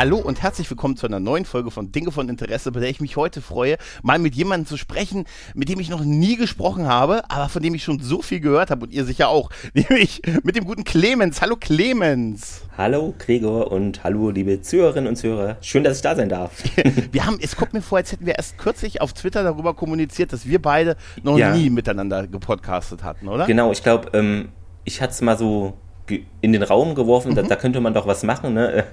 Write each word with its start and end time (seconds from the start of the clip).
Hallo 0.00 0.16
und 0.16 0.40
herzlich 0.40 0.70
willkommen 0.70 0.96
zu 0.96 1.06
einer 1.06 1.20
neuen 1.20 1.44
Folge 1.44 1.70
von 1.70 1.92
Dinge 1.92 2.10
von 2.10 2.30
Interesse, 2.30 2.72
bei 2.72 2.80
der 2.80 2.88
ich 2.88 3.02
mich 3.02 3.18
heute 3.18 3.42
freue, 3.42 3.76
mal 4.02 4.18
mit 4.18 4.34
jemandem 4.34 4.66
zu 4.66 4.78
sprechen, 4.78 5.26
mit 5.54 5.68
dem 5.68 5.78
ich 5.78 5.90
noch 5.90 6.02
nie 6.02 6.36
gesprochen 6.36 6.86
habe, 6.86 7.22
aber 7.28 7.50
von 7.50 7.62
dem 7.62 7.74
ich 7.74 7.84
schon 7.84 8.00
so 8.00 8.22
viel 8.22 8.40
gehört 8.40 8.70
habe 8.70 8.86
und 8.86 8.94
ihr 8.94 9.04
sicher 9.04 9.28
auch, 9.28 9.50
nämlich 9.74 10.22
mit 10.42 10.56
dem 10.56 10.64
guten 10.64 10.84
Clemens. 10.84 11.42
Hallo 11.42 11.54
Clemens. 11.60 12.62
Hallo 12.78 13.12
Gregor 13.18 13.70
und 13.70 14.02
hallo 14.02 14.30
liebe 14.30 14.62
Zuhörerinnen 14.62 15.06
und 15.06 15.16
Zuhörer. 15.16 15.58
Schön, 15.60 15.84
dass 15.84 15.96
ich 15.96 16.02
da 16.02 16.16
sein 16.16 16.30
darf. 16.30 16.62
wir 17.12 17.26
haben, 17.26 17.36
es 17.38 17.54
kommt 17.54 17.74
mir 17.74 17.82
vor, 17.82 17.98
als 17.98 18.10
hätten 18.10 18.24
wir 18.24 18.36
erst 18.36 18.56
kürzlich 18.56 19.02
auf 19.02 19.12
Twitter 19.12 19.42
darüber 19.42 19.74
kommuniziert, 19.74 20.32
dass 20.32 20.46
wir 20.46 20.62
beide 20.62 20.96
noch 21.22 21.36
Ja. 21.36 21.54
nie 21.54 21.68
miteinander 21.68 22.26
gepodcastet 22.26 23.04
hatten, 23.04 23.28
oder? 23.28 23.44
Genau, 23.44 23.70
ich 23.70 23.82
glaube, 23.82 24.16
ähm, 24.18 24.48
ich 24.84 25.02
hatte 25.02 25.12
es 25.12 25.20
mal 25.20 25.36
so 25.36 25.74
in 26.40 26.52
den 26.52 26.62
Raum 26.62 26.94
geworfen, 26.94 27.30
Mhm. 27.32 27.36
da, 27.36 27.42
da 27.42 27.56
könnte 27.56 27.80
man 27.80 27.94
doch 27.94 28.06
was 28.06 28.22
machen. 28.22 28.54
Ne? 28.54 28.84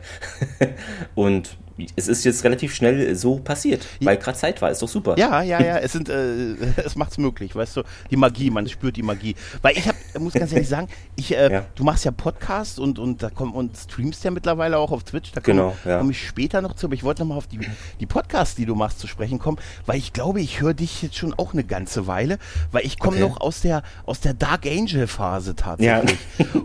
und 1.15 1.57
es 1.95 2.07
ist 2.07 2.23
jetzt 2.25 2.43
relativ 2.43 2.73
schnell 2.73 3.15
so 3.15 3.37
passiert, 3.37 3.85
weil 4.01 4.17
gerade 4.17 4.37
Zeit 4.37 4.61
war. 4.61 4.71
Ist 4.71 4.81
doch 4.81 4.87
super. 4.87 5.15
Ja, 5.17 5.41
ja, 5.43 5.61
ja, 5.61 5.77
es 5.79 5.91
sind, 5.91 6.09
äh, 6.09 6.53
es 6.85 6.95
macht's 6.95 7.17
möglich, 7.17 7.55
weißt 7.55 7.77
du, 7.77 7.83
die 8.09 8.15
Magie, 8.17 8.49
man 8.49 8.67
spürt 8.67 8.95
die 8.97 9.03
Magie. 9.03 9.35
Weil 9.61 9.77
ich 9.77 9.87
hab, 9.87 9.95
muss 10.19 10.33
ganz 10.33 10.51
ehrlich 10.51 10.67
sagen, 10.67 10.87
ich, 11.15 11.35
äh, 11.35 11.51
Ja. 11.51 11.65
du 11.75 11.83
machst 11.83 12.05
ja 12.05 12.11
Podcast 12.11 12.79
und, 12.79 12.99
und 12.99 13.21
da 13.23 13.29
kommt 13.29 13.55
und 13.55 13.77
streamst 13.77 14.23
ja 14.23 14.31
mittlerweile 14.31 14.77
auch 14.77 14.91
auf 14.91 15.03
Twitch, 15.03 15.31
da 15.31 15.41
komme 15.41 15.55
Genau, 15.57 15.77
ja. 15.85 15.99
komm 15.99 16.09
ich 16.11 16.27
später 16.27 16.61
noch 16.61 16.75
zu, 16.75 16.87
aber 16.87 16.95
ich 16.95 17.03
wollte 17.03 17.21
nochmal 17.21 17.37
auf 17.37 17.47
die, 17.47 17.59
die 17.99 18.05
Podcasts, 18.05 18.55
die 18.55 18.65
du 18.65 18.75
machst, 18.75 18.99
zu 18.99 19.07
sprechen 19.07 19.39
kommen, 19.39 19.57
weil 19.85 19.97
ich 19.97 20.13
glaube, 20.13 20.41
ich 20.41 20.61
höre 20.61 20.73
dich 20.73 21.01
jetzt 21.01 21.15
schon 21.17 21.33
auch 21.33 21.53
eine 21.53 21.63
ganze 21.63 22.07
Weile, 22.07 22.37
weil 22.71 22.85
ich 22.85 22.97
komme 22.99 23.17
Okay. 23.17 23.27
noch 23.27 23.39
aus 23.41 23.61
der, 23.61 23.83
aus 24.05 24.19
der 24.19 24.33
Dark 24.33 24.65
Angel 24.65 25.07
Phase 25.07 25.55
tatsächlich. 25.55 26.17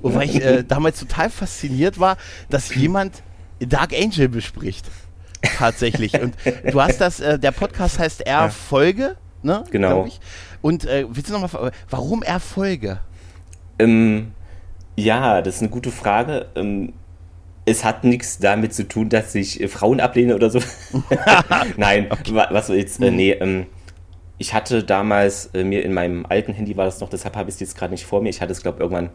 Und 0.03 0.15
weil 0.15 0.29
ich 0.29 0.43
äh, 0.43 0.63
damals 0.69 0.99
total 1.01 1.31
fasziniert 1.31 1.99
war, 2.01 2.17
dass 2.51 2.75
jemand 2.75 3.23
Dark 3.61 3.93
Angel 3.95 4.29
bespricht. 4.29 4.87
Tatsächlich. 5.43 6.21
Und 6.21 6.35
du 6.71 6.81
hast 6.81 7.01
das, 7.01 7.21
äh, 7.21 7.39
der 7.39 7.53
Podcast 7.53 7.99
heißt 7.99 8.27
Erfolge, 8.27 9.17
ne? 9.43 9.65
Genau. 9.71 10.09
Und 10.61 10.85
äh, 10.85 11.05
willst 11.09 11.29
du 11.31 11.39
nochmal, 11.39 11.73
warum 11.91 12.23
Erfolge? 12.23 13.01
Ähm, 13.79 14.33
ja, 14.97 15.43
das 15.43 15.57
ist 15.57 15.61
eine 15.63 15.71
gute 15.71 15.91
Frage. 15.91 16.47
Ähm, 16.55 16.93
es 17.65 17.85
hat 17.85 18.05
nichts 18.05 18.39
damit 18.39 18.75
zu 18.75 18.87
tun, 18.89 19.09
dass 19.09 19.35
ich 19.35 19.61
äh, 19.61 19.69
Frauen 19.69 20.01
ablehne 20.01 20.35
oder 20.35 20.51
so. 20.51 20.61
Nein, 21.77 22.09
wa- 22.31 22.49
was 22.51 22.69
jetzt, 22.69 23.01
äh, 23.01 23.11
Mhm. 23.11 23.17
nee, 23.17 23.31
ähm, 23.33 23.67
ich 24.39 24.55
hatte 24.55 24.83
damals 24.85 25.47
äh, 25.55 25.63
mir 25.65 25.85
in 25.85 25.93
meinem 25.95 26.27
alten 26.27 26.53
Handy 26.53 26.77
war 26.77 26.85
das 26.87 27.01
noch, 27.01 27.09
deshalb 27.09 27.37
habe 27.37 27.49
ich 27.49 27.55
es 27.57 27.61
jetzt 27.61 27.77
gerade 27.77 27.93
nicht 27.93 28.05
vor 28.07 28.21
mir. 28.23 28.29
Ich 28.31 28.41
hatte 28.41 28.53
es, 28.53 28.63
glaube 28.63 28.79
ich, 28.79 28.81
irgendwann 28.83 29.11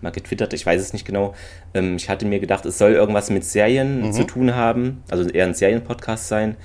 mal 0.00 0.10
getwittert, 0.10 0.52
ich 0.52 0.64
weiß 0.64 0.80
es 0.80 0.92
nicht 0.92 1.04
genau. 1.06 1.34
Ähm, 1.74 1.96
ich 1.96 2.08
hatte 2.08 2.26
mir 2.26 2.38
gedacht, 2.40 2.64
es 2.66 2.78
soll 2.78 2.92
irgendwas 2.92 3.30
mit 3.30 3.44
Serien 3.44 4.02
Mhm. 4.08 4.12
zu 4.12 4.24
tun 4.24 4.54
haben, 4.54 5.02
also 5.10 5.28
eher 5.28 5.44
ein 5.46 5.54
Serienpodcast 5.54 6.28
sein, 6.28 6.56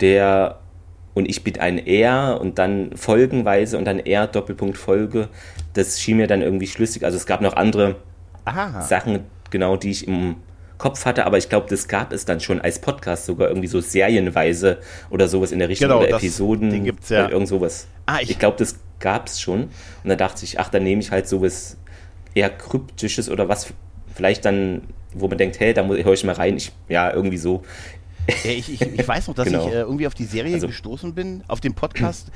der 0.00 0.58
und 1.14 1.26
ich 1.30 1.42
bin 1.42 1.58
ein 1.58 1.78
R 1.86 2.38
und 2.42 2.58
dann 2.58 2.90
folgenweise 2.94 3.78
und 3.78 3.86
dann 3.86 3.98
R 4.00 4.26
Doppelpunkt 4.26 4.76
Folge. 4.76 5.28
Das 5.72 5.98
schien 5.98 6.18
mir 6.18 6.26
dann 6.26 6.42
irgendwie 6.42 6.66
schlüssig. 6.66 7.04
Also 7.04 7.16
es 7.16 7.24
gab 7.24 7.40
noch 7.40 7.56
andere 7.56 7.96
Aha. 8.44 8.82
Sachen, 8.82 9.20
genau, 9.50 9.76
die 9.78 9.90
ich 9.92 10.06
im 10.06 10.36
Kopf 10.76 11.06
hatte, 11.06 11.24
aber 11.24 11.38
ich 11.38 11.48
glaube, 11.48 11.68
das 11.70 11.88
gab 11.88 12.12
es 12.12 12.26
dann 12.26 12.40
schon 12.40 12.60
als 12.60 12.78
Podcast, 12.80 13.24
sogar 13.24 13.48
irgendwie 13.48 13.66
so 13.66 13.80
serienweise 13.80 14.76
oder 15.08 15.26
sowas 15.26 15.52
in 15.52 15.58
der 15.58 15.70
Richtung 15.70 15.88
Genau, 15.88 16.00
oder 16.00 16.08
das- 16.10 16.22
Episoden. 16.22 16.68
den 16.68 16.84
gibt's 16.84 17.08
ja. 17.08 17.24
oder 17.24 17.32
Irgend 17.32 17.48
sowas. 17.48 17.86
Ah, 18.04 18.18
ich- 18.20 18.32
ich 18.32 18.38
glaube, 18.38 18.58
das 18.58 18.78
gab 19.00 19.26
es 19.28 19.40
schon. 19.40 19.62
Und 20.04 20.10
da 20.10 20.16
dachte 20.16 20.44
ich, 20.44 20.60
ach, 20.60 20.68
dann 20.68 20.82
nehme 20.84 21.00
ich 21.00 21.10
halt 21.12 21.26
sowas 21.28 21.78
eher 22.36 22.50
kryptisches 22.50 23.30
oder 23.30 23.48
was 23.48 23.72
vielleicht 24.14 24.44
dann, 24.44 24.82
wo 25.14 25.26
man 25.26 25.38
denkt, 25.38 25.58
hey, 25.58 25.72
da 25.72 25.82
muss 25.82 25.96
ich 25.96 26.06
ich 26.06 26.24
mal 26.24 26.34
rein. 26.34 26.56
Ich, 26.56 26.70
ja, 26.88 27.12
irgendwie 27.12 27.38
so. 27.38 27.62
Ja, 28.44 28.50
ich, 28.50 28.72
ich, 28.72 28.80
ich 28.82 29.08
weiß 29.08 29.28
noch, 29.28 29.34
dass 29.34 29.46
Genau. 29.46 29.66
ich 29.68 29.72
äh, 29.74 29.80
irgendwie 29.80 30.06
auf 30.06 30.14
die 30.14 30.24
Serie 30.24 30.54
Also- 30.54 30.66
gestoßen 30.68 31.14
bin, 31.14 31.42
auf 31.48 31.60
den 31.60 31.74
Podcast. 31.74 32.28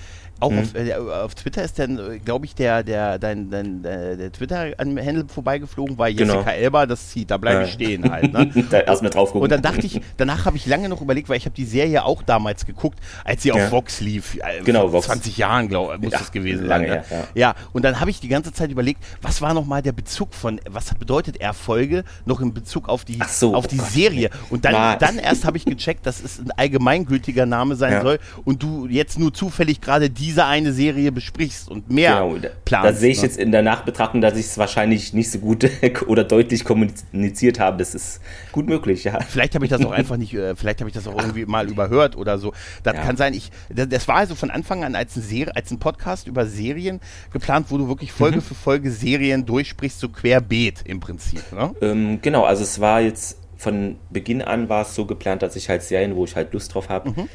Auch 0.43 0.53
auf, 0.57 0.75
äh, 0.75 0.95
auf 0.95 1.35
Twitter 1.35 1.63
ist 1.63 1.79
dann, 1.79 1.99
äh, 1.99 2.19
glaube 2.19 2.47
ich, 2.47 2.55
der, 2.55 2.83
der, 2.83 3.19
dein, 3.19 3.51
dein, 3.51 3.85
äh, 3.85 4.17
der 4.17 4.33
Twitter-Handle 4.33 5.27
vorbeigeflogen, 5.29 5.99
weil 5.99 6.15
Genau. 6.15 6.35
Jessica 6.37 6.53
Elba 6.53 6.87
das 6.87 7.11
zieht, 7.11 7.31
da 7.31 7.37
bleibe 7.37 7.65
ich 7.65 7.69
Ja. 7.69 7.75
stehen 7.75 8.11
halt. 8.11 8.33
Ne? 8.33 8.47
da 8.71 8.81
erstmal 8.81 9.11
drauf 9.11 9.29
gucken. 9.33 9.43
Und 9.43 9.53
dann 9.53 9.61
dachte 9.61 9.85
ich, 9.85 10.01
danach 10.17 10.47
habe 10.47 10.57
ich 10.57 10.65
lange 10.67 10.89
noch 10.89 11.03
überlegt, 11.03 11.29
weil 11.29 11.37
ich 11.37 11.45
habe 11.45 11.55
die 11.55 11.67
Serie 11.67 12.05
auch 12.07 12.23
damals 12.23 12.65
geguckt, 12.65 12.99
als 13.23 13.43
sie 13.43 13.53
auf 13.53 13.59
Ja. 13.59 13.71
Vox 13.71 14.01
lief. 14.01 14.37
äh, 14.37 14.63
Genau, 14.65 14.83
vor 14.83 14.93
Vox. 14.95 15.07
20 15.07 15.37
Jahren, 15.37 15.69
glaube 15.69 15.97
ich, 15.97 16.01
muss 16.03 16.13
Ja, 16.13 16.19
das 16.21 16.33
gewesen 16.33 16.67
sein. 16.69 16.83
Ne? 16.83 16.87
her, 16.87 17.29
ja. 17.35 17.55
und 17.75 17.85
dann 17.85 18.01
habe 18.01 18.09
ich 18.11 18.21
die 18.21 18.29
ganze 18.29 18.51
Zeit 18.55 18.71
überlegt, 18.71 19.03
was 19.21 19.43
war 19.43 19.53
nochmal 19.53 19.83
der 19.83 19.93
Bezug 19.93 20.33
von, 20.33 20.59
was 20.71 20.95
bedeutet 20.95 21.39
Erfolge 21.39 22.03
noch 22.25 22.41
in 22.41 22.55
Bezug 22.55 22.89
auf 22.89 23.05
die, 23.05 23.19
so, 23.29 23.55
auf 23.55 23.67
oh 23.67 23.69
die 23.71 23.77
Gott. 23.77 23.91
Serie. 23.91 24.31
Und 24.49 24.65
dann, 24.65 24.99
dann 24.99 25.19
erst 25.19 25.45
habe 25.45 25.59
ich 25.59 25.67
gecheckt, 25.81 26.07
dass 26.07 26.23
es 26.23 26.39
ein 26.39 26.51
allgemeingültiger 26.57 27.47
Name 27.47 27.75
sein 27.75 27.93
Ja. 27.95 28.03
soll 28.03 28.19
und 28.45 28.63
du 28.63 28.87
jetzt 28.87 29.19
nur 29.19 29.33
zufällig 29.35 29.81
gerade 29.81 30.11
diese 30.11 30.45
eine 30.45 30.73
Serie 30.73 31.11
besprichst 31.11 31.69
und 31.71 31.91
mehr 31.91 32.13
Genau, 32.15 32.37
da, 32.37 32.49
planst. 32.65 32.89
da 32.91 32.93
sehe 32.95 33.11
ich 33.11 33.19
ne? 33.19 33.23
jetzt 33.25 33.39
in 33.39 33.51
der 33.53 33.63
Nachbetrachtung, 33.63 34.21
dass 34.21 34.37
ich 34.37 34.47
es 34.47 34.59
wahrscheinlich 34.59 35.13
nicht 35.15 35.31
so 35.31 35.39
gut 35.39 35.69
oder 36.07 36.25
deutlich 36.25 36.65
kommuniziert 36.65 37.59
habe. 37.59 37.79
Das 37.79 37.95
ist 37.95 38.21
gut 38.53 38.67
möglich, 38.69 39.05
ja. 39.05 39.19
Vielleicht 39.29 39.55
habe 39.55 39.65
ich 39.65 39.71
das 39.71 39.85
auch 39.85 39.93
einfach 39.93 40.17
nicht, 40.17 40.35
äh, 40.35 40.55
vielleicht 40.55 40.81
habe 40.81 40.89
ich 40.91 40.95
das 40.95 41.07
auch 41.09 41.17
irgendwie 41.17 41.47
mal 41.47 41.69
überhört 41.69 42.17
oder 42.17 42.39
so. 42.39 42.53
Das 42.83 42.95
Ja. 42.95 43.03
kann 43.03 43.17
sein. 43.17 43.35
Ich, 43.35 43.51
das, 43.69 43.89
das 43.89 44.07
war 44.09 44.17
also 44.17 44.35
von 44.35 44.51
Anfang 44.51 44.85
an 44.85 44.95
als, 44.95 45.17
eine 45.17 45.25
Serie, 45.25 45.57
als 45.57 45.71
ein 45.71 45.79
Podcast 45.79 46.27
über 46.27 46.47
Serien 46.47 47.01
geplant, 47.33 47.67
wo 47.71 47.79
du 47.79 47.89
wirklich 47.89 48.13
Folge 48.13 48.37
Mhm. 48.39 48.43
für 48.43 48.55
Folge 48.55 48.91
Serien 48.91 49.47
durchsprichst, 49.47 50.01
so 50.01 50.09
querbeet 50.09 50.83
im 50.85 51.01
Prinzip. 51.01 51.41
Ne? 51.53 51.75
Ähm, 51.81 52.19
genau, 52.23 52.45
also 52.45 52.63
es 52.63 52.81
war 52.81 53.01
jetzt 53.01 53.39
von 53.61 53.97
Beginn 54.09 54.41
an 54.41 54.71
war 54.71 54.83
es 54.83 54.95
so 54.95 55.05
geplant, 55.05 55.43
dass 55.43 55.55
ich 55.55 55.69
halt 55.69 55.83
Serien, 55.83 56.17
wo 56.17 56.25
ich 56.25 56.35
halt 56.35 56.55
Lust 56.55 56.73
drauf 56.75 56.89
habe, 56.89 57.11
Mhm. 57.11 57.29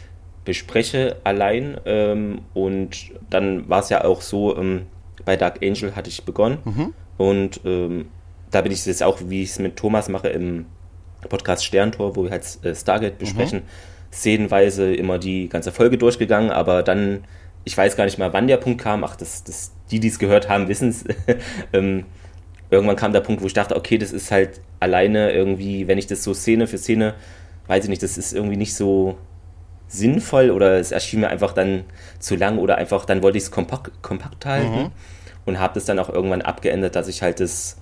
bespreche 0.43 1.17
allein. 1.23 1.77
Ähm, 1.85 2.41
und 2.55 3.11
dann 3.29 3.69
war 3.69 3.81
es 3.81 3.89
ja 3.89 4.03
auch 4.03 4.21
so, 4.21 4.57
ähm, 4.57 4.87
bei 5.23 5.35
Dark 5.37 5.59
Angel 5.63 5.95
hatte 5.95 6.09
ich 6.09 6.23
begonnen. 6.25 6.57
Mhm. 6.65 6.93
Und 7.17 7.61
ähm, 7.63 8.07
da 8.49 8.61
bin 8.61 8.71
ich 8.71 8.83
jetzt 8.87 9.03
auch, 9.03 9.19
wie 9.27 9.43
ich 9.43 9.51
es 9.51 9.59
mit 9.59 9.75
Thomas 9.77 10.09
mache, 10.09 10.29
im 10.29 10.65
Podcast 11.29 11.63
Sterntor, 11.63 12.15
wo 12.15 12.23
wir 12.23 12.31
halt 12.31 12.43
äh, 12.63 12.73
Stargate 12.73 13.17
besprechen, 13.19 13.61
szenenweise 14.11 14.95
immer 14.95 15.19
die 15.19 15.47
ganze 15.49 15.71
Folge 15.71 15.97
durchgegangen, 15.97 16.49
aber 16.51 16.81
dann, 16.83 17.23
ich 17.65 17.77
weiß 17.77 17.95
gar 17.97 18.05
nicht 18.05 18.17
mehr, 18.17 18.33
wann 18.33 18.47
der 18.47 18.57
Punkt 18.57 18.81
kam, 18.81 19.03
ach, 19.03 19.15
das, 19.15 19.43
das, 19.43 19.71
die, 19.91 19.99
die 19.99 20.07
es 20.07 20.17
gehört 20.19 20.49
haben, 20.49 20.67
wissen 20.69 20.89
es. 20.89 21.03
ähm, 21.73 22.05
irgendwann 22.71 22.95
kam 22.95 23.13
der 23.13 23.21
Punkt, 23.21 23.41
wo 23.41 23.47
ich 23.47 23.53
dachte, 23.53 23.75
okay, 23.75 23.97
das 23.97 24.11
ist 24.11 24.31
halt 24.31 24.61
alleine 24.79 25.31
irgendwie, 25.31 25.87
wenn 25.87 25.97
ich 25.97 26.07
das 26.07 26.23
so 26.23 26.33
Szene 26.33 26.67
für 26.67 26.77
Szene, 26.77 27.13
weiß 27.67 27.83
ich 27.83 27.89
nicht, 27.89 28.03
das 28.03 28.17
ist 28.17 28.33
irgendwie 28.33 28.57
nicht 28.57 28.75
so 28.75 29.17
sinnvoll 29.87 30.51
oder 30.51 30.79
es 30.79 30.91
erschien 30.91 31.21
mir 31.21 31.29
einfach 31.29 31.53
dann 31.53 31.83
zu 32.19 32.35
lang 32.35 32.57
oder 32.57 32.77
einfach, 32.77 33.05
dann 33.05 33.21
wollte 33.21 33.37
ich 33.37 33.45
es 33.45 33.51
kompakt, 33.51 34.01
kompakt 34.01 34.45
halten 34.45 34.91
und 35.45 35.59
habe 35.59 35.75
das 35.75 35.85
dann 35.85 35.99
auch 35.99 36.09
irgendwann 36.09 36.41
abgeändert, 36.41 36.95
dass 36.95 37.07
ich 37.07 37.21
halt 37.21 37.39
das 37.39 37.77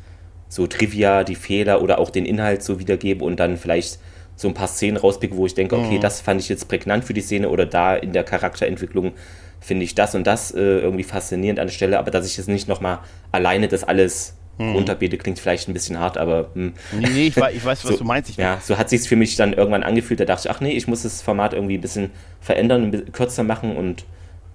so 0.50 0.68
Trivia, 0.68 1.24
die 1.24 1.36
Fehler 1.36 1.82
oder 1.82 1.98
auch 1.98 2.10
den 2.10 2.26
Inhalt 2.26 2.62
so 2.62 2.80
wiedergebe 2.80 3.24
und 3.24 3.40
dann 3.40 3.58
vielleicht 3.58 4.00
so 4.36 4.48
ein 4.48 4.54
paar 4.54 4.68
Szenen 4.68 4.98
rauspicke, 4.98 5.38
wo 5.38 5.46
ich 5.46 5.56
denke, 5.56 5.78
okay, 5.78 6.00
das 6.00 6.22
fand 6.22 6.42
ich 6.42 6.50
jetzt 6.50 6.68
prägnant 6.68 7.06
für 7.06 7.14
die 7.14 7.22
Szene 7.22 7.50
oder 7.50 7.66
da 7.66 7.96
in 7.96 8.14
der 8.14 8.24
Charakterentwicklung 8.24 9.14
finde 9.60 9.86
ich 9.86 9.96
das 9.96 10.14
und 10.14 10.28
das 10.28 10.52
äh, 10.52 10.60
irgendwie 10.60 11.04
faszinierend 11.04 11.60
an 11.60 11.68
der 11.68 11.74
Stelle, 11.74 11.98
aber 11.98 12.12
dass 12.12 12.26
ich 12.26 12.36
jetzt 12.38 12.50
nicht 12.50 12.68
nochmal 12.68 13.00
alleine 13.32 13.68
das 13.68 13.84
alles 13.84 14.36
runterbete, 14.60 15.18
klingt 15.18 15.40
vielleicht 15.40 15.68
ein 15.68 15.74
bisschen 15.74 16.00
hart, 16.00 16.18
aber 16.18 16.50
hm, 16.54 16.74
Nee, 16.92 17.08
nee, 17.10 17.28
ich, 17.28 17.38
wei- 17.38 17.54
ich 17.54 17.66
weiß, 17.66 17.84
was 17.84 17.92
so, 17.92 17.98
du 17.98 18.04
meinst. 18.04 18.30
Ich, 18.30 18.38
ja, 18.38 18.60
so 18.62 18.78
hat 18.78 18.90
sich 18.90 19.02
für 19.08 19.16
mich 19.16 19.36
dann 19.36 19.54
irgendwann 19.54 19.84
angefühlt. 19.84 20.20
Da 20.20 20.26
dachte 20.26 20.48
ich, 20.48 20.56
ach 20.56 20.62
nee, 20.62 20.72
ich 20.74 20.88
muss 20.88 21.04
das 21.04 21.22
Format 21.22 21.54
irgendwie 21.54 21.78
ein 21.78 21.82
bisschen 21.82 22.12
verändern, 22.40 22.84
ein 22.84 22.92
bisschen 22.92 23.12
kürzer 23.12 23.44
machen. 23.44 23.76
Und 23.76 24.06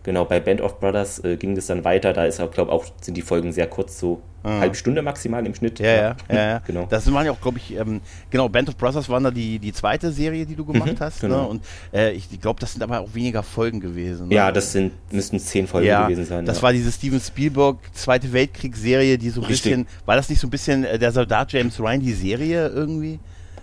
genau, 0.02 0.24
bei 0.24 0.40
Band 0.40 0.60
of 0.60 0.80
Brothers 0.80 1.22
äh, 1.24 1.36
ging 1.36 1.54
das 1.54 1.66
dann 1.66 1.84
weiter. 1.84 2.12
Da 2.12 2.24
ist 2.24 2.40
auch, 2.40 2.50
glaube 2.50 2.72
auch 2.72 2.86
sind 3.00 3.16
die 3.16 3.22
Folgen 3.22 3.52
sehr 3.52 3.66
kurz, 3.66 3.98
so 3.98 4.22
halbe 4.44 4.74
Stunde 4.74 5.02
maximal 5.02 5.44
im 5.44 5.54
Schnitt. 5.54 5.78
Ja, 5.78 5.86
ja, 5.86 6.16
ja, 6.28 6.36
ja. 6.36 6.62
Genau. 6.66 6.86
Das 6.88 7.10
waren 7.12 7.26
ja 7.26 7.32
auch, 7.32 7.40
glaube 7.40 7.58
ich, 7.58 7.76
ähm, 7.76 8.00
genau, 8.30 8.48
Band 8.48 8.68
of 8.68 8.76
Brothers 8.76 9.08
waren 9.08 9.24
da 9.24 9.30
die, 9.30 9.58
die 9.58 9.72
zweite 9.72 10.10
Serie, 10.12 10.46
die 10.46 10.54
du 10.54 10.64
gemacht 10.64 10.96
hast. 11.00 11.20
genau. 11.20 11.42
Ne? 11.42 11.48
Und 11.48 11.64
äh, 11.92 12.12
ich 12.12 12.40
glaube, 12.40 12.60
das 12.60 12.72
sind 12.72 12.82
aber 12.82 13.00
auch 13.00 13.14
weniger 13.14 13.42
Folgen 13.42 13.80
gewesen. 13.80 14.28
Ne? 14.28 14.34
Ja, 14.34 14.52
das 14.52 14.72
sind, 14.72 14.92
müssten 15.12 15.38
zehn 15.38 15.66
Folgen 15.66 15.86
ja, 15.86 16.04
gewesen 16.06 16.24
sein. 16.24 16.44
Das 16.44 16.58
ja. 16.58 16.62
war 16.62 16.72
diese 16.72 16.90
Steven 16.92 17.20
Spielberg 17.20 17.76
Zweite 17.92 18.32
Weltkriegsserie, 18.32 19.18
die 19.18 19.30
so 19.30 19.42
ein 19.42 19.48
bisschen, 19.48 19.86
war 20.06 20.16
das 20.16 20.28
nicht 20.28 20.40
so 20.40 20.46
ein 20.46 20.50
bisschen 20.50 20.84
äh, 20.84 20.98
der 20.98 21.12
Soldat 21.12 21.52
James 21.52 21.78
Ryan, 21.80 22.00
die 22.00 22.12
Serie 22.12 22.68
irgendwie? 22.68 23.18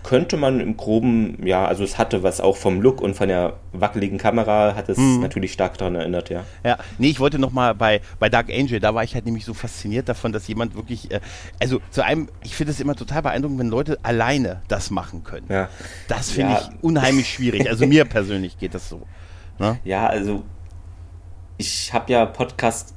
Könnte 0.06 0.36
man 0.36 0.60
im 0.60 0.76
Groben, 0.76 1.44
ja, 1.44 1.66
also 1.66 1.82
es 1.82 1.98
hatte 1.98 2.22
was 2.22 2.40
auch 2.40 2.56
vom 2.56 2.80
Look 2.80 3.00
und 3.00 3.14
von 3.16 3.26
der 3.28 3.54
wackeligen 3.72 4.18
Kamera 4.18 4.74
hat 4.76 4.88
es 4.88 4.96
Mhm. 4.98 5.20
natürlich 5.20 5.52
stark 5.52 5.76
daran 5.78 5.96
erinnert, 5.96 6.30
ja. 6.30 6.44
Ja, 6.64 6.78
nee, 6.98 7.08
ich 7.10 7.18
wollte 7.20 7.38
noch 7.40 7.50
mal 7.50 7.74
bei, 7.74 8.00
bei 8.20 8.28
Dark 8.28 8.48
Angel, 8.50 8.78
da 8.80 8.94
war 8.94 9.02
ich 9.04 9.14
halt 9.14 9.24
nämlich 9.24 9.44
so 9.44 9.52
fasziniert 9.52 10.08
davon, 10.08 10.32
dass 10.32 10.46
jemand 10.48 10.76
wirklich, 10.76 11.10
äh, 11.10 11.20
also 11.60 11.80
zu 11.90 12.04
einem, 12.04 12.28
ich 12.44 12.54
finde 12.54 12.70
es 12.72 12.80
immer 12.80 12.94
total 12.94 13.22
beeindruckend, 13.22 13.58
wenn 13.58 13.68
Leute 13.68 13.98
alleine 14.04 14.62
das 14.68 14.90
machen 14.90 15.24
können. 15.24 15.46
Ja, 15.48 15.68
Das 16.08 16.30
finde 16.30 16.52
Ja. 16.52 16.60
ich 16.70 16.82
unheimlich 16.84 17.28
schwierig. 17.28 17.68
Also 17.68 17.86
mir 17.86 18.04
persönlich 18.04 18.58
geht 18.58 18.74
das 18.74 18.88
so. 18.88 19.02
Ne? 19.58 19.78
ja 19.84 20.06
also 20.06 20.44
ich 21.58 21.92
habe 21.92 22.12
ja 22.12 22.26
Podcast 22.26 22.94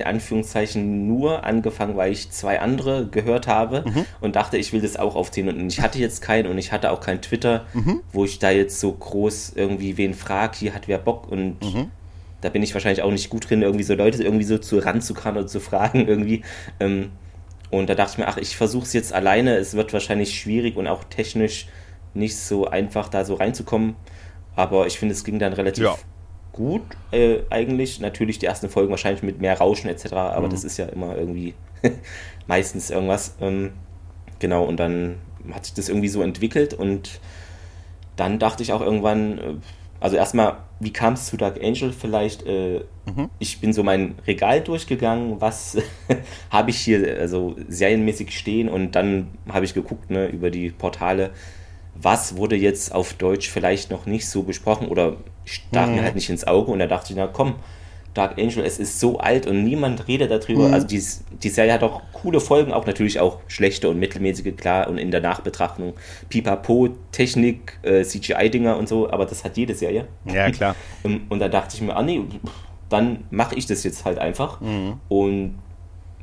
in 0.00 0.02
Anführungszeichen 0.06 1.06
nur 1.06 1.44
angefangen, 1.44 1.96
weil 1.96 2.12
ich 2.12 2.30
zwei 2.30 2.60
andere 2.60 3.06
gehört 3.06 3.46
habe 3.46 3.84
Mhm. 3.86 4.04
und 4.20 4.36
dachte, 4.36 4.56
ich 4.58 4.72
will 4.72 4.80
das 4.80 4.96
auch 4.96 5.14
aufziehen. 5.14 5.48
Und 5.48 5.68
ich 5.68 5.80
hatte 5.80 5.98
jetzt 5.98 6.20
keinen 6.22 6.48
und 6.50 6.58
ich 6.58 6.72
hatte 6.72 6.90
auch 6.90 7.00
kein 7.00 7.22
Twitter, 7.22 7.64
Mhm. 7.74 8.00
wo 8.12 8.24
ich 8.24 8.38
da 8.38 8.50
jetzt 8.50 8.80
so 8.80 8.92
groß 8.92 9.52
irgendwie 9.56 9.96
wen 9.96 10.14
frag, 10.14 10.54
hier 10.56 10.74
hat 10.74 10.88
wer 10.88 10.98
Bock 10.98 11.30
und 11.30 11.62
Mhm. 11.62 11.90
da 12.40 12.48
bin 12.48 12.62
ich 12.62 12.74
wahrscheinlich 12.74 13.02
auch 13.02 13.10
nicht 13.12 13.30
gut 13.30 13.48
drin, 13.48 13.62
irgendwie 13.62 13.84
so 13.84 13.94
Leute 13.94 14.22
irgendwie 14.22 14.44
so 14.44 14.58
zu 14.58 14.78
ranzukarren 14.78 15.38
und 15.38 15.48
zu 15.48 15.60
fragen 15.60 16.06
irgendwie. 16.08 16.42
Ähm, 16.80 17.10
und 17.70 17.88
da 17.88 17.94
dachte 17.94 18.12
ich 18.12 18.18
mir, 18.18 18.28
ach, 18.28 18.36
ich 18.36 18.56
versuche 18.56 18.84
es 18.84 18.92
jetzt 18.92 19.12
alleine. 19.12 19.56
Es 19.56 19.74
wird 19.74 19.92
wahrscheinlich 19.92 20.38
schwierig 20.38 20.76
und 20.76 20.86
auch 20.86 21.04
technisch 21.04 21.66
nicht 22.12 22.36
so 22.36 22.66
einfach, 22.66 23.08
da 23.08 23.24
so 23.24 23.34
reinzukommen. 23.34 23.96
Aber 24.54 24.86
ich 24.86 24.98
finde, 24.98 25.14
es 25.14 25.24
ging 25.24 25.38
dann 25.40 25.52
relativ 25.54 25.82
Ja. 25.84 25.96
Gut 26.54 26.82
äh, 27.10 27.40
eigentlich. 27.50 28.00
Natürlich 28.00 28.38
die 28.38 28.46
ersten 28.46 28.70
Folgen 28.70 28.90
wahrscheinlich 28.90 29.22
mit 29.22 29.40
mehr 29.40 29.58
Rauschen 29.58 29.90
etc. 29.90 30.12
Aber 30.14 30.48
das 30.48 30.64
ist 30.64 30.78
ja 30.78 30.86
immer 30.86 31.16
irgendwie 31.16 31.52
meistens 32.46 32.90
irgendwas. 32.90 33.34
Ähm, 33.40 33.72
genau, 34.38 34.64
und 34.64 34.78
dann 34.78 35.16
hat 35.52 35.66
sich 35.66 35.74
das 35.74 35.90
irgendwie 35.90 36.08
so 36.08 36.22
entwickelt 36.22 36.72
und 36.72 37.20
dann 38.16 38.38
dachte 38.38 38.62
ich 38.62 38.72
auch 38.72 38.80
irgendwann, 38.80 39.38
äh, 39.38 39.54
also 40.00 40.16
erstmal, 40.16 40.58
wie 40.80 40.92
kam 40.92 41.14
es 41.14 41.26
zu 41.26 41.36
Dark 41.36 41.62
Angel 41.62 41.92
vielleicht? 41.92 42.46
Äh, 42.46 42.84
Ich 43.38 43.60
bin 43.60 43.72
so 43.72 43.82
mein 43.82 44.14
Regal 44.26 44.60
durchgegangen, 44.60 45.40
was 45.40 45.76
habe 46.50 46.70
ich 46.70 46.78
hier 46.78 47.18
also 47.20 47.56
serienmäßig 47.68 48.36
stehen 48.38 48.68
und 48.68 48.92
dann 48.92 49.28
habe 49.48 49.64
ich 49.64 49.74
geguckt 49.74 50.10
ne, 50.10 50.26
über 50.28 50.50
die 50.50 50.70
Portale, 50.70 51.30
was 51.94 52.36
wurde 52.36 52.56
jetzt 52.56 52.94
auf 52.94 53.14
Deutsch 53.14 53.50
vielleicht 53.50 53.90
noch 53.90 54.06
nicht 54.06 54.28
so 54.28 54.42
besprochen 54.42 54.88
oder 54.88 55.16
stach 55.44 55.88
mir 55.88 56.02
halt 56.02 56.14
nicht 56.14 56.30
ins 56.30 56.46
Auge 56.46 56.72
und 56.72 56.78
da 56.78 56.86
dachte 56.86 57.12
ich, 57.12 57.16
na 57.16 57.26
komm, 57.26 57.56
Dark 58.14 58.38
Angel, 58.38 58.64
es 58.64 58.78
ist 58.78 59.00
so 59.00 59.18
alt 59.18 59.46
und 59.46 59.64
niemand 59.64 60.06
redet 60.06 60.30
darüber. 60.30 60.72
Also 60.72 60.86
die, 60.86 61.02
die 61.42 61.48
Serie 61.48 61.72
hat 61.72 61.82
auch 61.82 62.00
coole 62.12 62.38
Folgen, 62.38 62.72
auch 62.72 62.86
natürlich 62.86 63.18
auch 63.18 63.40
schlechte 63.48 63.90
und 63.90 63.98
mittelmäßige, 63.98 64.54
klar, 64.56 64.88
und 64.88 64.98
in 64.98 65.10
der 65.10 65.20
Nachbetrachtung 65.20 65.94
Pipapo, 66.28 66.90
Technik, 67.10 67.76
äh, 67.82 68.04
CGI-Dinger 68.04 68.76
und 68.76 68.88
so, 68.88 69.10
aber 69.10 69.26
das 69.26 69.42
hat 69.44 69.56
jede 69.56 69.74
Serie. 69.74 70.06
Ja, 70.26 70.48
klar. 70.52 70.76
Ähm, 71.04 71.22
Und 71.28 71.40
da 71.40 71.48
dachte 71.48 71.74
ich 71.74 71.82
mir, 71.82 71.96
ah 71.96 72.02
nee, 72.02 72.22
dann 72.88 73.24
mache 73.30 73.56
ich 73.56 73.66
das 73.66 73.82
jetzt 73.82 74.04
halt 74.04 74.20
einfach. 74.20 74.60
Mhm. 74.60 75.00
Und 75.08 75.58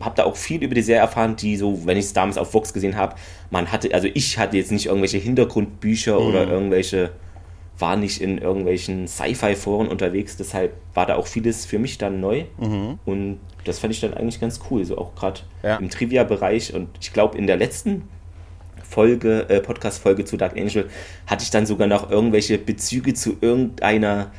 habe 0.06 0.16
da 0.16 0.24
auch 0.26 0.36
viel 0.36 0.64
über 0.64 0.76
die 0.76 0.82
Serie 0.82 1.02
erfahren, 1.02 1.36
die 1.36 1.56
so, 1.58 1.86
wenn 1.86 1.98
ich 1.98 2.06
es 2.06 2.14
damals 2.14 2.38
auf 2.38 2.54
Vox 2.54 2.74
gesehen 2.74 2.96
habe, 2.96 3.16
man 3.50 3.72
hatte, 3.72 3.94
also 3.94 4.08
ich 4.14 4.38
hatte 4.38 4.58
jetzt 4.58 4.72
nicht 4.72 4.86
irgendwelche 4.88 5.18
Hintergrundbücher 5.18 6.20
oder 6.20 6.46
Mhm. 6.46 6.52
irgendwelche, 6.52 7.12
war 7.80 7.96
nicht 7.96 8.22
in 8.22 8.38
irgendwelchen 8.38 9.08
Sci-Fi-Foren 9.08 9.88
unterwegs, 9.88 10.38
deshalb 10.38 10.74
war 10.94 11.06
da 11.08 11.16
auch 11.16 11.26
vieles 11.28 11.66
für 11.66 11.80
mich 11.80 11.98
dann 11.98 12.20
neu. 12.20 12.44
Und 13.06 13.40
das 13.66 13.80
fand 13.80 13.94
ich 13.94 14.00
dann 14.02 14.14
eigentlich 14.14 14.40
ganz 14.40 14.60
cool, 14.70 14.86
so 14.86 14.98
auch 14.98 15.16
gerade 15.16 15.42
Mhm. 15.64 15.68
Ja. 15.68 15.76
im 15.78 15.90
Trivia-Bereich. 15.90 16.74
Und 16.76 16.90
ich 17.00 17.12
glaube, 17.14 17.38
in 17.38 17.48
der 17.48 17.58
letzten 17.58 18.04
Folge, 18.84 19.46
äh, 19.50 19.62
Podcast-Folge 19.62 20.26
zu 20.26 20.38
Dark 20.38 20.58
Angel, 20.58 20.90
hatte 21.26 21.44
ich 21.44 21.50
dann 21.50 21.66
sogar 21.66 21.88
noch 21.88 22.12
irgendwelche 22.12 22.58
Bezüge 22.58 23.14
zu 23.14 23.38
irgendeiner 23.42 24.32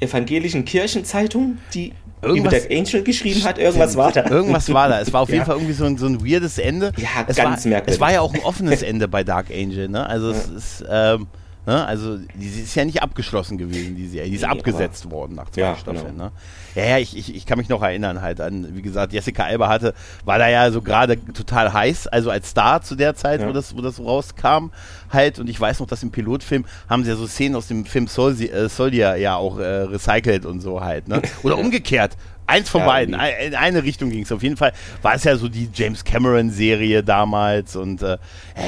evangelischen 0.00 0.64
Kirchenzeitung, 0.64 1.58
die 1.74 1.92
über 2.22 2.28
Irgendwas- 2.28 2.52
Dark 2.62 2.70
Angel 2.70 3.02
geschrieben 3.04 3.44
hat. 3.44 3.58
Irgendwas 3.58 3.96
war 3.96 4.12
da. 4.12 4.28
Irgendwas 4.28 4.72
war 4.72 4.88
da. 4.88 5.00
Es 5.00 5.12
war 5.12 5.20
auf 5.22 5.28
jeden 5.30 5.40
Ja. 5.40 5.44
Fall 5.44 5.56
irgendwie 5.56 5.72
so 5.74 5.84
ein, 5.84 5.98
so 5.98 6.06
ein 6.06 6.24
weirdes 6.24 6.58
Ende. 6.58 6.92
Ja, 6.96 7.24
es 7.26 7.36
ganz 7.36 7.64
war, 7.64 7.70
merkwürdig. 7.70 7.94
Es 7.94 8.00
war 8.00 8.12
ja 8.12 8.20
auch 8.20 8.32
ein 8.34 8.40
offenes 8.42 8.82
Ende 8.82 9.08
bei 9.08 9.22
Dark 9.24 9.46
Angel, 9.50 9.88
ne? 9.88 10.06
Also 10.08 10.30
es 10.30 10.48
ist, 10.48 10.84
ähm, 10.90 11.26
ne? 11.66 11.84
Also 11.86 12.16
die 12.34 12.46
ist 12.46 12.74
ja 12.74 12.84
nicht 12.84 13.02
abgeschlossen 13.02 13.58
gewesen, 13.58 13.96
die 13.96 14.06
Serie. 14.06 14.30
Die 14.30 14.36
ist 14.36 14.42
Nee, 14.42 14.48
abgesetzt 14.48 15.10
worden 15.10 15.34
nach 15.34 15.50
zwei 15.50 15.60
Ja, 15.62 15.76
Staffeln, 15.76 16.12
genau. 16.12 16.24
ne? 16.26 16.32
Ja, 16.74 16.84
ja, 16.84 16.98
ich, 16.98 17.16
ich, 17.16 17.34
ich 17.34 17.46
kann 17.46 17.58
mich 17.58 17.68
noch 17.68 17.82
erinnern 17.82 18.20
halt 18.22 18.40
an, 18.40 18.68
wie 18.76 18.82
gesagt, 18.82 19.12
Jessica 19.12 19.44
Alba 19.44 19.68
hatte, 19.68 19.94
war 20.24 20.38
da 20.38 20.48
ja 20.48 20.70
so 20.70 20.80
gerade 20.82 21.18
total 21.32 21.72
heiß, 21.72 22.06
also 22.08 22.30
als 22.30 22.50
Star 22.50 22.82
zu 22.82 22.94
der 22.94 23.14
Zeit, 23.14 23.40
Ja. 23.40 23.48
wo 23.48 23.52
das, 23.52 23.76
wo 23.76 23.80
das 23.82 23.96
so 23.96 24.04
rauskam 24.04 24.70
halt. 25.12 25.38
Und 25.38 25.48
ich 25.48 25.60
weiß 25.60 25.80
noch, 25.80 25.86
dass 25.86 26.02
im 26.02 26.10
Pilotfilm 26.10 26.64
haben 26.88 27.04
sie 27.04 27.10
ja 27.10 27.16
so 27.16 27.26
Szenen 27.26 27.56
aus 27.56 27.66
dem 27.68 27.84
Film 27.86 28.06
Soldier, 28.06 28.52
äh, 28.54 28.68
Soldier 28.68 29.16
ja 29.16 29.36
auch 29.36 29.58
äh, 29.58 29.64
recycelt 29.64 30.46
und 30.46 30.60
so 30.60 30.80
halt, 30.82 31.08
ne? 31.08 31.22
Oder 31.42 31.58
umgekehrt. 31.58 32.16
Eins 32.48 32.68
von 32.68 32.82
Ja, 32.82 32.86
beiden. 32.86 33.14
in 33.44 33.54
eine 33.54 33.82
Richtung 33.82 34.10
ging 34.10 34.22
es. 34.22 34.30
Auf 34.30 34.42
jeden 34.42 34.56
Fall 34.56 34.72
war 35.02 35.14
es 35.14 35.24
ja 35.24 35.36
so 35.36 35.48
die 35.48 35.68
James 35.74 36.04
Cameron-Serie 36.04 37.02
damals 37.02 37.74
und 37.76 38.02
äh, 38.02 38.18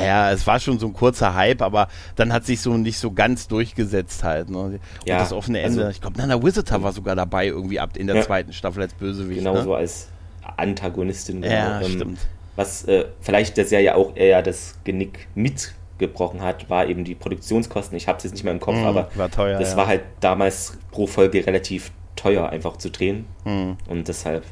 ja, 0.05 0.33
es 0.33 0.47
war 0.47 0.59
schon 0.59 0.79
so 0.79 0.87
ein 0.87 0.93
kurzer 0.93 1.35
Hype, 1.35 1.63
aber 1.63 1.89
dann 2.17 2.33
hat 2.33 2.45
sich 2.45 2.61
so 2.61 2.77
nicht 2.77 2.99
so 2.99 3.13
ganz 3.13 3.47
durchgesetzt 3.49 4.25
halt. 4.25 4.51
Ne? 4.51 4.59
Und 4.59 4.81
Ja, 5.05 5.19
das 5.19 5.33
offene 5.33 5.61
Ende, 5.61 5.81
also- 5.81 5.91
ich 5.91 6.01
glaube, 6.01 6.19
Nana 6.19 6.43
Visitor 6.43 6.83
war 6.83 6.93
sogar 6.93 7.15
dabei 7.15 7.47
irgendwie 7.47 7.79
ab 7.79 7.97
in 7.97 8.07
der 8.09 8.17
Ja. 8.17 8.23
zweiten 8.23 8.53
Staffel 8.53 8.83
als 8.83 8.95
Bösewicht. 8.95 9.39
Genau 9.39 9.55
ne? 9.55 9.63
so 9.63 9.75
als 9.75 10.09
Antagonistin. 10.57 11.43
Ja, 11.43 11.79
genau. 11.79 11.89
stimmt. 11.95 12.19
Was 12.57 12.85
äh, 12.85 13.05
vielleicht 13.21 13.57
der 13.57 13.65
Serie 13.67 13.95
auch 13.95 14.17
eher 14.17 14.43
das 14.43 14.75
Genick 14.83 15.29
mitgebrochen 15.37 16.43
hat, 16.43 16.69
war 16.69 16.87
eben 16.87 17.05
die 17.05 17.15
Produktionskosten. 17.15 17.97
Ich 17.97 18.09
habe 18.09 18.19
es 18.19 18.25
jetzt 18.25 18.33
nicht 18.33 18.43
mehr 18.45 18.53
im 18.53 18.59
Kopf, 18.61 18.77
Mhm, 18.77 18.85
aber 18.85 19.09
war 19.15 19.31
teuer, 19.31 19.59
das 19.59 19.71
ja. 19.73 19.77
war 19.77 19.87
halt 19.87 20.03
damals 20.21 20.77
pro 20.91 21.07
Folge 21.07 21.47
relativ 21.47 21.93
teuer 22.19 22.49
einfach 22.49 22.76
zu 22.76 22.91
drehen. 22.91 23.26
Und 23.44 24.09
deshalb. 24.09 24.44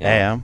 Ja, 0.00 0.14
ja. 0.14 0.40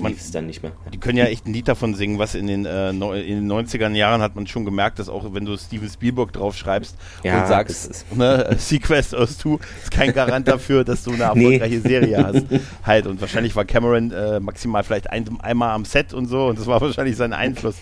Man- 0.00 0.10
lief 0.10 0.20
es 0.20 0.32
dann 0.32 0.46
nicht 0.48 0.60
mehr. 0.60 0.72
Die 0.92 0.98
können 0.98 1.16
ja 1.18 1.26
echt 1.26 1.46
ein 1.46 1.52
Lied 1.52 1.68
davon 1.68 1.94
singen, 1.94 2.18
was 2.18 2.34
in 2.34 2.48
den, 2.48 2.66
äh, 2.66 2.90
in 2.90 2.98
den 3.00 3.46
90er 3.46 3.88
Jahren 3.94 4.22
hat 4.22 4.34
man 4.34 4.44
schon 4.48 4.64
gemerkt, 4.64 4.98
dass 4.98 5.08
auch 5.08 5.24
wenn 5.34 5.44
du 5.44 5.56
Steven 5.56 5.88
Spielberg 5.88 6.32
draufschreibst 6.32 6.96
Ja, 7.22 7.42
und 7.42 7.46
sagst, 7.46 8.04
ne, 8.12 8.54
Sequest 8.58 9.14
aus 9.14 9.38
2 9.38 9.58
ist 9.82 9.92
kein 9.92 10.12
Garant 10.12 10.48
dafür, 10.48 10.82
dass 10.82 11.04
du 11.04 11.12
eine 11.12 11.30
Nee. 11.36 11.44
erfolgreiche 11.58 11.80
Serie 11.80 12.24
hast. 12.24 12.44
Halt, 12.84 13.06
und 13.06 13.20
wahrscheinlich 13.20 13.54
war 13.54 13.64
Cameron 13.64 14.10
äh, 14.10 14.40
maximal 14.40 14.82
vielleicht 14.82 15.10
ein, 15.10 15.28
einmal 15.40 15.70
am 15.70 15.84
Set 15.84 16.12
und 16.12 16.26
so 16.26 16.46
und 16.48 16.58
das 16.58 16.66
war 16.66 16.80
wahrscheinlich 16.80 17.14
sein 17.16 17.32
Einfluss 17.32 17.76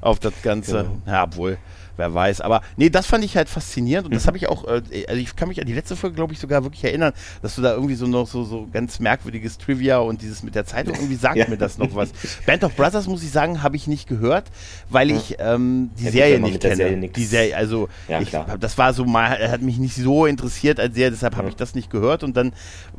auf 0.00 0.20
das 0.20 0.34
Ganze. 0.44 0.84
Genau. 0.84 1.00
Ja, 1.16 1.24
obwohl, 1.24 1.58
wer 1.96 2.12
weiß. 2.14 2.40
Aber 2.40 2.62
nee, 2.76 2.90
das 2.90 3.06
fand 3.06 3.24
ich 3.24 3.36
halt 3.36 3.48
faszinierend 3.48 4.06
und 4.08 4.14
das 4.14 4.26
habe 4.26 4.36
ich 4.36 4.48
auch, 4.48 4.64
äh, 4.66 4.82
also 5.08 5.20
ich 5.20 5.34
kann 5.36 5.48
mich 5.48 5.60
an 5.60 5.66
die 5.66 5.72
letzte 5.72 5.96
Folge, 5.96 6.16
glaube 6.16 6.32
ich, 6.32 6.38
sogar 6.38 6.62
wirklich 6.64 6.84
erinnern, 6.84 7.12
dass 7.42 7.54
du 7.56 7.62
da 7.62 7.72
irgendwie 7.74 7.94
so 7.94 8.06
noch 8.06 8.26
so, 8.26 8.44
so 8.44 8.68
ganz 8.72 9.00
merkwürdiges 9.00 9.58
Trivia 9.58 9.98
und 9.98 10.22
dieses 10.22 10.42
mit 10.42 10.54
der 10.54 10.66
Zeitung, 10.66 10.94
irgendwie 10.96 11.16
sagt 11.16 11.36
Ja. 11.36 11.48
mir 11.48 11.56
das 11.56 11.78
noch 11.78 11.94
was. 11.94 12.10
Band 12.46 12.64
of 12.64 12.74
Brothers, 12.76 13.06
muss 13.06 13.22
ich 13.22 13.30
sagen, 13.30 13.62
habe 13.62 13.76
ich 13.76 13.86
nicht 13.86 14.08
gehört, 14.08 14.44
weil 14.88 15.10
ich 15.10 15.36
ähm, 15.38 15.90
die 15.98 16.04
Ja, 16.04 16.10
Serie 16.10 16.40
nicht 16.40 16.60
kenne. 16.60 16.76
Serie 16.76 17.08
die 17.08 17.24
Serie, 17.24 17.56
also 17.56 17.88
Ja, 18.08 18.20
ich, 18.20 18.30
das 18.60 18.78
war 18.78 18.92
so 18.92 19.04
mal, 19.04 19.36
hat 19.50 19.62
mich 19.62 19.78
nicht 19.78 19.94
so 19.96 20.26
interessiert 20.26 20.78
als 20.80 20.94
Serie, 20.94 21.10
deshalb 21.12 21.34
habe 21.36 21.44
Ja. 21.46 21.50
ich 21.50 21.56
das 21.56 21.74
nicht 21.74 21.90
gehört 21.90 22.22
und 22.22 22.36
dann 22.36 22.52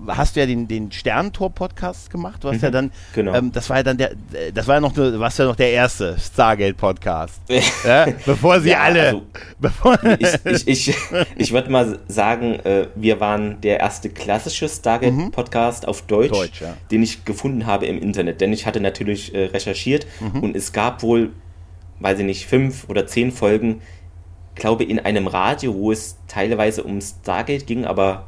hast 0.08 0.36
du 0.36 0.40
ja 0.40 0.46
den, 0.46 0.68
den 0.68 0.92
Sterntor-Podcast 0.92 2.10
gemacht, 2.10 2.44
du 2.44 2.50
hast 2.50 2.62
ja 2.62 2.72
dann, 2.72 2.92
genau. 3.14 3.34
ähm, 3.36 3.52
das 3.52 3.70
war 3.70 3.78
ja 3.78 3.84
dann 3.84 3.98
der, 3.98 4.12
das 4.54 4.68
war 4.68 4.76
ja 4.76 4.82
noch, 4.82 4.96
warst 4.96 5.40
ja 5.40 5.46
noch 5.46 5.56
der 5.56 5.72
erste 5.72 6.18
Stargate-Podcast. 6.20 7.42
bevor 8.26 8.60
sie 8.62 8.70
Ja, 8.70 8.80
alle, 8.88 9.08
also- 9.08 9.24
ich 10.20 10.66
ich, 10.68 10.88
ich, 10.90 10.96
ich 11.38 11.52
würde 11.52 11.70
mal 11.72 12.00
sagen, 12.08 12.54
äh, 12.62 12.88
wir 12.96 13.20
waren 13.20 13.62
der 13.62 13.80
erste 13.80 14.10
klassische 14.10 14.68
Stargate-Podcast 14.70 15.88
auf 15.88 16.02
Deutsch, 16.04 16.32
Mhm. 16.32 16.36
Deutsch, 16.36 16.62
ja. 16.62 16.74
den 16.92 17.04
ich 17.04 17.26
gefunden 17.26 17.66
habe 17.66 17.86
im 17.86 18.02
Internet. 18.02 18.42
Denn 18.42 18.54
ich 18.54 18.66
hatte 18.66 18.80
natürlich 18.80 19.34
äh, 19.34 19.46
recherchiert 19.46 20.06
Mhm. 20.20 20.40
und 20.44 20.56
es 20.56 20.74
gab 20.74 21.04
wohl, 21.04 21.32
weiß 22.00 22.20
ich 22.20 22.26
nicht, 22.26 22.46
fünf 22.48 22.90
oder 22.90 23.08
zehn 23.08 23.32
Folgen, 23.32 23.82
glaube 24.56 24.84
in 24.84 25.00
einem 25.00 25.28
Radio, 25.28 25.74
wo 25.76 25.92
es 25.92 26.18
teilweise 26.28 26.84
um 26.84 27.00
Stargate 27.02 27.66
ging, 27.68 27.86
aber 27.86 28.28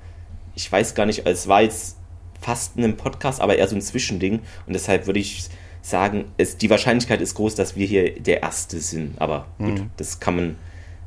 ich 0.56 0.72
weiß 0.72 0.94
gar 0.94 1.06
nicht, 1.06 1.26
es 1.26 1.48
war 1.48 1.62
jetzt 1.62 1.98
fast 2.42 2.78
ein 2.78 2.96
Podcast, 2.98 3.42
aber 3.42 3.58
eher 3.58 3.68
so 3.68 3.76
ein 3.76 3.82
Zwischending. 3.82 4.40
Und 4.68 4.74
deshalb 4.74 5.08
würde 5.08 5.20
ich 5.20 5.50
sagen, 5.82 6.26
es, 6.38 6.58
die 6.58 6.70
Wahrscheinlichkeit 6.70 7.22
ist 7.22 7.36
groß, 7.36 7.56
dass 7.56 7.76
wir 7.76 7.86
hier 7.88 8.20
der 8.20 8.42
Erste 8.44 8.80
sind. 8.80 9.20
Aber 9.20 9.48
gut, 9.58 9.80
Mhm. 9.80 9.90
das 9.98 10.20
kann 10.20 10.36
man. 10.36 10.56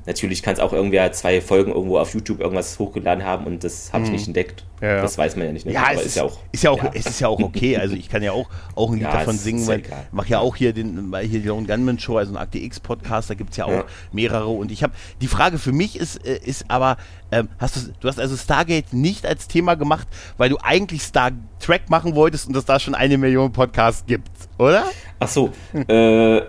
Natürlich 0.04 0.42
kann 0.42 0.54
es 0.54 0.60
auch 0.60 0.72
irgendwer 0.72 1.12
zwei 1.12 1.40
Folgen 1.40 1.72
irgendwo 1.72 1.98
auf 1.98 2.12
YouTube 2.12 2.40
irgendwas 2.40 2.78
hochgeladen 2.78 3.24
haben 3.24 3.46
und 3.46 3.62
das 3.62 3.92
habe 3.92 4.04
ich 4.04 4.10
nicht 4.10 4.26
entdeckt. 4.26 4.64
Mhm. 4.80 4.86
Ja, 4.86 4.96
ja. 4.96 5.02
Das 5.02 5.16
weiß 5.16 5.36
man 5.36 5.46
ja 5.46 5.52
nicht. 5.52 5.64
Ne? 5.64 5.72
Ja, 5.72 5.82
Aber 5.84 5.94
es 5.94 6.00
ist, 6.16 6.20
ist 6.50 6.64
ja 6.64 6.70
auch, 6.70 6.82
es 6.92 7.06
ist 7.06 7.20
ja 7.20 7.28
auch 7.28 7.38
okay. 7.40 7.76
Also 7.76 7.94
ich 7.94 8.08
kann 8.08 8.20
ja 8.22 8.32
auch, 8.32 8.48
auch 8.74 8.88
ein 8.90 8.94
Lied 8.94 9.04
Ja, 9.04 9.12
davon 9.12 9.38
singen, 9.38 9.64
weil 9.68 9.80
ja 9.80 9.86
ich 9.86 10.12
mache 10.12 10.28
ja 10.28 10.40
auch 10.40 10.56
hier 10.56 10.72
den 10.72 11.14
hier 11.20 11.40
die 11.40 11.46
Lone 11.46 11.68
Gunman 11.68 12.00
Show, 12.00 12.16
also 12.16 12.32
ein 12.32 12.36
Akte 12.36 12.58
X 12.58 12.80
Podcast, 12.80 13.30
da 13.30 13.34
gibt 13.34 13.50
es 13.50 13.58
ja 13.58 13.66
auch 13.66 13.70
Ja. 13.70 13.84
mehrere. 14.10 14.48
Und 14.48 14.72
ich 14.72 14.82
habe 14.82 14.92
die 15.20 15.28
Frage 15.28 15.58
für 15.58 15.70
mich 15.72 15.96
ist, 15.96 16.26
äh, 16.26 16.36
ist 16.44 16.64
aber, 16.68 16.96
ähm, 17.30 17.48
hast 17.58 17.76
du, 17.76 17.80
du 18.00 18.08
hast 18.08 18.18
also 18.18 18.36
Stargate 18.36 18.92
nicht 18.92 19.24
als 19.24 19.46
Thema 19.46 19.76
gemacht, 19.76 20.08
weil 20.36 20.48
du 20.50 20.58
eigentlich 20.60 21.02
Star 21.02 21.30
Trek 21.60 21.88
machen 21.88 22.16
wolltest 22.16 22.48
und 22.48 22.56
es 22.56 22.64
da 22.64 22.80
schon 22.80 22.96
eine 22.96 23.18
Million 23.18 23.52
Podcasts 23.52 24.04
gibt, 24.04 24.30
oder? 24.58 24.84
Ach 25.20 25.28
so, 25.28 25.50
äh, 25.88 26.40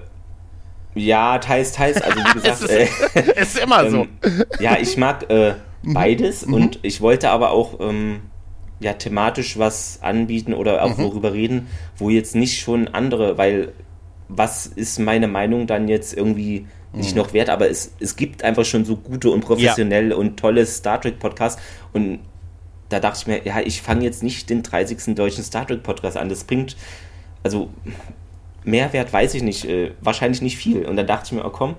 Ja, 0.95 1.39
teils, 1.39 1.71
teils. 1.71 2.01
Also 2.01 2.19
wie 2.19 2.33
gesagt, 2.33 2.61
es, 2.63 2.69
ist, 2.69 3.15
äh, 3.15 3.41
ist 3.41 3.59
immer 3.59 3.89
so. 3.89 4.07
Ähm, 4.23 4.43
ja, 4.59 4.77
ich 4.79 4.97
mag 4.97 5.29
äh, 5.29 5.55
mhm. 5.81 5.93
beides 5.93 6.45
mhm. 6.45 6.53
und 6.53 6.79
ich 6.83 7.01
wollte 7.01 7.29
aber 7.29 7.51
auch 7.51 7.79
ähm, 7.79 8.21
ja 8.79 8.93
thematisch 8.93 9.57
was 9.57 9.99
anbieten 10.01 10.53
oder 10.53 10.83
auch 10.83 10.97
mhm. 10.97 11.03
worüber 11.03 11.33
reden, 11.33 11.67
wo 11.97 12.09
jetzt 12.09 12.35
nicht 12.35 12.59
schon 12.59 12.87
andere, 12.89 13.37
weil 13.37 13.73
was 14.29 14.65
ist 14.67 14.99
meine 14.99 15.27
Meinung 15.27 15.67
dann 15.67 15.87
jetzt 15.87 16.15
irgendwie 16.15 16.67
nicht 16.91 17.15
mhm. 17.15 17.21
noch 17.21 17.33
wert, 17.33 17.49
aber 17.49 17.69
es, 17.69 17.93
es 17.99 18.15
gibt 18.15 18.43
einfach 18.43 18.65
schon 18.65 18.85
so 18.85 18.95
gute 18.95 19.29
und 19.29 19.41
professionelle 19.41 20.11
ja. 20.11 20.15
und 20.15 20.37
tolle 20.37 20.65
Star 20.65 21.01
Trek 21.01 21.19
Podcasts 21.19 21.61
und 21.91 22.19
da 22.93 22.99
dachte 22.99 23.19
ich 23.21 23.27
mir, 23.27 23.43
ja, 23.43 23.59
ich 23.59 23.81
fange 23.81 24.03
jetzt 24.03 24.21
nicht 24.21 24.49
den 24.51 24.61
30. 24.61 25.15
deutschen 25.15 25.43
Star 25.43 25.65
Trek 25.65 25.81
Podcast 25.81 26.15
an. 26.15 26.29
Das 26.29 26.43
bringt, 26.43 26.77
also 27.41 27.69
Mehrwert 28.63 29.11
weiß 29.11 29.33
ich 29.35 29.43
nicht, 29.43 29.65
äh, 29.65 29.91
wahrscheinlich 30.01 30.41
nicht 30.41 30.57
viel. 30.57 30.85
Und 30.85 30.95
dann 30.95 31.07
dachte 31.07 31.27
ich 31.27 31.31
mir, 31.33 31.45
oh 31.45 31.49
komm, 31.49 31.75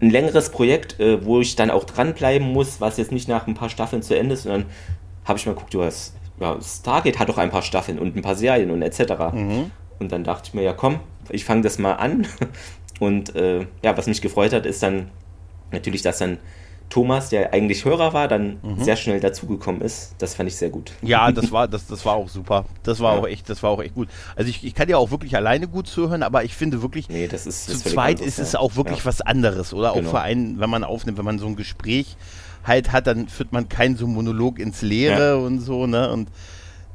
ein 0.00 0.10
längeres 0.10 0.50
Projekt, 0.50 0.98
äh, 1.00 1.24
wo 1.24 1.40
ich 1.40 1.56
dann 1.56 1.70
auch 1.70 1.84
dranbleiben 1.84 2.52
muss, 2.52 2.80
was 2.80 2.96
jetzt 2.96 3.12
nicht 3.12 3.28
nach 3.28 3.46
ein 3.46 3.54
paar 3.54 3.68
Staffeln 3.68 4.02
zu 4.02 4.16
Ende 4.16 4.34
ist. 4.34 4.46
Und 4.46 4.52
dann 4.52 4.66
habe 5.24 5.38
ich 5.38 5.46
mal 5.46 5.52
geguckt, 5.52 5.74
du 5.74 5.82
hast, 5.82 6.14
ja, 6.40 6.58
Stargate 6.60 7.18
hat 7.18 7.28
doch 7.28 7.38
ein 7.38 7.50
paar 7.50 7.62
Staffeln 7.62 7.98
und 7.98 8.16
ein 8.16 8.22
paar 8.22 8.34
Serien 8.34 8.70
und 8.70 8.82
etc. 8.82 9.32
Mhm. 9.32 9.70
Und 9.98 10.10
dann 10.10 10.24
dachte 10.24 10.48
ich 10.48 10.54
mir, 10.54 10.62
ja 10.62 10.72
komm, 10.72 10.98
ich 11.30 11.44
fange 11.44 11.62
das 11.62 11.78
mal 11.78 11.92
an. 11.92 12.26
Und 13.00 13.34
äh, 13.34 13.66
ja, 13.82 13.96
was 13.96 14.06
mich 14.06 14.22
gefreut 14.22 14.52
hat, 14.52 14.64
ist 14.64 14.80
dann 14.82 15.10
natürlich, 15.72 16.02
dass 16.02 16.18
dann 16.18 16.38
Thomas, 16.92 17.30
der 17.30 17.54
eigentlich 17.54 17.86
Hörer 17.86 18.12
war, 18.12 18.28
dann 18.28 18.58
mhm. 18.62 18.84
sehr 18.84 18.96
schnell 18.96 19.18
dazugekommen 19.18 19.80
ist. 19.80 20.14
Das 20.18 20.34
fand 20.34 20.50
ich 20.50 20.56
sehr 20.56 20.68
gut. 20.68 20.92
Ja, 21.00 21.32
das 21.32 21.50
war, 21.50 21.66
das, 21.66 21.86
das 21.86 22.04
war 22.04 22.16
auch 22.16 22.28
super. 22.28 22.66
Das 22.82 23.00
war 23.00 23.14
ja. 23.14 23.20
auch 23.20 23.26
echt, 23.26 23.48
das 23.48 23.62
war 23.62 23.70
auch 23.70 23.82
echt 23.82 23.94
gut. 23.94 24.08
Also 24.36 24.50
ich, 24.50 24.62
ich 24.62 24.74
kann 24.74 24.90
ja 24.90 24.98
auch 24.98 25.10
wirklich 25.10 25.34
alleine 25.34 25.68
gut 25.68 25.86
zuhören, 25.86 26.22
aber 26.22 26.44
ich 26.44 26.54
finde 26.54 26.82
wirklich, 26.82 27.08
nee, 27.08 27.28
das 27.28 27.46
ist, 27.46 27.64
zu 27.64 27.78
zweit 27.78 28.20
ist 28.20 28.38
es 28.38 28.52
ja. 28.52 28.60
auch 28.60 28.76
wirklich 28.76 28.98
ja. 28.98 29.04
was 29.06 29.22
anderes. 29.22 29.72
Oder 29.72 29.94
genau. 29.94 30.06
auch 30.06 30.10
für 30.10 30.20
einen, 30.20 30.60
wenn 30.60 30.68
man 30.68 30.84
aufnimmt, 30.84 31.16
wenn 31.16 31.24
man 31.24 31.38
so 31.38 31.46
ein 31.46 31.56
Gespräch 31.56 32.18
halt 32.62 32.92
hat, 32.92 33.06
dann 33.06 33.26
führt 33.26 33.52
man 33.52 33.70
keinen 33.70 33.96
so 33.96 34.06
Monolog 34.06 34.58
ins 34.58 34.82
Leere 34.82 35.38
und 35.38 35.60
so, 35.60 35.86
ne? 35.86 36.12
Und 36.12 36.28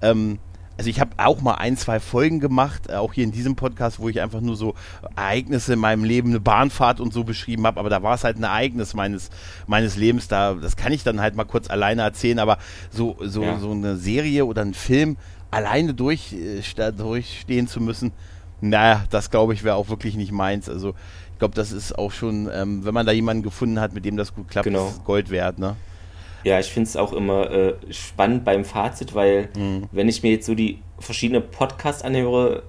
ähm, 0.03 0.37
also 0.77 0.89
ich 0.89 0.99
habe 0.99 1.11
auch 1.17 1.41
mal 1.41 1.55
ein, 1.55 1.75
zwei 1.75 1.99
Folgen 1.99 2.39
gemacht, 2.39 2.83
äh, 2.89 2.93
auch 2.93 3.13
hier 3.13 3.23
in 3.23 3.31
diesem 3.31 3.55
Podcast, 3.55 3.99
wo 3.99 4.09
ich 4.09 4.21
einfach 4.21 4.41
nur 4.41 4.55
so 4.55 4.75
Ereignisse 5.15 5.73
in 5.73 5.79
meinem 5.79 6.03
Leben, 6.03 6.29
eine 6.29 6.39
Bahnfahrt 6.39 6.99
und 6.99 7.13
so 7.13 7.23
beschrieben 7.23 7.65
habe, 7.65 7.79
aber 7.79 7.89
da 7.89 8.03
war 8.03 8.15
es 8.15 8.23
halt 8.23 8.37
ein 8.37 8.43
Ereignis 8.43 8.93
meines, 8.93 9.29
meines 9.65 9.97
Lebens, 9.97 10.27
da, 10.27 10.53
das 10.53 10.75
kann 10.75 10.91
ich 10.91 11.03
dann 11.03 11.19
halt 11.19 11.35
mal 11.35 11.45
kurz 11.45 11.69
alleine 11.69 12.03
erzählen, 12.03 12.39
aber 12.39 12.57
so, 12.91 13.17
so, 13.21 13.43
ja. 13.43 13.57
so 13.59 13.71
eine 13.71 13.97
Serie 13.97 14.45
oder 14.45 14.61
ein 14.61 14.73
Film 14.73 15.17
alleine 15.49 15.93
durch, 15.93 16.33
äh, 16.33 16.91
durchstehen 16.91 17.67
zu 17.67 17.81
müssen, 17.81 18.11
naja, 18.61 19.03
das 19.09 19.29
glaube 19.29 19.53
ich 19.53 19.63
wäre 19.63 19.75
auch 19.75 19.89
wirklich 19.89 20.15
nicht 20.15 20.31
meins. 20.31 20.69
Also 20.69 20.93
ich 21.33 21.39
glaube, 21.39 21.55
das 21.55 21.71
ist 21.71 21.97
auch 21.97 22.11
schon, 22.11 22.49
ähm, 22.51 22.83
wenn 22.83 22.93
man 22.93 23.05
da 23.05 23.11
jemanden 23.11 23.43
gefunden 23.43 23.79
hat, 23.79 23.93
mit 23.93 24.05
dem 24.05 24.17
das 24.17 24.33
gut 24.33 24.49
klappt, 24.49 24.65
genau. 24.65 24.87
ist 24.87 25.05
Gold 25.05 25.29
wert, 25.29 25.59
ne? 25.59 25.75
Ja, 26.43 26.59
ich 26.59 26.67
finde 26.67 26.87
es 26.87 26.95
auch 26.95 27.13
immer 27.13 27.51
äh, 27.51 27.73
spannend 27.89 28.45
beim 28.45 28.63
Fazit, 28.63 29.15
weil 29.15 29.49
mhm. 29.57 29.83
wenn 29.91 30.07
ich 30.07 30.23
mir 30.23 30.31
jetzt 30.31 30.45
so 30.45 30.55
die 30.55 30.79
verschiedenen 30.99 31.43
Podcasts 31.49 32.03
anhöre, 32.03 32.63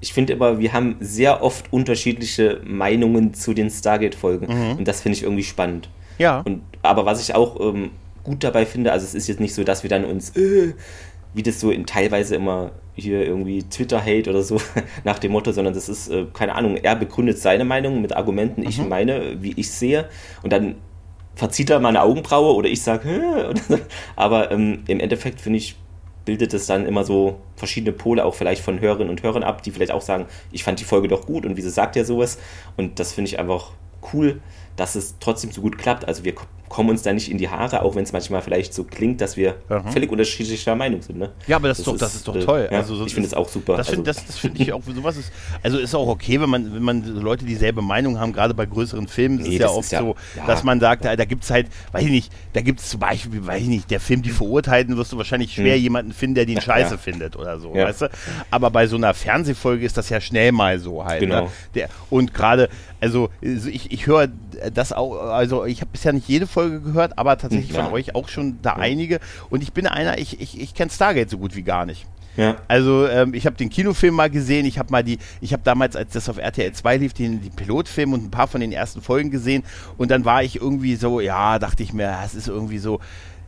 ich 0.00 0.12
finde 0.12 0.34
immer, 0.34 0.58
wir 0.58 0.72
haben 0.72 0.96
sehr 1.00 1.42
oft 1.42 1.72
unterschiedliche 1.72 2.60
Meinungen 2.64 3.34
zu 3.34 3.54
den 3.54 3.70
Stargate-Folgen 3.70 4.46
mhm. 4.46 4.78
und 4.78 4.88
das 4.88 5.00
finde 5.00 5.16
ich 5.16 5.22
irgendwie 5.22 5.44
spannend. 5.44 5.88
Ja. 6.18 6.40
Und, 6.40 6.62
aber 6.82 7.06
was 7.06 7.20
ich 7.22 7.34
auch 7.34 7.58
ähm, 7.60 7.90
gut 8.22 8.44
dabei 8.44 8.66
finde, 8.66 8.92
also 8.92 9.04
es 9.04 9.14
ist 9.14 9.28
jetzt 9.28 9.40
nicht 9.40 9.54
so, 9.54 9.64
dass 9.64 9.82
wir 9.82 9.90
dann 9.90 10.04
uns, 10.04 10.36
äh, 10.36 10.74
wie 11.32 11.42
das 11.42 11.60
so 11.60 11.70
in 11.70 11.86
teilweise 11.86 12.36
immer 12.36 12.72
hier 12.94 13.24
irgendwie 13.24 13.62
Twitter-Hate 13.62 14.30
oder 14.30 14.42
so 14.42 14.60
nach 15.04 15.18
dem 15.18 15.32
Motto, 15.32 15.52
sondern 15.52 15.74
das 15.74 15.88
ist, 15.88 16.08
äh, 16.08 16.26
keine 16.32 16.54
Ahnung, 16.54 16.76
er 16.76 16.96
begründet 16.96 17.38
seine 17.38 17.64
Meinung 17.64 18.02
mit 18.02 18.14
Argumenten, 18.14 18.62
mhm. 18.62 18.68
ich 18.68 18.78
meine, 18.78 19.42
wie 19.42 19.54
ich 19.56 19.70
sehe 19.70 20.08
und 20.42 20.52
dann 20.52 20.76
verzieht 21.34 21.70
er 21.70 21.80
mal 21.80 21.88
eine 21.88 22.02
Augenbraue 22.02 22.54
oder 22.54 22.68
ich 22.68 22.82
sage, 22.82 23.54
aber 24.16 24.50
ähm, 24.50 24.84
im 24.86 25.00
Endeffekt 25.00 25.40
finde 25.40 25.58
ich, 25.58 25.76
bildet 26.24 26.54
es 26.54 26.66
dann 26.66 26.86
immer 26.86 27.04
so 27.04 27.40
verschiedene 27.56 27.92
Pole 27.92 28.24
auch 28.24 28.34
vielleicht 28.34 28.62
von 28.62 28.80
Hörerinnen 28.80 29.10
und 29.10 29.22
Hörern 29.22 29.42
ab, 29.42 29.62
die 29.62 29.70
vielleicht 29.70 29.92
auch 29.92 30.00
sagen, 30.00 30.26
ich 30.52 30.64
fand 30.64 30.80
die 30.80 30.84
Folge 30.84 31.08
doch 31.08 31.26
gut 31.26 31.44
und 31.44 31.56
wieso 31.56 31.68
sagt 31.68 31.96
er 31.96 32.04
sowas? 32.04 32.38
Und 32.76 32.98
das 32.98 33.12
finde 33.12 33.30
ich 33.30 33.38
einfach 33.38 33.72
cool, 34.12 34.40
dass 34.76 34.94
es 34.94 35.16
trotzdem 35.20 35.52
so 35.52 35.60
gut 35.60 35.78
klappt. 35.78 36.06
Also 36.06 36.24
wir 36.24 36.34
kommen 36.74 36.90
uns 36.90 37.02
da 37.02 37.12
nicht 37.12 37.30
in 37.30 37.38
die 37.38 37.48
Haare, 37.48 37.82
auch 37.82 37.94
wenn 37.94 38.02
es 38.02 38.12
manchmal 38.12 38.42
vielleicht 38.42 38.74
so 38.74 38.82
klingt, 38.82 39.20
dass 39.20 39.36
wir 39.36 39.54
mhm. 39.68 39.92
völlig 39.92 40.10
unterschiedlicher 40.10 40.74
Meinung 40.74 41.02
sind. 41.02 41.18
Ne? 41.18 41.30
Ja, 41.46 41.54
aber 41.56 41.68
das, 41.68 41.78
das, 41.78 41.86
ist, 41.86 41.92
doch, 41.92 41.98
das 41.98 42.14
ist 42.16 42.26
doch 42.26 42.44
toll. 42.44 42.68
Äh, 42.68 42.74
also 42.74 42.96
so 42.96 43.06
ich 43.06 43.14
finde 43.14 43.28
es 43.28 43.34
auch 43.34 43.48
super. 43.48 43.76
Das 43.76 43.90
finde 43.90 44.10
also, 44.10 44.20
find 44.32 44.58
ich 44.58 44.72
auch, 44.72 44.82
sowas 44.82 45.16
ist, 45.16 45.30
also 45.62 45.78
ist 45.78 45.94
auch 45.94 46.08
okay, 46.08 46.40
wenn 46.40 46.50
man, 46.50 46.74
wenn 46.74 46.82
man 46.82 47.04
Leute 47.04 47.44
dieselbe 47.44 47.80
Meinung 47.80 48.18
haben, 48.18 48.32
gerade 48.32 48.54
bei 48.54 48.66
größeren 48.66 49.06
Filmen, 49.06 49.36
nee, 49.36 49.50
ist 49.50 49.60
ja 49.60 49.68
oft 49.68 49.92
ja, 49.92 50.00
so, 50.00 50.16
ja, 50.36 50.46
dass 50.46 50.64
man 50.64 50.80
sagt, 50.80 51.04
da, 51.04 51.14
da 51.14 51.24
gibt 51.24 51.44
es 51.44 51.50
halt, 51.50 51.68
weiß 51.92 52.02
ich 52.02 52.10
nicht, 52.10 52.32
da 52.54 52.60
gibt 52.60 52.80
es 52.80 52.88
zum 52.88 52.98
Beispiel, 52.98 53.46
weiß 53.46 53.62
ich 53.62 53.68
nicht, 53.68 53.90
der 53.92 54.00
Film 54.00 54.22
Die 54.22 54.30
Verurteilten 54.30 54.96
wirst 54.96 55.12
du 55.12 55.16
wahrscheinlich 55.16 55.54
schwer 55.54 55.76
hm. 55.76 55.82
jemanden 55.82 56.12
finden, 56.12 56.34
der 56.34 56.46
den 56.46 56.60
Scheiße 56.60 56.94
ja. 56.94 56.98
findet 56.98 57.36
oder 57.36 57.60
so, 57.60 57.72
weißt 57.72 58.02
du? 58.02 58.10
Aber 58.50 58.70
bei 58.70 58.88
so 58.88 58.96
einer 58.96 59.14
Fernsehfolge 59.14 59.86
ist 59.86 59.96
das 59.96 60.08
ja 60.08 60.20
schnell 60.20 60.50
mal 60.50 60.80
so 60.80 61.04
halt. 61.04 61.20
Ne? 61.20 61.26
Genau. 61.28 61.42
Ne? 61.42 61.50
Der, 61.76 61.88
und 62.10 62.34
gerade, 62.34 62.68
also 63.00 63.28
ich, 63.40 63.92
ich 63.92 64.06
höre 64.08 64.28
das 64.72 64.92
auch, 64.92 65.30
also 65.30 65.64
ich 65.64 65.80
habe 65.80 65.90
bisher 65.92 66.12
nicht 66.12 66.28
jede 66.28 66.46
Folge 66.46 66.80
gehört, 66.80 67.18
aber 67.18 67.36
tatsächlich 67.38 67.72
ja. 67.72 67.84
von 67.84 67.92
euch 67.92 68.14
auch 68.14 68.28
schon 68.28 68.58
da 68.62 68.70
ja. 68.70 68.76
einige. 68.76 69.20
Und 69.50 69.62
ich 69.62 69.72
bin 69.72 69.86
einer, 69.86 70.18
ich, 70.18 70.40
ich, 70.40 70.60
ich 70.60 70.74
kenne 70.74 70.90
Stargate 70.90 71.30
so 71.30 71.38
gut 71.38 71.56
wie 71.56 71.62
gar 71.62 71.86
nicht. 71.86 72.06
Ja. 72.36 72.56
Also 72.66 73.06
ähm, 73.06 73.34
ich 73.34 73.46
habe 73.46 73.56
den 73.56 73.70
Kinofilm 73.70 74.14
mal 74.14 74.30
gesehen, 74.30 74.66
ich 74.66 74.78
habe 74.78 74.90
mal 74.90 75.04
die, 75.04 75.18
ich 75.40 75.52
habe 75.52 75.62
damals, 75.62 75.94
als 75.94 76.12
das 76.14 76.28
auf 76.28 76.38
RTL 76.38 76.72
2 76.72 76.96
lief, 76.96 77.12
den, 77.12 77.40
den 77.42 77.52
Pilotfilm 77.52 78.12
und 78.12 78.24
ein 78.24 78.30
paar 78.30 78.48
von 78.48 78.60
den 78.60 78.72
ersten 78.72 79.02
Folgen 79.02 79.30
gesehen 79.30 79.62
und 79.98 80.10
dann 80.10 80.24
war 80.24 80.42
ich 80.42 80.56
irgendwie 80.56 80.96
so, 80.96 81.20
ja, 81.20 81.58
dachte 81.58 81.82
ich 81.82 81.92
mir, 81.92 82.18
es 82.24 82.34
ist 82.34 82.48
irgendwie 82.48 82.78
so, 82.78 82.98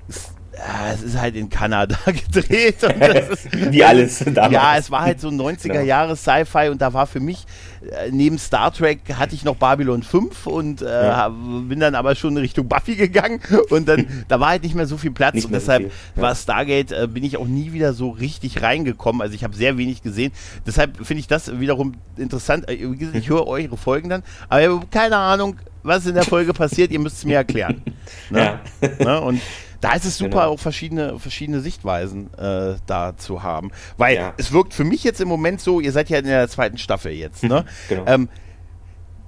es, 0.09 0.31
ja, 0.57 0.93
es 0.93 1.03
ist 1.03 1.21
halt 1.21 1.37
in 1.37 1.51
Kanada 1.51 1.97
gedreht. 2.07 2.83
Ist, 3.31 3.73
Wie 3.73 3.85
alles 3.85 4.25
damals. 4.25 4.53
Ja, 4.53 4.77
es 4.79 4.91
war 4.91 5.03
halt 5.03 5.21
so 5.21 5.29
90er 5.29 5.83
Jahre 5.83 6.17
Sci-Fi 6.17 6.71
und 6.71 6.81
da 6.81 6.95
war 6.95 7.07
für 7.07 7.21
mich, 7.21 7.45
äh, 7.76 7.76
neben 8.11 8.39
Star 8.39 8.73
Trek 8.73 9.01
hatte 9.15 9.35
ich 9.35 9.45
noch 9.45 9.57
Babylon 9.57 10.03
5 10.03 10.47
und 10.47 10.83
äh, 10.83 10.87
ja. 10.87 11.29
bin 11.29 11.81
dann 11.81 11.95
aber 11.95 12.15
schon 12.15 12.37
in 12.37 12.39
Richtung 12.39 12.69
Buffy 12.69 12.97
gegangen 12.97 13.41
und 13.71 13.89
dann, 13.89 14.07
da 14.29 14.41
war 14.41 14.51
halt 14.51 14.63
nicht 14.63 14.75
mehr 14.75 14.87
so 14.87 14.97
viel 14.97 15.11
Platz 15.11 15.35
nicht 15.35 15.47
und 15.47 15.53
deshalb 15.53 15.85
so 15.85 15.91
ja. 16.17 16.23
war 16.23 16.35
Stargate, 16.35 16.93
äh, 16.93 17.07
bin 17.07 17.25
ich 17.25 17.37
auch 17.37 17.47
nie 17.47 17.73
wieder 17.73 17.93
so 17.93 18.11
richtig 18.11 18.63
reingekommen. 18.63 19.23
Also 19.23 19.35
ich 19.35 19.45
habe 19.45 19.55
sehr 19.57 19.79
wenig 19.79 20.03
gesehen. 20.03 20.33
Deshalb 20.67 21.05
finde 21.05 21.21
ich 21.21 21.29
das 21.29 21.59
wiederum 21.59 21.95
interessant. 22.17 22.69
Äh, 22.69 22.75
ich 23.15 23.29
höre 23.29 23.47
eure 23.47 23.77
Folgen 23.77 24.09
dann, 24.09 24.23
aber 24.49 24.61
ich 24.61 24.69
habe 24.69 24.87
keine 24.91 25.17
Ahnung, 25.17 25.57
was 25.83 26.07
in 26.07 26.15
der 26.15 26.25
Folge 26.25 26.53
passiert. 26.53 26.91
Ihr 26.91 26.99
müsst 26.99 27.19
es 27.19 27.25
mir 27.25 27.37
erklären. 27.37 27.83
Ne? 28.31 28.59
Ja. 28.81 29.05
Ne? 29.05 29.21
Und 29.21 29.41
da 29.87 29.95
ist 29.95 30.05
es 30.05 30.19
super, 30.19 30.31
genau. 30.31 30.49
auch 30.49 30.59
verschiedene, 30.59 31.17
verschiedene 31.21 31.61
Sichtweisen 31.61 32.35
äh, 32.35 32.75
da 32.87 33.17
zu 33.17 33.45
haben. 33.45 33.71
Weil 33.97 34.17
ja. 34.17 34.35
es 34.37 34.51
wirkt 34.51 34.75
für 34.75 34.83
mich 34.83 35.05
jetzt 35.05 35.21
im 35.21 35.29
Moment 35.29 35.61
so, 35.61 35.79
ihr 35.79 35.93
seid 35.93 36.11
ja 36.11 36.19
in 36.19 36.25
der 36.25 36.49
zweiten 36.49 36.77
Staffel 36.77 37.13
jetzt, 37.13 37.45
ne? 37.45 37.65
genau. 37.89 38.03
Ähm, 38.07 38.29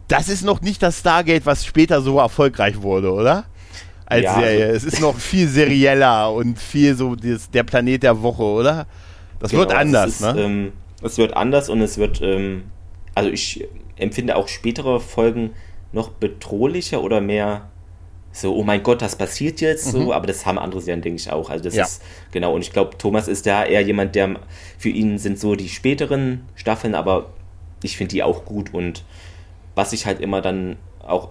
das 0.09 0.29
ist 0.29 0.43
noch 0.43 0.61
nicht 0.61 0.83
das 0.83 0.99
Stargate, 0.99 1.47
was 1.47 1.65
später 1.65 2.01
so 2.01 2.19
erfolgreich 2.19 2.83
wurde, 2.83 3.13
oder? 3.13 3.45
Als 4.05 4.25
ja, 4.25 4.35
Serie. 4.35 4.65
Also 4.65 4.89
es 4.89 4.95
ist 4.95 5.01
noch 5.01 5.17
viel 5.17 5.47
serieller 5.47 6.33
und 6.33 6.59
viel 6.59 6.97
so 6.97 7.15
dieses, 7.15 7.51
der 7.51 7.63
Planet 7.63 8.03
der 8.03 8.21
Woche, 8.21 8.43
oder? 8.43 8.87
Das 9.39 9.53
genau, 9.53 9.61
wird 9.61 9.75
anders, 9.75 10.09
es 10.09 10.15
ist, 10.15 10.35
ne? 10.35 10.43
Ähm, 10.43 10.73
es 11.03 11.19
wird 11.19 11.37
anders 11.37 11.69
und 11.69 11.81
es 11.83 11.99
wird, 11.99 12.21
ähm, 12.21 12.65
also 13.15 13.31
ich 13.31 13.69
empfinde 13.95 14.35
auch 14.35 14.49
spätere 14.49 14.99
Folgen 14.99 15.51
noch 15.93 16.09
bedrohlicher 16.09 17.01
oder 17.01 17.21
mehr 17.21 17.69
so, 18.41 18.55
oh 18.55 18.63
mein 18.63 18.83
Gott, 18.83 19.03
das 19.03 19.17
passiert 19.17 19.61
jetzt 19.61 19.87
mhm. 19.87 19.91
so, 19.91 20.13
aber 20.13 20.27
das 20.27 20.47
haben 20.47 20.59
andere 20.59 20.81
Serien, 20.81 21.03
denke 21.03 21.17
ich, 21.17 21.31
auch. 21.31 21.51
Also 21.51 21.65
das 21.65 21.75
ja. 21.75 21.85
ist, 21.85 22.03
genau, 22.31 22.55
und 22.55 22.63
ich 22.63 22.73
glaube, 22.73 22.97
Thomas 22.97 23.29
ist 23.29 23.47
da 23.47 23.65
eher 23.65 23.81
jemand, 23.81 24.15
der, 24.15 24.37
für 24.79 24.91
ihn 24.91 25.19
sind 25.19 25.39
so 25.39 25.57
die 25.57 25.69
späteren 25.69 26.47
Staffeln, 26.55 26.95
aber 26.95 27.31
ich 27.83 27.97
finde 27.97 28.13
die 28.13 28.23
auch 28.23 28.45
gut 28.45 28.73
und 28.73 29.05
was 29.75 29.93
ich 29.93 30.07
halt 30.07 30.21
immer 30.21 30.41
dann 30.41 30.77
auch, 31.01 31.31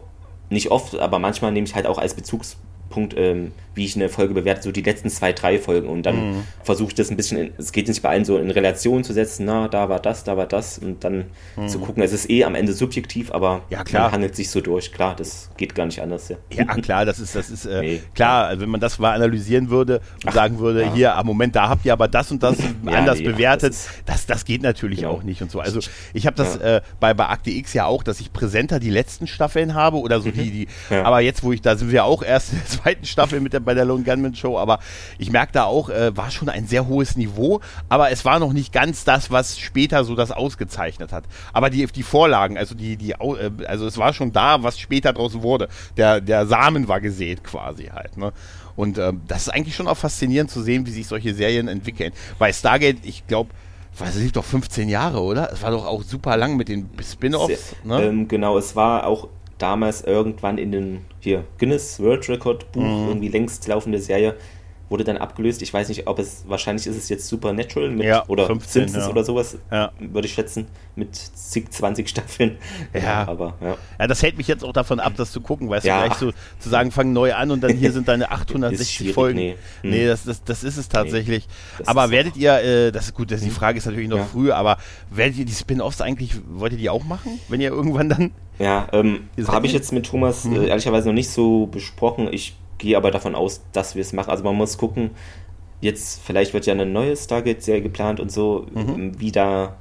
nicht 0.50 0.72
oft, 0.72 0.98
aber 0.98 1.20
manchmal 1.20 1.52
nehme 1.52 1.68
ich 1.68 1.76
halt 1.76 1.86
auch 1.86 1.98
als 1.98 2.14
Bezugs 2.14 2.58
Punkt, 2.90 3.16
ähm, 3.18 3.52
wie 3.78 3.86
ich 3.86 3.96
eine 3.96 4.10
Folge 4.10 4.34
bewerte, 4.34 4.64
so 4.64 4.72
die 4.72 4.82
letzten 4.82 5.10
zwei, 5.10 5.32
drei 5.32 5.60
Folgen. 5.60 5.88
Und 5.88 6.04
dann 6.04 6.38
mhm. 6.38 6.44
versuche 6.64 6.90
ich 6.90 6.96
das 6.96 7.10
ein 7.12 7.16
bisschen, 7.16 7.52
es 7.58 7.72
geht 7.72 7.88
nicht 7.88 8.02
bei 8.02 8.10
allen 8.10 8.26
so 8.26 8.38
in 8.38 8.50
Relation 8.52 9.04
zu 9.04 9.14
setzen, 9.14 9.46
na, 9.46 9.68
da 9.68 9.88
war 9.88 10.00
das, 10.00 10.24
da 10.24 10.36
war 10.36 10.48
das 10.48 10.80
und 10.80 11.04
dann 11.04 11.26
mhm. 11.56 11.68
zu 11.70 11.80
gucken. 11.80 12.04
Es 12.04 12.12
ist 12.12 12.30
eh 12.30 12.44
am 12.44 12.56
Ende 12.56 12.74
subjektiv, 12.74 13.32
aber 13.32 13.62
ja, 13.70 13.84
klar. 13.84 14.06
man 14.06 14.14
handelt 14.14 14.36
sich 14.36 14.50
so 14.50 14.60
durch. 14.60 14.92
Klar, 14.92 15.16
das 15.16 15.50
geht 15.56 15.76
gar 15.76 15.86
nicht 15.86 16.02
anders. 16.02 16.30
Ja, 16.30 16.38
ja 16.50 16.66
klar, 16.66 17.06
das 17.06 17.20
ist, 17.20 17.36
das 17.36 17.50
ist 17.50 17.66
äh, 17.66 17.80
nee. 17.80 18.02
klar, 18.16 18.48
also 18.48 18.62
wenn 18.64 18.70
man 18.70 18.82
das 18.82 18.98
mal 18.98 19.14
analysieren 19.14 19.70
würde 19.70 20.02
und 20.24 20.30
Ach, 20.30 20.34
sagen 20.34 20.60
würde, 20.60 20.82
ja. 20.82 20.94
hier, 20.94 21.16
am 21.16 21.28
Moment, 21.28 21.56
da 21.56 21.70
habt 21.70 21.86
ihr 21.86 21.94
aber 21.94 22.08
das 22.08 22.32
und 22.32 22.42
das 22.42 22.58
anders 22.88 23.20
nee, 23.20 23.26
bewertet, 23.26 23.74
das, 23.74 23.88
das, 24.06 24.26
das 24.26 24.46
geht 24.46 24.64
natürlich 24.64 25.00
genau. 25.00 25.12
auch 25.12 25.24
nicht 25.24 25.42
und 25.44 25.52
so. 25.52 25.60
Also 25.60 25.80
ich 26.14 26.26
habe 26.26 26.36
das 26.36 26.58
äh, 26.58 26.82
bei, 27.00 27.14
bei 27.14 27.28
Akte 27.28 27.52
X 27.52 27.74
ja 27.74 27.86
auch, 27.86 28.02
dass 28.02 28.20
ich 28.20 28.34
präsenter 28.34 28.80
die 28.80 28.90
letzten 28.90 29.28
Staffeln 29.28 29.76
habe 29.76 29.98
oder 29.98 30.20
so 30.20 30.30
mhm. 30.30 30.34
die, 30.34 30.52
die, 30.52 30.68
aber 30.90 31.20
jetzt, 31.20 31.44
wo 31.44 31.52
ich, 31.52 31.62
da 31.62 31.76
sind 31.76 31.92
wir 31.92 32.06
auch 32.06 32.24
erst 32.24 32.54
zweiten 32.78 33.06
Staffel 33.06 33.40
mit 33.40 33.54
der, 33.54 33.60
bei 33.60 33.74
der 33.74 33.86
Lone 33.86 34.04
Gunman 34.04 34.36
Show, 34.36 34.58
aber 34.58 34.80
ich 35.18 35.32
merke 35.32 35.54
da 35.54 35.64
auch, 35.66 35.90
äh, 35.90 36.16
war 36.16 36.32
schon 36.32 36.50
ein 36.50 36.68
sehr 36.68 36.88
hohes 36.88 37.16
Niveau, 37.16 37.62
aber 37.90 38.12
es 38.12 38.26
war 38.26 38.40
noch 38.40 38.54
nicht 38.54 38.74
ganz 38.74 39.04
das, 39.04 39.32
was 39.32 39.60
später 39.60 40.04
so 40.04 40.16
das 40.16 40.32
ausgezeichnet 40.32 41.12
hat. 41.12 41.26
Aber 41.54 41.70
die, 41.70 41.86
die 41.88 42.04
Vorlagen, 42.04 42.58
also 42.58 42.76
die, 42.76 42.98
die, 42.98 43.12
äh, 43.12 43.52
also 43.68 43.88
es 43.88 43.98
war 43.98 44.14
schon 44.14 44.32
da, 44.32 44.64
was 44.64 44.80
später 44.80 45.14
draus 45.14 45.42
wurde. 45.42 45.68
Der, 45.98 46.22
der 46.22 46.48
Samen 46.48 46.88
war 46.88 47.02
gesät 47.02 47.44
quasi 47.44 47.86
halt, 47.86 48.18
ne? 48.18 48.34
Und 48.76 49.00
ähm, 49.00 49.22
das 49.28 49.44
ist 49.44 49.50
eigentlich 49.50 49.76
schon 49.76 49.88
auch 49.88 49.98
faszinierend 49.98 50.52
zu 50.52 50.62
sehen, 50.62 50.86
wie 50.86 50.92
sich 50.92 51.08
solche 51.08 51.34
Serien 51.34 51.68
entwickeln. 51.68 52.14
Bei 52.38 52.54
Stargate, 52.54 53.00
ich 53.04 53.26
glaube, 53.26 53.50
was 53.98 54.16
lief 54.16 54.32
doch 54.32 54.44
15 54.44 54.90
Jahre, 54.90 55.22
oder? 55.22 55.52
Es 55.52 55.64
war 55.64 55.72
doch 55.72 55.86
auch 55.86 56.04
super 56.04 56.38
lang 56.38 56.56
mit 56.56 56.70
den 56.70 56.90
Spin-offs. 57.02 57.76
Ne? 57.84 58.04
Ähm, 58.04 58.28
genau, 58.28 58.58
es 58.58 58.76
war 58.76 59.08
auch 59.08 59.30
damals 59.58 60.02
irgendwann 60.02 60.58
in 60.58 60.72
den 60.72 61.06
hier 61.20 61.44
Guinness 61.58 62.00
World 62.00 62.28
Record 62.30 62.72
Buch 62.72 62.82
mhm. 62.82 63.08
irgendwie 63.08 63.30
längst 63.30 63.68
laufende 63.68 64.00
Serie 64.00 64.36
wurde 64.90 65.04
dann 65.04 65.18
abgelöst. 65.18 65.62
Ich 65.62 65.74
weiß 65.74 65.90
nicht, 65.90 66.08
ob 66.08 66.20
es, 66.20 66.46
wahrscheinlich 66.48 66.88
ist 66.88 66.96
es 66.96 67.10
jetzt 67.10 67.28
Supernatural 67.28 67.90
mit, 67.90 68.06
ja, 68.06 68.24
oder 68.28 68.48
15, 68.48 68.84
Simpsons 68.84 69.06
ja. 69.06 69.12
oder 69.12 69.24
sowas, 69.24 69.58
ja. 69.72 69.92
würde 70.00 70.28
ich 70.28 70.34
schätzen, 70.34 70.68
mit 70.96 71.16
zig, 71.16 71.70
20 71.70 72.08
Staffeln. 72.08 72.58
Ja. 72.94 73.28
aber, 73.28 73.56
ja. 73.62 74.08
das 74.08 74.24
hält 74.24 74.38
mich 74.38 74.48
jetzt 74.48 74.64
auch 74.64 74.74
davon 74.74 75.00
ab, 75.00 75.14
das 75.18 75.32
zu 75.32 75.42
gucken, 75.42 75.70
weißt 75.70 75.86
ja. 75.86 76.02
du, 76.02 76.08
gleich 76.08 76.18
so 76.20 76.32
zu 76.60 76.70
sagen, 76.70 76.92
fang 76.92 77.14
neu 77.14 77.34
an 77.34 77.52
und 77.52 77.62
dann 77.62 77.74
hier 77.76 77.92
sind 77.92 78.08
deine 78.08 78.32
860 78.32 79.14
Folgen. 79.14 79.38
Nee, 79.38 79.56
hm. 79.82 79.90
nee 79.90 80.08
das, 80.08 80.24
das, 80.24 80.44
das 80.44 80.64
ist 80.64 80.78
es 80.78 80.90
tatsächlich. 80.90 81.48
Nee, 81.80 81.86
aber 81.86 82.10
werdet 82.12 82.38
ihr, 82.38 82.54
äh, 82.54 82.92
das 82.92 83.06
ist 83.06 83.14
gut, 83.14 83.32
das, 83.32 83.42
die 83.42 83.48
hm. 83.48 83.54
Frage 83.54 83.78
ist 83.78 83.86
natürlich 83.86 84.10
noch 84.10 84.26
früh, 84.28 84.52
aber 84.52 84.78
werdet 85.10 85.38
ihr 85.38 85.46
die 85.46 85.54
Spin-Offs 85.54 86.02
eigentlich, 86.02 86.34
wollt 86.50 86.72
ihr 86.72 86.78
die 86.78 86.90
auch 86.90 87.04
machen, 87.04 87.40
wenn 87.50 87.62
ihr 87.62 87.70
irgendwann 87.70 88.10
dann 88.10 88.32
ja, 88.60 88.88
ähm, 88.92 89.30
habe 89.48 89.68
ich 89.68 89.74
jetzt 89.74 89.94
mit 89.94 90.08
Thomas 90.08 90.46
äh, 90.46 90.50
hm. 90.50 90.68
ehrlicherweise 90.68 91.08
noch 91.08 91.14
nicht 91.14 91.30
so 91.30 91.68
besprochen. 91.68 92.30
Ich 92.32 92.56
gehe 92.78 92.98
aber 92.98 93.12
davon 93.12 93.36
aus, 93.36 93.62
dass 93.72 93.96
wir 93.96 94.02
es 94.02 94.14
machen. 94.14 94.30
Also 94.30 94.44
man 94.44 94.56
muss 94.56 94.78
gucken, 94.78 95.12
jetzt 95.82 96.22
vielleicht 96.24 96.54
wird 96.54 96.66
ja 96.66 96.74
eine 96.74 96.86
neue 96.86 97.16
Stargate-Serie 97.16 97.82
geplant 97.82 98.20
und 98.20 98.32
so, 98.32 98.66
mhm. 98.74 98.90
Ähm, 98.90 99.20
wie 99.20 99.32
da, 99.32 99.76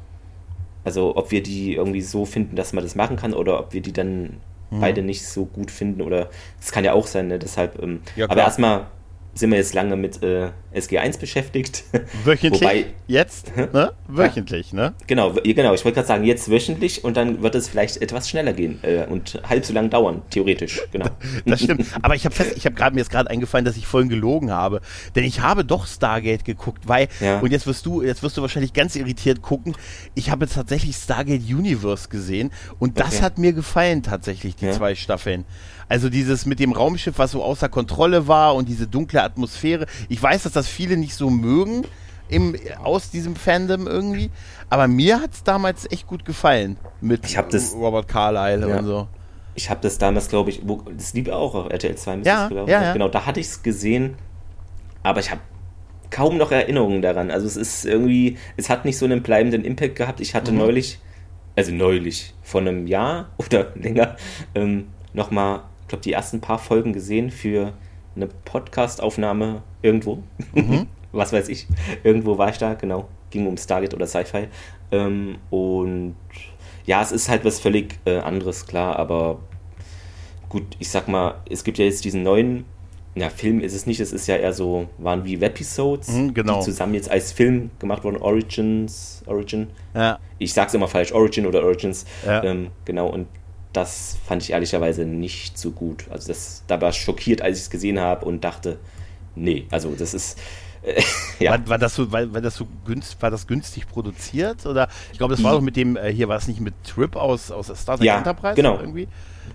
also 0.84 1.16
ob 1.16 1.30
wir 1.30 1.42
die 1.42 1.74
irgendwie 1.74 2.02
so 2.02 2.24
finden, 2.24 2.56
dass 2.56 2.72
man 2.72 2.84
das 2.84 2.94
machen 2.94 3.16
kann 3.16 3.34
oder 3.34 3.60
ob 3.60 3.72
wir 3.72 3.80
die 3.80 3.92
dann 3.92 4.40
mhm. 4.70 4.80
beide 4.80 5.02
nicht 5.02 5.26
so 5.26 5.46
gut 5.46 5.70
finden 5.70 6.02
oder 6.02 6.28
es 6.60 6.72
kann 6.72 6.84
ja 6.84 6.92
auch 6.92 7.06
sein, 7.06 7.28
ne? 7.28 7.38
deshalb, 7.38 7.82
ähm, 7.82 8.00
ja, 8.14 8.28
aber 8.28 8.40
erstmal 8.40 8.86
sind 9.36 9.50
wir 9.50 9.58
jetzt 9.58 9.74
lange 9.74 9.96
mit 9.96 10.22
äh, 10.22 10.48
SG1 10.74 11.20
beschäftigt. 11.20 11.84
Wöchentlich? 12.24 12.62
Wobei, 12.62 12.86
jetzt? 13.06 13.52
Ne? 13.72 13.92
Wöchentlich, 14.06 14.72
ne? 14.72 14.94
Genau, 15.06 15.32
genau. 15.32 15.74
Ich 15.74 15.84
wollte 15.84 15.96
gerade 15.96 16.06
sagen, 16.06 16.24
jetzt 16.24 16.50
wöchentlich 16.50 17.04
und 17.04 17.16
dann 17.16 17.42
wird 17.42 17.54
es 17.54 17.68
vielleicht 17.68 18.00
etwas 18.00 18.28
schneller 18.28 18.52
gehen 18.52 18.78
äh, 18.82 19.04
und 19.06 19.40
halb 19.46 19.66
so 19.66 19.74
lang 19.74 19.90
dauern, 19.90 20.22
theoretisch. 20.30 20.82
Genau. 20.92 21.06
Das 21.44 21.62
stimmt. 21.62 21.86
Aber 22.02 22.14
ich 22.14 22.24
habe 22.24 22.34
gerade 22.74 22.94
mir 22.94 23.00
jetzt 23.00 23.10
gerade 23.10 23.28
eingefallen, 23.28 23.64
dass 23.64 23.76
ich 23.76 23.86
vorhin 23.86 24.08
gelogen 24.08 24.50
habe, 24.50 24.80
denn 25.14 25.24
ich 25.24 25.40
habe 25.40 25.64
doch 25.64 25.86
Stargate 25.86 26.44
geguckt, 26.44 26.88
weil 26.88 27.08
ja. 27.20 27.40
und 27.40 27.52
jetzt 27.52 27.66
wirst 27.66 27.84
du 27.86 28.02
jetzt 28.02 28.22
wirst 28.22 28.36
du 28.36 28.42
wahrscheinlich 28.42 28.72
ganz 28.72 28.96
irritiert 28.96 29.42
gucken. 29.42 29.76
Ich 30.14 30.30
habe 30.30 30.48
tatsächlich 30.48 30.96
Stargate 30.96 31.42
Universe 31.42 32.08
gesehen 32.08 32.50
und 32.78 32.98
das 32.98 33.16
okay. 33.16 33.22
hat 33.22 33.38
mir 33.38 33.52
gefallen 33.52 34.02
tatsächlich 34.02 34.56
die 34.56 34.66
ja. 34.66 34.72
zwei 34.72 34.94
Staffeln. 34.94 35.44
Also 35.88 36.08
dieses 36.08 36.46
mit 36.46 36.58
dem 36.58 36.72
Raumschiff, 36.72 37.18
was 37.18 37.30
so 37.30 37.42
außer 37.42 37.68
Kontrolle 37.68 38.26
war 38.26 38.54
und 38.54 38.68
diese 38.68 38.86
dunkle 38.86 39.22
Atmosphäre. 39.22 39.86
Ich 40.08 40.20
weiß, 40.20 40.42
dass 40.42 40.52
das 40.52 40.66
viele 40.66 40.96
nicht 40.96 41.14
so 41.14 41.30
mögen 41.30 41.84
im, 42.28 42.56
aus 42.82 43.10
diesem 43.10 43.36
Fandom 43.36 43.86
irgendwie, 43.86 44.30
aber 44.68 44.88
mir 44.88 45.20
hat 45.20 45.32
es 45.32 45.44
damals 45.44 45.90
echt 45.90 46.06
gut 46.06 46.24
gefallen 46.24 46.76
mit 47.00 47.36
das, 47.52 47.74
Robert 47.74 48.08
Carlyle 48.08 48.68
ja. 48.68 48.78
und 48.78 48.86
so. 48.86 49.08
Ich 49.54 49.70
habe 49.70 49.80
das 49.80 49.96
damals, 49.98 50.28
glaube 50.28 50.50
ich, 50.50 50.62
wo, 50.64 50.82
das 50.96 51.14
liebe 51.14 51.34
auch 51.34 51.54
auf 51.54 51.70
RTL 51.70 51.96
2. 51.96 52.16
Ja, 52.24 52.50
ja, 52.50 52.66
ja, 52.66 52.92
Genau, 52.92 53.08
da 53.08 53.24
hatte 53.24 53.40
ich 53.40 53.46
es 53.46 53.62
gesehen, 53.62 54.16
aber 55.02 55.20
ich 55.20 55.30
habe 55.30 55.40
kaum 56.10 56.36
noch 56.36 56.52
Erinnerungen 56.52 57.00
daran. 57.00 57.30
Also 57.30 57.46
es 57.46 57.56
ist 57.56 57.84
irgendwie, 57.84 58.38
es 58.56 58.68
hat 58.68 58.84
nicht 58.84 58.98
so 58.98 59.06
einen 59.06 59.22
bleibenden 59.22 59.64
Impact 59.64 59.96
gehabt. 59.96 60.20
Ich 60.20 60.34
hatte 60.34 60.52
mhm. 60.52 60.58
neulich, 60.58 60.98
also 61.54 61.72
neulich, 61.72 62.34
vor 62.42 62.60
einem 62.60 62.86
Jahr 62.86 63.30
oder 63.38 63.72
länger, 63.76 64.16
ähm, 64.54 64.88
nochmal 65.14 65.62
ich 65.86 65.88
glaube, 65.88 66.02
die 66.02 66.12
ersten 66.12 66.40
paar 66.40 66.58
Folgen 66.58 66.92
gesehen 66.92 67.30
für 67.30 67.72
eine 68.16 68.26
Podcast-Aufnahme 68.26 69.62
irgendwo. 69.82 70.18
Mhm. 70.52 70.88
Was 71.12 71.32
weiß 71.32 71.48
ich. 71.48 71.68
Irgendwo 72.02 72.38
war 72.38 72.48
ich 72.48 72.58
da, 72.58 72.74
genau. 72.74 73.06
Ging 73.30 73.46
um 73.46 73.56
Stargate 73.56 73.94
oder 73.94 74.08
Sci-Fi. 74.08 74.48
Ähm, 74.90 75.36
und 75.48 76.16
ja, 76.86 77.00
es 77.00 77.12
ist 77.12 77.28
halt 77.28 77.44
was 77.44 77.60
völlig 77.60 78.00
äh, 78.04 78.18
anderes, 78.18 78.66
klar, 78.66 78.96
aber 78.96 79.38
gut, 80.48 80.64
ich 80.78 80.90
sag 80.90 81.08
mal, 81.08 81.36
es 81.48 81.64
gibt 81.64 81.78
ja 81.78 81.84
jetzt 81.84 82.04
diesen 82.04 82.22
neuen, 82.24 82.64
ja, 83.14 83.30
Film 83.30 83.60
ist 83.60 83.74
es 83.74 83.86
nicht, 83.86 84.00
es 84.00 84.12
ist 84.12 84.26
ja 84.26 84.36
eher 84.36 84.52
so, 84.52 84.88
waren 84.98 85.24
wie 85.24 85.40
Webisodes, 85.40 86.08
mhm, 86.08 86.34
genau. 86.34 86.58
die 86.58 86.64
zusammen 86.64 86.94
jetzt 86.94 87.10
als 87.10 87.32
Film 87.32 87.70
gemacht 87.78 88.04
wurden, 88.04 88.18
Origins, 88.18 89.22
Origin. 89.26 89.68
Ja. 89.94 90.18
Ich 90.38 90.52
sag's 90.52 90.74
immer 90.74 90.88
falsch, 90.88 91.12
Origin 91.12 91.46
oder 91.46 91.64
Origins. 91.64 92.04
Ja. 92.26 92.42
Ähm, 92.44 92.68
genau, 92.84 93.08
und 93.08 93.26
das 93.76 94.16
fand 94.26 94.42
ich 94.42 94.50
ehrlicherweise 94.50 95.04
nicht 95.04 95.58
so 95.58 95.70
gut. 95.70 96.06
Also 96.10 96.28
das, 96.28 96.62
da 96.66 96.80
war 96.80 96.90
ich 96.90 96.96
schockiert, 96.96 97.42
als 97.42 97.58
ich 97.58 97.64
es 97.64 97.70
gesehen 97.70 98.00
habe 98.00 98.24
und 98.24 98.42
dachte, 98.42 98.78
nee, 99.34 99.66
also 99.70 99.94
das 99.96 100.14
ist. 100.14 100.38
Äh, 100.82 101.02
ja. 101.44 101.50
war, 101.52 101.68
war, 101.68 101.78
das 101.78 101.94
so, 101.94 102.10
war, 102.10 102.32
war, 102.32 102.40
das 102.40 102.54
so 102.54 102.66
günst, 102.86 103.20
war 103.20 103.30
das 103.30 103.46
günstig 103.46 103.86
produziert? 103.86 104.64
Oder 104.64 104.88
ich 105.12 105.18
glaube, 105.18 105.34
das 105.34 105.44
war 105.44 105.52
doch 105.52 105.60
mit 105.60 105.76
dem, 105.76 105.96
äh, 105.96 106.10
hier 106.10 106.28
war 106.28 106.38
es 106.38 106.48
nicht 106.48 106.60
mit 106.60 106.72
Trip 106.84 107.16
aus, 107.16 107.50
aus 107.50 107.66
Star 107.66 107.98
Trek 107.98 108.06
ja, 108.06 108.16
Enterprise 108.16 108.54
genau. 108.54 108.78
irgendwie? 108.80 109.08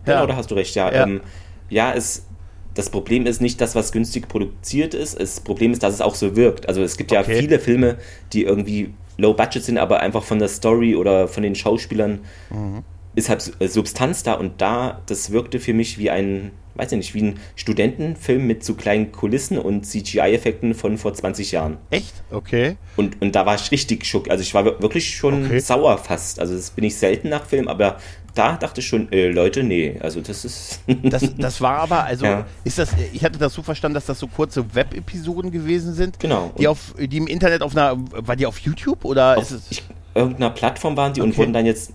Genau, 0.05 0.27
da 0.27 0.35
hast 0.35 0.51
du 0.51 0.55
recht, 0.55 0.75
ja. 0.75 0.91
Ja, 0.91 1.03
ähm, 1.03 1.21
ja 1.69 1.93
es, 1.93 2.27
das 2.75 2.91
Problem 2.91 3.25
ist 3.25 3.41
nicht 3.41 3.59
das, 3.59 3.73
was 3.73 3.91
günstig 3.91 4.27
produziert 4.27 4.93
ist. 4.93 5.19
Das 5.19 5.39
Problem 5.39 5.71
ist, 5.71 5.81
dass 5.81 5.95
es 5.95 6.01
auch 6.01 6.15
so 6.15 6.35
wirkt. 6.35 6.69
Also 6.69 6.83
es 6.83 6.95
gibt 6.95 7.11
ja 7.11 7.21
okay. 7.21 7.39
viele 7.39 7.59
Filme, 7.59 7.97
die 8.33 8.43
irgendwie 8.43 8.93
low 9.17 9.33
budget 9.33 9.63
sind, 9.63 9.79
aber 9.79 9.99
einfach 10.01 10.23
von 10.23 10.37
der 10.37 10.47
Story 10.47 10.95
oder 10.95 11.27
von 11.27 11.41
den 11.41 11.55
Schauspielern 11.55 12.19
mhm 12.51 12.83
ist 13.15 13.29
halt 13.29 13.53
äh, 13.59 13.67
Substanz 13.67 14.23
da 14.23 14.33
und 14.33 14.61
da, 14.61 15.01
das 15.05 15.31
wirkte 15.31 15.59
für 15.59 15.73
mich 15.73 15.97
wie 15.97 16.09
ein, 16.09 16.51
weiß 16.75 16.93
ich 16.93 16.97
nicht, 16.97 17.13
wie 17.13 17.23
ein 17.23 17.39
Studentenfilm 17.55 18.47
mit 18.47 18.63
zu 18.63 18.75
kleinen 18.75 19.11
Kulissen 19.11 19.57
und 19.57 19.85
CGI-Effekten 19.85 20.73
von 20.73 20.97
vor 20.97 21.13
20 21.13 21.51
Jahren. 21.51 21.77
Echt? 21.89 22.13
Okay. 22.31 22.77
Und, 22.95 23.21
und 23.21 23.35
da 23.35 23.45
war 23.45 23.55
ich 23.55 23.71
richtig 23.71 24.05
schock. 24.05 24.29
Also 24.29 24.41
ich 24.41 24.53
war 24.53 24.65
wirklich 24.81 25.15
schon 25.15 25.45
okay. 25.45 25.59
sauer 25.59 25.97
fast. 25.97 26.39
Also 26.39 26.55
das 26.55 26.71
bin 26.71 26.85
ich 26.85 26.95
selten 26.95 27.29
nach 27.29 27.45
Film, 27.45 27.67
aber 27.67 27.97
da 28.33 28.55
dachte 28.55 28.79
ich 28.79 28.87
schon, 28.87 29.11
äh, 29.11 29.27
Leute, 29.29 29.63
nee, 29.63 29.97
also 29.99 30.21
das 30.21 30.45
ist. 30.45 30.79
das, 31.03 31.23
das 31.37 31.59
war 31.59 31.79
aber, 31.79 32.05
also 32.05 32.25
ja. 32.25 32.45
ist 32.63 32.77
das, 32.77 32.91
ich 33.11 33.25
hatte 33.25 33.37
das 33.37 33.53
so 33.53 33.61
verstanden, 33.61 33.95
dass 33.95 34.05
das 34.05 34.19
so 34.19 34.27
kurze 34.27 34.73
Web-Episoden 34.73 35.51
gewesen 35.51 35.93
sind. 35.93 36.17
Genau. 36.19 36.53
Die 36.57 36.69
auf, 36.69 36.95
die 36.97 37.17
im 37.17 37.27
Internet 37.27 37.61
auf 37.61 37.75
einer, 37.75 37.97
war 38.11 38.37
die 38.37 38.45
auf 38.45 38.59
YouTube 38.59 39.03
oder 39.03 39.37
auf, 39.37 39.43
ist 39.43 39.51
es? 39.51 39.63
Ich, 39.69 39.83
irgendeiner 40.15 40.51
Plattform 40.51 40.95
waren 40.95 41.13
die 41.13 41.21
okay. 41.21 41.29
und 41.29 41.37
wurden 41.37 41.53
dann 41.53 41.65
jetzt 41.65 41.93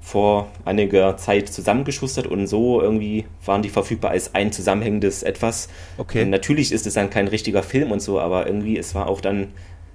vor 0.00 0.50
einiger 0.64 1.16
Zeit 1.16 1.48
zusammengeschustert 1.48 2.26
und 2.26 2.46
so 2.46 2.80
irgendwie 2.80 3.26
waren 3.44 3.62
die 3.62 3.68
verfügbar 3.68 4.12
als 4.12 4.34
ein 4.34 4.50
zusammenhängendes 4.50 5.22
etwas. 5.22 5.68
Okay. 5.98 6.22
Und 6.22 6.30
natürlich 6.30 6.72
ist 6.72 6.86
es 6.86 6.94
dann 6.94 7.10
kein 7.10 7.28
richtiger 7.28 7.62
Film 7.62 7.92
und 7.92 8.00
so, 8.00 8.18
aber 8.18 8.46
irgendwie, 8.46 8.78
es 8.78 8.94
war 8.94 9.08
auch 9.08 9.20
dann 9.20 9.48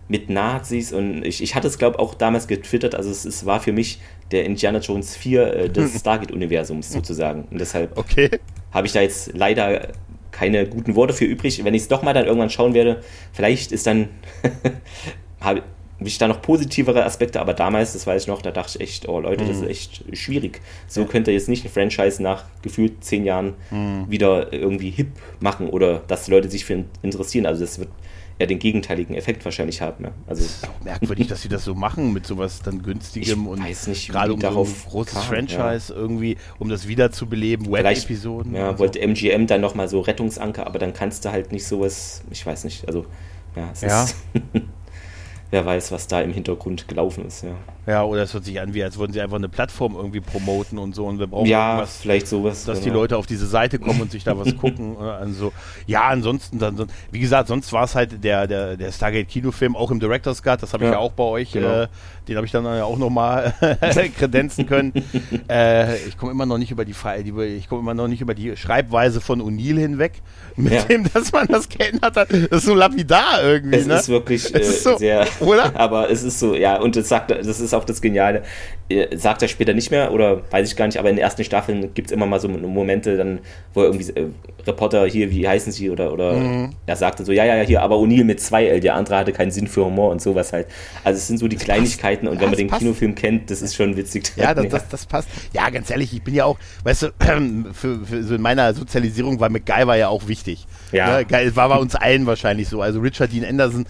mit 0.08 0.30
Nazis 0.30 0.94
und 0.94 1.26
ich, 1.26 1.42
ich 1.42 1.56
hatte 1.56 1.68
es, 1.68 1.80
glaube 1.80 1.96
ich, 1.98 2.00
auch 2.00 2.14
damals 2.14 2.48
getwittert, 2.48 2.94
also 2.94 3.10
es, 3.10 3.26
es 3.26 3.46
war 3.48 3.60
für 3.60 3.72
mich 3.72 4.00
der 4.32 4.46
Indiana 4.46 4.80
Jones 4.80 5.16
4 5.16 5.54
äh, 5.54 5.70
des 5.70 6.00
Stargate-Universums 6.00 6.92
sozusagen. 6.92 7.46
Und 7.50 7.60
deshalb 7.60 7.98
okay. 7.98 8.30
habe 8.72 8.86
ich 8.86 8.94
da 8.94 9.02
jetzt 9.02 9.32
leider 9.34 9.90
keine 10.32 10.68
guten 10.68 10.96
Worte 10.96 11.14
für 11.14 11.26
übrig. 11.26 11.64
Wenn 11.64 11.74
ich 11.74 11.84
es 11.84 11.88
doch 11.88 12.04
mal 12.04 12.14
dann 12.14 12.26
irgendwann 12.26 12.50
schauen 12.50 12.74
werde, 12.74 13.02
vielleicht 13.34 13.72
ist 13.72 13.88
dann 13.88 14.10
ich 16.00 16.18
da 16.18 16.28
noch 16.28 16.42
positivere 16.42 17.06
Aspekte, 17.06 17.40
aber 17.40 17.54
damals, 17.54 17.94
das 17.94 18.06
weiß 18.06 18.24
ich 18.24 18.28
noch, 18.28 18.42
da 18.42 18.52
dachte 18.52 18.78
ich 18.78 18.82
echt, 18.82 19.08
oh 19.08 19.20
Leute, 19.20 19.46
das 19.46 19.58
ist 19.58 19.64
mhm. 19.64 19.70
echt 19.70 20.04
schwierig. 20.14 20.62
So 20.88 21.02
ja. 21.02 21.08
könnt 21.08 21.28
ihr 21.28 21.34
jetzt 21.34 21.48
nicht 21.48 21.64
ein 21.66 21.72
Franchise 21.72 22.22
nach 22.22 22.44
gefühlt 22.62 23.04
zehn 23.04 23.24
Jahren 23.24 23.54
mhm. 23.72 24.06
wieder 24.10 24.52
irgendwie 24.52 24.90
hip 24.90 25.08
machen 25.40 25.70
oder 25.70 26.00
dass 26.08 26.28
Leute 26.28 26.50
sich 26.50 26.66
für 26.66 26.84
interessieren. 27.02 27.46
Also 27.46 27.62
das 27.62 27.80
wird 27.80 27.90
eher 28.38 28.48
den 28.48 28.60
gegenteiligen 28.60 29.16
Effekt 29.16 29.46
wahrscheinlich 29.46 29.82
haben. 29.82 30.06
Ja. 30.06 30.12
Also 30.28 30.44
das 30.44 30.56
ist 30.56 30.68
auch 30.68 30.84
merkwürdig, 30.84 31.28
dass 31.28 31.42
sie 31.42 31.48
das 31.48 31.64
so 31.64 31.74
machen 31.74 32.12
mit 32.12 32.28
sowas 32.28 32.62
dann 32.62 32.84
günstigem 32.84 33.48
und 33.48 33.64
nicht, 33.64 34.10
gerade 34.10 34.34
um 34.34 34.40
darauf 34.40 34.68
so 34.68 34.74
ein 34.74 34.90
großes 34.90 35.14
kam, 35.14 35.24
Franchise 35.24 35.94
ja. 35.94 36.00
irgendwie, 36.00 36.38
um 36.60 36.68
das 36.68 36.88
wiederzubeleben, 36.88 37.72
Web-Episoden. 37.72 38.54
Ja, 38.54 38.74
so. 38.74 38.80
wollte 38.80 39.00
MGM 39.00 39.48
dann 39.48 39.62
nochmal 39.62 39.88
so 39.88 40.02
Rettungsanker, 40.02 40.68
aber 40.68 40.80
dann 40.80 40.94
kannst 40.94 41.24
du 41.24 41.32
halt 41.32 41.54
nicht 41.54 41.66
sowas, 41.66 42.24
ich 42.30 42.46
weiß 42.46 42.66
nicht, 42.66 42.86
also 42.88 43.06
ja, 43.56 43.70
es 43.72 43.82
ja. 43.82 44.04
ist 44.04 44.16
wer 45.52 45.66
weiß, 45.66 45.92
was 45.92 46.08
da 46.08 46.22
im 46.22 46.34
Hintergrund 46.34 46.88
gelaufen 46.88 47.26
ist. 47.26 47.44
Ja. 47.44 47.56
Ja, 47.88 48.04
oder 48.04 48.24
es 48.24 48.34
hört 48.34 48.46
sich 48.46 48.60
an, 48.60 48.74
wie 48.74 48.84
als 48.84 48.98
würden 48.98 49.14
sie 49.14 49.22
einfach 49.22 49.38
eine 49.38 49.50
Plattform 49.50 49.96
irgendwie 49.96 50.20
promoten 50.22 50.78
und 50.80 50.96
so 50.96 51.06
und 51.06 51.20
wir 51.20 51.28
brauchen 51.28 51.46
Ja, 51.46 51.74
irgendwas, 51.74 51.98
vielleicht 52.02 52.28
sowas. 52.28 52.66
dass 52.66 52.80
die 52.80 52.86
genau. 52.90 53.02
Leute 53.02 53.18
auf 53.18 53.28
diese 53.28 53.46
Seite 53.46 53.78
kommen 53.80 54.02
und 54.02 54.12
sich 54.12 54.24
da 54.24 54.38
was 54.38 54.56
gucken. 54.58 54.96
oder? 54.96 55.18
Also, 55.18 55.54
ja, 55.86 56.04
ansonsten, 56.08 56.58
dann, 56.60 56.88
wie 57.12 57.20
gesagt, 57.20 57.48
sonst 57.48 57.72
war 57.74 57.84
es 57.84 57.94
halt 57.96 58.24
der, 58.24 58.48
der, 58.48 58.76
der 58.78 58.92
Stargate-Kinofilm 58.92 59.76
auch 59.76 59.92
im 59.92 60.00
Director's 60.00 60.42
Cut, 60.42 60.64
das 60.64 60.74
habe 60.74 60.84
ich 60.84 60.88
Ja, 60.90 60.96
ja 60.96 61.00
auch 61.00 61.12
bei 61.12 61.24
euch, 61.24 61.52
genau. 61.52 61.84
äh, 61.84 61.88
den 62.28 62.38
habe 62.38 62.46
ich 62.46 62.52
dann 62.52 62.66
ja 62.66 62.86
auch 62.86 62.98
nochmal 62.98 63.54
kredenzen 64.18 64.66
können. 64.66 64.94
äh, 65.50 65.98
ich 66.08 66.18
komme 66.18 66.32
immer 66.32 66.46
noch 66.46 66.58
nicht 66.58 66.72
über 66.72 66.86
die 66.86 66.96
die 67.24 67.42
ich 67.58 67.70
komme 67.70 67.82
immer 67.82 67.94
noch 67.94 68.08
nicht 68.08 68.22
über 68.22 68.34
die 68.34 68.58
Schreibweise 68.58 69.22
von 69.22 69.42
O'Neill 69.42 69.78
hinweg, 69.80 70.22
mit 70.56 70.74
Ja. 70.74 70.82
dem, 70.84 71.06
dass 71.14 71.32
man 71.32 71.46
das 71.48 71.70
geändert 71.70 72.16
hat. 72.16 72.32
Das 72.32 72.40
ist 72.42 72.66
so 72.66 72.74
lapidar 72.74 73.44
irgendwie, 73.44 73.78
Es 73.78 73.86
ne? 73.86 73.96
ist 73.96 74.10
wirklich 74.10 74.54
äh, 74.56 74.60
Es 74.60 74.70
ist 74.70 74.84
so, 74.84 74.98
sehr, 74.98 75.28
oder? 75.40 75.72
aber 75.80 76.10
es 76.10 76.24
ist 76.24 76.40
so, 76.40 76.56
ja, 76.56 76.80
und 76.80 76.96
das 76.96 77.10
sagt, 77.10 77.30
das 77.32 77.60
ist 77.60 77.74
auch 77.76 77.86
das 77.86 78.02
Geniale. 78.02 78.44
Äh, 78.90 79.18
Sagt 79.18 79.42
er 79.42 79.48
später 79.48 79.74
nicht 79.74 79.90
mehr 79.92 80.12
oder 80.12 80.42
weiß 80.52 80.70
ich 80.70 80.76
gar 80.76 80.86
nicht, 80.86 80.98
aber 81.00 81.10
in 81.10 81.16
den 81.16 81.24
ersten 81.24 81.44
Staffeln 81.44 81.94
gibt 81.94 82.10
es 82.10 82.12
immer 82.12 82.26
mal 82.28 82.40
so 82.40 82.48
Momente, 82.48 83.18
dann, 83.18 83.40
wo 83.74 83.84
irgendwie 83.84 84.10
äh, 84.12 84.28
Reporter 84.68 85.06
hier, 85.08 85.32
wie 85.32 85.48
heißen 85.48 85.72
sie, 85.72 85.90
oder, 85.90 86.12
oder 86.14 86.34
Mhm. 86.34 86.74
er 86.86 86.96
sagte 86.96 87.24
so, 87.26 87.32
ja, 87.32 87.46
ja, 87.46 87.56
ja, 87.56 87.64
hier, 87.64 87.82
aber 87.82 87.96
O'Neill 87.96 88.24
mit 88.24 88.40
zwei 88.40 88.66
L, 88.66 88.80
der 88.80 88.96
andere 88.96 89.18
hatte 89.18 89.32
keinen 89.34 89.52
Sinn 89.52 89.68
für 89.68 89.86
Humor 89.86 90.12
und 90.12 90.22
sowas 90.22 90.54
halt. 90.54 90.68
Also 91.04 91.18
es 91.18 91.28
sind 91.28 91.38
so 91.40 91.48
die 91.48 91.56
Kleinigkeiten 91.56 92.28
und 92.28 92.36
Ja, 92.36 92.42
wenn 92.42 92.46
man 92.48 92.52
das 92.54 92.58
den 92.60 92.68
passt. 92.68 92.82
Kinofilm 92.82 93.16
kennt, 93.16 93.50
das 93.52 93.62
ist 93.62 93.76
schon 93.76 93.96
witzig. 93.98 94.32
Ja, 94.36 94.54
das, 94.54 94.68
das, 94.70 94.88
das 94.90 95.06
passt. 95.06 95.30
Ja, 95.54 95.70
ganz 95.70 95.90
ehrlich, 95.90 96.14
ich 96.14 96.24
bin 96.24 96.34
ja 96.36 96.46
auch, 96.46 96.58
weißt 96.84 97.04
du, 97.04 97.08
für, 97.74 98.06
für 98.06 98.24
so 98.24 98.36
in 98.36 98.42
meiner 98.42 98.74
Sozialisierung 98.74 99.40
war 99.40 99.50
MacGyver 99.50 99.96
ja 99.96 100.10
auch 100.10 100.28
wichtig. 100.28 100.66
Ja. 100.92 101.22
Ne, 101.22 101.56
war 101.56 101.70
bei 101.70 101.78
uns 101.78 101.96
allen 101.96 102.26
wahrscheinlich 102.26 102.68
so. 102.70 102.82
Also 102.82 103.00
Richard 103.00 103.32
Dean 103.32 103.44
Anderson, 103.46 103.86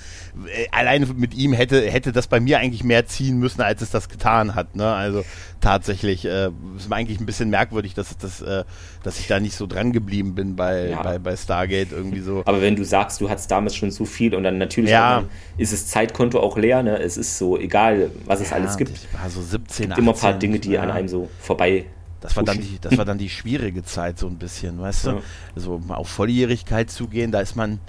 äh, 0.47 0.67
alleine 0.71 1.05
mit 1.15 1.33
ihm 1.35 1.53
hätte, 1.53 1.81
hätte 1.89 2.11
das 2.11 2.27
bei 2.27 2.39
mir 2.39 2.59
eigentlich 2.59 2.83
mehr 2.83 3.05
ziehen 3.05 3.37
müssen, 3.37 3.61
als 3.61 3.81
es 3.81 3.91
das 3.91 4.09
getan 4.09 4.55
hat. 4.55 4.75
Ne? 4.75 4.84
Also 4.93 5.23
tatsächlich 5.61 6.25
äh, 6.25 6.49
ist 6.77 6.89
mir 6.89 6.95
eigentlich 6.95 7.19
ein 7.19 7.25
bisschen 7.25 7.49
merkwürdig, 7.49 7.93
dass, 7.95 8.17
dass, 8.17 8.41
äh, 8.41 8.63
dass 9.03 9.19
ich 9.19 9.27
da 9.27 9.39
nicht 9.39 9.55
so 9.55 9.65
dran 9.67 9.91
geblieben 9.91 10.35
bin 10.35 10.55
bei, 10.55 10.89
Ja. 10.89 11.01
bei, 11.01 11.17
bei 11.19 11.35
Stargate 11.35 11.91
irgendwie 11.91 12.19
so. 12.19 12.43
Aber 12.45 12.61
wenn 12.61 12.75
du 12.75 12.83
sagst, 12.85 13.19
du 13.21 13.29
hattest 13.29 13.49
damals 13.49 13.75
schon 13.75 13.89
so 13.91 14.05
viel 14.05 14.35
und 14.35 14.43
dann 14.43 14.57
natürlich 14.57 14.91
Ja. 14.91 15.23
ist 15.57 15.73
das 15.73 15.87
Zeitkonto 15.87 16.39
auch 16.39 16.57
leer, 16.57 16.83
ne? 16.83 16.99
Es 16.99 17.17
ist 17.17 17.37
so, 17.37 17.57
egal, 17.57 18.11
was 18.25 18.41
es 18.41 18.51
Ja, 18.51 18.57
alles 18.57 18.77
gibt. 18.77 18.91
Ich 18.91 19.07
war 19.13 19.29
so 19.29 19.41
17, 19.41 19.85
Immer 19.91 19.97
ein 19.97 20.05
paar 20.05 20.29
18, 20.35 20.39
Dinge, 20.39 20.59
die 20.59 20.71
ja. 20.71 20.81
an 20.83 20.91
einem 20.91 21.07
so 21.07 21.29
vorbei. 21.39 21.85
Das 22.21 22.35
war, 22.35 22.43
dann 22.43 22.59
die, 22.59 22.77
das 22.81 22.97
war 22.97 23.05
dann 23.05 23.17
die 23.17 23.29
schwierige 23.29 23.83
Zeit, 23.83 24.17
so 24.19 24.27
ein 24.27 24.37
bisschen, 24.37 24.79
weißt 24.79 25.05
du? 25.07 25.09
Ja. 25.11 25.21
Also 25.55 25.79
mal 25.79 25.95
auf 25.95 26.09
Volljährigkeit 26.09 26.89
zugehen, 26.89 27.31
da 27.31 27.39
ist 27.41 27.55
man. 27.55 27.79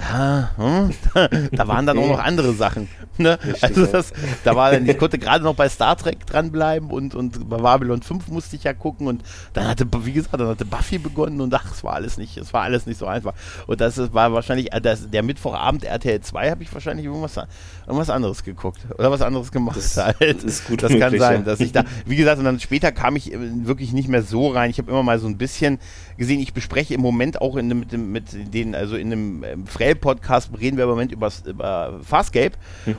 Da, 0.00 0.50
hm, 0.56 0.90
da, 1.12 1.28
da 1.52 1.68
waren 1.68 1.84
dann 1.84 1.98
auch 1.98 2.08
noch 2.08 2.18
andere 2.20 2.54
Sachen. 2.54 2.88
Ne? 3.18 3.38
Also 3.60 3.84
das, 3.84 4.12
da 4.44 4.56
war 4.56 4.70
dann, 4.72 4.88
ich 4.88 4.96
konnte 4.96 5.18
gerade 5.18 5.44
noch 5.44 5.54
bei 5.54 5.68
Star 5.68 5.94
Trek 5.96 6.24
dranbleiben 6.24 6.90
und, 6.90 7.14
und 7.14 7.50
bei 7.50 7.58
Babylon 7.58 8.00
5 8.00 8.28
musste 8.28 8.56
ich 8.56 8.64
ja 8.64 8.72
gucken 8.72 9.08
und 9.08 9.22
dann 9.52 9.68
hatte, 9.68 9.86
wie 10.04 10.12
gesagt, 10.12 10.32
dann 10.40 10.48
hatte 10.48 10.64
Buffy 10.64 10.96
begonnen 10.98 11.42
und 11.42 11.52
ach, 11.52 11.70
es 11.70 11.84
war 11.84 11.92
alles 11.94 12.16
nicht, 12.16 12.38
es 12.38 12.54
war 12.54 12.62
alles 12.62 12.86
nicht 12.86 12.96
so 12.98 13.06
einfach. 13.06 13.34
Und 13.66 13.82
das 13.82 13.98
war 14.14 14.32
wahrscheinlich, 14.32 14.72
äh, 14.72 14.80
das, 14.80 15.10
der 15.10 15.22
Mittwochabend 15.22 15.84
RTL 15.84 16.20
2 16.22 16.50
habe 16.50 16.62
ich 16.62 16.72
wahrscheinlich 16.72 17.04
irgendwas, 17.04 17.36
irgendwas 17.86 18.08
anderes 18.08 18.42
geguckt 18.42 18.80
oder 18.96 19.10
was 19.10 19.20
anderes 19.20 19.52
gemacht 19.52 19.76
Das 19.76 19.96
halt. 20.02 20.42
ist 20.42 20.66
gut 20.66 20.82
Das 20.82 20.90
kann 20.92 20.98
möglich, 21.00 21.20
sein, 21.20 21.44
dass 21.44 21.60
ich 21.60 21.72
da, 21.72 21.84
wie 22.06 22.16
gesagt, 22.16 22.38
und 22.38 22.44
dann 22.46 22.58
später 22.58 22.90
kam 22.90 23.16
ich 23.16 23.34
äh, 23.34 23.38
wirklich 23.66 23.92
nicht 23.92 24.08
mehr 24.08 24.22
so 24.22 24.48
rein. 24.48 24.70
Ich 24.70 24.78
habe 24.78 24.90
immer 24.90 25.02
mal 25.02 25.18
so 25.18 25.26
ein 25.26 25.36
bisschen 25.36 25.78
gesehen, 26.16 26.40
ich 26.40 26.54
bespreche 26.54 26.94
im 26.94 27.02
Moment 27.02 27.42
auch 27.42 27.56
in, 27.56 27.68
dem- 27.68 27.80
mit, 27.80 27.92
mit 27.92 28.54
den, 28.54 28.74
also 28.74 28.96
in 28.96 29.12
einem 29.12 29.44
ähm, 29.44 29.66
Frell-Podcast 29.94 30.50
reden 30.60 30.76
wir 30.76 30.84
im 30.84 30.90
Moment 30.90 31.12
über, 31.12 31.30
über 31.46 32.00
Farscape. 32.04 32.52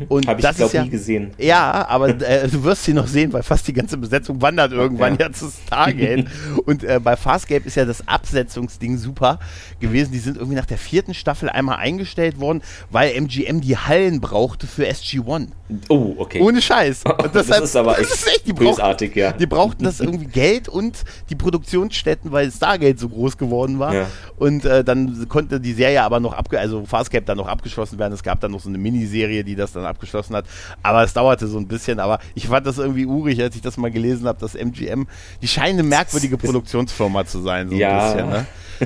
Und 0.10 0.28
Habe 0.28 0.36
Mhm. 0.36 0.40
ich, 0.40 0.46
das 0.46 0.58
glaube 0.58 0.74
ja, 0.76 0.84
nie 0.84 0.90
gesehen. 0.90 1.32
ja, 1.38 1.88
aber 1.88 2.10
äh, 2.10 2.48
du 2.48 2.64
wirst 2.64 2.84
sie 2.84 2.94
noch 2.94 3.08
sehen, 3.08 3.32
weil 3.34 3.44
fast 3.44 3.68
die 3.68 3.74
ganze 3.74 3.98
Besetzung 3.98 4.42
wandert 4.42 4.72
irgendwann 4.72 5.16
Ja. 5.18 5.28
ja, 5.28 5.32
zu 5.32 5.50
Stargate. 5.50 6.26
und 6.66 6.84
äh, 6.84 7.00
bei 7.02 7.16
Farscape 7.16 7.66
ist 7.66 7.76
ja 7.76 7.86
das 7.86 8.08
Absetzungsding 8.08 8.98
super 8.98 9.40
gewesen. 9.80 10.12
Die 10.12 10.20
sind 10.20 10.38
irgendwie 10.38 10.56
nach 10.56 10.66
der 10.66 10.78
vierten 10.78 11.14
Staffel 11.14 11.50
einmal 11.50 11.78
eingestellt 11.78 12.40
worden, 12.40 12.62
weil 12.90 13.12
MGM 13.16 13.62
die 13.62 13.78
Hallen 13.78 14.20
brauchte 14.22 14.68
für 14.68 14.86
SG-1. 14.88 15.48
Oh, 15.88 16.16
okay. 16.18 16.42
Ohne 16.42 16.62
Scheiß. 16.62 17.04
Und 17.06 17.34
das 17.36 17.48
deshalb- 17.48 17.64
ist 17.64 17.76
aber 17.76 17.92
das 17.94 18.02
echt, 18.02 18.12
ist 18.14 18.28
echt 18.28 18.48
die 18.48 18.54
brauchten- 18.54 18.76
bösartig, 18.76 19.16
ja. 19.16 19.32
die 19.32 19.46
brauchten 19.46 19.84
das 19.86 20.00
irgendwie 20.02 20.26
Geld 20.26 20.68
und 20.68 21.04
die 21.30 21.36
Produktionsstätten, 21.36 22.32
weil 22.32 22.52
Stargate 22.52 23.00
so 23.00 23.08
groß 23.10 23.38
geworden 23.38 23.80
war. 23.80 23.94
Ja. 23.94 24.08
Und 24.38 24.66
äh, 24.66 24.84
dann 24.84 25.28
konnte 25.30 25.60
die 25.60 25.74
Serie 25.74 26.02
aber 26.04 26.20
noch 26.20 26.34
abge 26.34 26.60
also 26.60 26.71
Farscape 26.86 27.24
dann 27.26 27.38
noch 27.38 27.48
abgeschlossen 27.48 28.00
werden. 28.00 28.14
Es 28.14 28.24
gab 28.24 28.40
dann 28.40 28.52
noch 28.52 28.60
so 28.60 28.70
eine 28.70 28.78
Miniserie, 28.78 29.44
die 29.44 29.56
das 29.56 29.72
dann 29.74 29.86
abgeschlossen 29.86 30.36
hat. 30.36 30.46
Aber 30.84 31.04
es 31.04 31.14
dauerte 31.14 31.48
so 31.48 31.58
ein 31.58 31.68
bisschen. 31.68 32.00
Aber 32.00 32.20
ich 32.36 32.48
fand 32.48 32.66
das 32.66 32.78
irgendwie 32.78 33.06
urig, 33.06 33.42
als 33.42 33.56
ich 33.56 33.62
das 33.62 33.78
mal 33.78 33.92
gelesen 33.92 34.28
habe, 34.28 34.40
dass 34.40 34.56
MGM, 34.56 35.08
die 35.42 35.48
scheinen 35.48 35.80
eine 35.80 35.84
merkwürdige 35.84 36.38
Produktionsfirma 36.38 37.26
zu 37.26 37.42
sein. 37.42 37.70
So 37.70 37.76
Ja. 37.76 38.12
ein 38.12 38.16
bisschen, 38.16 38.30
ne? 38.30 38.46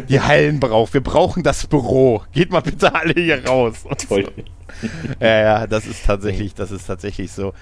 Die 0.10 0.20
Hallen 0.20 0.60
braucht. 0.60 0.94
Wir 0.94 1.02
brauchen 1.02 1.42
das 1.44 1.68
Büro. 1.68 2.22
Geht 2.34 2.52
mal 2.52 2.62
bitte 2.62 2.94
alle 2.94 3.14
hier 3.14 3.46
raus. 3.48 3.86
Toll. 4.10 4.30
ja, 5.22 5.42
ja, 5.42 5.68
das 5.68 5.86
ist 5.86 6.06
tatsächlich, 6.06 6.54
das 6.54 6.72
ist 6.72 6.86
tatsächlich 6.86 7.32
so. 7.32 7.54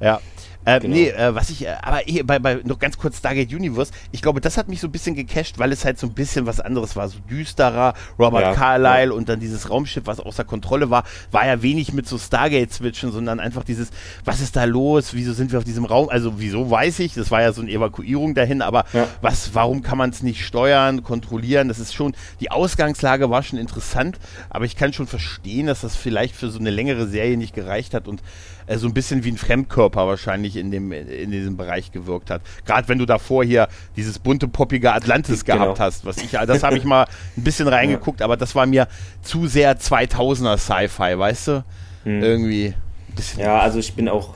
Ja. 0.00 0.20
Äh, 0.66 0.80
Genau. 0.80 0.94
Nee, 0.94 1.08
äh, 1.08 1.34
was 1.34 1.48
ich, 1.48 1.64
äh, 1.64 1.74
aber 1.80 1.98
hier 2.04 2.26
bei, 2.26 2.38
bei, 2.38 2.56
noch 2.64 2.78
ganz 2.78 2.98
kurz 2.98 3.18
Stargate 3.18 3.50
Universe, 3.54 3.92
ich 4.12 4.20
glaube, 4.20 4.40
das 4.42 4.58
hat 4.58 4.68
mich 4.68 4.80
so 4.80 4.88
ein 4.88 4.92
bisschen 4.92 5.14
gecasht, 5.14 5.58
weil 5.58 5.72
es 5.72 5.84
halt 5.84 5.98
so 5.98 6.06
ein 6.06 6.12
bisschen 6.12 6.44
was 6.44 6.60
anderes 6.60 6.96
war, 6.96 7.08
so 7.08 7.18
düsterer, 7.30 7.94
Robert 8.18 8.42
Ja, 8.42 8.52
Carlyle 8.54 9.14
und 9.14 9.28
dann 9.28 9.40
dieses 9.40 9.70
Raumschiff, 9.70 10.06
was 10.06 10.20
außer 10.20 10.44
Kontrolle 10.44 10.90
war, 10.90 11.04
war 11.30 11.46
ja 11.46 11.62
wenig 11.62 11.92
mit 11.92 12.06
so 12.08 12.18
Stargate-Switchen, 12.18 13.12
sondern 13.12 13.40
einfach 13.40 13.64
dieses, 13.64 13.90
was 14.24 14.40
ist 14.40 14.56
da 14.56 14.64
los, 14.64 15.14
wieso 15.14 15.32
sind 15.32 15.52
wir 15.52 15.58
auf 15.58 15.64
diesem 15.64 15.84
Raum, 15.84 16.08
also 16.08 16.34
wieso 16.40 16.70
weiß 16.70 16.98
ich, 16.98 17.14
das 17.14 17.30
war 17.30 17.40
ja 17.42 17.52
so 17.52 17.62
eine 17.62 17.70
Evakuierung 17.70 18.34
dahin, 18.34 18.60
aber 18.60 18.84
Ja. 18.92 19.06
was, 19.22 19.54
warum 19.54 19.82
kann 19.82 19.96
man 19.96 20.10
es 20.10 20.22
nicht 20.22 20.44
steuern, 20.44 21.02
kontrollieren, 21.04 21.68
das 21.68 21.78
ist 21.78 21.94
schon, 21.94 22.14
die 22.40 22.50
Ausgangslage 22.50 23.30
war 23.30 23.42
schon 23.44 23.58
interessant, 23.58 24.18
aber 24.50 24.64
ich 24.64 24.74
kann 24.76 24.92
schon 24.92 25.06
verstehen, 25.06 25.66
dass 25.68 25.82
das 25.82 25.94
vielleicht 25.94 26.34
für 26.34 26.50
so 26.50 26.58
eine 26.58 26.70
längere 26.70 27.06
Serie 27.06 27.36
nicht 27.36 27.54
gereicht 27.54 27.94
hat 27.94 28.08
und 28.08 28.20
äh, 28.66 28.76
so 28.78 28.86
ein 28.86 28.94
bisschen 28.94 29.24
wie 29.24 29.30
ein 29.32 29.36
Fremdkörper 29.36 30.06
wahrscheinlich 30.06 30.56
in, 30.56 30.70
dem, 30.70 30.92
in 30.92 31.30
diesem 31.30 31.56
Bereich 31.56 31.92
gewirkt 31.92 32.30
hat. 32.30 32.42
Gerade 32.64 32.88
wenn 32.88 32.98
du 32.98 33.06
davor 33.06 33.44
hier 33.44 33.68
dieses 33.96 34.18
bunte, 34.18 34.48
poppige 34.48 34.92
Atlantis 34.92 35.44
Genau. 35.44 35.58
gehabt 35.64 35.80
hast, 35.80 36.04
was 36.04 36.18
ich, 36.18 36.30
das 36.32 36.62
habe 36.62 36.76
ich 36.76 36.84
mal 36.84 37.06
ein 37.36 37.44
bisschen 37.44 37.68
reingeguckt, 37.76 38.22
aber 38.22 38.36
das 38.36 38.54
war 38.54 38.66
mir 38.66 38.88
zu 39.22 39.46
sehr 39.46 39.78
2000er 39.78 40.56
Sci-Fi, 40.58 41.18
weißt 41.18 41.48
du? 41.48 41.64
Irgendwie. 42.04 42.74
ein 43.08 43.14
bisschen- 43.14 43.40
Ja, 43.40 43.58
also 43.58 43.78
ich 43.78 43.94
bin 43.94 44.08
auch. 44.08 44.34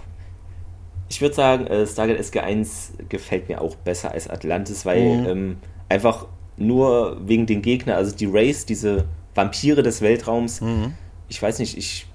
Ich 1.08 1.20
würde 1.20 1.34
sagen, 1.34 1.66
äh, 1.66 1.86
Stargate 1.86 2.20
SG1 2.20 3.08
gefällt 3.08 3.48
mir 3.48 3.60
auch 3.60 3.74
besser 3.76 4.12
als 4.12 4.28
Atlantis, 4.28 4.86
weil 4.86 5.18
Mhm. 5.18 5.26
ähm, 5.26 5.56
einfach 5.88 6.26
nur 6.56 7.20
wegen 7.26 7.46
den 7.46 7.62
Gegnern, 7.62 7.96
also 7.96 8.14
die 8.14 8.26
Race, 8.30 8.64
diese 8.66 9.06
Vampire 9.34 9.82
des 9.82 10.02
Weltraums, 10.02 10.60
Mhm. 10.60 10.94
ich 11.28 11.40
weiß 11.42 11.58
nicht, 11.58 11.76
ich. 11.78 12.06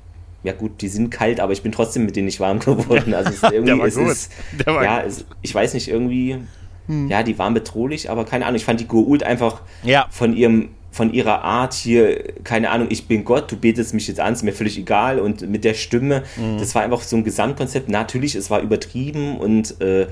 Ja 0.46 0.54
gut, 0.54 0.82
die 0.82 0.88
sind 0.88 1.10
kalt, 1.10 1.40
aber 1.40 1.52
ich 1.54 1.62
bin 1.64 1.72
trotzdem 1.72 2.06
mit 2.06 2.16
denen 2.16 2.26
nicht 2.26 2.40
warm 2.40 2.60
geworden. 2.60 3.14
Also 3.14 3.30
es 3.30 3.36
ist 3.38 3.44
irgendwie, 3.52 3.66
Der 3.72 3.80
war 3.80 3.88
es 3.88 3.96
gut. 3.96 4.08
ist, 4.10 4.32
Der 4.66 4.74
war 4.76 4.84
ja, 4.84 4.96
gut. 4.98 5.04
Hm. 5.04 5.10
es, 5.10 5.26
ich 5.42 5.54
weiß 5.56 5.74
nicht, 5.74 5.88
irgendwie, 5.88 6.38
ja, 7.10 7.24
die 7.24 7.38
waren 7.40 7.54
bedrohlich, 7.56 8.10
aber 8.12 8.26
keine 8.26 8.46
Ahnung. 8.46 8.58
Ich 8.58 8.66
fand 8.66 8.80
die 8.80 8.86
Goa'uld 8.86 9.24
einfach 9.24 9.62
Ja. 9.84 10.06
von 10.12 10.36
ihrem, 10.38 10.70
von 10.92 11.12
ihrer 11.12 11.44
Art 11.44 11.74
hier, 11.74 12.34
keine 12.44 12.70
Ahnung, 12.70 12.88
ich 12.92 13.08
bin 13.08 13.26
Gott, 13.26 13.52
du 13.52 13.58
betest 13.58 13.94
mich 13.96 14.08
jetzt 14.08 14.20
an, 14.20 14.34
ist 14.34 14.44
mir 14.44 14.54
völlig 14.54 14.78
egal. 14.78 15.20
Und 15.20 15.50
mit 15.50 15.64
der 15.64 15.74
Stimme, 15.74 16.22
Mhm. 16.38 16.60
das 16.60 16.76
war 16.76 16.84
einfach 16.84 17.02
so 17.02 17.16
ein 17.18 17.24
Gesamtkonzept. 17.24 17.90
Natürlich, 17.90 18.36
es 18.36 18.50
war 18.52 18.62
übertrieben 18.62 19.38
und 19.38 19.82
äh, 19.82 20.06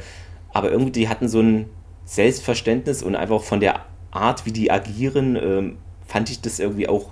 aber 0.52 0.72
irgendwie, 0.72 0.92
die 0.92 1.10
hatten 1.10 1.30
so 1.30 1.40
ein 1.42 1.68
Selbstverständnis 2.06 3.04
und 3.04 3.16
einfach 3.16 3.42
von 3.44 3.60
der 3.60 3.82
Art, 4.12 4.46
wie 4.46 4.52
die 4.52 4.72
agieren, 4.72 5.36
ähm, 5.36 5.78
fand 6.08 6.30
ich 6.30 6.42
das 6.42 6.60
irgendwie 6.60 6.88
auch 6.88 7.08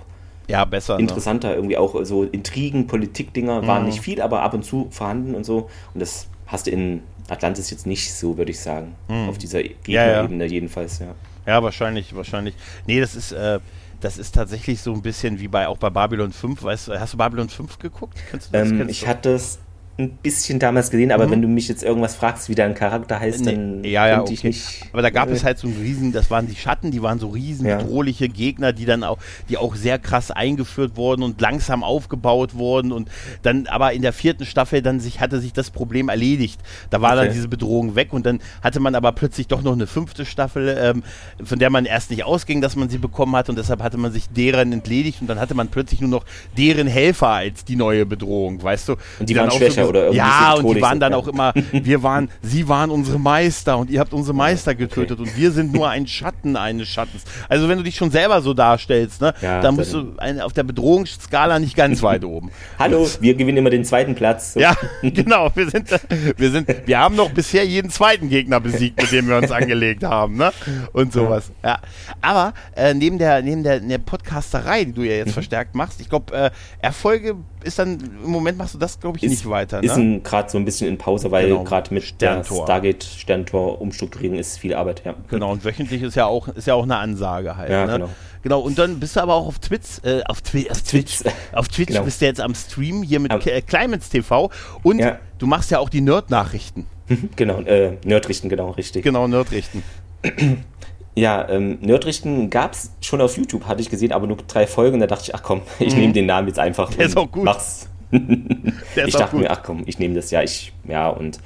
Ja, 0.48 0.64
besser. 0.64 0.96
Ne? 0.96 1.00
interessanter. 1.02 1.54
Irgendwie 1.54 1.76
auch 1.76 2.04
so 2.04 2.24
Intrigen, 2.24 2.86
Politikdinger 2.86 3.62
Mhm. 3.62 3.66
waren 3.66 3.84
nicht 3.86 4.00
viel, 4.00 4.20
aber 4.20 4.42
ab 4.42 4.54
und 4.54 4.64
zu 4.64 4.88
vorhanden 4.90 5.34
und 5.34 5.44
so. 5.44 5.68
Und 5.94 6.00
das 6.00 6.26
hast 6.46 6.66
du 6.66 6.70
in 6.70 7.02
Atlantis 7.28 7.70
jetzt 7.70 7.86
nicht 7.86 8.12
so, 8.12 8.36
würde 8.36 8.50
ich 8.50 8.60
sagen. 8.60 8.94
Auf 9.28 9.38
dieser 9.38 9.60
Mhm. 9.60 9.64
Ja, 9.86 10.06
ja. 10.06 10.06
Gegnerebene 10.22 10.46
jedenfalls, 10.46 10.98
ja. 10.98 11.14
Ja, 11.46 11.62
wahrscheinlich, 11.62 12.14
wahrscheinlich. 12.14 12.54
Nee, 12.86 13.00
das 13.00 13.14
ist, 13.14 13.32
äh, 13.32 13.58
das 14.00 14.18
ist 14.18 14.34
tatsächlich 14.34 14.80
so 14.80 14.92
ein 14.92 15.02
bisschen 15.02 15.38
wie 15.40 15.48
bei 15.48 15.68
auch 15.68 15.76
bei 15.78 15.90
Babylon 15.90 16.32
5. 16.32 16.62
Weißt 16.62 16.88
du, 16.88 17.00
hast 17.00 17.12
du 17.14 17.16
Babylon 17.16 17.48
5 17.48 17.78
geguckt? 17.78 18.18
Du 18.32 18.38
das? 18.38 18.70
Ähm, 18.70 18.88
ich 18.88 19.06
hatte 19.06 19.32
es 19.34 19.58
ein 19.98 20.16
bisschen 20.22 20.58
damals 20.58 20.90
gesehen, 20.90 21.12
aber 21.12 21.30
wenn 21.30 21.42
du 21.42 21.48
mich 21.48 21.68
jetzt 21.68 21.82
irgendwas 21.82 22.14
fragst, 22.16 22.48
wie 22.48 22.54
dein 22.54 22.74
Charakter 22.74 23.20
heißt, 23.20 23.46
dann 23.46 23.76
Mhm. 23.76 23.80
Nee, 23.82 23.90
ja, 23.90 24.08
ja, 24.08 24.16
könnte 24.16 24.32
ich 24.32 24.38
okay. 24.40 24.48
nicht. 24.48 24.84
Aber 24.92 25.02
da 25.02 25.10
gab 25.10 25.28
äh, 25.28 25.32
es 25.32 25.44
halt 25.44 25.58
so 25.58 25.68
einen 25.68 25.76
riesen, 25.80 26.12
das 26.12 26.30
waren 26.30 26.46
die 26.46 26.56
Schatten, 26.56 26.90
die 26.90 27.02
waren 27.02 27.18
so 27.18 27.28
riesen 27.28 27.66
Ja. 27.66 27.76
bedrohliche 27.76 28.28
Gegner, 28.30 28.72
die 28.72 28.86
dann 28.86 29.04
auch, 29.04 29.18
die 29.50 29.58
auch 29.58 29.74
sehr 29.76 29.98
krass 29.98 30.30
eingeführt 30.30 30.96
wurden 30.96 31.22
und 31.22 31.40
langsam 31.42 31.84
aufgebaut 31.84 32.54
wurden 32.54 32.90
und 32.90 33.10
dann 33.42 33.66
aber 33.66 33.92
in 33.92 34.00
der 34.00 34.14
vierten 34.14 34.46
Staffel 34.46 34.80
dann 34.80 34.98
sich, 34.98 35.20
hatte 35.20 35.40
sich 35.40 35.52
das 35.52 35.70
Problem 35.70 36.08
erledigt. 36.08 36.60
Da 36.88 37.02
war 37.02 37.14
dann 37.14 37.26
Okay. 37.26 37.34
diese 37.34 37.48
Bedrohung 37.48 37.94
weg 37.94 38.12
und 38.14 38.24
dann 38.24 38.40
hatte 38.62 38.80
man 38.80 38.94
aber 38.94 39.12
plötzlich 39.12 39.46
doch 39.46 39.60
noch 39.62 39.74
eine 39.74 39.86
fünfte 39.86 40.24
Staffel, 40.24 40.74
ähm, 40.80 41.02
von 41.44 41.58
der 41.58 41.68
man 41.68 41.84
erst 41.84 42.10
nicht 42.10 42.24
ausging, 42.24 42.62
dass 42.62 42.76
man 42.76 42.88
sie 42.88 42.98
bekommen 42.98 43.36
hat 43.36 43.50
und 43.50 43.58
deshalb 43.58 43.82
hatte 43.82 43.98
man 43.98 44.10
sich 44.10 44.28
deren 44.30 44.72
entledigt 44.72 45.20
und 45.20 45.26
dann 45.26 45.38
hatte 45.38 45.54
man 45.54 45.68
plötzlich 45.68 46.00
nur 46.00 46.10
noch 46.10 46.24
deren 46.56 46.86
Helfer 46.86 47.28
als 47.28 47.64
die 47.66 47.76
neue 47.76 48.06
Bedrohung, 48.06 48.62
weißt 48.62 48.88
du? 48.88 48.92
Und 49.20 49.28
die 49.28 49.34
dann 49.34 49.44
waren 49.44 49.50
auch 49.52 49.58
schwächer 49.58 49.81
Verbrecher 49.84 49.88
oder 49.88 50.00
irgendwie 50.00 50.16
Ja, 50.18 50.52
und 50.54 50.74
die 50.76 50.80
waren 50.82 51.00
dann 51.00 51.14
auch 51.14 51.28
immer, 51.28 51.52
wir 51.72 52.02
waren, 52.02 52.30
sie 52.42 52.68
waren 52.68 52.90
unsere 52.90 53.18
Meister 53.18 53.78
und 53.78 53.90
ihr 53.90 54.00
habt 54.00 54.12
unsere 54.12 54.36
Meister 54.36 54.74
getötet 54.74 55.18
und 55.18 55.36
wir 55.36 55.50
sind 55.52 55.72
nur 55.72 55.88
ein 55.88 56.06
Schatten 56.06 56.56
eines 56.56 56.88
Schattens. 56.88 57.24
Also 57.48 57.68
wenn 57.68 57.78
du 57.78 57.84
dich 57.84 57.96
schon 57.96 58.10
selber 58.10 58.42
so 58.42 58.54
darstellst, 58.54 59.20
ne, 59.20 59.34
Ja, 59.42 59.60
dann 59.60 59.76
bist 59.76 59.92
du 59.92 60.14
ein, 60.18 60.40
auf 60.40 60.52
der 60.52 60.62
Bedrohungsskala 60.62 61.58
nicht 61.58 61.76
ganz 61.76 62.02
weit 62.02 62.24
oben. 62.24 62.50
Hallo, 62.78 63.08
wir 63.20 63.34
gewinnen 63.34 63.58
immer 63.58 63.70
den 63.70 63.84
zweiten 63.84 64.14
Platz. 64.14 64.54
So. 64.54 64.60
Ja, 64.60 64.74
genau. 65.02 65.50
Wir 65.54 65.68
sind, 65.70 65.88
wir 66.36 66.50
sind, 66.50 66.68
wir 66.86 66.98
haben 66.98 67.16
noch 67.16 67.30
bisher 67.30 67.64
jeden 67.66 67.90
zweiten 67.90 68.28
Gegner 68.28 68.60
besiegt, 68.60 69.00
mit 69.00 69.12
dem 69.12 69.28
wir 69.28 69.36
uns 69.36 69.50
angelegt 69.50 70.04
haben, 70.04 70.36
ne? 70.36 70.52
Und 70.92 71.12
sowas. 71.12 71.50
Ja. 71.64 71.78
Aber 72.20 72.54
äh, 72.76 72.94
neben 72.94 73.18
der, 73.18 73.42
neben 73.42 73.62
der, 73.62 73.80
der 73.80 73.98
Podcasterei, 73.98 74.84
die 74.84 74.92
du 74.92 75.02
ja 75.02 75.12
jetzt 75.12 75.28
Mhm. 75.28 75.32
verstärkt 75.32 75.74
machst, 75.74 76.00
ich 76.00 76.08
glaube, 76.08 76.34
äh, 76.34 76.50
Erfolge 76.80 77.36
ist 77.64 77.78
dann 77.78 77.98
im 78.24 78.30
Moment 78.30 78.58
machst 78.58 78.74
du 78.74 78.78
das, 78.78 78.98
glaube 79.00 79.18
ich, 79.18 79.24
nicht 79.24 79.48
weiter. 79.48 79.82
Ist 79.82 79.96
Ne? 79.96 80.20
gerade 80.20 80.50
so 80.50 80.58
ein 80.58 80.64
bisschen 80.64 80.88
in 80.88 80.98
Pause, 80.98 81.30
weil 81.30 81.48
Genau. 81.48 81.64
gerade 81.64 81.92
mit 81.94 82.02
Sterntor. 82.02 82.58
der 82.58 82.64
Stargate 82.64 83.04
Sterntor 83.04 83.80
Umstrukturierung 83.80 84.38
ist 84.38 84.58
viel 84.58 84.74
Arbeit, 84.74 85.02
ja. 85.04 85.14
Genau, 85.28 85.52
und 85.52 85.64
wöchentlich 85.64 86.02
ist 86.02 86.14
ja 86.16 86.26
auch, 86.26 86.48
ist 86.48 86.66
ja 86.66 86.74
auch 86.74 86.82
eine 86.84 86.96
Ansage 86.96 87.56
halt. 87.56 87.70
Ja, 87.70 87.86
ne? 87.86 87.92
genau. 87.94 88.08
Genau, 88.42 88.60
und 88.60 88.76
dann 88.78 88.98
bist 88.98 89.14
du 89.16 89.20
aber 89.20 89.34
auch 89.34 89.46
auf 89.46 89.58
Twitch, 89.60 90.00
äh, 90.02 90.22
auf, 90.24 90.40
Twi 90.40 90.68
auf 90.70 90.82
Twitch, 90.82 91.20
auf 91.52 91.68
Twitch 91.68 91.88
Genau. 91.92 92.02
bist 92.02 92.20
du 92.20 92.24
jetzt 92.24 92.40
am 92.40 92.54
Stream 92.56 93.02
hier 93.04 93.20
mit 93.20 93.30
Am- 93.30 93.40
äh, 93.40 93.60
Climates 93.62 94.08
TV 94.08 94.50
und 94.82 94.98
Ja. 94.98 95.18
du 95.38 95.46
machst 95.46 95.70
ja 95.70 95.78
auch 95.78 95.88
die 95.88 96.00
Nerd-Nachrichten. 96.00 96.86
genau, 97.36 97.60
äh, 97.60 97.98
Nerdrichten, 98.04 98.48
genau, 98.50 98.70
richtig. 98.70 99.04
Genau, 99.04 99.28
Nerdrichten. 99.28 99.82
Ja, 101.14 101.46
ähm, 101.50 101.78
Nerdrichten 101.82 102.48
gab 102.48 102.72
es 102.72 102.90
schon 103.02 103.20
auf 103.20 103.36
YouTube, 103.36 103.66
hatte 103.66 103.82
ich 103.82 103.90
gesehen, 103.90 104.12
aber 104.12 104.26
nur 104.26 104.38
drei 104.48 104.66
Folgen. 104.66 104.98
Da 105.00 105.06
dachte 105.06 105.24
ich, 105.24 105.34
ach 105.34 105.42
komm, 105.42 105.60
ich 105.78 105.94
nehme 105.94 106.12
den 106.12 106.26
Namen 106.26 106.48
jetzt 106.48 106.58
einfach. 106.58 106.90
Mhm. 106.90 106.96
Der 106.96 107.06
ist 107.06 107.16
auch 107.16 107.30
gut. 107.30 107.44
Mach's. 107.44 107.88
Ich 109.06 109.14
dachte 109.14 109.36
mir, 109.36 109.50
ach 109.50 109.62
komm, 109.62 109.82
ich 109.86 109.98
nehme 109.98 110.14
das 110.14 110.30
ja. 110.30 110.42
Ich, 110.42 110.72
ja, 110.86 111.08
und 111.08 111.38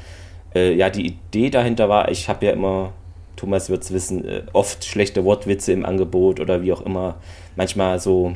äh, 0.55 0.73
ja, 0.75 0.91
die 0.91 1.07
Idee 1.07 1.51
dahinter 1.51 1.89
war, 1.89 2.11
ich 2.11 2.29
habe 2.29 2.47
ja 2.47 2.53
immer, 2.53 2.93
Thomas 3.37 3.71
wird 3.71 3.83
es 3.85 3.93
wissen, 3.93 4.27
äh, 4.27 4.43
oft 4.53 4.85
schlechte 4.85 5.25
Wortwitze 5.25 5.73
im 5.73 5.85
Angebot 5.85 6.41
oder 6.41 6.63
wie 6.63 6.73
auch 6.73 6.81
immer. 6.81 7.17
Manchmal 7.55 8.01
so 8.01 8.35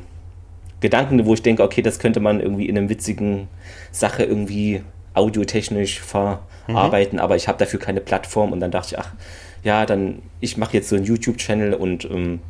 Gedanken, 0.81 1.27
wo 1.27 1.35
ich 1.35 1.43
denke, 1.43 1.63
okay, 1.63 1.83
das 1.83 1.99
könnte 1.99 2.21
man 2.21 2.41
irgendwie 2.41 2.67
in 2.69 2.79
einem 2.79 2.89
witzigen 2.89 3.49
Sache 3.93 4.23
irgendwie 4.25 4.83
audiotechnisch 5.15 6.01
verarbeiten, 6.01 7.19
Mhm. 7.19 7.25
aber 7.25 7.37
ich 7.37 7.49
habe 7.49 7.59
dafür 7.59 7.81
keine 7.81 8.01
Plattform 8.01 8.53
und 8.53 8.61
dann 8.61 8.71
dachte 8.71 8.95
ich, 8.95 8.99
ach, 8.99 9.13
ja, 9.63 9.87
dann 9.87 10.23
ich 10.41 10.57
mache 10.57 10.75
jetzt 10.75 10.89
so 10.89 10.97
einen 10.97 11.05
YouTube-Channel 11.05 11.75
und 11.75 12.05
ähm, 12.07 12.41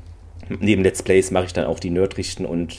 neben 0.48 0.82
Let's 0.82 1.02
Plays 1.02 1.30
mache 1.30 1.46
ich 1.46 1.52
dann 1.52 1.66
auch 1.66 1.78
die 1.78 1.90
Nerdrichten 1.90 2.46
und 2.46 2.78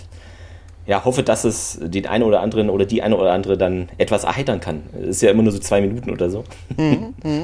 ja, 0.87 1.05
hoffe, 1.05 1.21
dass 1.21 1.43
es 1.43 1.77
den 1.79 2.07
einen 2.07 2.23
oder 2.23 2.41
anderen 2.41 2.69
oder 2.69 2.85
die 2.85 3.03
eine 3.03 3.15
oder 3.15 3.31
andere 3.33 3.55
dann 3.57 3.89
etwas 3.99 4.23
erheitern 4.23 4.59
kann. 4.59 4.81
Es 5.01 5.17
ist 5.17 5.21
ja 5.21 5.29
immer 5.29 5.43
nur 5.43 5.51
so 5.51 5.59
zwei 5.59 5.79
Minuten 5.81 6.09
oder 6.09 6.29
so. 6.29 6.43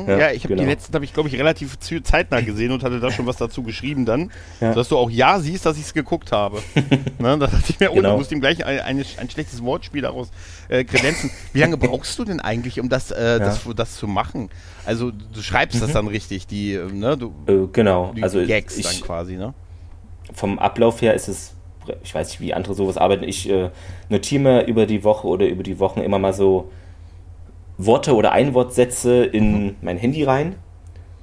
Ja, 0.08 0.32
ich 0.32 0.44
habe 0.44 0.56
genau. 0.56 0.64
die 0.64 0.70
letzten, 0.70 0.94
habe 0.96 1.06
ich 1.06 1.14
glaube 1.14 1.30
ich 1.30 1.36
relativ 1.38 1.78
zeitnah 2.04 2.42
gesehen 2.42 2.72
und 2.72 2.84
hatte 2.84 3.00
da 3.00 3.12
schon 3.12 3.26
was 3.28 3.38
dazu 3.38 3.62
geschrieben 3.64 4.06
dann, 4.06 4.32
Ja. 4.60 4.74
dass 4.74 4.90
du 4.90 4.98
auch 4.98 5.10
ja 5.10 5.40
siehst, 5.40 5.66
dass 5.66 5.78
ich 5.78 5.84
es 5.84 5.94
geguckt 5.94 6.32
habe. 6.32 6.58
ne, 7.20 7.38
da 7.38 7.48
dachte 7.48 7.64
ich 7.70 7.80
mir, 7.80 7.92
oh, 7.92 7.96
Genau. 7.96 8.12
du 8.14 8.18
musst 8.18 8.32
ihm 8.32 8.40
gleich 8.40 8.66
ein, 8.66 8.80
eine, 8.80 9.06
ein 9.18 9.30
schlechtes 9.30 9.64
Wortspiel 9.64 10.02
daraus 10.02 10.30
äh, 10.70 10.84
kredenzen. 10.84 11.30
Wie 11.54 11.60
lange 11.60 11.78
brauchst 11.78 12.18
du 12.18 12.26
denn 12.26 12.40
eigentlich, 12.40 12.80
um 12.80 12.90
das, 12.90 13.12
äh, 13.12 13.40
das, 13.40 13.62
das 13.76 13.98
zu 13.98 14.08
machen? 14.08 14.50
Also 14.86 15.12
du 15.12 15.42
schreibst 15.42 15.82
das 15.82 15.92
dann 15.94 16.08
richtig, 16.08 16.48
die, 16.48 16.74
äh, 16.74 16.92
ne, 16.92 17.18
du, 17.18 17.34
Äh, 17.46 17.68
genau, 17.72 18.14
die 18.16 18.24
also 18.24 18.44
Gags 18.46 18.78
ich, 18.78 18.86
dann 18.86 19.02
quasi, 19.02 19.36
ne? 19.36 19.54
vom 20.34 20.60
Ablauf 20.60 21.02
her 21.02 21.14
ist 21.14 21.28
es, 21.28 21.54
ich 22.04 22.14
weiß 22.14 22.30
nicht, 22.30 22.42
wie 22.42 22.54
andere 22.54 22.74
sowas 22.74 22.98
arbeiten. 22.98 23.24
Ich 23.24 23.50
äh, 23.50 23.70
notiere 24.10 24.42
mir 24.42 24.66
über 24.66 24.86
die 24.86 25.04
Woche 25.04 25.28
oder 25.28 25.48
über 25.48 25.64
die 25.64 25.80
Wochen 25.80 26.02
immer 26.02 26.20
mal 26.20 26.34
so 26.34 26.70
Worte 27.78 28.16
oder 28.16 28.32
Einwortsätze 28.32 29.24
in 29.24 29.76
mein 29.82 29.98
Handy 29.98 30.24
rein. 30.24 30.56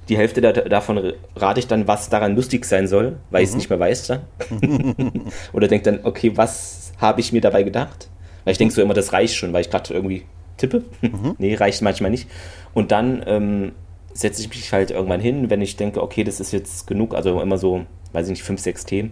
Die 0.07 0.17
Hälfte 0.17 0.39
da, 0.41 0.51
davon 0.51 1.13
rate 1.35 1.59
ich 1.59 1.67
dann, 1.67 1.87
was 1.87 2.09
daran 2.09 2.35
lustig 2.35 2.65
sein 2.65 2.87
soll, 2.87 3.17
weil 3.31 3.43
ich 3.43 3.49
es 3.49 3.55
nicht 3.55 3.69
mehr 3.69 3.79
weiß 3.79 4.07
dann. 4.07 4.21
oder 5.53 5.67
denke 5.67 5.91
dann, 5.91 6.05
okay, 6.05 6.31
was 6.35 6.93
habe 6.97 7.21
ich 7.21 7.33
mir 7.33 7.41
dabei 7.41 7.63
gedacht? 7.63 8.09
Weil 8.43 8.51
ich 8.51 8.57
denke 8.57 8.73
so 8.73 8.81
immer, 8.81 8.93
das 8.93 9.13
reicht 9.13 9.35
schon, 9.35 9.51
weil 9.51 9.61
ich 9.61 9.69
gerade 9.69 9.93
irgendwie 9.93 10.23
tippe. 10.57 10.83
nee, 11.37 11.55
reicht 11.55 11.81
manchmal 11.81 12.11
nicht. 12.11 12.29
Und 12.73 12.91
dann 12.91 13.23
ähm, 13.25 13.71
setze 14.13 14.41
ich 14.41 14.49
mich 14.49 14.71
halt 14.71 14.91
irgendwann 14.91 15.19
hin, 15.19 15.49
wenn 15.49 15.61
ich 15.61 15.75
denke, 15.75 16.01
okay, 16.01 16.23
das 16.23 16.39
ist 16.39 16.53
jetzt 16.53 16.87
genug, 16.87 17.15
also 17.15 17.41
immer 17.41 17.57
so, 17.57 17.85
weiß 18.13 18.27
ich 18.27 18.31
nicht, 18.31 18.43
fünf, 18.43 18.61
sechs 18.61 18.85
Themen 18.85 19.11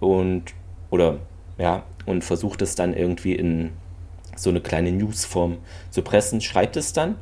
und 0.00 0.44
oder 0.92 1.16
ja, 1.58 1.82
und 2.06 2.22
versuche 2.22 2.58
das 2.58 2.74
dann 2.76 2.94
irgendwie 2.94 3.34
in 3.34 3.70
so 4.36 4.50
eine 4.50 4.60
kleine 4.60 4.92
Newsform 4.92 5.58
zu 5.90 6.02
pressen, 6.02 6.40
schreibt 6.40 6.76
es 6.76 6.92
dann 6.92 7.16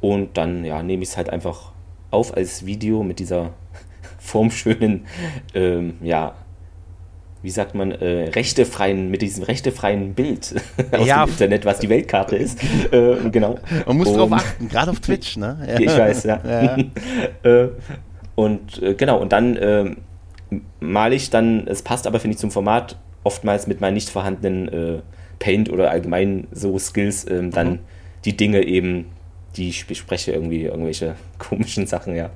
und 0.00 0.36
dann 0.36 0.64
ja, 0.64 0.82
nehme 0.82 1.02
ich 1.02 1.08
es 1.10 1.16
halt 1.16 1.30
einfach 1.30 1.72
auf 2.10 2.36
als 2.36 2.64
Video 2.66 3.02
mit 3.02 3.18
dieser 3.18 3.50
formschönen, 4.18 5.06
ähm, 5.54 5.94
ja, 6.02 6.34
wie 7.42 7.50
sagt 7.50 7.74
man, 7.74 7.92
äh, 7.92 8.30
rechtefreien, 8.30 9.10
mit 9.10 9.22
diesem 9.22 9.44
rechtefreien 9.44 10.14
Bild 10.14 10.54
aus 10.92 11.06
Ja. 11.06 11.24
dem 11.24 11.30
Internet, 11.30 11.64
was 11.64 11.78
die 11.78 11.88
Weltkarte 11.88 12.36
ist. 12.36 12.58
äh, 12.92 13.16
genau. 13.30 13.58
Man 13.86 13.96
muss 13.98 14.08
Und- 14.08 14.16
drauf 14.18 14.32
achten, 14.32 14.68
gerade 14.68 14.90
auf 14.90 15.00
Twitch, 15.00 15.36
ne? 15.36 15.58
Ja. 15.66 15.78
ich 15.80 15.96
weiß, 15.98 16.24
ja. 16.24 16.40
Ja. 16.44 16.76
äh, 17.50 17.68
und 18.34 18.82
äh, 18.82 18.94
genau, 18.94 19.18
und 19.20 19.32
dann 19.32 19.56
ähm, 19.60 19.96
male 20.80 21.14
ich 21.14 21.30
dann, 21.30 21.66
es 21.68 21.82
passt 21.82 22.06
aber, 22.06 22.18
finde 22.20 22.34
ich, 22.34 22.38
zum 22.40 22.50
Format, 22.50 22.98
oftmals 23.26 23.66
mit 23.66 23.80
meinen 23.80 23.94
nicht 23.94 24.08
vorhandenen 24.08 24.68
äh, 24.68 25.02
Paint 25.38 25.68
oder 25.70 25.90
allgemein 25.90 26.46
so 26.52 26.78
Skills, 26.78 27.28
ähm, 27.28 27.50
dann 27.50 27.68
Mhm. 27.72 27.78
die 28.24 28.36
Dinge 28.36 28.62
eben, 28.64 29.06
die 29.56 29.68
ich 29.68 29.86
bespreche, 29.86 30.32
irgendwie 30.32 30.62
irgendwelche 30.62 31.16
komischen 31.38 31.86
Sachen, 31.86 32.14
ja. 32.16 32.30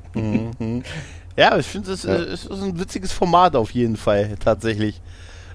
Ja, 1.36 1.56
ich 1.58 1.66
finde, 1.66 1.92
es, 1.92 2.02
Ja. 2.02 2.16
ist 2.16 2.50
ein 2.50 2.78
witziges 2.78 3.12
Format 3.12 3.56
auf 3.56 3.70
jeden 3.70 3.96
Fall, 3.96 4.34
tatsächlich. 4.40 5.00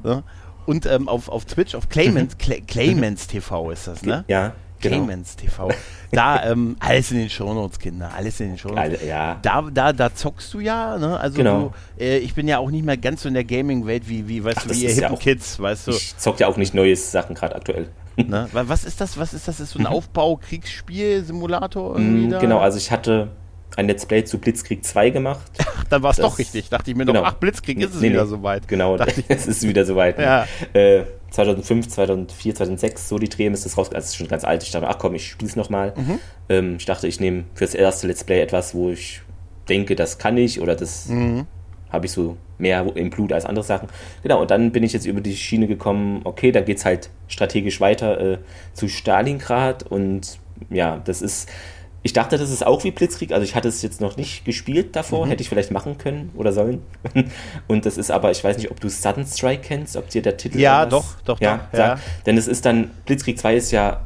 Ne? 0.04 0.24
Und 0.65 0.86
ähm, 0.88 1.08
auf, 1.08 1.30
auf 1.30 1.45
Twitch, 1.45 1.76
auf 1.76 1.89
Claimants, 1.89 2.38
Cla 2.38 2.56
Claimants 2.65 3.28
TV 3.28 3.69
ist 3.71 3.88
das, 3.88 4.02
ne? 4.04 4.24
Ja, 4.28 4.54
genau. 4.89 5.06
Claimants 5.06 5.36
TV. 5.36 5.69
Da, 6.12 6.43
ähm, 6.52 6.76
alles 6.80 7.12
in 7.12 7.17
den 7.17 7.30
Shownotes, 7.30 7.80
Kinder, 7.80 8.12
alles 8.15 8.39
in 8.39 8.50
den 8.50 8.58
Shownotes. 8.58 9.04
Ja. 9.06 9.38
Da, 9.41 9.63
da, 9.74 9.93
da 9.93 10.13
zockst 10.13 10.54
du 10.54 10.60
ja, 10.60 10.98
ne? 10.98 11.19
Also 11.19 11.38
Genau. 11.38 11.74
du, 11.98 12.04
äh, 12.04 12.17
ich 12.19 12.34
bin 12.34 12.48
ja 12.48 12.60
auch 12.60 12.69
nicht 12.71 12.86
mehr 12.86 12.98
ganz 12.98 13.24
so 13.24 13.28
in 13.28 13.34
der 13.34 13.43
Gaming-Welt 13.43 14.08
wie, 14.08 14.28
wie, 14.28 14.43
weißt 14.43 14.58
Ach, 14.62 14.67
du, 14.67 14.76
wie 14.76 14.84
ihr 14.84 14.89
ist 14.89 14.98
ja 14.98 15.04
hippen 15.04 15.17
auch- 15.17 15.21
Kids, 15.21 15.60
weißt 15.60 15.88
du. 15.88 15.91
Ich 15.91 16.17
zock 16.17 16.39
ja 16.39 16.48
auch 16.48 16.58
nicht 16.58 16.74
neues 16.74 17.12
Sachen 17.12 17.36
gerade 17.36 17.56
aktuell. 17.56 17.89
Ne? 18.17 18.48
Wa- 18.54 18.63
Was 18.67 18.86
ist 18.86 19.02
das? 19.02 19.17
Was 19.19 19.34
ist 19.34 19.48
das? 19.50 19.60
Ist 19.60 19.71
so 19.71 19.80
ein 19.80 19.86
Aufbau-Kriegsspiel-Simulator 19.88 21.98
irgendwie 21.98 22.28
Mm? 22.36 22.39
Genau, 22.39 22.60
also 22.60 22.78
ich 22.78 22.89
hatte 22.91 23.30
ein 23.78 23.88
Let's 23.88 24.06
Play 24.06 24.24
zu 24.24 24.38
Blitzkrieg 24.38 24.86
2 24.86 25.10
gemacht. 25.10 25.41
Ach, 25.60 25.84
dann 25.89 26.02
war 26.02 26.12
es 26.12 26.17
doch 26.17 26.39
richtig. 26.39 26.69
Dachte 26.69 26.91
ich 26.91 26.98
mir 26.98 27.04
noch, 27.06 27.13
genau. 27.13 27.26
ach, 27.26 27.34
Blitzkrieg 27.34 27.78
ist 27.82 27.93
es 27.95 28.00
Nee, 28.02 28.12
wieder 28.12 28.24
nee. 28.24 28.30
soweit. 28.30 28.67
Genau, 28.69 28.95
Dachte 28.95 29.19
ich- 29.19 29.26
es 29.30 29.48
ist 29.48 29.67
wieder 29.67 29.84
soweit. 29.86 30.17
Ja. 30.17 30.45
Äh, 30.74 31.04
2005, 31.36 31.88
2004, 31.89 32.56
2006, 32.56 33.10
so 33.10 33.17
die 33.17 33.30
Dreh 33.30 33.48
ist 33.48 33.65
das 33.65 33.78
raus. 33.78 33.91
Also 33.93 34.15
schon 34.15 34.28
ganz 34.28 34.43
alt. 34.43 34.63
Ich 34.63 34.71
dachte, 34.71 34.88
ach 34.88 34.98
komm, 34.98 35.15
ich 35.15 35.28
spiele 35.30 35.50
es 35.50 35.56
nochmal. 35.56 35.93
Mhm. 35.95 36.19
Ähm, 36.50 36.76
ich 36.80 36.86
dachte, 36.86 37.08
ich 37.08 37.19
nehme 37.19 37.43
fürs 37.54 37.74
erste 37.76 38.08
Let's 38.08 38.24
Play 38.24 38.41
etwas, 38.41 38.74
wo 38.74 38.89
ich 38.89 39.21
denke, 39.69 39.95
das 39.95 40.17
kann 40.17 40.38
ich 40.38 40.62
oder 40.62 40.76
das 40.76 41.08
Mhm. 41.08 41.45
habe 41.89 42.06
ich 42.06 42.12
so 42.12 42.38
mehr 42.58 42.86
im 42.95 43.10
Blut 43.10 43.34
als 43.34 43.45
andere 43.45 43.65
Sachen. 43.65 43.89
Genau, 44.24 44.41
und 44.41 44.50
dann 44.52 44.71
bin 44.71 44.84
ich 44.84 44.93
jetzt 44.93 45.06
über 45.06 45.19
die 45.21 45.36
Schiene 45.36 45.67
gekommen, 45.67 46.21
okay, 46.24 46.52
dann 46.52 46.63
geht 46.65 46.78
es 46.78 46.86
halt 46.86 47.10
strategisch 47.28 47.82
weiter 47.82 48.19
äh, 48.19 48.38
zu 48.74 48.88
Stalingrad 48.88 49.84
und 49.84 50.39
ja, 50.69 51.02
das 51.04 51.21
ist, 51.21 51.50
ich 52.06 52.13
dachte, 52.13 52.38
das 52.38 52.52
ist 52.52 52.63
auch 52.63 52.84
wie 52.84 52.91
Blitzkrieg, 52.91 53.32
also 53.32 53.44
ich 53.44 53.56
hatte 53.56 53.68
es 53.68 53.82
jetzt 53.82 54.00
noch 54.00 54.15
nicht 54.15 54.46
gespielt 54.46 54.96
davor, 54.96 55.28
hätte 55.28 55.41
ich 55.41 55.50
vielleicht 55.50 55.72
machen 55.72 55.98
können 55.98 56.30
oder 56.36 56.54
sollen. 56.54 56.84
Und 57.68 57.88
das 57.88 57.98
ist 57.98 58.12
aber, 58.12 58.30
ich 58.30 58.44
weiß 58.44 58.58
nicht, 58.58 58.70
ob 58.70 58.80
du 58.80 58.89
Sudden 58.89 59.26
Strike 59.26 59.63
kennst, 59.63 59.98
ob 59.98 60.08
dir 60.10 60.22
der 60.22 60.38
Titel 60.38 60.60
Ja, 60.60 60.86
doch, 60.86 61.20
doch, 61.26 61.41
ja, 61.41 61.68
doch, 61.72 61.80
ja. 61.80 62.00
Denn 62.28 62.38
es 62.38 62.48
ist 62.48 62.63
dann, 62.63 62.91
Blitzkrieg 63.08 63.39
2 63.39 63.56
ist 63.56 63.72
ja 63.72 64.02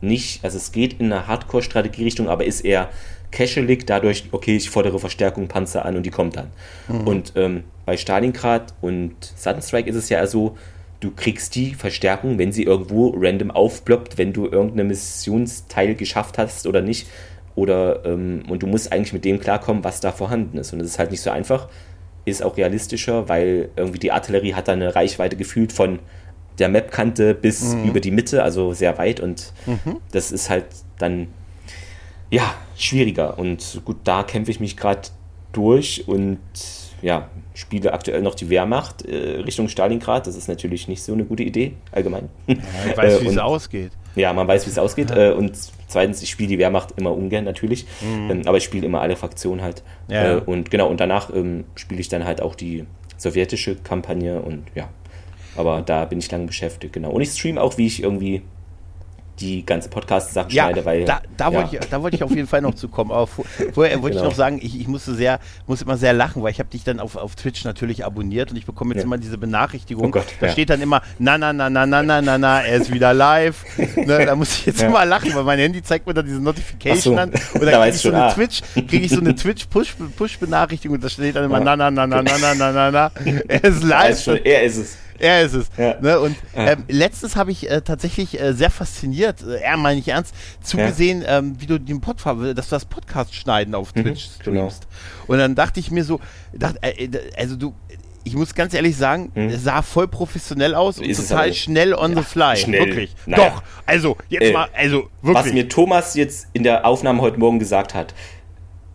nicht, 0.00 0.42
also 0.42 0.56
es 0.56 0.72
geht 0.72 0.98
in 0.98 1.12
eine 1.12 1.28
Hardcore-Strategie-Richtung, 1.28 2.28
aber 2.28 2.44
ist 2.44 2.62
eher 2.62 2.88
casualig, 3.30 3.86
dadurch, 3.86 4.24
okay, 4.32 4.56
ich 4.56 4.68
fordere 4.68 4.98
Verstärkung, 4.98 5.46
Panzer 5.46 5.84
an 5.84 5.94
und 5.94 6.02
die 6.02 6.10
kommt 6.10 6.34
dann. 6.34 6.48
Mhm. 6.88 7.06
Und 7.06 7.32
ähm, 7.36 7.62
bei 7.86 7.96
Stalingrad 7.96 8.74
und 8.80 9.14
Sudden 9.36 9.62
Strike 9.62 9.88
ist 9.88 9.94
es 9.94 10.08
ja 10.08 10.26
so, 10.26 10.56
du 11.00 11.10
kriegst 11.12 11.54
die 11.54 11.74
Verstärkung, 11.74 12.38
wenn 12.38 12.52
sie 12.52 12.64
irgendwo 12.64 13.14
random 13.16 13.50
aufploppt, 13.50 14.18
wenn 14.18 14.32
du 14.32 14.46
irgendeinen 14.46 14.88
Missionsteil 14.88 15.94
geschafft 15.94 16.38
hast 16.38 16.66
oder 16.66 16.80
nicht. 16.80 17.08
Oder, 17.54 18.04
ähm, 18.04 18.42
und 18.48 18.62
du 18.62 18.66
musst 18.66 18.92
eigentlich 18.92 19.12
mit 19.12 19.24
dem 19.24 19.40
klarkommen, 19.40 19.84
was 19.84 20.00
da 20.00 20.12
vorhanden 20.12 20.58
ist. 20.58 20.72
Und 20.72 20.80
es 20.80 20.88
ist 20.88 20.98
halt 20.98 21.10
nicht 21.10 21.22
so 21.22 21.30
einfach, 21.30 21.68
ist 22.24 22.42
auch 22.42 22.56
realistischer, 22.56 23.28
weil 23.28 23.70
irgendwie 23.76 23.98
die 23.98 24.12
Artillerie 24.12 24.54
hat 24.54 24.68
da 24.68 24.72
eine 24.72 24.94
Reichweite 24.94 25.36
gefühlt 25.36 25.72
von 25.72 25.98
der 26.58 26.68
Mapkante 26.68 27.34
bis 27.34 27.74
über 27.84 28.00
die 28.00 28.10
Mitte, 28.10 28.42
also 28.42 28.72
sehr 28.72 28.98
weit. 28.98 29.20
Und 29.20 29.52
das 30.12 30.32
ist 30.32 30.50
halt 30.50 30.66
dann 30.98 31.28
ja, 32.30 32.54
schwieriger. 32.76 33.38
Und 33.38 33.82
gut, 33.84 33.98
da 34.04 34.22
kämpfe 34.22 34.50
ich 34.50 34.60
mich 34.60 34.76
gerade 34.76 35.08
durch 35.52 36.06
und 36.06 36.38
ja, 37.02 37.28
spiele 37.54 37.92
aktuell 37.92 38.22
noch 38.22 38.34
die 38.34 38.50
Wehrmacht 38.50 39.04
äh, 39.04 39.40
Richtung 39.40 39.68
Stalingrad. 39.68 40.26
Das 40.26 40.36
ist 40.36 40.48
natürlich 40.48 40.88
nicht 40.88 41.02
so 41.02 41.12
eine 41.12 41.24
gute 41.24 41.42
Idee, 41.42 41.74
allgemein. 41.92 42.28
Ja, 42.46 42.56
ich 42.90 42.96
weiß, 42.96 43.20
Äh, 43.20 43.22
wie 43.22 43.26
es 43.28 43.38
ausgeht. 43.38 43.92
Ja, 44.14 44.32
man 44.32 44.48
weiß, 44.48 44.66
wie 44.66 44.70
es 44.70 44.78
ausgeht. 44.78 45.10
Ja. 45.10 45.30
Äh, 45.30 45.32
und 45.32 45.56
zweitens, 45.86 46.22
ich 46.22 46.30
spiele 46.30 46.48
die 46.48 46.58
Wehrmacht 46.58 46.92
immer 46.96 47.12
ungern 47.12 47.44
natürlich, 47.44 47.86
mhm. 48.00 48.30
ähm, 48.30 48.42
aber 48.46 48.56
ich 48.56 48.64
spiele 48.64 48.86
immer 48.86 49.00
alle 49.00 49.16
Fraktionen 49.16 49.62
halt. 49.62 49.82
Ja. 50.08 50.36
Äh, 50.36 50.40
und 50.40 50.70
genau, 50.70 50.88
und 50.88 51.00
danach 51.00 51.32
ähm, 51.34 51.64
spiele 51.74 52.00
ich 52.00 52.08
dann 52.08 52.24
halt 52.24 52.40
auch 52.40 52.54
die 52.54 52.84
sowjetische 53.16 53.76
Kampagne 53.76 54.40
und 54.40 54.64
ja. 54.74 54.88
Aber 55.56 55.82
da 55.82 56.04
bin 56.04 56.20
ich 56.20 56.30
lange 56.30 56.46
beschäftigt, 56.46 56.92
genau. 56.92 57.10
Und 57.10 57.20
ich 57.20 57.30
streame 57.30 57.60
auch, 57.60 57.78
wie 57.78 57.86
ich 57.86 58.02
irgendwie 58.02 58.42
die 59.40 59.64
ganze 59.64 59.88
Podcast-Sachen 59.88 60.50
ja, 60.50 60.64
schneide, 60.64 60.84
weil. 60.84 61.04
Da, 61.04 61.20
da, 61.36 61.50
ja. 61.50 61.54
wollte 61.54 61.76
ich, 61.76 61.88
da 61.88 62.02
wollte 62.02 62.16
ich 62.16 62.22
auf 62.22 62.30
jeden 62.30 62.46
Fall 62.46 62.60
noch 62.60 62.74
zu 62.74 62.88
kommen. 62.88 63.10
Aber 63.10 63.26
vorher 63.26 64.02
wollte 64.02 64.16
genau. 64.16 64.26
ich 64.26 64.30
noch 64.30 64.34
sagen, 64.34 64.58
ich, 64.62 64.78
ich 64.80 64.88
musste 64.88 65.14
sehr, 65.14 65.40
muss 65.66 65.82
immer 65.82 65.96
sehr 65.96 66.12
lachen, 66.12 66.42
weil 66.42 66.50
ich 66.50 66.58
habe 66.58 66.70
dich 66.70 66.84
dann 66.84 67.00
auf, 67.00 67.16
auf 67.16 67.34
Twitch 67.34 67.64
natürlich 67.64 68.04
abonniert 68.04 68.50
und 68.50 68.56
ich 68.56 68.66
bekomme 68.66 68.94
jetzt 68.94 69.02
ja. 69.02 69.06
immer 69.06 69.18
diese 69.18 69.38
Benachrichtigung. 69.38 70.06
Oh 70.06 70.10
Gott, 70.10 70.26
da 70.40 70.48
steht 70.48 70.70
dann 70.70 70.80
immer, 70.80 71.02
na, 71.18 71.38
na, 71.38 71.52
na, 71.52 71.70
na, 71.70 71.86
na, 71.86 72.02
na, 72.02 72.20
na, 72.20 72.38
na, 72.38 72.60
er 72.62 72.76
ist 72.76 72.92
wieder 72.92 73.14
live. 73.14 73.64
ne, 73.96 74.26
da 74.26 74.34
muss 74.34 74.52
ich 74.58 74.66
jetzt 74.66 74.82
immer 74.82 75.04
lachen, 75.04 75.34
weil 75.34 75.44
mein 75.44 75.58
Handy 75.58 75.82
zeigt 75.82 76.06
mir 76.06 76.14
dann 76.14 76.26
diese 76.26 76.40
Notification 76.40 77.14
so, 77.14 77.20
an. 77.20 77.30
Und 77.30 77.62
dann 77.62 77.82
kriege 77.82 77.88
ich, 77.88 78.00
so 78.02 78.12
eine 78.12 78.34
Twitch, 78.34 78.62
krieg 78.74 79.02
ich 79.04 79.10
so 79.10 79.20
eine 79.20 79.34
Twitch-Push-Benachrichtigung 79.34 80.96
und 80.96 81.04
da 81.04 81.08
steht 81.08 81.36
dann 81.36 81.44
immer, 81.44 81.60
na, 81.60 81.76
na, 81.76 81.90
na, 81.90 82.06
na, 82.06 82.22
na, 82.22 82.38
na, 82.38 82.54
na, 82.54 82.72
na, 82.72 82.90
na, 82.90 83.10
er 83.48 83.64
ist 83.64 83.82
live. 83.82 84.26
Er 84.26 84.46
er 84.46 84.62
ist 84.64 84.76
es. 84.76 84.98
Er 85.28 85.42
ist 85.42 85.54
es. 85.54 85.70
Ja. 85.76 86.00
Ne? 86.00 86.20
Und 86.20 86.36
ähm, 86.54 86.84
letztens 86.88 87.36
habe 87.36 87.50
ich 87.50 87.68
äh, 87.70 87.80
tatsächlich 87.82 88.40
äh, 88.40 88.52
sehr 88.52 88.70
fasziniert, 88.70 89.42
äh, 89.42 89.60
er 89.60 89.76
meine 89.76 90.00
ich 90.00 90.08
ernst, 90.08 90.34
zugesehen, 90.62 91.22
ja. 91.22 91.38
ähm, 91.38 91.56
wie 91.58 91.66
du 91.66 91.78
den 91.78 92.00
Podcast, 92.00 92.40
dass 92.56 92.68
du 92.68 92.76
das 92.76 92.84
Podcast 92.84 93.34
schneiden 93.34 93.74
auf 93.74 93.94
mhm, 93.94 94.02
Twitch 94.02 94.28
mhm, 94.28 94.40
streamst. 94.40 94.82
Genau. 94.82 95.32
Und 95.32 95.38
dann 95.38 95.54
dachte 95.54 95.80
ich 95.80 95.90
mir 95.90 96.04
so, 96.04 96.20
dachte, 96.52 96.82
äh, 96.82 97.04
äh, 97.04 97.20
also 97.36 97.56
du, 97.56 97.74
ich 98.24 98.36
muss 98.36 98.54
ganz 98.54 98.74
ehrlich 98.74 98.96
sagen, 98.96 99.32
es 99.34 99.64
sah 99.64 99.82
voll 99.82 100.06
professionell 100.06 100.74
aus 100.74 100.98
und 100.98 101.16
total 101.16 101.52
schnell 101.54 101.94
on 101.94 102.12
ja, 102.12 102.18
the 102.18 102.22
fly. 102.22 102.56
Schnell. 102.56 102.86
Wirklich. 102.86 103.14
Naja. 103.26 103.50
Doch, 103.50 103.62
also 103.86 104.16
jetzt 104.28 104.42
äh, 104.42 104.52
mal, 104.52 104.68
also 104.76 105.08
wirklich. 105.22 105.44
Was 105.46 105.52
mir 105.52 105.68
Thomas 105.68 106.14
jetzt 106.14 106.48
in 106.52 106.62
der 106.62 106.84
Aufnahme 106.84 107.22
heute 107.22 107.38
Morgen 107.38 107.58
gesagt 107.58 107.94
hat, 107.94 108.14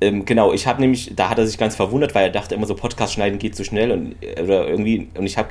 ähm, 0.02 0.26
genau, 0.26 0.54
ich 0.54 0.68
habe 0.68 0.82
nämlich, 0.82 1.14
da 1.16 1.30
hat 1.30 1.38
er 1.38 1.48
sich 1.48 1.58
ganz 1.58 1.76
verwundert, 1.76 2.14
weil 2.14 2.26
er 2.26 2.30
dachte 2.30 2.56
immer 2.56 2.68
so, 2.68 2.76
Podcast 2.76 3.14
schneiden 3.14 3.40
geht 3.40 3.56
so 3.56 3.64
schnell 3.64 3.92
und 3.92 4.16
oder 4.42 4.68
irgendwie, 4.68 5.10
und 5.18 5.26
ich 5.26 5.38
habe 5.38 5.50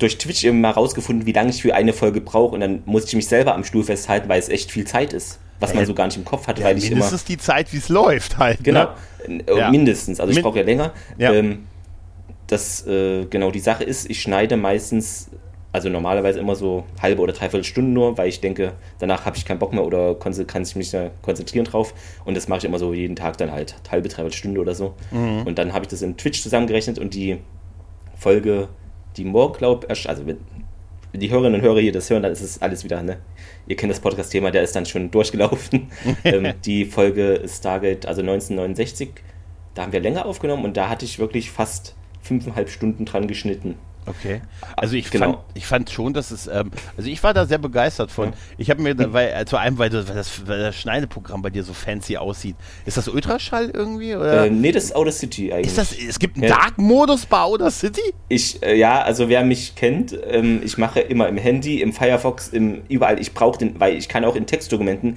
durch 0.00 0.18
Twitch 0.18 0.44
eben 0.44 0.60
mal 0.60 0.70
rausgefunden, 0.70 1.26
wie 1.26 1.32
lange 1.32 1.50
ich 1.50 1.62
für 1.62 1.74
eine 1.74 1.92
Folge 1.92 2.20
brauche 2.20 2.54
und 2.54 2.60
dann 2.60 2.82
muss 2.86 3.04
ich 3.04 3.14
mich 3.14 3.28
selber 3.28 3.54
am 3.54 3.64
Stuhl 3.64 3.84
festhalten, 3.84 4.28
weil 4.28 4.40
es 4.40 4.48
echt 4.48 4.72
viel 4.72 4.86
Zeit 4.86 5.12
ist, 5.12 5.38
was 5.60 5.74
man 5.74 5.86
so 5.86 5.94
gar 5.94 6.06
nicht 6.06 6.16
im 6.16 6.24
Kopf 6.24 6.46
hatte, 6.46 6.62
ja, 6.62 6.68
weil 6.68 6.78
ich 6.78 6.86
immer 6.86 6.96
mindestens 6.96 7.24
die 7.24 7.38
Zeit, 7.38 7.72
wie 7.72 7.76
es 7.76 7.88
läuft 7.88 8.38
halt. 8.38 8.64
Genau, 8.64 8.88
ne? 9.28 9.44
ja. 9.56 9.70
mindestens. 9.70 10.18
Also 10.18 10.32
ich 10.32 10.42
brauche 10.42 10.58
ja 10.58 10.64
länger. 10.64 10.92
Ja. 11.18 11.32
Ähm, 11.32 11.66
das 12.46 12.84
äh, 12.86 13.26
genau 13.26 13.52
die 13.52 13.60
Sache 13.60 13.84
ist, 13.84 14.10
ich 14.10 14.20
schneide 14.20 14.56
meistens 14.56 15.30
also 15.72 15.88
normalerweise 15.88 16.40
immer 16.40 16.56
so 16.56 16.84
halbe 17.00 17.22
oder 17.22 17.32
dreiviertel 17.32 17.64
Stunden 17.64 17.92
nur, 17.92 18.18
weil 18.18 18.28
ich 18.28 18.40
denke, 18.40 18.72
danach 18.98 19.24
habe 19.24 19.36
ich 19.36 19.44
keinen 19.44 19.60
Bock 19.60 19.72
mehr 19.72 19.84
oder 19.84 20.16
kann 20.16 20.32
ich 20.32 20.76
mich 20.76 20.96
konzentrieren 21.22 21.64
drauf. 21.64 21.94
Und 22.24 22.36
das 22.36 22.48
mache 22.48 22.58
ich 22.58 22.64
immer 22.64 22.78
so 22.78 22.92
jeden 22.92 23.14
Tag 23.14 23.36
dann 23.36 23.52
halt 23.52 23.76
halbe, 23.90 24.08
dreiviertel 24.08 24.36
Stunde 24.36 24.60
oder 24.60 24.74
so. 24.74 24.94
Mhm. 25.12 25.42
Und 25.46 25.58
dann 25.58 25.72
habe 25.72 25.84
ich 25.84 25.88
das 25.88 26.02
in 26.02 26.16
Twitch 26.16 26.42
zusammengerechnet 26.42 26.98
und 26.98 27.14
die 27.14 27.38
Folge 28.16 28.68
die 29.20 29.26
morgen, 29.26 29.58
glaube 29.58 29.88
also 29.88 30.26
wenn 30.26 30.38
die 31.12 31.30
Hörerinnen 31.30 31.60
und 31.60 31.66
Hörer 31.66 31.80
hier 31.80 31.92
das 31.92 32.08
hören, 32.08 32.22
dann 32.22 32.32
ist 32.32 32.40
es 32.40 32.62
alles 32.62 32.84
wieder, 32.84 33.02
ne? 33.02 33.18
Ihr 33.66 33.76
kennt 33.76 33.90
das 33.90 34.00
Podcast-Thema, 34.00 34.50
der 34.50 34.62
ist 34.62 34.74
dann 34.74 34.86
schon 34.86 35.10
durchgelaufen. 35.10 35.90
ähm, 36.24 36.54
die 36.64 36.84
Folge 36.84 37.42
Stargate, 37.46 38.06
also 38.06 38.22
1969, 38.22 39.10
da 39.74 39.82
haben 39.82 39.92
wir 39.92 40.00
länger 40.00 40.24
aufgenommen 40.24 40.64
und 40.64 40.76
da 40.76 40.88
hatte 40.88 41.04
ich 41.04 41.18
wirklich 41.18 41.50
fast 41.50 41.94
fünfeinhalb 42.22 42.70
Stunden 42.70 43.04
dran 43.04 43.28
geschnitten. 43.28 43.74
Okay. 44.10 44.40
Also 44.76 44.96
ich, 44.96 45.10
genau. 45.10 45.32
fand, 45.32 45.38
ich 45.54 45.66
fand 45.66 45.90
schon, 45.90 46.12
dass 46.12 46.30
es, 46.30 46.46
ähm, 46.46 46.70
also 46.96 47.08
ich 47.08 47.22
war 47.22 47.34
da 47.34 47.46
sehr 47.46 47.58
begeistert 47.58 48.10
von. 48.10 48.32
Ich 48.58 48.70
habe 48.70 48.82
mir, 48.82 48.94
da, 48.94 49.12
weil, 49.12 49.28
äh, 49.28 49.44
zu 49.44 49.56
einem, 49.56 49.78
weil, 49.78 49.90
das, 49.90 50.06
weil 50.46 50.58
das 50.58 50.76
Schneideprogramm 50.76 51.42
bei 51.42 51.50
dir 51.50 51.62
so 51.62 51.72
fancy 51.72 52.16
aussieht. 52.16 52.56
Ist 52.86 52.96
das 52.96 53.08
Ultraschall 53.08 53.70
irgendwie? 53.70 54.14
Oder? 54.14 54.46
Äh, 54.46 54.50
nee, 54.50 54.72
das 54.72 54.84
ist 54.84 54.96
Outer 54.96 55.12
City 55.12 55.52
eigentlich. 55.52 55.68
Ist 55.68 55.78
das, 55.78 55.92
es 55.92 56.18
gibt 56.18 56.36
einen 56.36 56.44
ja. 56.44 56.56
Dark-Modus 56.56 57.26
bei 57.26 57.40
Outer 57.40 57.70
City? 57.70 58.02
Ich, 58.28 58.62
äh, 58.62 58.76
ja, 58.76 59.02
also 59.02 59.28
wer 59.28 59.44
mich 59.44 59.74
kennt, 59.74 60.16
ähm, 60.28 60.60
ich 60.64 60.78
mache 60.78 61.00
immer 61.00 61.28
im 61.28 61.36
Handy, 61.36 61.80
im 61.80 61.92
Firefox, 61.92 62.48
im, 62.48 62.82
überall. 62.88 63.20
Ich 63.20 63.32
brauche 63.34 63.58
den, 63.58 63.78
weil 63.78 63.96
ich 63.96 64.08
kann 64.08 64.24
auch 64.24 64.36
in 64.36 64.46
Textdokumenten 64.46 65.16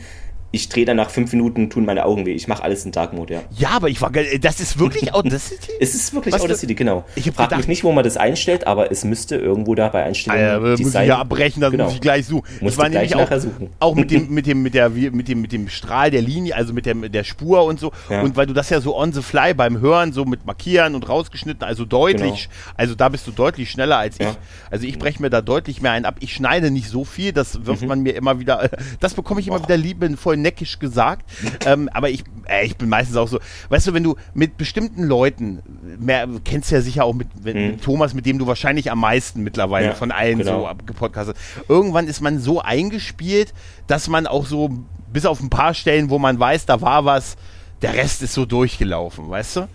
ich 0.56 0.70
drehe 0.70 0.86
dann 0.86 0.98
nach 0.98 1.10
fünf 1.10 1.34
Minuten, 1.34 1.72
tun 1.72 1.84
meine 1.84 2.06
Augen 2.06 2.28
weh. 2.28 2.32
Ich 2.32 2.48
mache 2.48 2.62
alles 2.62 2.86
in 2.86 2.92
Dark 2.92 3.12
Mode, 3.12 3.34
ja. 3.34 3.42
Ja, 3.58 3.70
aber 3.72 3.89
ich 3.89 4.00
war. 4.04 4.12
Das 4.39 4.60
ist 4.60 4.78
wirklich 4.78 5.12
Audacity? 5.13 5.72
es 5.80 5.96
ist 5.96 6.13
wirklich 6.13 6.32
Was 6.32 6.44
Audacity, 6.44 6.76
genau. 6.76 7.06
Ich 7.16 7.24
frage 7.32 7.50
gedacht, 7.50 7.58
mich 7.58 7.68
nicht, 7.68 7.84
wo 7.84 7.92
man 7.92 8.04
das 8.04 8.18
einstellt, 8.18 8.68
aber 8.68 8.92
es 8.92 9.04
müsste 9.04 9.36
irgendwo 9.36 9.74
da 9.74 9.89
bei 9.89 10.04
Einstellungen 10.04 10.46
Alter, 10.46 10.84
muss 10.84 10.94
ich 10.94 11.08
ja 11.08 11.18
abbrechen, 11.18 11.60
dann 11.60 11.72
genau. 11.72 11.86
muss 11.86 11.96
ich 11.96 12.02
gleich 12.02 12.28
suchen. 12.28 12.48
Muss 12.62 12.74
ich 12.74 12.78
war 12.78 12.88
nämlich 12.88 13.16
auch, 13.16 13.32
suchen. 13.39 13.72
auch 13.80 13.96
mit 13.96 14.12
dem, 14.12 14.30
mit 14.30 14.46
dem, 14.46 14.62
mit 14.62 14.76
der, 14.76 14.92
mit 14.92 15.28
dem, 15.28 15.42
mit 15.42 15.52
dem 15.52 15.70
Strahl 15.70 16.12
der 16.12 16.22
Linie, 16.22 16.56
also 16.56 16.72
mit 16.72 16.86
der, 16.86 16.94
mit 16.94 17.16
der 17.16 17.24
Spur 17.24 17.63
und 17.63 17.80
so. 17.80 17.92
Ja. 18.12 18.22
Und 18.22 18.38
weil 18.38 18.46
du 18.46 18.54
das 18.54 18.70
ja 18.70 18.80
so 18.80 18.96
on 18.96 19.12
the 19.12 19.24
fly 19.24 19.56
beim 19.56 19.82
Hören 19.82 20.13
so 20.13 20.24
mit 20.24 20.46
markieren 20.46 20.94
und 20.94 21.10
rausgeschnitten, 21.10 21.63
also 21.63 21.84
deutlich, 21.84 22.50
genau. 22.50 22.74
also 22.78 22.94
da 22.94 23.10
bist 23.10 23.26
du 23.26 23.32
deutlich 23.32 23.72
schneller 23.72 23.98
als 23.98 24.20
ja. 24.20 24.30
ich. 24.30 24.38
Also 24.70 24.86
ich 24.86 25.00
breche 25.00 25.20
mir 25.20 25.32
da 25.32 25.42
deutlich 25.42 25.82
mehr 25.82 25.94
ein 25.94 26.06
ab. 26.06 26.18
Ich 26.20 26.36
schneide 26.36 26.70
nicht 26.70 26.89
so 26.89 27.06
viel, 27.06 27.34
das 27.34 27.66
wirft 27.66 27.82
mhm. 27.82 27.88
man 27.88 28.00
mir 28.02 28.16
immer 28.16 28.39
wieder, 28.39 28.70
das 29.00 29.16
bekomme 29.16 29.42
ich 29.42 29.48
immer 29.48 29.58
Och. 29.58 29.63
wieder 29.63 29.78
liebevoll 29.78 30.43
neckisch 30.44 30.78
gesagt 30.78 31.26
ähm, 31.66 31.90
aber 31.94 32.10
ich, 32.10 32.24
äh, 32.48 32.66
ich 32.66 32.78
bin 32.78 32.90
meistens 32.90 33.18
auch 33.18 33.28
so, 33.28 33.40
weißt 33.70 33.88
du, 33.88 33.94
wenn 33.94 34.04
du 34.04 34.16
mit 34.34 34.58
bestimmten 34.58 35.04
Leuten, 35.04 35.62
mehr, 36.00 36.28
kennst 36.44 36.72
du 36.72 36.76
ja 36.76 36.82
sicher 36.82 37.06
auch 37.06 37.14
mit, 37.14 37.44
mit, 37.44 37.56
mhm. 37.56 37.82
Thomas, 37.82 38.14
mit 38.14 38.26
dem 38.26 38.40
du 38.40 38.48
wahrscheinlich 38.48 38.92
am 38.92 39.00
meisten 39.00 39.44
mittlerweile 39.44 39.88
ja, 39.88 39.94
von 39.94 40.12
allen 40.12 40.40
genau. 40.40 40.68
so 40.68 40.86
gepodcastet. 40.86 41.38
Irgendwann 41.68 42.08
ist 42.08 42.22
man 42.22 42.40
so 42.40 42.62
eingespielt, 42.62 43.54
dass 43.88 44.08
man 44.08 44.28
auch 44.28 44.46
so, 44.46 44.70
bis 45.12 45.26
auf 45.26 45.42
ein 45.42 45.50
paar 45.50 45.74
Stellen, 45.74 46.10
wo 46.10 46.20
man 46.20 46.40
weiß, 46.40 46.66
da 46.66 46.82
war 46.82 47.06
was, 47.06 47.38
der 47.82 47.94
Rest 47.94 48.22
ist 48.22 48.34
so 48.34 48.46
durchgelaufen, 48.46 49.30
weißt 49.30 49.58
du? 49.58 49.68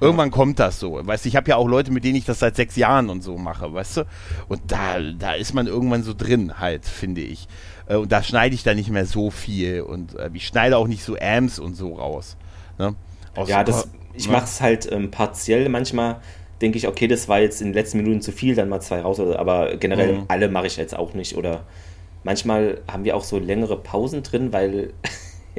Irgendwann 0.00 0.30
kommt 0.30 0.58
das 0.58 0.80
so. 0.80 1.00
Weißt 1.06 1.24
du, 1.24 1.28
ich 1.28 1.36
habe 1.36 1.48
ja 1.48 1.56
auch 1.56 1.68
Leute, 1.68 1.90
mit 1.90 2.04
denen 2.04 2.16
ich 2.16 2.24
das 2.24 2.40
seit 2.40 2.56
sechs 2.56 2.76
Jahren 2.76 3.08
und 3.08 3.22
so 3.22 3.38
mache, 3.38 3.72
weißt 3.72 3.98
du? 3.98 4.06
Und 4.48 4.60
da, 4.66 5.00
da 5.00 5.32
ist 5.32 5.54
man 5.54 5.66
irgendwann 5.66 6.02
so 6.02 6.12
drin, 6.12 6.58
halt, 6.58 6.84
finde 6.84 7.22
ich. 7.22 7.48
Äh, 7.86 7.96
und 7.96 8.12
da 8.12 8.22
schneide 8.22 8.54
ich 8.54 8.62
dann 8.62 8.76
nicht 8.76 8.90
mehr 8.90 9.06
so 9.06 9.30
viel. 9.30 9.82
Und 9.82 10.18
äh, 10.18 10.30
ich 10.32 10.46
schneide 10.46 10.76
auch 10.76 10.86
nicht 10.86 11.04
so 11.04 11.16
Amps 11.18 11.58
und 11.58 11.74
so 11.74 11.94
raus. 11.94 12.36
Ne? 12.78 12.94
ja, 13.46 13.64
das, 13.64 13.88
ich 14.14 14.26
ne? 14.26 14.32
mache 14.32 14.44
es 14.44 14.60
halt 14.60 14.90
ähm, 14.90 15.10
partiell. 15.10 15.68
Manchmal 15.68 16.20
denke 16.60 16.78
ich, 16.78 16.88
okay, 16.88 17.08
das 17.08 17.28
war 17.28 17.40
jetzt 17.40 17.60
in 17.60 17.68
den 17.68 17.74
letzten 17.74 17.98
Minuten 17.98 18.20
zu 18.20 18.32
viel, 18.32 18.54
dann 18.54 18.68
mal 18.68 18.80
zwei 18.80 19.00
raus. 19.00 19.20
Aber 19.20 19.76
generell 19.76 20.18
mhm. 20.18 20.24
alle 20.28 20.48
mache 20.48 20.66
ich 20.66 20.76
jetzt 20.76 20.96
auch 20.96 21.14
nicht. 21.14 21.36
Oder 21.36 21.64
manchmal 22.22 22.80
haben 22.90 23.04
wir 23.04 23.16
auch 23.16 23.24
so 23.24 23.38
längere 23.38 23.76
Pausen 23.76 24.22
drin, 24.22 24.52
weil 24.52 24.92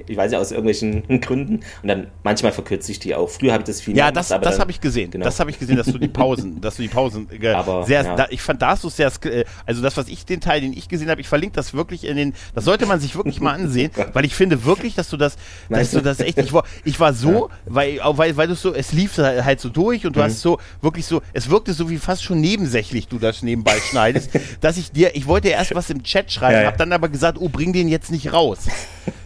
ich 0.08 0.18
weiß 0.18 0.32
ja 0.32 0.40
aus 0.40 0.52
irgendwelchen 0.52 1.04
Gründen. 1.22 1.62
Und 1.82 1.88
dann 1.88 2.08
manchmal 2.24 2.52
verkürze 2.52 2.92
ich 2.92 3.00
die 3.00 3.16
auch. 3.16 3.30
Früher 3.30 3.54
habe 3.54 3.62
ich 3.62 3.68
das 3.68 3.82
viel 3.82 3.96
Ja, 3.96 4.12
das, 4.12 4.30
das 4.30 4.60
habe 4.60 4.72
ich 4.72 4.82
gesehen. 4.82 5.12
Genau. 5.12 5.26
Das 5.26 5.40
habe 5.40 5.50
ich 5.50 5.60
gesehen, 5.60 5.78
dass 5.78 5.88
du 5.88 5.98
die 5.98 6.08
Pausen, 6.08 6.62
dass 6.62 6.76
du 6.76 6.82
die 6.82 6.88
Pausen 6.88 7.28
äh, 7.32 7.50
aber, 7.50 7.84
sehr, 7.86 8.04
ja. 8.04 8.16
da, 8.16 8.28
ich 8.30 8.42
fand 8.42 8.62
da 8.62 8.70
hast 8.70 8.84
du 8.84 8.90
sehr, 8.90 9.12
äh, 9.24 9.46
also 9.66 9.82
das, 9.82 9.98
was 9.98 10.08
ich, 10.08 10.26
den 10.26 10.42
Teil, 10.42 10.62
den 10.62 10.74
ich 10.74 10.88
gesehen 10.90 11.10
habe, 11.10 11.22
ich 11.22 11.28
verlinke 11.28 11.56
das 11.56 11.74
wirklich 11.74 12.06
in 12.06 12.18
den, 12.18 12.34
das 12.54 12.66
sollte 12.66 12.86
man 12.86 13.00
sich 13.00 13.16
wirklich 13.16 13.40
mal 13.40 13.54
ansehen, 13.54 13.92
weil 14.14 14.26
ich 14.26 14.36
finde 14.36 14.66
wirklich, 14.66 14.96
dass 14.96 15.10
du 15.10 15.18
das, 15.18 15.38
dass 15.70 15.92
du 15.92 16.02
das 16.02 16.20
echt, 16.20 16.38
ich 16.38 16.54
war, 16.54 16.64
ich 16.84 17.00
war 17.00 17.14
so, 17.14 17.50
ja. 17.50 17.56
weil, 17.66 18.00
weil, 18.04 18.38
weil 18.38 18.48
du 18.48 18.56
so, 18.56 18.74
es 18.74 18.92
lief 18.92 19.18
halt 19.18 19.60
so 19.60 19.70
durch 19.70 20.06
und 20.06 20.16
du 20.16 20.20
mhm. 20.20 20.26
hast 20.26 20.42
so, 20.42 20.60
wirklich 20.82 21.06
so, 21.06 21.22
es 21.34 21.50
wirkte 21.50 21.74
so 21.74 21.90
wie 21.90 21.98
fast 21.98 22.24
schon 22.24 22.42
nebensächlich 22.42 23.08
du 23.08 23.20
das 23.20 23.42
nebenbei 23.44 23.80
schneidest, 23.80 24.32
dass 24.62 24.78
ich 24.78 24.92
dir, 24.92 25.16
ich 25.16 25.28
wollte 25.28 25.50
erst 25.50 25.74
was 25.76 25.90
im 25.90 26.04
Chat 26.04 26.32
schreiben, 26.32 26.62
ja, 26.62 26.68
habe 26.68 26.78
dann 26.78 26.92
aber 26.94 27.10
gesagt, 27.10 27.38
oh, 27.40 27.50
bring 27.50 27.74
den 27.74 27.88
jetzt 27.88 28.12
nicht 28.12 28.34
raus. 28.34 28.68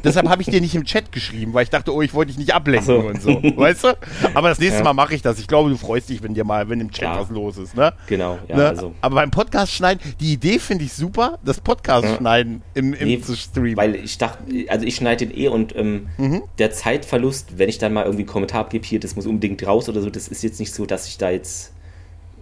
Deshalb 0.04 0.30
habe 0.30 0.42
ich 0.42 0.48
dir 0.48 0.62
nicht 0.62 0.76
im 0.76 0.86
Chat 0.86 1.12
geschrieben, 1.12 1.54
weil 1.54 1.64
ich 1.64 1.70
dachte, 1.70 1.94
oh, 1.94 2.02
ich 2.02 2.14
wollte 2.14 2.32
dich 2.32 2.38
nicht 2.38 2.54
ablenken 2.54 2.86
so. 2.86 3.00
und 3.00 3.22
so. 3.22 3.58
Weißt 3.58 3.84
du? 3.84 3.98
Aber 4.34 4.50
das 4.50 4.60
nächste 4.60 4.80
ja. 4.80 4.84
Mal 4.84 4.94
mache 4.94 5.16
ich 5.16 5.22
das. 5.22 5.40
Ich 5.40 5.48
glaube, 5.48 5.70
du 5.70 5.78
freust 5.78 6.10
dich, 6.10 6.24
wenn 6.24 6.34
dir 6.34 6.44
mal, 6.44 6.70
wenn 6.70 6.80
im 6.80 6.92
Chat 6.92 7.04
ja. 7.04 7.20
was 7.20 7.30
los 7.30 7.58
ist, 7.58 7.76
ne? 7.76 7.94
Genau, 8.08 8.40
ja. 8.48 8.56
Ne? 8.56 8.68
Also. 8.68 8.94
Aber 9.02 9.16
beim 9.16 9.32
Podcast 9.32 9.74
schneiden, 9.74 10.02
die 10.20 10.34
Idee 10.34 10.60
finde 10.60 10.86
ich 10.86 10.94
super, 10.94 11.40
das 11.44 11.60
Podcast 11.62 12.18
schneiden 12.18 12.62
im, 12.74 12.94
im 12.94 13.08
nee, 13.08 13.22
zu 13.22 13.36
streamen. 13.36 13.78
Weil 13.78 13.96
ich 13.96 14.18
dachte, 14.18 14.44
also 14.68 14.86
ich 14.86 14.96
schneide 14.96 15.26
den 15.26 15.38
eh 15.38 15.48
und 15.48 15.76
ähm, 15.76 16.08
mhm. 16.18 16.44
der 16.58 16.72
Zeitverlust, 16.72 17.58
wenn 17.58 17.70
ich 17.70 17.78
dann 17.78 17.94
mal 17.94 18.04
irgendwie 18.04 18.24
einen 18.24 18.30
Kommentar 18.30 18.68
gebe, 18.70 18.86
hier, 18.86 19.00
das 19.00 19.16
muss 19.16 19.26
unbedingt 19.26 19.66
raus 19.66 19.90
oder 19.90 20.02
so, 20.02 20.10
das 20.10 20.28
ist 20.28 20.44
jetzt 20.44 20.60
nicht 20.60 20.74
so, 20.74 20.86
dass 20.86 21.08
ich 21.08 21.18
da 21.18 21.30
jetzt 21.30 21.74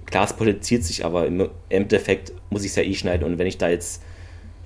klar, 0.07 0.25
es 0.25 0.33
potenziert 0.33 0.83
sich, 0.83 1.05
aber 1.05 1.27
im 1.27 1.49
Endeffekt 1.69 2.33
muss 2.49 2.63
ich 2.63 2.71
es 2.71 2.75
ja 2.75 2.83
eh 2.83 2.93
schneiden. 2.95 3.23
Und 3.23 3.37
wenn 3.37 3.47
ich 3.47 3.57
da 3.57 3.69
jetzt 3.69 4.01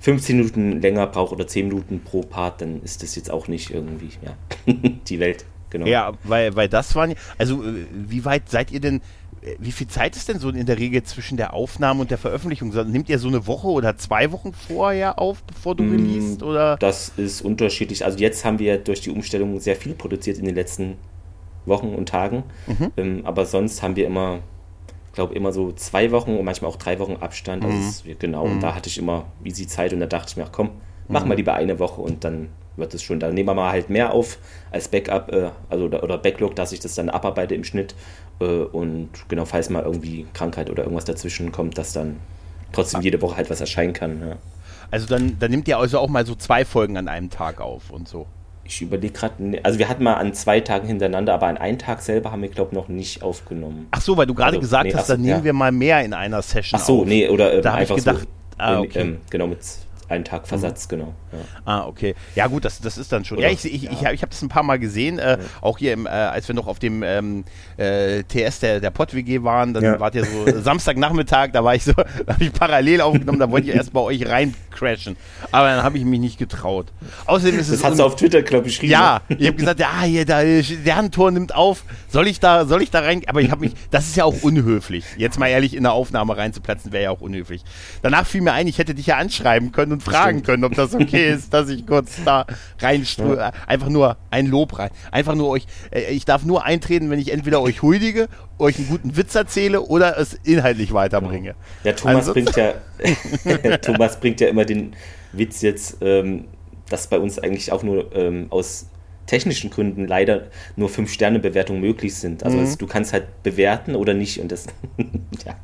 15 0.02 0.36
Minuten 0.36 0.80
länger 0.80 1.06
braucht 1.06 1.32
oder 1.32 1.46
10 1.46 1.68
Minuten 1.68 2.00
pro 2.00 2.22
Part, 2.22 2.60
dann 2.60 2.82
ist 2.82 3.02
das 3.02 3.14
jetzt 3.14 3.30
auch 3.30 3.46
nicht 3.46 3.70
irgendwie 3.70 4.10
ja, 4.20 4.36
die 5.08 5.20
Welt. 5.20 5.44
Genau. 5.70 5.86
Ja, 5.86 6.12
weil, 6.24 6.54
weil 6.54 6.68
das 6.68 6.94
waren, 6.94 7.14
also 7.38 7.62
äh, 7.62 7.86
wie 7.92 8.24
weit 8.24 8.50
seid 8.50 8.72
ihr 8.72 8.80
denn, 8.80 8.96
äh, 9.42 9.54
wie 9.58 9.70
viel 9.70 9.86
Zeit 9.86 10.16
ist 10.16 10.28
denn 10.28 10.40
so 10.40 10.50
in 10.50 10.66
der 10.66 10.78
Regel 10.78 11.04
zwischen 11.04 11.36
der 11.36 11.54
Aufnahme 11.54 12.00
und 12.00 12.10
der 12.10 12.18
Veröffentlichung? 12.18 12.70
Nimmt 12.90 13.08
ihr 13.08 13.20
so 13.20 13.28
eine 13.28 13.46
Woche 13.46 13.68
oder 13.68 13.96
zwei 13.96 14.32
Wochen 14.32 14.52
vorher 14.52 15.20
auf, 15.20 15.44
bevor 15.44 15.76
du 15.76 15.84
mm, 15.84 15.90
releast? 15.92 16.42
Oder? 16.42 16.76
Das 16.78 17.12
ist 17.16 17.40
unterschiedlich. 17.40 18.04
Also 18.04 18.18
jetzt 18.18 18.44
haben 18.44 18.58
wir 18.58 18.78
durch 18.78 19.02
die 19.02 19.10
Umstellung 19.10 19.58
sehr 19.60 19.76
viel 19.76 19.94
produziert 19.94 20.36
in 20.36 20.44
den 20.44 20.56
letzten 20.56 20.96
Wochen 21.64 21.94
und 21.94 22.08
Tagen. 22.08 22.42
Mhm. 22.66 22.92
Ähm, 22.96 23.20
aber 23.24 23.46
sonst 23.46 23.82
haben 23.82 23.94
wir 23.94 24.06
immer 24.08 24.40
glaube 25.12 25.34
immer 25.34 25.52
so 25.52 25.72
zwei 25.72 26.10
Wochen 26.10 26.36
und 26.36 26.44
manchmal 26.44 26.70
auch 26.70 26.76
drei 26.76 26.98
Wochen 26.98 27.16
Abstand. 27.20 27.64
Also 27.64 27.76
mhm. 27.76 27.88
ist, 27.88 28.04
genau, 28.18 28.46
mhm. 28.46 28.52
und 28.52 28.60
da 28.62 28.74
hatte 28.74 28.88
ich 28.88 28.98
immer 28.98 29.26
easy 29.44 29.66
Zeit 29.66 29.92
und 29.92 30.00
da 30.00 30.06
dachte 30.06 30.30
ich 30.30 30.36
mir, 30.36 30.44
ach 30.44 30.52
komm, 30.52 30.70
machen 31.08 31.28
wir 31.28 31.36
lieber 31.36 31.54
eine 31.54 31.78
Woche 31.78 32.00
und 32.00 32.24
dann 32.24 32.48
wird 32.76 32.94
es 32.94 33.02
schon. 33.02 33.20
Dann 33.20 33.34
nehmen 33.34 33.48
wir 33.48 33.54
mal 33.54 33.70
halt 33.70 33.90
mehr 33.90 34.12
auf 34.12 34.38
als 34.70 34.88
Backup, 34.88 35.30
äh, 35.32 35.50
also 35.68 35.84
oder, 35.84 36.02
oder 36.02 36.18
Backlog, 36.18 36.56
dass 36.56 36.72
ich 36.72 36.80
das 36.80 36.94
dann 36.94 37.10
abarbeite 37.10 37.54
im 37.54 37.64
Schnitt. 37.64 37.94
Äh, 38.40 38.44
und 38.44 39.10
genau, 39.28 39.44
falls 39.44 39.70
mal 39.70 39.82
irgendwie 39.82 40.26
Krankheit 40.32 40.70
oder 40.70 40.84
irgendwas 40.84 41.04
dazwischen 41.04 41.52
kommt, 41.52 41.76
dass 41.78 41.92
dann 41.92 42.16
trotzdem 42.72 43.02
jede 43.02 43.20
Woche 43.20 43.36
halt 43.36 43.50
was 43.50 43.60
erscheinen 43.60 43.92
kann. 43.92 44.20
Ja. 44.20 44.36
Also 44.90 45.06
dann, 45.06 45.38
dann 45.38 45.50
nimmt 45.50 45.68
ihr 45.68 45.78
also 45.78 45.98
auch 45.98 46.08
mal 46.08 46.26
so 46.26 46.34
zwei 46.34 46.64
Folgen 46.64 46.96
an 46.96 47.08
einem 47.08 47.30
Tag 47.30 47.60
auf 47.60 47.90
und 47.90 48.08
so. 48.08 48.26
Ich 48.74 48.80
überlege 48.80 49.12
gerade, 49.12 49.42
ne, 49.44 49.60
also 49.62 49.78
wir 49.78 49.86
hatten 49.90 50.02
mal 50.02 50.14
an 50.14 50.32
zwei 50.32 50.60
Tagen 50.60 50.86
hintereinander, 50.86 51.34
aber 51.34 51.46
an 51.46 51.58
einem 51.58 51.76
Tag 51.78 52.00
selber 52.00 52.32
haben 52.32 52.40
wir, 52.40 52.48
glaube 52.48 52.70
ich, 52.72 52.74
noch 52.74 52.88
nicht 52.88 53.22
aufgenommen. 53.22 53.86
Ach 53.90 54.00
so, 54.00 54.16
weil 54.16 54.24
du 54.26 54.32
gerade 54.32 54.52
Also, 54.56 54.60
gesagt 54.60 54.86
nee, 54.86 54.94
hast, 54.94 55.02
ach 55.04 55.08
dann 55.08 55.20
nehmen 55.20 55.38
ja. 55.40 55.44
wir 55.44 55.52
mal 55.52 55.70
mehr 55.72 56.02
in 56.02 56.14
einer 56.14 56.40
Session 56.40 56.80
Ach 56.80 56.84
so, 56.86 57.00
auf. 57.02 57.06
nee, 57.06 57.28
oder 57.28 57.52
ähm, 57.52 57.60
Da 57.62 57.72
hab 57.74 57.82
ich 57.82 57.90
einfach 57.90 57.96
gedacht, 57.96 58.20
so. 58.22 58.26
ah, 58.56 58.80
okay. 58.80 59.00
ähm, 59.00 59.18
genau, 59.28 59.46
mit 59.46 59.58
einem 60.08 60.24
Tag 60.24 60.46
Versatz, 60.48 60.88
genau. 60.88 61.14
Ja. 61.32 61.38
Ah, 61.64 61.86
okay. 61.86 62.14
Ja, 62.34 62.46
gut, 62.46 62.64
das, 62.64 62.80
das 62.80 62.98
ist 62.98 63.12
dann 63.12 63.24
schon. 63.24 63.38
Oder- 63.38 63.46
ja, 63.48 63.52
ich, 63.52 63.64
ich, 63.64 63.84
ich, 63.84 63.92
ich 63.92 64.04
habe 64.04 64.28
das 64.28 64.42
ein 64.42 64.48
paar 64.48 64.62
Mal 64.62 64.78
gesehen, 64.78 65.18
äh, 65.18 65.38
auch 65.60 65.78
hier, 65.78 65.92
im, 65.94 66.06
äh, 66.06 66.10
als 66.10 66.48
wir 66.48 66.54
noch 66.54 66.66
auf 66.66 66.78
dem 66.78 67.02
ähm, 67.02 67.44
äh, 67.76 68.22
TS 68.24 68.60
der, 68.60 68.80
der 68.80 68.90
Pott-WG 68.90 69.42
waren, 69.42 69.72
dann 69.74 69.82
Ja. 69.84 70.00
wart 70.00 70.14
ihr 70.14 70.24
so 70.24 70.60
Samstagnachmittag, 70.62 71.50
da 71.52 71.64
war 71.64 71.74
ich 71.74 71.84
so, 71.84 71.92
da 72.26 72.34
habe 72.34 72.44
ich 72.44 72.52
parallel 72.52 73.00
aufgenommen, 73.00 73.38
da 73.38 73.50
wollte 73.50 73.68
ich 73.70 73.74
erst 73.76 73.92
bei 73.92 74.00
euch 74.00 74.26
rein 74.28 74.54
crashen. 74.70 75.16
Aber 75.50 75.68
dann 75.68 75.82
habe 75.82 75.98
ich 75.98 76.04
mich 76.04 76.20
nicht 76.20 76.38
getraut. 76.38 76.86
Außerdem 77.26 77.58
ist 77.58 77.68
es. 77.68 77.80
Das 77.80 77.90
hast 77.90 77.98
du 77.98 78.04
auf 78.04 78.16
Twitter, 78.16 78.42
glaube 78.42 78.68
ich, 78.68 78.74
geschrieben. 78.74 78.92
Ja, 78.92 79.20
ich 79.28 79.46
habe 79.46 79.56
gesagt, 79.56 79.80
ja, 79.80 80.02
hier, 80.02 80.24
da, 80.24 80.42
der 80.42 81.10
Tor 81.10 81.30
nimmt 81.30 81.54
auf. 81.54 81.84
Soll 82.08 82.26
ich 82.28 82.40
da, 82.40 82.64
soll 82.66 82.82
ich 82.82 82.90
da 82.90 83.00
rein? 83.00 83.22
Aber 83.26 83.40
ich 83.40 83.50
habe 83.50 83.60
mich, 83.62 83.72
das 83.90 84.06
ist 84.08 84.16
ja 84.16 84.24
auch 84.24 84.42
unhöflich. 84.42 85.04
Jetzt 85.16 85.38
mal 85.38 85.48
ehrlich 85.48 85.74
in 85.74 85.82
der 85.82 85.92
Aufnahme 85.92 86.36
reinzuplatzen, 86.36 86.92
wäre 86.92 87.04
ja 87.04 87.10
auch 87.10 87.20
unhöflich. 87.20 87.62
Danach 88.02 88.26
fiel 88.26 88.40
mir 88.40 88.52
ein, 88.52 88.66
ich 88.66 88.78
hätte 88.78 88.94
dich 88.94 89.06
ja 89.06 89.16
anschreiben 89.18 89.72
können 89.72 89.91
und 89.92 90.02
fragen 90.02 90.38
Stimmt. 90.38 90.46
können, 90.46 90.64
ob 90.64 90.74
das 90.74 90.94
okay 90.94 91.30
ist, 91.32 91.52
dass 91.54 91.68
ich 91.68 91.86
kurz 91.86 92.16
da 92.24 92.46
rein, 92.80 93.06
einfach 93.66 93.88
nur 93.88 94.16
ein 94.30 94.46
Lob 94.46 94.78
rein, 94.78 94.90
einfach 95.10 95.34
nur 95.34 95.48
euch, 95.48 95.66
äh, 95.90 96.10
ich 96.12 96.24
darf 96.24 96.44
nur 96.44 96.64
eintreten, 96.64 97.10
wenn 97.10 97.18
ich 97.18 97.32
entweder 97.32 97.60
euch 97.62 97.82
huldige, 97.82 98.28
euch 98.58 98.78
einen 98.78 98.88
guten 98.88 99.16
Witz 99.16 99.34
erzähle 99.34 99.82
oder 99.82 100.18
es 100.18 100.34
inhaltlich 100.44 100.92
weiterbringe. 100.92 101.54
Ja, 101.84 101.92
Thomas 101.92 102.28
Also- 102.28 102.32
bringt 102.32 102.56
ja 102.56 102.74
Thomas 103.82 104.18
bringt 104.20 104.40
ja 104.40 104.48
immer 104.48 104.64
den 104.64 104.94
Witz 105.32 105.62
jetzt, 105.62 105.98
ähm, 106.00 106.46
dass 106.88 107.06
bei 107.06 107.18
uns 107.18 107.38
eigentlich 107.38 107.72
auch 107.72 107.82
nur 107.82 108.14
ähm, 108.14 108.46
aus 108.50 108.86
technischen 109.26 109.70
Gründen 109.70 110.06
leider 110.06 110.48
nur 110.76 110.88
5-Sterne-Bewertungen 110.88 111.80
möglich 111.80 112.14
sind. 112.16 112.44
Mhm. 112.44 112.58
Also 112.60 112.76
du 112.76 112.86
kannst 112.86 113.12
halt 113.12 113.42
bewerten 113.42 113.94
oder 113.94 114.14
nicht 114.14 114.40
und 114.40 114.50
das 114.52 114.66
ja, 115.46 115.54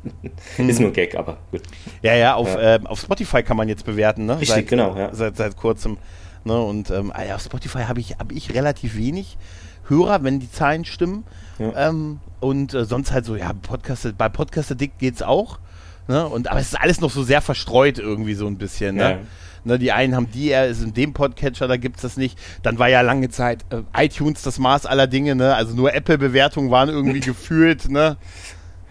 Mhm. 0.57 0.69
ist 0.69 0.79
nur 0.79 0.91
Gag, 0.91 1.15
aber 1.15 1.37
gut. 1.51 1.61
Ja, 2.01 2.15
ja, 2.15 2.35
auf, 2.35 2.47
Ja. 2.53 2.75
ähm, 2.75 2.87
auf 2.87 2.99
Spotify 3.01 3.43
kann 3.43 3.57
man 3.57 3.67
jetzt 3.69 3.85
bewerten, 3.85 4.25
ne? 4.25 4.33
Richtig, 4.35 4.49
seit, 4.49 4.67
genau, 4.67 4.95
ja. 4.97 5.13
Seit, 5.13 5.37
seit 5.37 5.55
kurzem. 5.57 5.97
Ne? 6.45 6.59
Und 6.61 6.89
ähm, 6.89 7.11
ja, 7.27 7.35
auf 7.35 7.41
Spotify 7.41 7.83
habe 7.83 7.99
ich, 7.99 8.11
hab 8.17 8.31
ich 8.31 8.53
relativ 8.53 8.95
wenig 8.97 9.37
Hörer, 9.87 10.23
wenn 10.23 10.39
die 10.39 10.51
Zahlen 10.51 10.85
stimmen. 10.85 11.25
Ja. 11.57 11.89
Ähm, 11.89 12.19
und 12.39 12.73
äh, 12.73 12.85
sonst 12.85 13.11
halt 13.11 13.25
so, 13.25 13.35
ja, 13.35 13.51
Podcast, 13.53 14.07
bei 14.17 14.29
Podcast 14.29 14.79
Dick 14.79 14.97
geht's 14.99 15.21
auch. 15.21 15.59
Ne? 16.07 16.25
Und, 16.27 16.47
aber 16.49 16.59
es 16.59 16.67
ist 16.67 16.79
alles 16.79 17.01
noch 17.01 17.11
so 17.11 17.23
sehr 17.23 17.41
verstreut 17.41 17.99
irgendwie 17.99 18.33
so 18.35 18.47
ein 18.47 18.57
bisschen. 18.57 18.95
Ne? 18.95 19.19
Ja. 19.63 19.71
Ne, 19.73 19.79
die 19.79 19.91
einen 19.91 20.15
haben 20.15 20.29
die, 20.31 20.49
er 20.51 20.67
ist 20.67 20.81
in 20.83 20.93
dem 20.93 21.13
Podcatcher, 21.13 21.67
da 21.67 21.77
gibt's 21.77 22.01
das 22.01 22.17
nicht. 22.17 22.37
Dann 22.63 22.79
war 22.79 22.89
ja 22.89 23.01
lange 23.01 23.29
Zeit 23.29 23.65
äh, 23.71 23.81
iTunes 24.05 24.41
das 24.41 24.59
Maß 24.59 24.85
aller 24.85 25.07
Dinge, 25.07 25.35
ne? 25.35 25.55
Also 25.55 25.75
nur 25.75 25.93
Apple-Bewertungen 25.93 26.71
waren 26.71 26.89
irgendwie 26.89 27.19
gefühlt, 27.19 27.89
ne? 27.89 28.17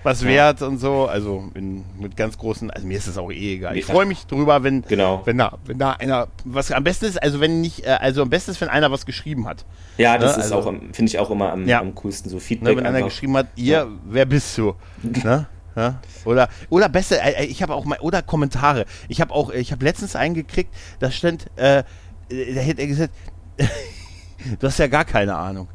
Was 0.05 0.23
Ja. 0.23 0.29
wert 0.29 0.63
und 0.63 0.79
so. 0.79 1.07
Also 1.07 1.51
in, 1.55 1.85
mit 1.99 2.17
ganz 2.17 2.39
großen, 2.39 2.71
also 2.71 2.87
mir 2.87 2.97
ist 2.97 3.09
es 3.09 3.19
auch 3.19 3.33
eh 3.33 3.55
egal. 3.55 3.77
Ich 3.77 3.89
Ja. 3.89 3.95
freue 3.95 4.07
mich 4.07 4.27
drüber, 4.27 4.63
wenn, 4.63 4.83
Genau. 4.83 5.23
wenn 5.25 5.39
da, 5.39 5.59
wenn 5.67 5.79
da 5.79 5.93
einer 5.93 6.29
was 6.45 6.71
am 6.71 6.85
besten 6.85 7.07
ist, 7.07 7.21
also 7.21 7.41
wenn 7.41 7.61
nicht, 7.61 7.85
äh, 7.85 7.97
also 8.01 8.23
am 8.23 8.31
besten 8.31 8.53
ist, 8.53 8.61
wenn 8.61 8.69
einer 8.69 8.93
was 8.93 9.07
geschrieben 9.07 9.47
hat. 9.49 9.65
Ja, 9.97 10.17
das 10.17 10.37
Ne, 10.37 10.45
ist 10.45 10.53
also- 10.53 10.69
auch, 10.71 10.75
finde 10.93 11.11
ich 11.11 11.19
auch 11.19 11.31
immer 11.31 11.51
am, 11.53 11.67
Ja. 11.67 11.81
am 11.81 11.95
coolsten, 11.97 12.29
so 12.31 12.37
Ne, 12.37 12.41
Feedback. 12.41 12.77
wenn 12.77 12.87
einer 12.87 12.99
einfach. 12.99 13.09
geschrieben 13.11 13.37
hat, 13.37 13.49
ihr, 13.57 13.89
wer 14.09 14.25
bist 14.25 14.57
du? 14.57 14.75
ne? 15.03 15.47
Ja? 15.79 16.01
Oder, 16.25 16.49
oder 16.71 16.89
besser, 16.89 17.23
äh, 17.23 17.45
äh, 17.45 17.47
ich 17.47 17.63
habe 17.63 17.75
auch 17.75 17.85
mal, 17.85 17.99
oder 18.01 18.21
Kommentare. 18.21 18.85
Ich 19.09 19.21
habe 19.21 19.33
auch, 19.33 19.51
ich 19.51 19.71
habe 19.71 19.85
letztens 19.85 20.17
eingekriegt, 20.17 20.75
da 20.99 21.11
stand, 21.11 21.47
äh, 21.57 21.85
äh, 22.31 22.55
da 22.55 22.61
hätte 22.61 22.81
er 22.81 22.89
gesagt, 22.89 23.15
du 24.59 24.67
hast 24.67 24.79
ja 24.79 24.89
gar 24.89 25.05
keine 25.05 25.37
Ahnung. 25.37 25.69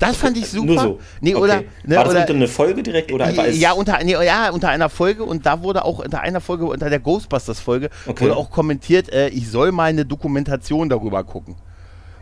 Das 0.00 0.16
fand 0.16 0.36
ich 0.36 0.48
super. 0.48 0.66
Nur 0.66 0.80
so. 0.80 1.00
Nee, 1.20 1.34
Okay. 1.34 1.42
oder, 1.42 1.60
ne, 1.84 1.96
War 1.96 2.04
das 2.04 2.12
oder 2.12 2.20
unter 2.22 2.34
eine 2.34 2.48
Folge 2.48 2.82
direkt 2.82 3.12
oder 3.12 3.26
einfach 3.26 3.46
ja, 3.46 3.72
unter, 3.72 4.02
nee, 4.04 4.12
ja, 4.12 4.50
unter 4.50 4.68
einer 4.68 4.88
Folge 4.88 5.24
und 5.24 5.46
da 5.46 5.62
wurde 5.62 5.84
auch 5.84 5.98
unter 6.00 6.20
einer 6.20 6.40
Folge, 6.40 6.66
unter 6.66 6.90
der 6.90 7.00
Ghostbusters-Folge, 7.00 7.90
Okay. 8.06 8.24
wurde 8.24 8.36
auch 8.36 8.50
kommentiert, 8.50 9.12
äh, 9.12 9.28
ich 9.28 9.48
soll 9.50 9.70
mal 9.72 9.84
eine 9.84 10.04
Dokumentation 10.04 10.88
darüber 10.88 11.22
gucken. 11.24 11.56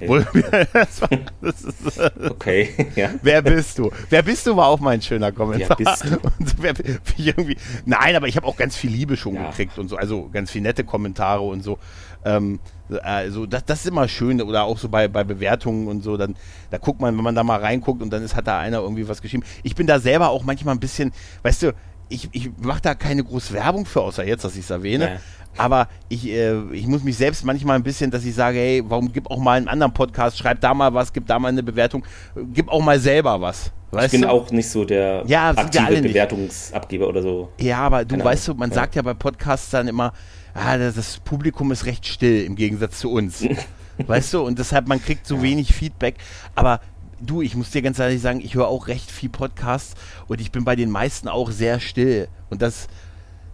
Das 0.72 1.00
war, 1.00 1.08
das 1.40 1.62
ist, 1.62 2.00
Okay, 2.30 2.70
ja. 2.96 3.10
Wer 3.22 3.42
bist 3.42 3.78
du? 3.78 3.90
Wer 4.10 4.22
bist 4.22 4.46
du 4.46 4.56
war 4.56 4.68
auch 4.68 4.80
mein 4.80 5.00
schöner 5.00 5.32
Kommentar. 5.32 5.76
Wer 5.78 5.86
bist 5.86 6.04
du? 6.04 6.18
So, 6.46 6.54
wer, 6.58 6.74
irgendwie, 7.16 7.56
nein, 7.84 8.14
aber 8.16 8.28
ich 8.28 8.36
habe 8.36 8.46
auch 8.46 8.56
ganz 8.56 8.76
viel 8.76 8.90
Liebe 8.90 9.16
schon 9.16 9.34
Ja. 9.34 9.50
gekriegt 9.50 9.78
und 9.78 9.88
so, 9.88 9.96
also 9.96 10.28
ganz 10.32 10.50
viel 10.50 10.62
nette 10.62 10.84
Kommentare 10.84 11.42
und 11.42 11.62
so. 11.62 11.78
Ähm, 12.24 12.60
also 13.02 13.46
das, 13.46 13.64
das 13.64 13.80
ist 13.80 13.86
immer 13.86 14.06
schön 14.08 14.40
oder 14.42 14.64
auch 14.64 14.78
so 14.78 14.88
bei, 14.88 15.08
bei 15.08 15.24
Bewertungen 15.24 15.88
und 15.88 16.02
so, 16.02 16.16
dann 16.16 16.36
da 16.70 16.78
guckt 16.78 17.00
man, 17.00 17.16
wenn 17.16 17.24
man 17.24 17.34
da 17.34 17.42
mal 17.42 17.58
reinguckt 17.60 18.02
und 18.02 18.10
dann 18.10 18.22
ist, 18.22 18.36
hat 18.36 18.46
da 18.46 18.58
einer 18.58 18.78
irgendwie 18.78 19.08
was 19.08 19.22
geschrieben. 19.22 19.44
Ich 19.62 19.74
bin 19.74 19.86
da 19.86 19.98
selber 19.98 20.28
auch 20.30 20.44
manchmal 20.44 20.74
ein 20.74 20.80
bisschen, 20.80 21.12
weißt 21.42 21.62
du, 21.62 21.72
ich, 22.08 22.28
ich 22.32 22.50
mache 22.58 22.80
da 22.82 22.94
keine 22.94 23.24
große 23.24 23.52
Werbung 23.54 23.84
für, 23.86 24.00
außer 24.02 24.24
jetzt, 24.26 24.44
dass 24.44 24.54
ich 24.54 24.60
es 24.64 24.70
erwähne. 24.70 25.04
Ja. 25.14 25.16
Aber 25.58 25.88
ich, 26.08 26.28
äh, 26.28 26.54
ich 26.72 26.86
muss 26.86 27.02
mich 27.02 27.16
selbst 27.16 27.44
manchmal 27.44 27.76
ein 27.76 27.82
bisschen, 27.82 28.10
dass 28.10 28.24
ich 28.24 28.34
sage, 28.34 28.58
hey, 28.58 28.82
warum 28.86 29.10
gib 29.12 29.30
auch 29.30 29.38
mal 29.38 29.56
einen 29.56 29.68
anderen 29.68 29.92
Podcast, 29.94 30.36
schreib 30.38 30.60
da 30.60 30.74
mal 30.74 30.92
was, 30.92 31.12
gib 31.12 31.26
da 31.26 31.38
mal 31.38 31.48
eine 31.48 31.62
Bewertung, 31.62 32.04
gib 32.52 32.68
auch 32.68 32.82
mal 32.82 33.00
selber 33.00 33.40
was. 33.40 33.72
Ich 33.90 33.96
Weißt 33.98 34.10
bin 34.12 34.22
du? 34.22 34.28
auch 34.30 34.50
nicht 34.50 34.68
so 34.68 34.84
der 34.84 35.22
Ja, 35.26 35.50
aktive. 35.50 36.02
Bewertungsabgeber 36.02 37.08
oder 37.08 37.22
so. 37.22 37.48
Ja, 37.58 37.78
aber 37.78 38.04
du 38.04 38.10
Keine 38.16 38.24
weißt 38.24 38.48
du, 38.48 38.52
Ahnung. 38.52 38.58
man 38.60 38.70
Ja. 38.70 38.74
sagt 38.74 38.94
ja 38.96 39.02
bei 39.02 39.14
Podcasts 39.14 39.70
dann 39.70 39.88
immer, 39.88 40.12
ah, 40.52 40.76
das, 40.76 40.96
das 40.96 41.18
Publikum 41.20 41.72
ist 41.72 41.86
recht 41.86 42.06
still 42.06 42.44
im 42.44 42.56
Gegensatz 42.56 42.98
zu 42.98 43.10
uns. 43.10 43.42
weißt 44.06 44.34
du, 44.34 44.42
und 44.42 44.58
deshalb 44.58 44.88
man 44.88 45.02
kriegt 45.02 45.26
so 45.26 45.40
wenig 45.40 45.72
Feedback. 45.74 46.16
Aber 46.54 46.80
du, 47.20 47.42
ich 47.42 47.54
muss 47.54 47.70
dir 47.70 47.82
ganz 47.82 47.98
ehrlich 47.98 48.20
sagen, 48.20 48.40
ich 48.42 48.54
höre 48.54 48.68
auch 48.68 48.88
recht 48.88 49.10
viel 49.10 49.28
Podcasts 49.28 49.94
und 50.28 50.40
ich 50.40 50.50
bin 50.52 50.64
bei 50.64 50.76
den 50.76 50.90
meisten 50.90 51.28
auch 51.28 51.50
sehr 51.50 51.80
still. 51.80 52.28
Und 52.50 52.62
das 52.62 52.88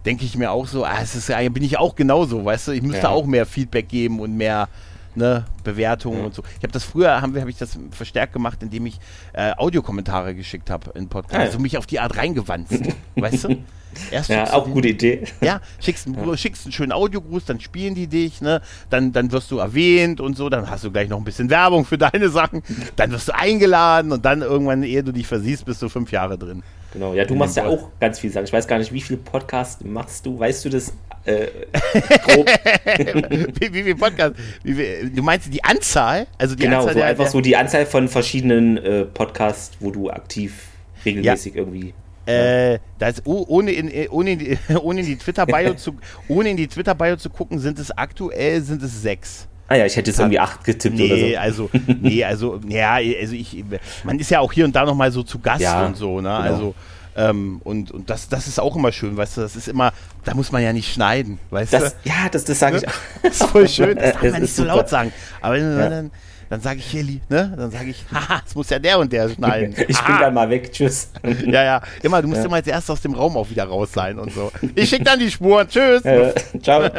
denke 0.05 0.25
ich 0.25 0.37
mir 0.37 0.51
auch 0.51 0.67
so, 0.67 0.85
ah, 0.85 0.99
es 1.03 1.15
ist 1.15 1.29
ja, 1.29 1.49
bin 1.49 1.63
ich 1.63 1.79
auch 1.79 1.95
genauso, 1.95 2.45
weißt 2.45 2.69
du, 2.69 2.73
ich 2.73 2.83
müsste 2.83 3.03
Ja. 3.05 3.09
auch 3.11 3.25
mehr 3.27 3.47
Feedback 3.47 3.89
geben 3.89 4.21
und 4.21 4.37
mehr 4.37 4.69
ne, 5.15 5.45
Bewertungen 5.65 6.19
Ja. 6.21 6.25
und 6.27 6.35
so. 6.35 6.43
Ich 6.59 6.63
habe 6.63 6.73
das 6.73 6.85
früher, 6.85 7.21
haben 7.23 7.35
wir, 7.35 7.41
habe 7.41 7.51
ich 7.51 7.59
das 7.59 7.79
verstärkt 7.91 8.33
gemacht, 8.33 8.63
indem 8.63 8.87
ich 8.87 8.99
äh, 9.33 9.53
Audiokommentare 9.57 10.35
geschickt 10.35 10.71
habe 10.71 10.91
in 10.99 11.09
Podcasts. 11.09 11.37
Ah, 11.37 11.41
ja. 11.41 11.47
Also 11.47 11.59
mich 11.59 11.79
auf 11.79 11.87
die 11.87 12.01
Art 12.01 12.17
reingewanzt, 12.17 12.73
weißt 13.17 13.45
du? 13.45 13.57
Erst 14.11 14.31
Ja, 14.31 14.51
auch 14.55 14.65
den- 14.65 14.73
gute 14.73 14.89
Idee. 14.89 15.25
ja, 15.43 15.61
schickst, 15.79 16.07
einen- 16.07 16.39
schickst 16.39 16.65
einen 16.65 16.73
schönen 16.73 16.93
Audiogruß, 16.93 17.45
dann 17.45 17.61
spielen 17.61 17.95
die 17.95 18.07
dich, 18.07 18.41
ne? 18.41 18.63
Dann, 18.89 19.13
dann 19.13 19.31
wirst 19.33 19.51
du 19.51 19.59
erwähnt 19.59 20.19
und 20.19 20.35
so, 20.35 20.49
dann 20.49 20.71
hast 20.71 20.85
du 20.85 20.91
gleich 20.91 21.11
noch 21.11 21.19
ein 21.19 21.25
bisschen 21.25 21.51
Werbung 21.51 21.85
für 21.85 21.99
deine 21.99 22.31
Sachen, 22.31 22.63
dann 22.97 23.11
wirst 23.13 23.29
du 23.29 23.35
eingeladen 23.35 24.11
und 24.13 24.25
dann 24.25 24.41
irgendwann, 24.41 24.83
ehe 24.83 25.03
du 25.05 25.13
dich 25.13 25.27
versiehst, 25.27 25.67
bist 25.67 25.83
du 25.83 25.91
fünf 25.91 26.11
Jahre 26.11 26.39
drin. 26.39 26.63
Genau, 26.93 27.15
ja, 27.15 27.25
du 27.25 27.35
machst 27.35 27.57
ja 27.57 27.67
auch 27.67 27.89
ganz 28.01 28.19
viel 28.19 28.31
Sachen. 28.31 28.45
Ich 28.45 28.53
weiß 28.53 28.67
gar 28.67 28.79
nicht, 28.79 28.93
wie 28.93 29.01
viele 29.01 29.19
Podcasts 29.19 29.83
machst 29.83 30.27
du? 30.27 30.39
Weißt 30.39 30.65
du 30.65 30.69
das 30.69 30.93
äh, 31.25 31.47
grob? 32.27 32.47
wie, 33.61 33.73
wie 33.73 33.83
viel 33.83 33.97
Podcast? 33.97 34.35
Wie, 34.63 35.11
du 35.11 35.23
meinst 35.23 35.53
die 35.53 35.65
Anzahl? 35.65 36.27
Also 36.39 36.55
die 36.55 36.65
genau, 36.65 36.81
Anzahl 36.81 36.93
so 36.93 36.99
der, 36.99 37.09
einfach 37.09 37.27
so 37.29 37.41
die 37.41 37.57
Anzahl 37.57 37.87
von 37.87 38.09
verschiedenen 38.09 38.77
äh, 38.77 39.05
Podcasts, 39.05 39.77
wo 39.81 39.91
du 39.91 40.11
aktiv 40.11 40.69
regelmäßig 41.05 41.57
irgendwie. 41.57 41.95
Äh, 42.27 42.79
da 42.99 43.09
ist, 43.09 43.23
oh, 43.25 43.45
ohne, 43.49 43.73
in, 43.73 43.91
äh, 43.91 44.09
ohne, 44.11 44.33
in 44.33 44.39
die, 44.39 44.59
ohne 44.83 45.01
in 45.01 45.07
die 45.07 45.17
Twitter-Bio 45.17 45.75
zu, 45.75 45.97
ohne 46.29 46.51
in 46.51 46.57
die 46.57 46.69
Twitter-Bio 46.69 47.17
zu 47.17 47.31
gucken, 47.31 47.59
sind 47.59 47.79
es 47.79 47.91
aktuell 47.91 48.63
sind 48.63 48.83
es 48.83 49.03
sechs. 49.03 49.49
Ah 49.69 49.77
ja, 49.77 49.87
ich 49.87 49.97
hätte 49.97 50.11
jetzt 50.11 50.21
irgendwie 50.21 50.39
acht 50.39 50.65
getippt 50.65 50.95
oder 51.01 51.15
Nee, 51.15 51.33
so. 51.35 51.39
also, 51.41 51.71
nee, 52.01 52.25
also, 52.25 52.61
ja, 52.69 52.95
also 52.95 53.35
ich, 53.35 53.65
man 54.05 54.19
ist 54.19 54.31
ja 54.31 54.41
auch 54.41 54.53
hier 54.53 54.65
und 54.65 54.77
da 54.77 54.85
nochmal 54.85 55.11
so 55.13 55.23
zu 55.23 55.39
Gast 55.39 55.61
Ja, 55.61 55.87
und 55.87 55.97
so, 55.97 56.17
ne? 56.21 56.29
genau. 56.29 56.37
Also, 56.41 56.75
ähm, 57.15 57.61
und, 57.65 57.91
und 57.91 58.09
das, 58.11 58.29
das 58.29 58.49
ist 58.49 58.59
auch 58.59 58.75
immer 58.77 58.91
schön, 58.93 59.17
weißt 59.17 59.37
du, 59.37 59.41
das 59.43 59.55
ist 59.57 59.69
immer, 59.69 59.93
da 60.25 60.35
muss 60.35 60.51
man 60.53 60.63
ja 60.63 60.73
nicht 60.73 60.93
schneiden, 60.93 61.39
weißt 61.51 61.73
Das, 61.73 61.95
du? 62.03 62.09
ja, 62.09 62.29
das, 62.31 62.45
das 62.45 62.59
sage 62.59 62.79
ich. 62.79 62.83
Das 63.23 63.41
ist 63.41 63.45
voll 63.45 63.69
schön, 63.69 63.97
das 63.99 64.13
darf 64.15 64.23
Es 64.23 64.33
man 64.33 64.43
nicht 64.43 64.55
so 64.57 64.65
laut 64.65 64.89
sagen. 64.89 65.13
Aber 65.41 65.55
wenn, 65.55 65.79
Ja. 65.79 65.89
dann, 65.91 66.11
dann 66.53 66.61
sage 66.61 66.81
ich 66.81 66.85
hier, 66.87 67.03
li- 67.03 67.21
ne? 67.31 67.51
Dann 67.57 67.71
sage 67.71 67.89
ich, 67.89 68.05
haha, 68.13 68.43
es 68.47 68.55
muss 68.55 68.69
ja 68.69 68.79
der 68.79 68.99
und 68.99 69.11
der 69.11 69.31
schneiden. 69.31 69.75
Ich 69.89 69.97
bin 69.99 70.15
Aha. 70.15 70.21
dann 70.21 70.35
mal 70.35 70.51
weg. 70.51 70.71
Tschüss. 70.71 71.11
Ja, 71.47 71.65
ja, 71.65 71.83
immer, 72.03 72.21
du 72.21 72.29
musst 72.29 72.41
Ja. 72.41 72.47
immer 72.47 72.57
als 72.57 72.67
erstes 72.67 72.91
aus 72.91 73.01
dem 73.01 73.15
Raum 73.15 73.37
auch 73.39 73.49
wieder 73.49 73.65
raus 73.65 73.91
sein 73.93 74.19
und 74.19 74.33
so. 74.33 74.53
Ich 74.75 74.91
schicke 74.91 75.05
dann 75.05 75.19
die 75.19 75.31
Spuren, 75.31 75.67
tschüss. 75.67 76.03
Ciao. 76.63 76.91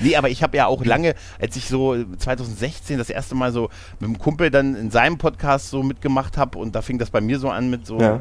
Nee, 0.00 0.14
aber 0.16 0.28
ich 0.28 0.42
habe 0.42 0.56
ja 0.56 0.66
auch 0.66 0.84
lange, 0.84 1.14
als 1.40 1.56
ich 1.56 1.66
so 1.68 1.96
2016 2.18 2.98
das 2.98 3.08
erste 3.10 3.34
Mal 3.34 3.50
so 3.52 3.70
mit 3.98 4.08
einem 4.08 4.18
Kumpel 4.18 4.50
dann 4.50 4.76
in 4.76 4.90
seinem 4.90 5.16
Podcast 5.18 5.70
so 5.70 5.82
mitgemacht 5.82 6.36
habe 6.36 6.58
und 6.58 6.74
da 6.74 6.82
fing 6.82 6.98
das 6.98 7.10
bei 7.10 7.20
mir 7.22 7.38
so 7.38 7.48
an 7.48 7.70
mit 7.70 7.86
so, 7.86 7.98
Ja. 7.98 8.20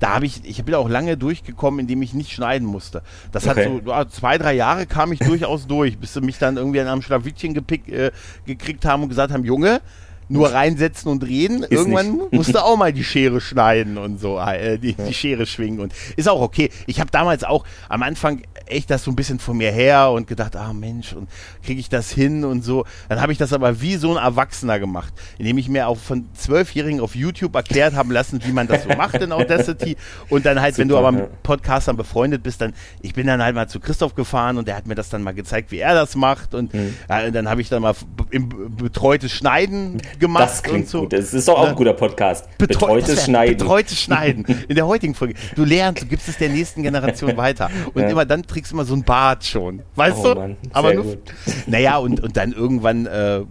da 0.00 0.14
habe 0.14 0.24
ich, 0.26 0.40
ich 0.44 0.64
bin 0.64 0.74
auch 0.74 0.88
lange 0.88 1.16
durchgekommen, 1.18 1.80
indem 1.80 2.00
ich 2.02 2.14
nicht 2.14 2.32
schneiden 2.32 2.66
musste. 2.66 3.02
Das 3.32 3.44
das 3.44 3.48
okay. 3.58 3.66
hat 3.66 3.84
so 3.84 3.90
ja, 3.90 4.08
zwei, 4.08 4.38
drei 4.38 4.54
Jahre 4.54 4.86
kam 4.86 5.12
ich 5.12 5.18
durchaus 5.18 5.66
durch, 5.66 5.98
bis 5.98 6.14
sie 6.14 6.22
mich 6.22 6.38
dann 6.38 6.56
irgendwie 6.56 6.80
an 6.80 6.88
einem 6.88 7.02
Schlawittchen 7.02 7.52
gepick, 7.52 7.88
äh, 7.88 8.10
gekriegt 8.46 8.86
haben 8.86 9.02
und 9.02 9.10
gesagt 9.10 9.32
haben, 9.32 9.44
Junge, 9.44 9.73
Dank. 9.74 9.82
Nur 10.28 10.52
reinsetzen 10.52 11.10
und 11.10 11.24
reden. 11.24 11.62
Ist 11.62 11.72
Irgendwann 11.72 12.12
nicht. 12.12 12.32
musst 12.32 12.54
du 12.54 12.58
auch 12.64 12.76
mal 12.76 12.92
die 12.92 13.04
Schere 13.04 13.40
schneiden 13.40 13.98
und 13.98 14.20
so, 14.20 14.38
äh, 14.38 14.78
die, 14.78 14.94
die 14.94 15.14
Schere 15.14 15.46
schwingen. 15.46 15.80
Und 15.80 15.92
ist 16.16 16.28
auch 16.28 16.40
okay. 16.40 16.70
Ich 16.86 17.00
habe 17.00 17.10
damals 17.10 17.44
auch 17.44 17.64
am 17.88 18.02
Anfang 18.02 18.42
echt 18.66 18.90
das 18.90 19.04
so 19.04 19.10
ein 19.10 19.16
bisschen 19.16 19.38
von 19.38 19.56
mir 19.56 19.70
her 19.70 20.10
und 20.10 20.26
gedacht, 20.26 20.56
ah 20.56 20.72
Mensch, 20.72 21.12
und 21.12 21.28
kriege 21.62 21.80
ich 21.80 21.88
das 21.88 22.10
hin 22.10 22.44
und 22.44 22.64
so. 22.64 22.84
Dann 23.08 23.20
habe 23.20 23.32
ich 23.32 23.38
das 23.38 23.52
aber 23.52 23.80
wie 23.80 23.96
so 23.96 24.16
ein 24.16 24.22
Erwachsener 24.22 24.78
gemacht, 24.78 25.12
indem 25.38 25.58
ich 25.58 25.68
mir 25.68 25.88
auch 25.88 25.98
von 25.98 26.28
Zwölfjährigen 26.34 27.00
auf 27.00 27.14
YouTube 27.14 27.54
erklärt 27.54 27.94
haben 27.94 28.10
lassen, 28.10 28.40
wie 28.44 28.52
man 28.52 28.66
das 28.66 28.84
so 28.84 28.90
macht 28.90 29.16
in 29.16 29.32
Audacity. 29.32 29.96
Und 30.28 30.46
dann 30.46 30.60
halt, 30.60 30.74
Super, 30.74 30.82
wenn 30.82 30.88
du 30.88 30.98
aber 30.98 31.12
mit 31.12 31.42
Podcastern 31.42 31.96
befreundet 31.96 32.42
bist, 32.42 32.60
dann, 32.60 32.72
ich 33.02 33.14
bin 33.14 33.26
dann 33.26 33.42
halt 33.42 33.54
mal 33.54 33.68
zu 33.68 33.80
Christoph 33.80 34.14
gefahren 34.14 34.56
und 34.56 34.68
der 34.68 34.76
hat 34.76 34.86
mir 34.86 34.94
das 34.94 35.10
dann 35.10 35.22
mal 35.22 35.34
gezeigt, 35.34 35.70
wie 35.70 35.78
er 35.78 35.94
das 35.94 36.16
macht. 36.16 36.54
Und 36.54 36.72
mhm. 36.72 36.94
äh, 37.08 37.30
dann 37.30 37.48
habe 37.48 37.60
ich 37.60 37.68
dann 37.68 37.82
mal 37.82 37.94
im 38.30 38.48
betreutes 38.76 39.32
Schneiden 39.32 40.00
gemacht. 40.18 40.44
Das 40.44 40.62
klingt 40.62 40.88
so. 40.88 41.00
gut. 41.02 41.12
Das 41.12 41.32
ist 41.32 41.48
doch 41.48 41.58
auch 41.58 41.64
ein 41.64 41.70
ne? 41.70 41.76
guter 41.76 41.92
Podcast. 41.92 42.46
Betreu 42.58 42.94
betreutes 42.94 43.24
Schneiden. 43.24 43.56
Betreutes 43.56 44.00
Schneiden. 44.00 44.44
In 44.68 44.74
der 44.74 44.86
heutigen 44.86 45.14
Folge. 45.14 45.34
Du 45.54 45.64
lernst, 45.64 46.02
du 46.02 46.06
gibst 46.06 46.28
es 46.28 46.38
der 46.38 46.48
nächsten 46.48 46.82
Generation 46.82 47.36
weiter. 47.36 47.70
Und 47.92 48.02
ja. 48.02 48.08
immer 48.08 48.24
dann 48.24 48.42
trägst 48.42 48.72
du 48.72 48.76
immer 48.76 48.84
so 48.84 48.94
ein 48.94 49.02
Bart 49.02 49.44
schon. 49.44 49.82
Weißt 49.94 50.18
oh, 50.20 50.34
du? 50.34 50.40
Mann, 50.40 50.56
Aber 50.72 50.94
nur, 50.94 51.04
gut. 51.04 51.18
Naja, 51.66 51.98
und, 51.98 52.20
und 52.20 52.36
dann 52.36 52.52
irgendwann 52.52 53.06
äh, 53.06 53.38
äh 53.38 53.44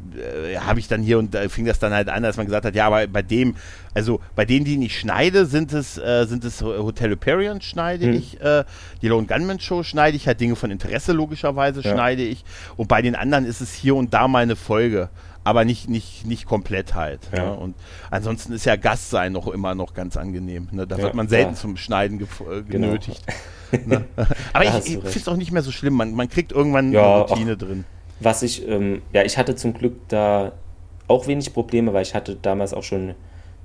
habe 0.58 0.80
ich 0.80 0.88
dann 0.88 1.02
hier 1.02 1.20
und 1.20 1.34
da 1.34 1.48
fing 1.50 1.66
das 1.66 1.80
dann 1.80 1.94
halt 1.94 2.10
an, 2.10 2.24
dass 2.24 2.38
man 2.38 2.46
gesagt 2.46 2.66
hat, 2.66 2.76
ja, 2.76 2.88
aber 2.88 3.08
bei 3.08 3.22
dem, 3.22 3.56
also 3.94 4.20
bei 4.36 4.46
denen, 4.46 4.66
die 4.66 4.84
ich 4.86 5.00
schneide, 5.00 5.46
sind 5.46 5.74
es, 5.74 5.98
äh, 5.98 6.26
sind 6.26 6.44
es 6.44 6.62
Hotel 6.62 7.12
Hyperion 7.12 7.62
schneide 7.62 8.08
hm. 8.08 8.14
ich, 8.14 8.42
äh, 8.42 8.64
die 9.02 9.08
Lone 9.08 9.28
Gunman 9.28 9.60
Show 9.60 9.84
schneide 9.84 10.18
ich, 10.18 10.28
halt 10.28 10.40
Dinge 10.40 10.56
von 10.56 10.72
Interesse 10.72 11.14
logischerweise 11.14 11.82
ja. 11.82 11.94
schneide 11.94 12.24
ich. 12.24 12.44
Und 12.78 12.88
bei 12.88 13.02
den 13.02 13.16
anderen 13.16 13.46
ist 13.46 13.62
es 13.62 13.74
hier 13.74 13.96
und 13.96 14.14
da 14.14 14.28
mal 14.28 14.44
eine 14.44 14.56
Folge 14.56 15.10
aber 15.44 15.66
nicht, 15.66 15.90
nicht, 15.90 16.26
nicht 16.26 16.46
komplett 16.46 16.96
halt. 16.96 17.22
Ja. 17.36 17.46
Ne? 17.46 17.54
Und 17.56 17.76
ansonsten 18.10 18.54
ist 18.54 18.66
ja 18.66 18.76
Gast 18.76 19.10
sein 19.10 19.34
noch 19.34 19.48
immer 19.48 19.76
noch 19.76 19.94
ganz 19.94 20.18
angenehm. 20.18 20.70
Ne? 20.72 20.88
Da 20.88 20.98
ja, 20.98 21.04
wird 21.04 21.16
man 21.16 21.28
selten 21.28 21.54
ja. 21.54 21.60
zum 21.60 21.78
Schneiden 21.78 22.18
ge 22.18 22.28
äh, 22.28 22.62
genau. 22.64 22.88
genötigt. 22.88 23.24
Ne? 23.88 24.06
Aber 24.54 24.66
ich, 24.66 24.76
ich 24.86 24.92
finde 25.00 25.18
es 25.18 25.28
auch 25.28 25.36
nicht 25.36 25.52
mehr 25.52 25.64
so 25.64 25.72
schlimm. 25.72 25.96
Man, 25.96 26.14
man 26.14 26.30
kriegt 26.30 26.52
irgendwann 26.52 26.96
eine 26.96 27.00
Routine 27.00 27.54
auch, 27.54 27.58
drin. 27.58 27.86
Was 28.20 28.44
ich, 28.44 28.68
ähm, 28.68 29.02
ja, 29.14 29.24
ich 29.24 29.40
hatte 29.40 29.56
zum 29.56 29.74
Glück 29.74 29.96
da 30.10 30.52
auch 31.08 31.26
wenig 31.26 31.54
Probleme, 31.54 31.92
weil 31.92 32.04
ich 32.04 32.14
hatte 32.14 32.36
damals 32.36 32.76
auch 32.76 32.84
schon 32.84 33.16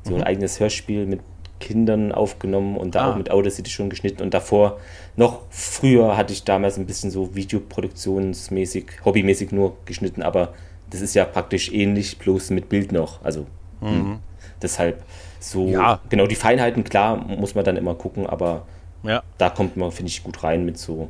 so 0.04 0.14
ein 0.14 0.20
mhm. 0.20 0.26
eigenes 0.26 0.60
Hörspiel 0.60 1.04
mit 1.04 1.20
Kindern 1.60 2.12
aufgenommen 2.12 2.78
und 2.78 2.94
da 2.94 3.00
ah. 3.00 3.12
auch 3.12 3.16
mit 3.16 3.30
Audacity 3.30 3.70
schon 3.70 3.90
geschnitten 3.90 4.22
und 4.22 4.32
davor 4.32 4.78
noch 5.16 5.42
früher 5.50 6.16
hatte 6.16 6.32
ich 6.32 6.44
damals 6.44 6.78
ein 6.78 6.86
bisschen 6.86 7.10
so 7.10 7.34
videoproduktionsmäßig, 7.34 8.86
hobbymäßig 9.04 9.52
nur 9.52 9.76
geschnitten, 9.84 10.22
aber 10.22 10.54
das 10.90 11.00
ist 11.00 11.14
ja 11.14 11.24
praktisch 11.24 11.72
ähnlich, 11.72 12.18
bloß 12.18 12.50
mit 12.50 12.68
Bild 12.68 12.92
noch. 12.92 13.22
Also 13.24 13.46
mhm. 13.80 13.88
Hm, 13.88 14.18
deshalb 14.62 15.02
so, 15.40 15.68
ja. 15.68 16.00
genau 16.08 16.26
die 16.26 16.34
Feinheiten, 16.34 16.84
klar, 16.84 17.16
muss 17.16 17.54
man 17.54 17.64
dann 17.64 17.76
immer 17.76 17.94
gucken, 17.94 18.26
aber 18.26 18.66
ja. 19.02 19.22
da 19.38 19.50
kommt 19.50 19.76
man, 19.76 19.92
finde 19.92 20.10
ich, 20.10 20.22
gut 20.24 20.42
rein 20.42 20.64
mit 20.64 20.78
so. 20.78 21.08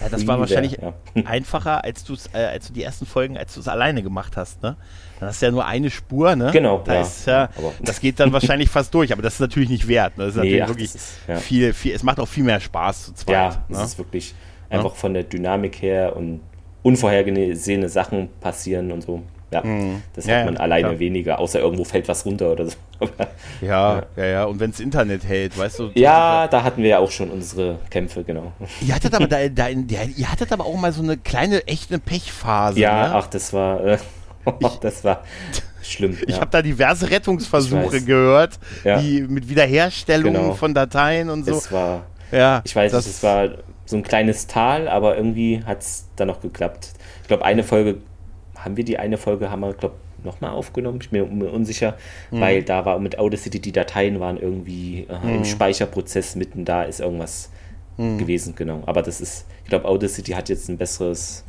Ja, 0.00 0.08
das 0.08 0.26
war 0.26 0.40
wahrscheinlich 0.40 0.78
ja. 0.80 0.94
einfacher, 1.24 1.84
als, 1.84 2.04
äh, 2.32 2.38
als 2.38 2.68
du 2.68 2.72
die 2.72 2.82
ersten 2.82 3.04
Folgen, 3.04 3.36
als 3.36 3.54
du 3.54 3.60
es 3.60 3.68
alleine 3.68 4.02
gemacht 4.02 4.36
hast, 4.36 4.62
ne? 4.62 4.76
Dann 5.18 5.28
hast 5.28 5.42
du 5.42 5.46
ja 5.46 5.52
nur 5.52 5.66
eine 5.66 5.90
Spur, 5.90 6.34
ne? 6.36 6.50
Genau. 6.52 6.80
Da 6.84 6.94
ja. 6.94 7.00
Ist, 7.02 7.26
ja, 7.26 7.50
das 7.82 8.00
geht 8.00 8.18
dann 8.20 8.32
wahrscheinlich 8.32 8.70
fast 8.70 8.94
durch, 8.94 9.12
aber 9.12 9.22
das 9.22 9.34
ist 9.34 9.40
natürlich 9.40 9.68
nicht 9.68 9.88
wert. 9.88 10.16
Ne? 10.16 10.26
Das 10.26 10.36
ist 10.36 10.42
nee, 10.42 10.60
natürlich 10.60 10.62
ach, 10.62 10.68
wirklich 10.68 10.94
ist, 10.94 11.44
viel, 11.44 11.72
viel, 11.74 11.94
es 11.94 12.02
macht 12.02 12.18
auch 12.20 12.28
viel 12.28 12.44
mehr 12.44 12.60
Spaß 12.60 13.06
zu 13.06 13.14
zweit. 13.14 13.34
Ja, 13.34 13.64
es 13.68 13.76
ne? 13.76 13.84
ist 13.84 13.98
wirklich 13.98 14.34
einfach 14.70 14.94
von 14.94 15.12
der 15.12 15.24
Dynamik 15.24 15.82
her 15.82 16.16
und 16.16 16.40
unvorhergesehene 16.82 17.88
Sachen 17.88 18.28
passieren 18.40 18.92
und 18.92 19.02
so. 19.02 19.22
Ja, 19.52 19.64
mhm. 19.64 20.02
das 20.14 20.26
hat 20.26 20.30
ja, 20.30 20.44
man 20.44 20.56
alleine 20.58 20.92
ja. 20.92 20.98
weniger, 21.00 21.40
außer 21.40 21.58
irgendwo 21.58 21.82
fällt 21.82 22.06
was 22.06 22.24
runter 22.24 22.52
oder 22.52 22.66
so. 22.66 22.76
ja, 23.60 24.02
ja, 24.16 24.24
ja. 24.24 24.44
Und 24.44 24.60
wenn 24.60 24.70
es 24.70 24.78
Internet 24.78 25.24
hält, 25.24 25.58
weißt 25.58 25.80
du. 25.80 25.90
Ja, 25.94 26.46
da 26.46 26.62
hatten 26.62 26.82
wir 26.82 26.90
ja 26.90 26.98
auch 26.98 27.10
schon 27.10 27.30
unsere 27.30 27.78
Kämpfe, 27.90 28.22
genau. 28.22 28.52
Ihr 28.80 28.94
hattet 28.94 29.12
aber, 29.12 29.26
da, 29.26 29.48
da, 29.48 29.68
ihr 29.68 30.30
hattet 30.30 30.52
aber 30.52 30.66
auch 30.66 30.76
mal 30.76 30.92
so 30.92 31.02
eine 31.02 31.16
kleine, 31.16 31.66
echte 31.66 31.98
Pechphase. 31.98 32.78
Ja, 32.78 33.08
ne? 33.08 33.14
ach, 33.16 33.26
das 33.26 33.52
war, 33.52 33.84
äh, 33.84 33.98
das 34.80 35.02
war 35.02 35.24
schlimm. 35.82 36.16
Ich 36.26 36.36
ja. 36.36 36.42
habe 36.42 36.50
da 36.50 36.62
diverse 36.62 37.10
Rettungsversuche 37.10 38.02
gehört, 38.02 38.60
die 38.84 39.22
mit 39.22 39.48
Wiederherstellung 39.48 40.34
genau. 40.34 40.54
von 40.54 40.74
Dateien 40.74 41.28
und 41.28 41.44
so. 41.44 41.56
Es 41.56 41.72
war, 41.72 42.04
ja, 42.30 42.62
ich 42.64 42.76
weiß 42.76 42.92
nicht, 42.92 43.06
es 43.06 43.22
war 43.24 43.48
so 43.90 43.96
ein 43.96 44.02
kleines 44.02 44.46
Tal, 44.46 44.88
aber 44.88 45.16
irgendwie 45.16 45.62
hat 45.64 45.82
es 45.82 46.06
dann 46.16 46.28
noch 46.28 46.40
geklappt. 46.40 46.92
Ich 47.22 47.28
glaube, 47.28 47.44
eine 47.44 47.62
Folge, 47.62 47.98
haben 48.56 48.76
wir 48.76 48.84
die 48.84 48.98
eine 48.98 49.18
Folge, 49.18 49.50
haben 49.50 49.60
wir, 49.60 49.74
glaube 49.74 49.96
nochmal 50.24 50.50
aufgenommen, 50.50 50.98
ich 51.00 51.10
bin 51.10 51.38
mir 51.38 51.50
unsicher, 51.50 51.96
mhm. 52.30 52.40
weil 52.40 52.62
da 52.62 52.84
war 52.84 52.98
mit 52.98 53.18
Audacity, 53.18 53.60
die 53.60 53.72
Dateien 53.72 54.20
waren 54.20 54.36
irgendwie 54.36 55.06
äh, 55.08 55.26
mhm. 55.26 55.34
im 55.36 55.44
Speicherprozess 55.44 56.36
mitten 56.36 56.64
da, 56.64 56.82
ist 56.82 57.00
irgendwas 57.00 57.50
mhm. 57.96 58.18
gewesen, 58.18 58.54
genau. 58.54 58.82
Aber 58.86 59.02
das 59.02 59.20
ist, 59.20 59.46
ich 59.64 59.70
glaube, 59.70 59.86
Audacity 59.86 60.32
hat 60.32 60.48
jetzt 60.48 60.68
ein 60.68 60.78
besseres 60.78 61.44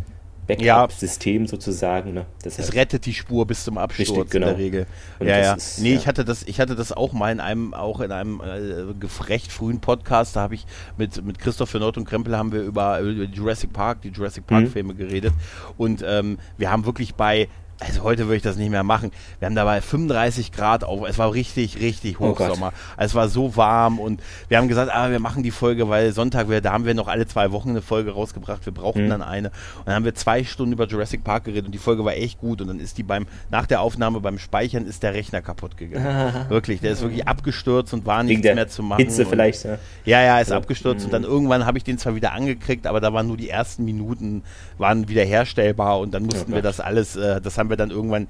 Backup-System 0.57 1.43
ja. 1.43 1.47
sozusagen. 1.47 2.13
Ne? 2.13 2.25
Das 2.43 2.59
es 2.59 2.73
rettet 2.73 3.05
die 3.05 3.13
Spur 3.13 3.45
bis 3.45 3.63
zum 3.63 3.77
Absturz 3.77 4.09
Richtig, 4.09 4.29
genau. 4.31 4.47
in 4.47 4.53
der 4.55 4.63
Regel. 4.63 4.85
Und 5.19 5.27
ja, 5.27 5.37
ja. 5.37 5.53
Ist, 5.53 5.79
nee, 5.79 5.93
ja. 5.93 5.99
ich 5.99 6.07
hatte 6.07 6.25
das, 6.25 6.43
ich 6.43 6.59
hatte 6.59 6.75
das 6.75 6.91
auch 6.91 7.13
mal 7.13 7.31
in 7.31 7.39
einem, 7.39 7.73
auch 7.73 7.99
in 7.99 8.11
einem 8.11 8.41
äh, 8.41 8.93
gefrecht 8.99 9.51
frühen 9.51 9.79
Podcast. 9.79 10.35
Da 10.35 10.41
habe 10.41 10.55
ich 10.55 10.65
mit, 10.97 11.23
mit 11.23 11.39
Christoph 11.39 11.73
Nord 11.73 11.97
und 11.97 12.05
Krempel 12.05 12.37
haben 12.37 12.51
wir 12.51 12.61
über, 12.61 12.99
über 12.99 13.23
Jurassic 13.23 13.73
Park, 13.73 14.01
die 14.01 14.09
Jurassic 14.09 14.45
Park-Filme 14.45 14.93
mhm. 14.93 14.97
geredet. 14.97 15.33
Und 15.77 16.03
ähm, 16.05 16.37
wir 16.57 16.71
haben 16.71 16.85
wirklich 16.85 17.15
bei 17.15 17.47
also 17.81 18.03
heute 18.03 18.25
würde 18.25 18.37
ich 18.37 18.43
das 18.43 18.57
nicht 18.57 18.69
mehr 18.69 18.83
machen. 18.83 19.11
Wir 19.39 19.47
haben 19.47 19.55
dabei 19.55 19.81
35 19.81 20.51
Grad 20.51 20.83
auf. 20.83 21.07
Es 21.07 21.17
war 21.17 21.33
richtig, 21.33 21.79
richtig 21.79 22.19
oh 22.19 22.29
Hochsommer. 22.29 22.73
Oh 22.75 23.01
es 23.01 23.15
war 23.15 23.27
so 23.27 23.55
warm 23.55 23.99
und 23.99 24.21
wir 24.49 24.57
haben 24.57 24.67
gesagt, 24.67 24.91
ah, 24.93 25.09
wir 25.09 25.19
machen 25.19 25.41
die 25.41 25.51
Folge, 25.51 25.89
weil 25.89 26.13
Sonntag, 26.13 26.47
wir, 26.47 26.61
da 26.61 26.73
haben 26.73 26.85
wir 26.85 26.93
noch 26.93 27.07
alle 27.07 27.25
zwei 27.25 27.51
Wochen 27.51 27.71
eine 27.71 27.81
Folge 27.81 28.11
rausgebracht. 28.11 28.65
Wir 28.65 28.73
brauchten 28.73 29.05
mhm. 29.05 29.09
dann 29.09 29.21
eine. 29.23 29.49
Und 29.79 29.87
dann 29.87 29.95
haben 29.95 30.05
wir 30.05 30.13
zwei 30.13 30.43
Stunden 30.43 30.73
über 30.73 30.87
Jurassic 30.87 31.23
Park 31.23 31.45
geredet 31.45 31.65
und 31.65 31.71
die 31.71 31.79
Folge 31.79 32.05
war 32.05 32.13
echt 32.13 32.39
gut. 32.39 32.61
Und 32.61 32.67
dann 32.67 32.79
ist 32.79 32.99
die 32.99 33.03
beim, 33.03 33.25
nach 33.49 33.65
der 33.65 33.81
Aufnahme 33.81 34.19
beim 34.19 34.37
Speichern 34.37 34.85
ist 34.85 35.01
der 35.01 35.15
Rechner 35.15 35.41
kaputt 35.41 35.75
gegangen. 35.75 36.45
wirklich, 36.49 36.81
der 36.81 36.91
ist 36.91 37.01
wirklich 37.01 37.27
abgestürzt 37.27 37.93
und 37.93 38.05
war 38.05 38.21
nichts 38.21 38.43
mehr 38.43 38.67
zu 38.67 38.83
machen. 38.83 38.99
Hitze 38.99 39.25
vielleicht, 39.25 39.65
ja. 39.65 39.77
Ja, 40.05 40.21
ja, 40.21 40.39
ist 40.39 40.51
ja. 40.51 40.57
abgestürzt 40.57 41.01
mhm. 41.01 41.05
und 41.05 41.13
dann 41.13 41.23
irgendwann 41.23 41.65
habe 41.65 41.79
ich 41.79 41.83
den 41.83 41.97
zwar 41.97 42.13
wieder 42.13 42.33
angekriegt, 42.33 42.85
aber 42.85 42.99
da 42.99 43.11
waren 43.11 43.27
nur 43.27 43.37
die 43.37 43.49
ersten 43.49 43.85
Minuten, 43.85 44.43
waren 44.77 45.07
wieder 45.07 45.23
herstellbar 45.23 45.99
und 45.99 46.13
dann 46.13 46.23
mussten 46.23 46.51
oh 46.51 46.55
wir 46.55 46.61
das 46.61 46.79
alles, 46.79 47.15
äh, 47.15 47.41
das 47.41 47.57
haben 47.57 47.70
wir 47.70 47.70
dann 47.77 47.91
irgendwann 47.91 48.27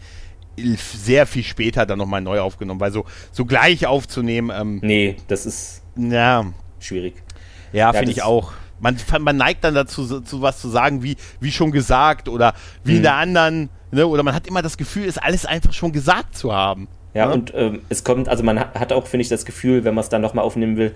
sehr 0.58 1.26
viel 1.26 1.44
später 1.44 1.86
dann 1.86 1.98
nochmal 1.98 2.22
neu 2.22 2.40
aufgenommen, 2.42 2.80
weil 2.80 2.92
so, 2.92 3.06
so 3.32 3.46
gleich 3.46 3.86
aufzunehmen. 3.88 4.52
Ähm, 4.54 4.80
nee, 4.82 5.16
das 5.28 5.46
ist 5.46 5.82
ja, 5.96 6.46
schwierig. 6.80 7.16
Ja, 7.72 7.92
ja 7.92 7.94
finde 7.94 8.12
ich 8.12 8.24
auch. 8.24 8.54
Man, 8.80 8.98
man 9.20 9.38
neigt 9.38 9.64
dann 9.64 9.76
dazu, 9.76 10.22
zu 10.22 10.42
was 10.42 10.60
zu 10.60 10.68
sagen, 10.68 11.04
wie, 11.04 11.16
wie 11.40 11.52
schon 11.52 11.72
gesagt 11.72 12.28
oder 12.28 12.54
wie 12.84 12.92
hm. 12.92 12.98
in 12.98 13.04
der 13.04 13.16
anderen, 13.16 13.70
ne? 13.92 14.08
oder 14.08 14.24
man 14.24 14.34
hat 14.34 14.48
immer 14.48 14.62
das 14.62 14.78
Gefühl, 14.78 15.06
es 15.08 15.18
alles 15.18 15.46
einfach 15.46 15.74
schon 15.74 15.92
gesagt 15.92 16.36
zu 16.36 16.52
haben. 16.52 16.88
Ja, 17.14 17.28
ja? 17.28 17.32
und 17.32 17.54
ähm, 17.56 17.82
es 17.90 18.04
kommt, 18.04 18.28
also 18.28 18.44
man 18.44 18.60
hat 18.60 18.92
auch, 18.94 19.06
finde 19.06 19.22
ich, 19.22 19.30
das 19.30 19.46
Gefühl, 19.46 19.84
wenn 19.84 19.94
man 19.94 20.02
es 20.04 20.10
dann 20.10 20.22
nochmal 20.22 20.46
aufnehmen 20.46 20.78
will, 20.78 20.96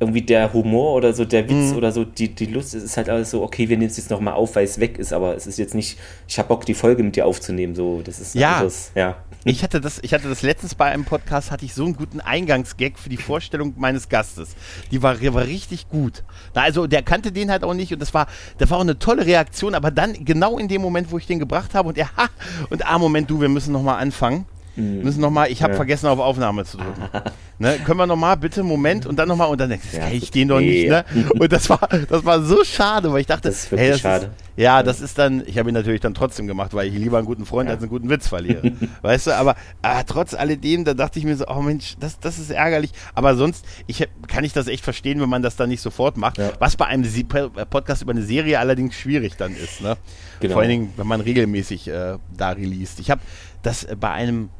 irgendwie 0.00 0.22
der 0.22 0.52
Humor 0.54 0.94
oder 0.94 1.12
so, 1.12 1.26
der 1.26 1.48
Witz 1.48 1.72
mhm. 1.72 1.76
oder 1.76 1.92
so, 1.92 2.04
die, 2.04 2.34
die 2.34 2.46
Lust, 2.46 2.74
es 2.74 2.82
ist 2.82 2.96
halt 2.96 3.10
alles 3.10 3.30
so, 3.30 3.42
okay, 3.42 3.68
wir 3.68 3.76
nehmen 3.76 3.90
es 3.90 3.98
jetzt 3.98 4.10
nochmal 4.10 4.32
auf, 4.32 4.56
weil 4.56 4.64
es 4.64 4.80
weg 4.80 4.98
ist, 4.98 5.12
aber 5.12 5.36
es 5.36 5.46
ist 5.46 5.58
jetzt 5.58 5.74
nicht, 5.74 5.98
ich 6.26 6.38
habe 6.38 6.48
Bock, 6.48 6.64
die 6.64 6.72
Folge 6.72 7.02
mit 7.02 7.16
dir 7.16 7.26
aufzunehmen, 7.26 7.74
so, 7.74 8.00
das 8.02 8.18
ist 8.18 8.34
ja. 8.34 8.54
Anderes, 8.54 8.92
ja. 8.94 9.16
Ich 9.44 9.62
hatte 9.62 9.80
das, 9.80 9.98
ich 10.02 10.12
hatte 10.14 10.28
das 10.28 10.42
letztens 10.42 10.74
bei 10.74 10.86
einem 10.86 11.04
Podcast, 11.04 11.50
hatte 11.50 11.64
ich 11.64 11.74
so 11.74 11.84
einen 11.84 11.96
guten 11.96 12.20
Eingangsgag 12.20 12.98
für 12.98 13.08
die 13.08 13.16
Vorstellung 13.16 13.74
meines 13.78 14.08
Gastes. 14.08 14.54
Die 14.90 15.02
war, 15.02 15.20
war 15.32 15.46
richtig 15.46 15.88
gut. 15.88 16.24
Na, 16.54 16.62
also 16.62 16.86
der 16.86 17.02
kannte 17.02 17.32
den 17.32 17.50
halt 17.50 17.64
auch 17.64 17.72
nicht 17.72 17.92
und 17.92 18.00
das 18.00 18.12
war, 18.12 18.26
das 18.58 18.70
war 18.70 18.78
auch 18.78 18.82
eine 18.82 18.98
tolle 18.98 19.24
Reaktion, 19.24 19.74
aber 19.74 19.90
dann 19.90 20.24
genau 20.24 20.58
in 20.58 20.68
dem 20.68 20.82
Moment, 20.82 21.10
wo 21.10 21.18
ich 21.18 21.26
den 21.26 21.38
gebracht 21.38 21.74
habe 21.74 21.88
und 21.88 21.98
er, 21.98 22.14
ha, 22.16 22.28
und 22.70 22.86
ah, 22.86 22.98
Moment, 22.98 23.30
du, 23.30 23.40
wir 23.40 23.48
müssen 23.48 23.72
nochmal 23.72 23.98
anfangen. 23.98 24.46
Mhm. 24.80 25.02
Müssen 25.02 25.20
noch 25.20 25.30
mal, 25.30 25.50
ich 25.50 25.62
habe 25.62 25.72
ja. 25.72 25.76
vergessen 25.76 26.06
auf 26.06 26.18
Aufnahme 26.18 26.64
zu 26.64 26.78
drücken. 26.78 27.02
ne, 27.58 27.78
können 27.84 27.98
wir 27.98 28.06
noch 28.06 28.16
mal 28.16 28.36
bitte 28.36 28.62
Moment 28.62 29.06
und 29.06 29.18
dann 29.18 29.28
noch 29.28 29.36
mal 29.36 29.46
und 29.46 29.60
dann 29.60 29.70
denkst 29.70 29.86
ja, 29.92 30.00
kann 30.00 30.12
ich 30.12 30.30
den 30.30 30.48
doch 30.48 30.60
nicht, 30.60 30.88
ne? 30.88 31.04
Und 31.38 31.52
das 31.52 31.68
war 31.68 31.88
das 32.08 32.24
war 32.24 32.42
so 32.42 32.64
schade, 32.64 33.12
weil 33.12 33.20
ich 33.20 33.26
dachte, 33.26 33.48
das 33.48 33.64
ist 33.64 33.70
wirklich 33.70 33.80
hey, 33.80 33.90
das 33.92 34.00
schade. 34.00 34.26
Ist, 34.26 34.50
ja, 34.60 34.82
das 34.82 35.00
ist 35.00 35.18
dann, 35.18 35.42
ich 35.46 35.56
habe 35.58 35.70
ihn 35.70 35.74
natürlich 35.74 36.02
dann 36.02 36.12
trotzdem 36.12 36.46
gemacht, 36.46 36.74
weil 36.74 36.86
ich 36.86 36.94
lieber 36.94 37.16
einen 37.16 37.26
guten 37.26 37.46
Freund 37.46 37.68
ja. 37.68 37.74
als 37.74 37.82
einen 37.82 37.90
guten 37.90 38.10
Witz 38.10 38.28
verliere. 38.28 38.72
weißt 39.02 39.28
du, 39.28 39.36
aber 39.36 39.56
ah, 39.80 40.02
trotz 40.02 40.34
alledem, 40.34 40.84
da 40.84 40.92
dachte 40.92 41.18
ich 41.18 41.24
mir 41.24 41.34
so, 41.34 41.46
oh 41.48 41.62
Mensch, 41.62 41.96
das, 41.98 42.18
das 42.20 42.38
ist 42.38 42.50
ärgerlich. 42.50 42.90
Aber 43.14 43.36
sonst 43.36 43.64
ich, 43.86 44.06
kann 44.28 44.44
ich 44.44 44.52
das 44.52 44.66
echt 44.66 44.84
verstehen, 44.84 45.18
wenn 45.20 45.30
man 45.30 45.42
das 45.42 45.56
dann 45.56 45.70
nicht 45.70 45.80
sofort 45.80 46.18
macht. 46.18 46.36
Ja. 46.36 46.52
Was 46.58 46.76
bei 46.76 46.84
einem 46.84 47.08
Podcast 47.70 48.02
über 48.02 48.12
eine 48.12 48.22
Serie 48.22 48.58
allerdings 48.58 48.96
schwierig 48.96 49.38
dann 49.38 49.56
ist. 49.56 49.80
Ne? 49.80 49.96
Genau. 50.40 50.52
Vor 50.52 50.60
allen 50.62 50.70
Dingen, 50.70 50.92
wenn 50.96 51.06
man 51.06 51.22
regelmäßig 51.22 51.88
äh, 51.88 52.18
da 52.36 52.50
released. 52.50 53.00
Ich 53.00 53.10
habe 53.10 53.22
das 53.62 53.86
bei 53.98 54.10
einem 54.10 54.50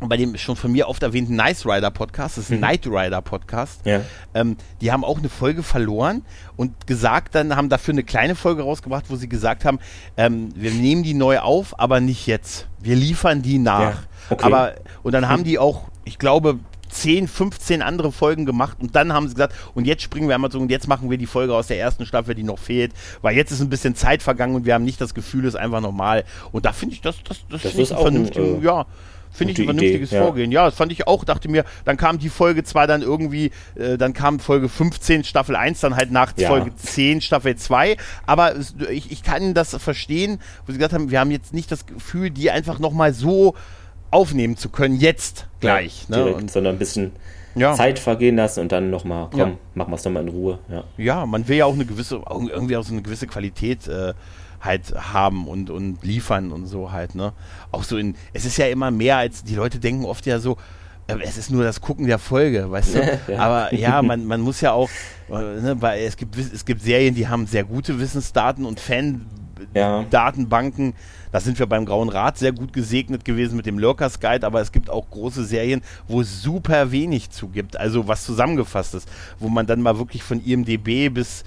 bei 0.00 0.16
dem 0.16 0.36
schon 0.36 0.56
von 0.56 0.70
mir 0.70 0.88
oft 0.88 1.02
erwähnten 1.02 1.34
Nice 1.34 1.66
Rider 1.66 1.90
Podcast, 1.90 2.36
das 2.36 2.44
ist 2.44 2.50
ein 2.50 2.56
mhm. 2.56 2.60
Night 2.60 2.86
Rider 2.86 3.20
Podcast, 3.20 3.80
ja. 3.84 4.02
ähm, 4.34 4.56
die 4.80 4.92
haben 4.92 5.04
auch 5.04 5.18
eine 5.18 5.28
Folge 5.28 5.62
verloren 5.62 6.22
und 6.56 6.86
gesagt, 6.86 7.34
dann 7.34 7.56
haben 7.56 7.68
dafür 7.68 7.94
eine 7.94 8.04
kleine 8.04 8.34
Folge 8.34 8.62
rausgebracht, 8.62 9.06
wo 9.08 9.16
sie 9.16 9.28
gesagt 9.28 9.64
haben, 9.64 9.78
ähm, 10.16 10.50
wir 10.54 10.70
nehmen 10.70 11.02
die 11.02 11.14
neu 11.14 11.40
auf, 11.40 11.78
aber 11.80 12.00
nicht 12.00 12.26
jetzt. 12.26 12.68
Wir 12.80 12.94
liefern 12.94 13.42
die 13.42 13.58
nach. 13.58 13.80
Ja, 13.80 14.02
okay. 14.30 14.44
Aber, 14.46 14.74
und 15.02 15.12
dann 15.12 15.28
haben 15.28 15.44
die 15.44 15.58
auch, 15.58 15.84
ich 16.04 16.18
glaube, 16.18 16.58
10, 16.90 17.28
15 17.28 17.82
andere 17.82 18.12
Folgen 18.12 18.46
gemacht 18.46 18.78
und 18.80 18.96
dann 18.96 19.12
haben 19.12 19.28
sie 19.28 19.34
gesagt, 19.34 19.54
und 19.74 19.86
jetzt 19.86 20.02
springen 20.02 20.28
wir 20.28 20.34
einmal 20.34 20.50
so 20.50 20.58
und 20.58 20.70
jetzt 20.70 20.88
machen 20.88 21.10
wir 21.10 21.18
die 21.18 21.26
Folge 21.26 21.54
aus 21.54 21.66
der 21.66 21.78
ersten 21.78 22.06
Staffel, 22.06 22.34
die 22.34 22.42
noch 22.42 22.58
fehlt, 22.58 22.92
weil 23.22 23.36
jetzt 23.36 23.50
ist 23.50 23.60
ein 23.60 23.68
bisschen 23.68 23.94
Zeit 23.94 24.22
vergangen 24.22 24.54
und 24.54 24.64
wir 24.64 24.74
haben 24.74 24.84
nicht 24.84 25.00
das 25.00 25.14
Gefühl, 25.14 25.44
es 25.44 25.54
ist 25.54 25.60
einfach 25.60 25.80
normal. 25.80 26.24
Und 26.52 26.64
da 26.64 26.72
finde 26.72 26.94
ich, 26.94 27.00
das, 27.00 27.16
das, 27.24 27.40
das, 27.50 27.62
das 27.62 27.74
ist 27.74 27.92
auch 27.92 28.02
vernünftig, 28.02 28.42
äh, 28.42 28.64
ja. 28.64 28.86
Finde 29.30 29.52
ich 29.52 29.58
ein 29.58 29.64
vernünftiges 29.66 30.10
Idee, 30.10 30.20
Vorgehen. 30.20 30.52
Ja. 30.52 30.64
das 30.64 30.74
fand 30.74 30.92
ich 30.92 31.06
auch. 31.06 31.24
Dachte 31.24 31.48
mir, 31.48 31.64
dann 31.84 31.96
kam 31.96 32.18
die 32.18 32.28
Folge 32.28 32.64
zwar 32.64 32.86
dann 32.86 33.02
irgendwie, 33.02 33.50
äh, 33.76 33.96
dann 33.96 34.12
kam 34.12 34.40
Folge 34.40 34.68
15 34.68 35.24
Staffel 35.24 35.56
1, 35.56 35.80
dann 35.80 35.96
halt 35.96 36.10
nach 36.10 36.32
ja. 36.36 36.48
Folge 36.48 36.74
10 36.74 37.20
Staffel 37.20 37.56
2. 37.56 37.96
Aber 38.26 38.54
ich, 38.90 39.10
ich 39.10 39.22
kann 39.22 39.54
das 39.54 39.76
verstehen, 39.76 40.40
wo 40.66 40.72
sie 40.72 40.78
gesagt 40.78 40.94
haben, 40.94 41.10
wir 41.10 41.20
haben 41.20 41.30
jetzt 41.30 41.54
nicht 41.54 41.70
das 41.70 41.86
Gefühl, 41.86 42.30
die 42.30 42.50
einfach 42.50 42.78
nochmal 42.78 43.12
so 43.12 43.54
aufnehmen 44.10 44.56
zu 44.56 44.70
können, 44.70 44.96
jetzt 44.96 45.46
gleich. 45.60 46.06
Ja, 46.08 46.16
ne? 46.16 46.22
direkt, 46.24 46.40
und, 46.42 46.50
sondern 46.50 46.76
ein 46.76 46.78
bisschen 46.78 47.12
ja. 47.54 47.74
Zeit 47.74 47.98
vergehen 47.98 48.36
lassen 48.36 48.60
und 48.60 48.72
dann 48.72 48.90
nochmal, 48.90 49.28
komm, 49.30 49.40
ja. 49.40 49.52
machen 49.74 49.90
wir 49.90 49.96
es 49.96 50.04
nochmal 50.04 50.22
in 50.22 50.28
Ruhe. 50.28 50.58
Ja. 50.68 50.84
ja, 50.96 51.26
man 51.26 51.48
will 51.48 51.56
ja 51.56 51.66
auch 51.66 51.74
eine 51.74 51.84
gewisse, 51.84 52.22
irgendwie 52.28 52.76
auch 52.76 52.84
so 52.84 52.92
eine 52.92 53.02
gewisse 53.02 53.26
Qualität 53.26 53.86
äh, 53.88 54.14
halt 54.60 54.94
haben 54.94 55.46
und, 55.46 55.70
und 55.70 56.04
liefern 56.04 56.52
und 56.52 56.66
so 56.66 56.92
halt, 56.92 57.14
ne? 57.14 57.32
Auch 57.70 57.84
so 57.84 57.96
in, 57.96 58.14
es 58.32 58.44
ist 58.44 58.58
ja 58.58 58.66
immer 58.66 58.90
mehr 58.90 59.18
als, 59.18 59.44
die 59.44 59.54
Leute 59.54 59.78
denken 59.78 60.04
oft 60.04 60.26
ja 60.26 60.38
so, 60.38 60.56
äh, 61.08 61.16
es 61.22 61.36
ist 61.36 61.50
nur 61.50 61.64
das 61.64 61.80
Gucken 61.80 62.06
der 62.06 62.18
Folge, 62.18 62.70
weißt 62.70 62.94
du? 62.94 63.20
ja. 63.32 63.38
Aber 63.38 63.74
ja, 63.74 64.02
man, 64.02 64.26
man 64.26 64.40
muss 64.40 64.60
ja 64.60 64.72
auch, 64.72 64.90
äh, 65.28 65.60
ne, 65.60 65.76
weil 65.80 66.02
es 66.02 66.16
gibt, 66.16 66.36
es 66.36 66.64
gibt 66.64 66.82
Serien, 66.82 67.14
die 67.14 67.28
haben 67.28 67.46
sehr 67.46 67.64
gute 67.64 67.98
Wissensdaten 67.98 68.64
und 68.64 68.80
Fan-Datenbanken. 68.80 70.86
Ja. 70.86 70.92
Da 71.30 71.40
sind 71.40 71.58
wir 71.58 71.66
beim 71.66 71.84
Grauen 71.84 72.08
Rat 72.08 72.38
sehr 72.38 72.52
gut 72.52 72.72
gesegnet 72.72 73.24
gewesen 73.24 73.56
mit 73.56 73.66
dem 73.66 73.78
Lurkers 73.78 74.20
Guide, 74.20 74.46
aber 74.46 74.60
es 74.60 74.72
gibt 74.72 74.88
auch 74.88 75.10
große 75.10 75.44
Serien, 75.44 75.82
wo 76.06 76.22
es 76.22 76.42
super 76.42 76.90
wenig 76.90 77.30
zugibt. 77.30 77.78
Also 77.78 78.08
was 78.08 78.24
zusammengefasst 78.24 78.94
ist, 78.94 79.08
wo 79.38 79.48
man 79.48 79.66
dann 79.66 79.82
mal 79.82 79.98
wirklich 79.98 80.22
von 80.22 80.42
IMDB 80.42 81.10
bis 81.10 81.44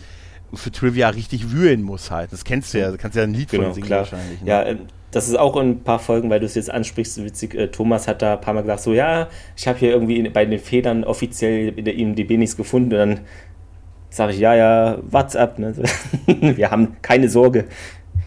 für 0.53 0.71
Trivia 0.71 1.09
richtig 1.09 1.51
wühlen 1.51 1.81
muss 1.81 2.11
halt. 2.11 2.31
Das 2.31 2.43
kennst 2.43 2.73
du 2.73 2.79
ja, 2.79 2.91
du 2.91 2.97
kannst 2.97 3.15
ja 3.15 3.23
ein 3.23 3.33
Lied 3.33 3.49
genau, 3.49 3.65
von 3.65 3.73
singen 3.73 3.87
klar. 3.87 3.99
wahrscheinlich. 3.99 4.41
Ne? 4.41 4.49
Ja, 4.49 4.63
ähm, 4.63 4.79
das 5.11 5.27
ist 5.27 5.37
auch 5.37 5.57
in 5.57 5.71
ein 5.71 5.83
paar 5.83 5.99
Folgen, 5.99 6.29
weil 6.29 6.39
du 6.39 6.45
es 6.45 6.55
jetzt 6.55 6.71
ansprichst, 6.71 7.23
witzig, 7.23 7.53
äh, 7.55 7.67
Thomas 7.67 8.07
hat 8.07 8.21
da 8.21 8.33
ein 8.33 8.41
paar 8.41 8.53
Mal 8.53 8.61
gesagt, 8.61 8.81
so 8.81 8.93
ja, 8.93 9.27
ich 9.55 9.67
habe 9.67 9.77
hier 9.77 9.91
irgendwie 9.91 10.17
in, 10.17 10.31
bei 10.31 10.45
den 10.45 10.59
Federn 10.59 11.03
offiziell 11.03 11.73
in 11.75 11.85
der 11.85 11.95
IMDB 11.95 12.37
nichts 12.37 12.55
gefunden 12.55 12.93
und 12.93 12.97
dann 12.97 13.19
sage 14.09 14.33
ich, 14.33 14.39
ja, 14.39 14.55
ja, 14.55 14.97
WhatsApp, 15.09 15.59
ne? 15.59 15.73
wir 16.27 16.71
haben 16.71 16.97
keine 17.01 17.29
Sorge, 17.29 17.65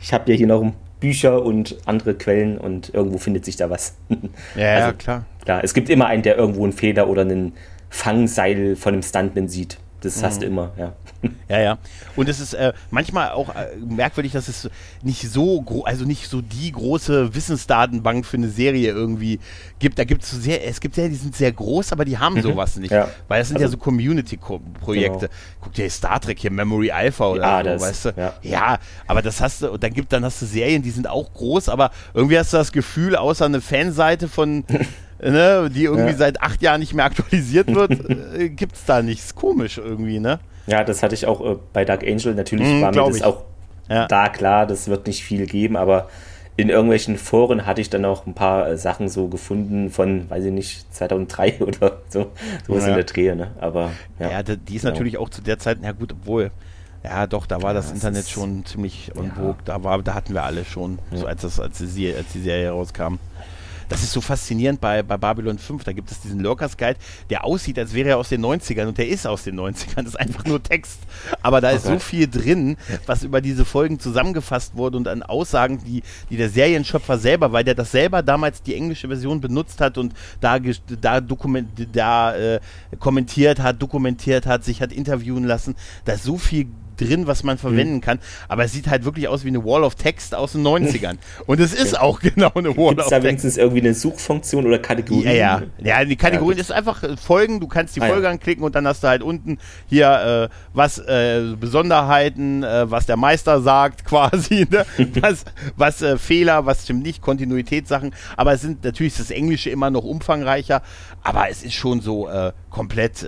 ich 0.01 0.13
habe 0.13 0.31
ja 0.31 0.37
hier 0.37 0.47
noch 0.47 0.73
Bücher 1.01 1.43
und 1.43 1.77
andere 1.85 2.15
Quellen 2.15 2.57
und 2.57 2.95
irgendwo 2.95 3.19
findet 3.19 3.45
sich 3.45 3.57
da 3.57 3.69
was. 3.69 3.97
ja, 4.57 4.75
also, 4.75 4.87
ja, 4.89 4.93
klar. 4.93 5.25
Klar, 5.45 5.65
es 5.65 5.75
gibt 5.75 5.91
immer 5.91 6.07
einen, 6.07 6.23
der 6.23 6.37
irgendwo 6.37 6.65
einen 6.65 6.73
Feder 6.73 7.09
oder 7.09 7.23
einen 7.23 7.53
Fangseil 7.91 8.77
von 8.77 8.95
einem 8.95 9.03
Stuntman 9.03 9.49
sieht. 9.49 9.79
Das 10.05 10.23
hast 10.23 10.43
du 10.43 10.47
mhm. 10.47 10.53
immer, 10.53 10.73
ja. 10.77 10.93
Ja, 11.49 11.61
ja. 11.61 11.79
Und 12.17 12.29
es 12.29 12.41
ist 12.41 12.55
äh, 12.55 12.73
manchmal 12.91 13.31
auch 13.31 13.55
äh, 13.55 13.77
merkwürdig, 13.77 14.33
dass 14.33 14.49
es 14.49 14.69
nicht 15.03 15.31
so 15.31 15.65
also 15.85 16.05
nicht 16.05 16.29
so 16.29 16.41
die 16.41 16.73
große 16.73 17.35
Wissensdatenbank 17.35 18.27
für 18.27 18.37
eine 18.37 18.49
Serie 18.49 18.91
irgendwie 18.91 19.41
gibt. 19.79 19.99
Da 19.99 20.05
gibt 20.05 20.23
es 20.23 20.31
so 20.31 20.39
sehr, 20.39 20.67
es 20.67 20.81
gibt 20.81 20.95
Serien, 20.95 21.13
die 21.13 21.19
sind 21.19 21.35
sehr 21.35 21.53
groß, 21.53 21.93
aber 21.93 22.05
die 22.05 22.19
haben 22.19 22.35
mhm. 22.35 22.43
sowas 22.43 22.77
nicht. 22.77 22.91
Ja. 22.91 23.09
Weil 23.29 23.41
das 23.41 23.49
sind 23.49 23.57
also, 23.57 23.67
ja 23.67 23.71
so 23.71 23.77
Community-Projekte. 23.79 25.19
Genau. 25.19 25.33
Guck 25.61 25.73
dir 25.75 25.89
Star 25.91 26.21
Trek 26.21 26.39
hier, 26.39 26.51
Memory 26.51 26.91
Alpha 26.91 27.29
oder 27.29 27.43
ja, 27.43 27.59
so, 27.59 27.65
das, 27.65 27.83
weißt 27.83 28.05
du? 28.05 28.09
Ja. 28.17 28.35
ja. 28.43 28.79
aber 29.07 29.23
das 29.23 29.41
hast 29.41 29.63
du, 29.63 29.73
und 29.73 29.83
dann 29.83 29.93
gibt, 29.93 30.13
dann 30.13 30.25
hast 30.25 30.41
du 30.43 30.47
Serien, 30.47 30.83
die 30.83 30.91
sind 30.91 31.09
auch 31.09 31.33
groß, 31.33 31.69
aber 31.69 31.91
irgendwie 32.13 32.39
hast 32.39 32.53
du 32.53 32.59
das 32.59 32.73
Gefühl, 32.73 33.17
außer 33.17 33.45
eine 33.45 33.61
Fanseite 33.61 34.29
von 34.29 34.65
ne, 35.31 35.71
die 35.71 35.85
irgendwie 35.85 36.13
ja. 36.13 36.17
seit 36.17 36.43
acht 36.43 36.63
Jahren 36.63 36.81
nicht 36.81 36.95
mehr 36.95 37.05
aktualisiert 37.05 37.75
wird, 37.75 37.93
äh, 38.39 38.49
gibt 38.49 38.77
es 38.77 38.85
da 38.85 39.03
nichts. 39.03 39.35
Komisch 39.35 39.79
irgendwie, 39.79 40.21
ne? 40.21 40.39
Ja, 40.67 40.85
das 40.85 41.03
hatte 41.03 41.15
ich 41.15 41.27
auch 41.27 41.45
äh, 41.45 41.57
bei 41.73 41.85
Dark 41.85 42.03
Angel. 42.03 42.35
Natürlich 42.35 42.69
mm, 42.69 42.83
war 42.83 42.91
mir 42.91 43.07
das 43.07 43.17
ich. 43.17 43.25
auch 43.25 43.45
ja. 43.89 44.07
da 44.07 44.29
klar, 44.29 44.67
das 44.67 44.89
wird 44.89 45.07
nicht 45.07 45.23
viel 45.23 45.47
geben, 45.47 45.77
aber 45.77 46.09
in 46.57 46.69
irgendwelchen 46.69 47.19
Foren 47.19 47.67
hatte 47.67 47.81
ich 47.81 47.91
dann 47.91 48.05
auch 48.05 48.27
ein 48.27 48.35
paar 48.35 48.69
äh, 48.69 48.79
Sachen 48.79 49.09
so 49.09 49.27
gefunden 49.29 49.91
von, 49.91 50.31
weiß 50.31 50.45
ich 50.45 50.53
nicht, 50.53 50.95
2003 50.95 51.57
oder 51.61 51.99
so, 52.09 52.31
sowas 52.67 52.85
ja. 52.85 52.91
in 52.91 52.95
der 52.95 53.05
Dreh, 53.05 53.35
ne? 53.35 53.51
Aber 53.61 53.91
ja, 54.19 54.31
ja 54.31 54.43
die 54.43 54.77
ist 54.77 54.83
genau. 54.83 54.93
natürlich 54.93 55.19
auch 55.19 55.29
zu 55.29 55.43
der 55.43 55.59
Zeit, 55.59 55.79
na 55.83 55.93
gut, 55.93 56.13
obwohl, 56.13 56.51
ja 57.03 57.27
doch, 57.27 57.47
da 57.47 57.61
war 57.61 57.71
ja, 57.71 57.75
das 57.75 57.91
Internet 57.91 58.29
schon 58.29 58.65
ziemlich 58.65 59.11
on 59.17 59.33
vogue, 59.33 59.57
da 59.65 59.83
war, 59.83 60.01
da 60.03 60.15
hatten 60.15 60.33
wir 60.33 60.45
alle 60.45 60.65
schon, 60.65 60.99
so 61.13 61.27
als 61.27 61.43
das, 61.43 61.59
als 61.59 61.79
die, 61.79 62.15
als 62.15 62.33
die 62.33 62.41
Serie 62.41 62.71
rauskam. 62.71 63.19
Das 63.89 64.03
ist 64.03 64.13
so 64.13 64.21
faszinierend 64.21 64.81
bei, 64.81 65.03
bei 65.03 65.17
Babylon 65.17 65.59
5. 65.59 65.85
Da 65.85 65.93
gibt 65.93 66.11
es 66.11 66.21
diesen 66.21 66.41
Lurkers 66.41 66.77
Guide, 66.77 66.99
der 67.31 67.45
aussieht, 67.45 67.79
als 67.79 67.95
wäre 67.95 68.11
er 68.11 68.19
aus 68.19 68.29
den 68.29 68.45
90ern 68.45 68.87
und 68.87 68.99
der 68.99 69.09
ist 69.09 69.27
aus 69.27 69.45
den 69.45 69.59
90ern. 69.59 69.97
Das 69.97 70.07
ist 70.07 70.21
einfach 70.21 70.45
nur 70.45 70.63
Text. 70.63 71.01
Aber 71.43 71.61
da 71.61 71.71
ist 71.71 71.85
so 71.85 71.99
viel 71.99 72.29
drin, 72.29 72.77
was 73.07 73.23
über 73.23 73.41
diese 73.41 73.65
Folgen 73.65 73.99
zusammengefasst 73.99 74.77
wurde 74.77 74.97
und 74.97 75.09
an 75.09 75.23
Aussagen, 75.23 75.83
die, 75.85 76.03
die 76.31 76.37
der 76.37 76.51
Serienschöpfer 76.51 77.19
selber, 77.19 77.53
weil 77.53 77.65
der 77.65 77.75
das 77.75 77.91
selber 77.91 78.23
damals 78.23 78.63
die 78.63 78.75
englische 78.75 79.09
Version 79.09 79.41
benutzt 79.41 79.81
hat 79.81 79.99
und 79.99 80.15
da, 80.41 80.59
da, 81.01 81.21
dokument, 81.21 81.69
da 81.93 82.35
äh, 82.35 82.61
kommentiert 82.99 83.61
hat, 83.61 83.81
dokumentiert 83.81 84.47
hat, 84.47 84.65
sich 84.65 84.81
hat 84.83 84.93
interviewen 84.93 85.45
lassen. 85.45 85.75
Da 86.05 86.15
ist 86.15 86.25
so 86.25 86.39
viel 86.39 86.69
drin, 86.97 87.27
was 87.27 87.43
man 87.43 87.59
verwenden 87.59 87.97
mhm. 87.97 88.01
kann. 88.01 88.19
Aber 88.49 88.65
es 88.65 88.73
sieht 88.73 88.89
halt 88.89 89.05
wirklich 89.05 89.29
aus 89.29 89.45
wie 89.45 89.49
eine 89.49 89.65
Wall 89.65 89.85
of 89.85 89.95
Text 89.95 90.35
aus 90.35 90.53
den 90.53 90.63
90ern. 90.63 91.17
Und 91.47 91.61
es 91.61 91.75
ist 91.75 91.99
auch 91.99 92.21
genau 92.21 92.53
eine 92.55 92.77
Wall 92.77 92.91
Gibt's 92.91 93.05
of 93.05 93.11
da 93.11 93.17
Text. 93.17 93.29
wenigstens 93.29 93.57
irgendwie 93.57 93.81
eine 93.81 93.95
Suchfunktion 93.95 94.67
oder 94.67 94.79
Kategorien? 94.79 95.27
Ja, 95.27 95.33
ja. 95.33 95.63
Ja, 95.79 96.05
die 96.05 96.17
Kategorien 96.17 96.59
ja, 96.59 96.63
ist 96.63 96.73
einfach 96.73 97.03
äh, 97.03 97.17
Folgen. 97.17 97.61
Du 97.61 97.69
kannst 97.69 97.97
die 97.97 98.03
ah, 98.03 98.07
Folge 98.07 98.25
ja. 98.25 98.31
anklicken 98.31 98.65
und 98.65 98.75
dann 98.75 98.87
hast 98.87 99.03
du 99.03 99.09
halt 99.09 99.23
unten 99.23 99.59
hier 99.87 100.51
äh, 100.51 100.55
was 100.73 100.99
äh, 100.99 101.55
Besonderheiten, 101.59 102.63
äh, 102.63 102.91
was 102.91 103.07
der 103.07 103.17
Meister 103.17 103.61
sagt 103.61 104.05
quasi, 104.05 104.67
ne? 104.71 104.85
was, 105.21 105.45
was 105.77 106.03
äh, 106.03 106.19
Fehler, 106.19 106.67
was 106.67 106.85
stimmt 106.85 107.03
nicht, 107.03 107.23
Kontinuitätssachen. 107.23 108.15
Aber 108.37 108.53
es 108.53 108.61
sind 108.61 108.85
natürlich 108.85 109.17
das 109.17 109.31
Englische 109.31 109.71
immer 109.71 109.91
noch 109.91 110.05
umfangreicher. 110.05 110.83
Aber 111.23 111.49
es 111.49 111.63
ist 111.63 111.75
schon 111.75 112.01
so 112.01 112.29
äh, 112.29 112.53
komplett 112.71 113.27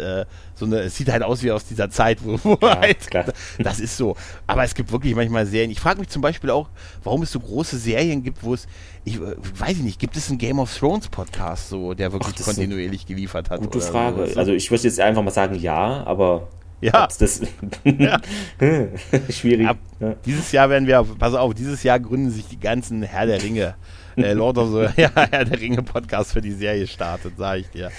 so 0.57 0.65
eine, 0.65 0.81
es 0.81 0.97
sieht 0.97 1.13
halt 1.13 1.23
aus 1.23 1.43
wie 1.43 1.53
aus 1.53 1.67
dieser 1.67 1.91
Zeit, 1.91 2.25
wo, 2.25 2.41
wo 2.43 2.59
ja, 2.67 2.81
halt, 2.81 3.11
klar. 3.11 3.27
das 3.59 3.79
ist 3.79 3.97
so. 3.97 4.17
Aber 4.47 4.65
es 4.65 4.75
gibt 4.75 4.91
wirklich 4.91 5.15
manchmal 5.15 5.45
Serien. 5.47 5.71
Ich 5.71 5.81
frage 5.81 6.01
mich 6.01 6.09
zum 6.09 6.23
Beispiel 6.23 6.51
auch, 6.51 6.71
warum 7.05 7.23
es 7.23 7.31
so 7.31 7.41
große 7.41 7.77
Serien 7.77 8.23
gibt, 8.23 8.43
wo 8.43 8.55
es, 8.55 8.67
ich 9.05 9.17
äh, 9.17 9.37
weiß 9.59 9.77
ich 9.77 9.83
nicht, 9.83 9.99
gibt 9.99 10.17
es 10.17 10.31
einen 10.31 10.39
Game 10.39 10.59
of 10.59 10.75
Thrones 10.75 11.09
Podcast 11.09 11.69
so, 11.69 11.93
der 11.93 12.11
wirklich 12.13 12.35
Ach, 12.41 12.45
kontinuierlich 12.45 13.05
geliefert 13.05 13.51
hat? 13.51 13.61
Gute 13.61 13.83
Frage. 13.83 14.29
So? 14.29 14.39
Also 14.39 14.53
ich 14.53 14.71
würde 14.71 14.85
jetzt 14.85 14.99
einfach 14.99 15.23
mal 15.23 15.31
sagen 15.31 15.57
ja, 15.57 16.03
aber 16.07 16.49
ja. 16.81 17.07
Das 17.07 17.43
ja. 17.85 18.21
Schwierig. 19.31 19.67
Ab, 19.67 19.79
ja. 20.01 20.15
Dieses 20.25 20.53
Jahr 20.53 20.71
werden 20.71 20.87
wir, 20.87 21.05
pass 21.19 21.35
auf, 21.35 21.53
dieses 21.53 21.83
Jahr 21.83 22.01
gründen 22.01 22.31
sich 22.31 22.47
die 22.49 22.61
ganzen 22.61 23.03
Herr 23.03 23.27
der 23.27 23.43
Ringe 23.43 23.75
äh, 24.17 24.33
Lord 24.33 24.59
of 24.59 24.71
the 24.71 24.89
ja, 25.03 25.09
der 25.09 25.61
Ringe 25.61 25.83
Podcast 25.83 26.33
für 26.33 26.41
die 26.41 26.53
Serie 26.53 26.87
startet, 26.87 27.37
sage 27.37 27.61
ich 27.61 27.71
dir. 27.71 27.91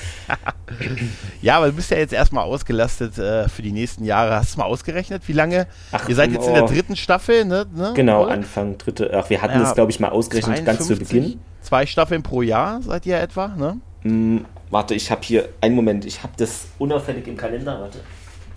ja, 1.41 1.57
aber 1.57 1.67
du 1.67 1.73
bist 1.73 1.91
ja 1.91 1.97
jetzt 1.97 2.13
erstmal 2.13 2.43
ausgelastet 2.43 3.17
äh, 3.17 3.47
für 3.47 3.61
die 3.61 3.71
nächsten 3.71 4.03
Jahre. 4.03 4.35
Hast 4.35 4.55
du 4.55 4.59
mal 4.59 4.65
ausgerechnet, 4.65 5.23
wie 5.27 5.33
lange? 5.33 5.67
Ach, 5.91 6.07
Ihr 6.09 6.15
seid 6.15 6.31
jetzt 6.31 6.45
oh. 6.45 6.49
in 6.49 6.53
der 6.53 6.65
dritten 6.65 6.95
Staffel, 6.95 7.45
ne? 7.45 7.65
ne? 7.73 7.93
Genau, 7.95 8.23
Oder? 8.23 8.33
Anfang 8.33 8.77
dritte. 8.77 9.11
Ach, 9.13 9.29
wir 9.29 9.41
hatten 9.41 9.59
ja, 9.59 9.59
das, 9.59 9.75
glaube 9.75 9.91
ich, 9.91 9.99
mal 9.99 10.09
ausgerechnet 10.09 10.65
52, 10.65 10.65
ganz 10.65 10.87
zu 10.87 10.95
Beginn. 10.97 11.39
Zwei 11.61 11.85
Staffeln 11.85 12.23
pro 12.23 12.41
Jahr 12.41 12.81
seid 12.81 13.05
ihr 13.05 13.19
etwa, 13.19 13.49
ne? 13.49 13.77
Hm, 14.03 14.45
warte, 14.69 14.95
ich 14.95 15.11
habe 15.11 15.21
hier, 15.23 15.49
einen 15.61 15.75
Moment, 15.75 16.05
ich 16.05 16.23
habe 16.23 16.33
das 16.37 16.67
unauffällig 16.77 17.27
im 17.27 17.37
Kalender, 17.37 17.81
warte 17.81 17.99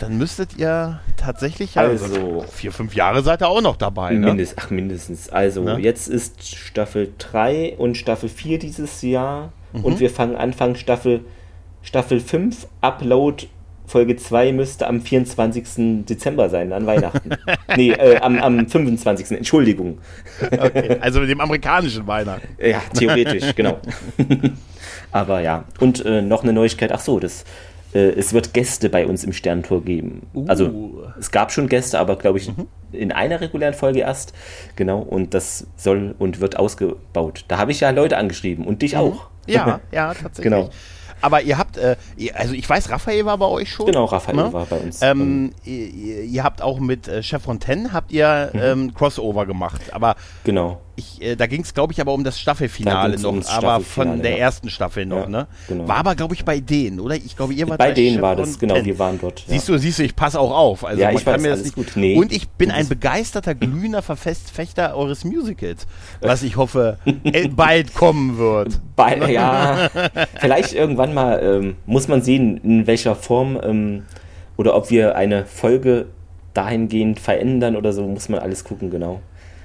dann 0.01 0.17
müsstet 0.17 0.57
ihr 0.57 0.99
tatsächlich 1.15 1.75
ja 1.75 1.83
also 1.83 2.43
vier, 2.51 2.71
fünf 2.71 2.95
Jahre 2.95 3.21
seid 3.21 3.41
ihr 3.41 3.47
auch 3.47 3.61
noch 3.61 3.77
dabei. 3.77 4.13
Ne? 4.13 4.27
Mindest, 4.27 4.55
ach, 4.57 4.71
mindestens. 4.71 5.29
Also 5.29 5.63
ne? 5.63 5.77
jetzt 5.79 6.07
ist 6.07 6.43
Staffel 6.47 7.13
3 7.19 7.75
und 7.77 7.97
Staffel 7.97 8.27
4 8.27 8.57
dieses 8.57 9.03
Jahr 9.03 9.51
mhm. 9.73 9.85
und 9.85 9.99
wir 9.99 10.09
fangen 10.09 10.35
Anfang 10.35 10.75
Staffel, 10.75 11.21
Staffel 11.83 12.19
5, 12.19 12.67
Upload 12.81 13.47
Folge 13.85 14.15
2 14.15 14.53
müsste 14.53 14.87
am 14.87 15.01
24. 15.01 16.05
Dezember 16.05 16.49
sein, 16.49 16.71
an 16.71 16.85
Weihnachten. 16.85 17.31
nee, 17.75 17.91
äh, 17.91 18.17
am, 18.21 18.39
am 18.39 18.67
25. 18.67 19.31
Entschuldigung. 19.31 19.99
okay, 20.41 20.97
also 21.01 21.25
dem 21.25 21.41
amerikanischen 21.41 22.07
Weihnachten. 22.07 22.47
Ja, 22.57 22.81
theoretisch, 22.97 23.53
genau. 23.53 23.79
Aber 25.11 25.41
ja, 25.41 25.65
und 25.79 26.05
äh, 26.05 26.21
noch 26.21 26.43
eine 26.43 26.53
Neuigkeit, 26.53 26.93
ach 26.93 27.01
so, 27.01 27.19
das 27.19 27.43
es 27.99 28.33
wird 28.33 28.53
Gäste 28.53 28.89
bei 28.89 29.05
uns 29.05 29.23
im 29.23 29.33
Sterntor 29.33 29.83
geben. 29.83 30.27
Uh. 30.33 30.45
Also 30.47 31.03
es 31.19 31.31
gab 31.31 31.51
schon 31.51 31.67
Gäste, 31.67 31.99
aber 31.99 32.15
glaube 32.15 32.39
ich 32.39 32.49
mhm. 32.49 32.67
in 32.91 33.11
einer 33.11 33.41
regulären 33.41 33.73
Folge 33.73 33.99
erst. 33.99 34.33
Genau, 34.75 34.99
und 34.99 35.33
das 35.33 35.67
soll 35.75 36.15
und 36.19 36.39
wird 36.39 36.57
ausgebaut. 36.57 37.45
Da 37.47 37.57
habe 37.57 37.71
ich 37.71 37.81
ja 37.81 37.89
Leute 37.89 38.17
angeschrieben 38.17 38.65
und 38.65 38.81
dich 38.81 38.93
mhm. 38.93 38.99
auch. 38.99 39.27
Ja, 39.47 39.79
ja, 39.91 40.13
tatsächlich. 40.13 40.43
Genau. 40.43 40.69
Aber 41.21 41.41
ihr 41.41 41.57
habt, 41.57 41.77
äh, 41.77 41.95
also 42.33 42.53
ich 42.53 42.67
weiß, 42.67 42.89
Raphael 42.89 43.25
war 43.25 43.37
bei 43.37 43.45
euch 43.45 43.71
schon. 43.71 43.85
Genau, 43.85 44.05
Raphael 44.05 44.37
ne? 44.37 44.53
war 44.53 44.65
bei 44.65 44.77
uns. 44.77 45.01
Ähm, 45.01 45.51
ihr, 45.63 46.23
ihr 46.23 46.43
habt 46.43 46.61
auch 46.61 46.79
mit 46.79 47.07
äh, 47.07 47.21
Chef 47.21 47.43
Fontaine 47.43 47.93
habt 47.93 48.11
ihr 48.11 48.49
Mhm. 48.53 48.59
ähm, 48.61 48.93
Crossover 48.93 49.45
gemacht. 49.45 49.81
Aber 49.91 50.15
genau. 50.43 50.81
Ich, 51.01 51.21
äh, 51.21 51.35
da 51.35 51.47
ging 51.47 51.61
es, 51.61 51.73
glaube 51.73 51.93
ich, 51.93 51.99
aber 52.01 52.13
um 52.13 52.23
das 52.23 52.35
Da 52.35 52.41
Staffelfinale 52.41 53.17
noch, 53.19 53.31
ums 53.31 53.47
aber 53.47 53.79
von 53.79 53.83
Staffelfinale, 53.83 54.21
der 54.21 54.31
ja. 54.31 54.37
ersten 54.37 54.69
Staffel 54.69 55.05
noch, 55.05 55.21
Ja, 55.23 55.29
ne? 55.29 55.47
genau. 55.67 55.87
War 55.87 55.97
aber, 55.97 56.15
glaube 56.15 56.33
ich, 56.35 56.45
bei 56.45 56.59
denen, 56.59 56.99
oder? 56.99 57.15
Ich 57.15 57.35
glaube, 57.35 57.53
ihr 57.53 57.67
wart 57.67 57.79
Bei 57.79 57.91
denen 57.91 58.15
Chef 58.15 58.21
war 58.21 58.35
das, 58.35 58.57
genau, 58.59 58.83
wir 58.83 58.99
waren 58.99 59.19
dort. 59.19 59.43
Siehst 59.47 59.67
du, 59.67 59.77
siehst 59.77 59.99
du, 59.99 60.03
ich 60.03 60.15
passe 60.15 60.39
auch 60.39 60.55
auf. 60.55 60.85
Also 60.85 61.01
Ja, 61.01 61.11
ich 61.11 61.25
kann 61.25 61.35
weiß, 61.35 61.41
mir 61.41 61.49
das 61.49 61.63
nicht. 61.63 61.75
gut. 61.75 61.91
Nee. 61.95 62.15
Und 62.17 62.31
ich 62.31 62.47
bin 62.49 62.71
ein 62.71 62.87
begeisterter, 62.87 63.55
glühender 63.55 64.01
Verfechter 64.01 64.95
eures 64.95 65.23
Musicals, 65.25 65.87
was 66.21 66.43
ich 66.43 66.55
hoffe, 66.57 66.97
äh, 67.23 67.47
bald 67.47 67.93
kommen 67.93 68.37
wird. 68.37 68.79
Bei, 68.95 69.17
ja, 69.31 69.89
vielleicht 70.39 70.73
irgendwann 70.73 71.13
mal 71.13 71.41
ähm, 71.41 71.75
muss 71.85 72.07
man 72.07 72.21
sehen, 72.21 72.57
in 72.63 72.85
welcher 72.87 73.15
Form 73.15 73.59
ähm, 73.63 74.03
oder 74.57 74.75
ob 74.75 74.91
wir 74.91 75.15
eine 75.15 75.45
Folge 75.45 76.07
dahingehend 76.53 77.19
verändern 77.19 77.75
oder 77.75 77.93
so, 77.93 78.03
muss 78.05 78.29
man 78.29 78.39
alles 78.41 78.63
gucken, 78.63 78.91
genau. 78.91 79.21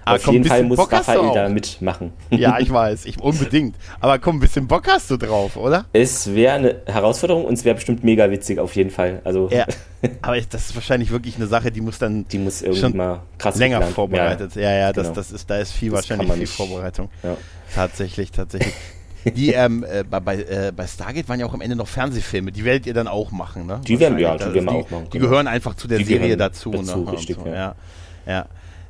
Aber 0.06 0.16
Auf 0.16 0.22
komm, 0.22 0.34
jeden 0.34 0.44
Fall 0.46 0.62
muss 0.62 0.76
Bock 0.76 0.92
Raphael 0.92 1.32
da 1.34 1.48
mitmachen. 1.48 2.12
Ja, 2.30 2.58
ich 2.60 2.70
weiß, 2.70 3.06
ich, 3.06 3.20
unbedingt. 3.20 3.74
Aber 4.00 4.18
komm, 4.20 4.36
ein 4.36 4.40
bisschen 4.40 4.68
Bock 4.68 4.86
hast 4.88 5.10
du 5.10 5.16
drauf, 5.16 5.56
oder? 5.56 5.84
Es 5.92 6.32
wäre 6.32 6.54
eine 6.54 6.76
Herausforderung 6.86 7.44
und 7.44 7.54
es 7.54 7.64
wäre 7.64 7.74
bestimmt 7.74 8.04
mega 8.04 8.30
witzig 8.30 8.60
auf 8.60 8.74
jeden 8.76 8.90
Fall. 8.90 9.20
Also 9.24 9.48
Ja. 9.50 9.66
Aber 10.22 10.40
das 10.40 10.66
ist 10.66 10.74
wahrscheinlich 10.76 11.10
wirklich 11.10 11.34
eine 11.36 11.48
Sache, 11.48 11.72
die 11.72 11.80
muss 11.80 11.98
dann 11.98 12.24
die 12.28 12.38
muss 12.38 12.62
irgendwie 12.62 12.80
Schon 12.80 12.96
mal 12.96 13.20
krass 13.36 13.56
länger 13.56 13.80
geplant- 13.80 13.92
vorbereitet. 13.94 14.54
Ja, 14.54 14.72
ja, 14.72 14.92
das, 14.92 15.04
genau. 15.08 15.16
das 15.16 15.32
ist, 15.32 15.50
da 15.50 15.58
ist 15.58 15.72
viel 15.72 15.90
Das 15.90 16.08
wahrscheinlich 16.08 16.32
viel. 16.36 16.46
Vorbereitung. 16.46 17.08
Ja. 17.24 17.36
Tatsächlich, 17.74 18.30
tatsächlich. 18.30 18.72
Die 19.34 19.50
ähm, 19.54 19.84
äh, 19.90 20.04
bei, 20.04 20.36
äh, 20.36 20.70
bei 20.76 20.86
Stargate 20.86 21.28
waren 21.28 21.40
ja 21.40 21.46
auch 21.46 21.54
am 21.54 21.60
Ende 21.60 21.74
noch 21.74 21.88
Fernsehfilme. 21.88 22.52
Die 22.52 22.64
werdet 22.64 22.86
ihr 22.86 22.94
dann 22.94 23.08
auch 23.08 23.32
machen, 23.32 23.66
ne? 23.66 23.80
Die 23.84 23.98
werden- 23.98 24.16
ja, 24.20 24.36
die 24.36 24.44
werden 24.54 24.54
wir 24.54 24.60
die, 24.62 24.68
auch 24.68 24.90
machen, 24.92 25.04
Die 25.12 25.18
genau. 25.18 25.30
gehören 25.30 25.48
einfach 25.48 25.74
zu 25.74 25.88
der 25.88 25.98
Die 25.98 26.04
Serie 26.04 26.36
dazu. 26.36 26.70
dazu, 26.70 27.00
ne? 27.00 27.10
richtig, 27.10 27.34
so, 27.36 27.44
ja. 27.46 27.52
ja. 27.54 27.74
ja. 28.28 28.46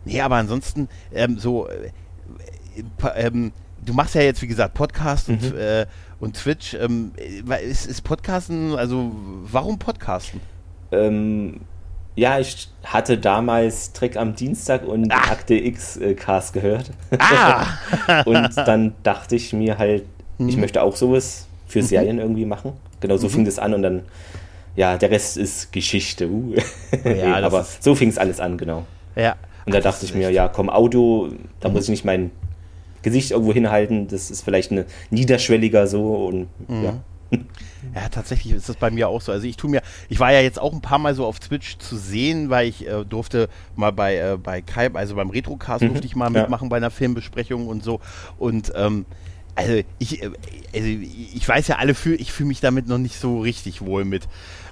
Nee, 0.06 0.20
aber 0.20 0.36
ansonsten 0.36 0.88
ähm, 1.12 1.38
so. 1.38 1.68
Äh, 1.68 1.90
äh, 2.76 3.26
ähm, 3.26 3.52
du 3.84 3.92
machst 3.92 4.14
ja 4.14 4.22
jetzt, 4.22 4.40
wie 4.42 4.46
gesagt, 4.46 4.74
Podcast 4.74 5.28
und, 5.28 5.52
Mhm. 5.52 5.58
äh, 5.58 5.86
und 6.20 6.36
Twitch. 6.36 6.74
Ähm, 6.74 7.12
äh, 7.16 7.64
ist, 7.64 7.86
ist 7.86 8.02
Podcasten, 8.02 8.74
also 8.76 9.12
warum 9.50 9.78
Podcasten? 9.78 10.40
Ähm, 10.92 11.60
ja, 12.14 12.38
ich 12.38 12.68
hatte 12.84 13.18
damals 13.18 13.92
Trick 13.92 14.16
am 14.16 14.34
Dienstag 14.34 14.86
und 14.86 15.12
Ah. 15.12 15.32
Akte 15.32 15.54
X 15.54 15.96
äh, 15.98 16.14
Cast 16.14 16.52
gehört. 16.54 16.90
Ah! 17.18 17.66
und 18.24 18.56
dann 18.56 18.94
dachte 19.02 19.36
ich 19.36 19.52
mir 19.52 19.76
halt, 19.78 20.04
Mhm. 20.38 20.48
ich 20.50 20.56
möchte 20.56 20.82
auch 20.82 20.94
sowas 20.96 21.46
für 21.66 21.82
Serien 21.82 22.18
irgendwie 22.18 22.44
machen. 22.46 22.72
Genau 23.00 23.16
so 23.16 23.28
fing 23.28 23.44
das 23.44 23.58
an 23.58 23.72
und 23.74 23.82
dann, 23.82 24.02
ja, 24.76 24.96
der 24.98 25.10
Rest 25.10 25.36
ist 25.38 25.72
Geschichte. 25.72 26.28
Uh. 26.28 26.54
Ja, 27.04 27.40
das 27.40 27.44
aber 27.52 27.66
so 27.80 27.94
fing 27.94 28.08
es 28.10 28.18
alles 28.18 28.38
an, 28.40 28.56
genau. 28.58 28.84
ja. 29.14 29.34
Und 29.66 29.74
da 29.74 29.80
dachte 29.80 30.04
ich 30.06 30.14
mir, 30.14 30.30
ja, 30.30 30.48
komm, 30.48 30.70
Audio, 30.70 31.28
da 31.60 31.68
muss 31.68 31.84
ich 31.84 31.90
nicht 31.90 32.04
mein 32.04 32.30
Gesicht 33.02 33.32
irgendwo 33.32 33.52
hinhalten. 33.52 34.08
Das 34.08 34.30
ist 34.30 34.42
vielleicht 34.42 34.70
eine 34.72 34.86
niederschwelliger 35.10 35.86
so 35.86 36.26
und 36.26 36.48
Mhm. 36.68 36.84
ja. 36.84 37.02
Ja, 37.94 38.08
tatsächlich 38.08 38.52
ist 38.54 38.68
das 38.68 38.76
bei 38.76 38.90
mir 38.90 39.08
auch 39.08 39.20
so. 39.20 39.32
Also 39.32 39.46
ich 39.48 39.56
tue 39.56 39.68
mir, 39.68 39.82
ich 40.08 40.20
war 40.20 40.32
ja 40.32 40.40
jetzt 40.40 40.60
auch 40.60 40.72
ein 40.72 40.80
paar 40.80 40.98
Mal 40.98 41.14
so 41.16 41.26
auf 41.26 41.40
Twitch 41.40 41.78
zu 41.78 41.96
sehen, 41.96 42.50
weil 42.50 42.68
ich 42.68 42.86
äh, 42.86 43.04
durfte 43.04 43.48
mal 43.74 43.90
bei, 43.90 44.16
äh, 44.16 44.36
bei 44.40 44.62
Kai, 44.62 44.90
also 44.94 45.16
beim 45.16 45.30
Retrocast 45.30 45.82
Mhm, 45.82 45.88
durfte 45.88 46.06
ich 46.06 46.14
mal 46.14 46.32
ja. 46.32 46.42
mitmachen 46.42 46.68
bei 46.68 46.76
einer 46.76 46.90
Filmbesprechung 46.92 47.66
und 47.66 47.82
so. 47.82 48.00
Und 48.38 48.72
ähm, 48.76 49.06
also 49.56 49.80
ich, 49.98 50.22
äh, 50.22 50.26
also 50.74 50.86
ich 50.86 51.48
weiß 51.48 51.66
ja 51.68 51.76
alle, 51.76 51.94
fühl, 51.94 52.20
ich 52.20 52.32
fühle 52.32 52.48
mich 52.48 52.60
damit 52.60 52.86
noch 52.86 52.98
nicht 52.98 53.18
so 53.18 53.40
richtig 53.40 53.82
wohl 53.84 54.04
mit. 54.04 54.28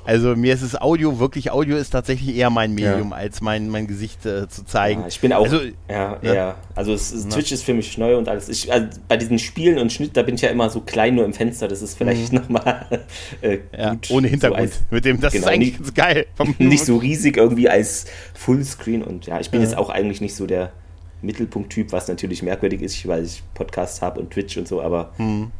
Also 0.07 0.37
mir 0.37 0.53
ist 0.53 0.63
es 0.63 0.79
Audio, 0.81 1.19
wirklich 1.19 1.51
Audio 1.51 1.77
ist 1.77 1.91
tatsächlich 1.91 2.37
eher 2.37 2.51
mein 2.51 2.75
Medium, 2.75 3.11
Ja. 3.11 3.17
als 3.17 3.41
mein, 3.41 3.69
mein 3.71 3.87
Gesicht 3.87 4.27
äh, 4.27 4.49
zu 4.49 4.65
zeigen. 4.67 5.01
Ja, 5.03 5.07
ich 5.09 5.21
bin 5.21 5.33
auch, 5.33 5.45
Also, 5.45 5.61
ja, 5.89 6.19
ne? 6.23 6.35
ja, 6.35 6.55
also 6.75 6.93
es, 6.93 7.11
es, 7.13 7.27
Twitch 7.29 7.53
ist 7.53 7.65
für 7.65 7.73
mich 7.75 7.97
neu 7.97 8.17
und 8.19 8.29
alles. 8.29 8.49
Ich, 8.49 8.71
also 8.73 8.87
bei 9.09 9.17
diesen 9.17 9.39
Spielen 9.39 9.79
und 9.79 9.93
Schnitt, 9.93 10.17
da 10.17 10.23
bin 10.23 10.35
ich 10.35 10.43
ja 10.43 10.51
immer 10.51 10.69
so 10.69 10.81
klein 10.81 11.15
nur 11.15 11.25
im 11.25 11.33
Fenster. 11.33 11.69
Das 11.69 11.81
ist 11.81 11.97
vielleicht 11.97 12.33
nochmal 12.35 12.87
äh, 13.41 13.57
Mhm. 13.57 13.61
ja, 13.79 13.91
gut. 13.95 14.11
ohne 14.11 14.29
Hintergrund. 14.29 14.61
So 14.73 14.79
als, 14.79 14.83
mit 14.91 15.05
dem, 15.07 15.21
das 15.21 15.33
genau, 15.33 15.47
ist 15.47 15.53
eigentlich 15.53 15.69
nicht- 15.79 15.79
ganz 15.79 15.95
geil. 15.95 16.27
Vom- 16.35 16.55
nicht 16.59 16.85
so 16.85 16.97
riesig 16.99 17.37
irgendwie 17.37 17.69
als 17.69 18.05
Fullscreen 18.35 19.03
und 19.03 19.27
ja, 19.27 19.41
ich 19.41 19.51
bin 19.51 19.61
Ja. 19.63 19.67
jetzt 19.69 19.77
auch 19.79 19.89
eigentlich 19.91 20.21
nicht 20.21 20.35
so 20.37 20.47
der 20.47 20.73
Mittelpunkttyp, 21.23 21.93
was 21.93 22.09
natürlich 22.09 22.43
merkwürdig 22.43 22.83
ist, 22.83 23.07
weil 23.09 23.25
ich 23.25 23.43
Podcast 23.55 24.03
habe 24.03 24.21
und 24.21 24.31
Twitch 24.31 24.59
und 24.59 24.69
so, 24.69 24.83
aber 24.83 25.13
Mhm. 25.19 25.51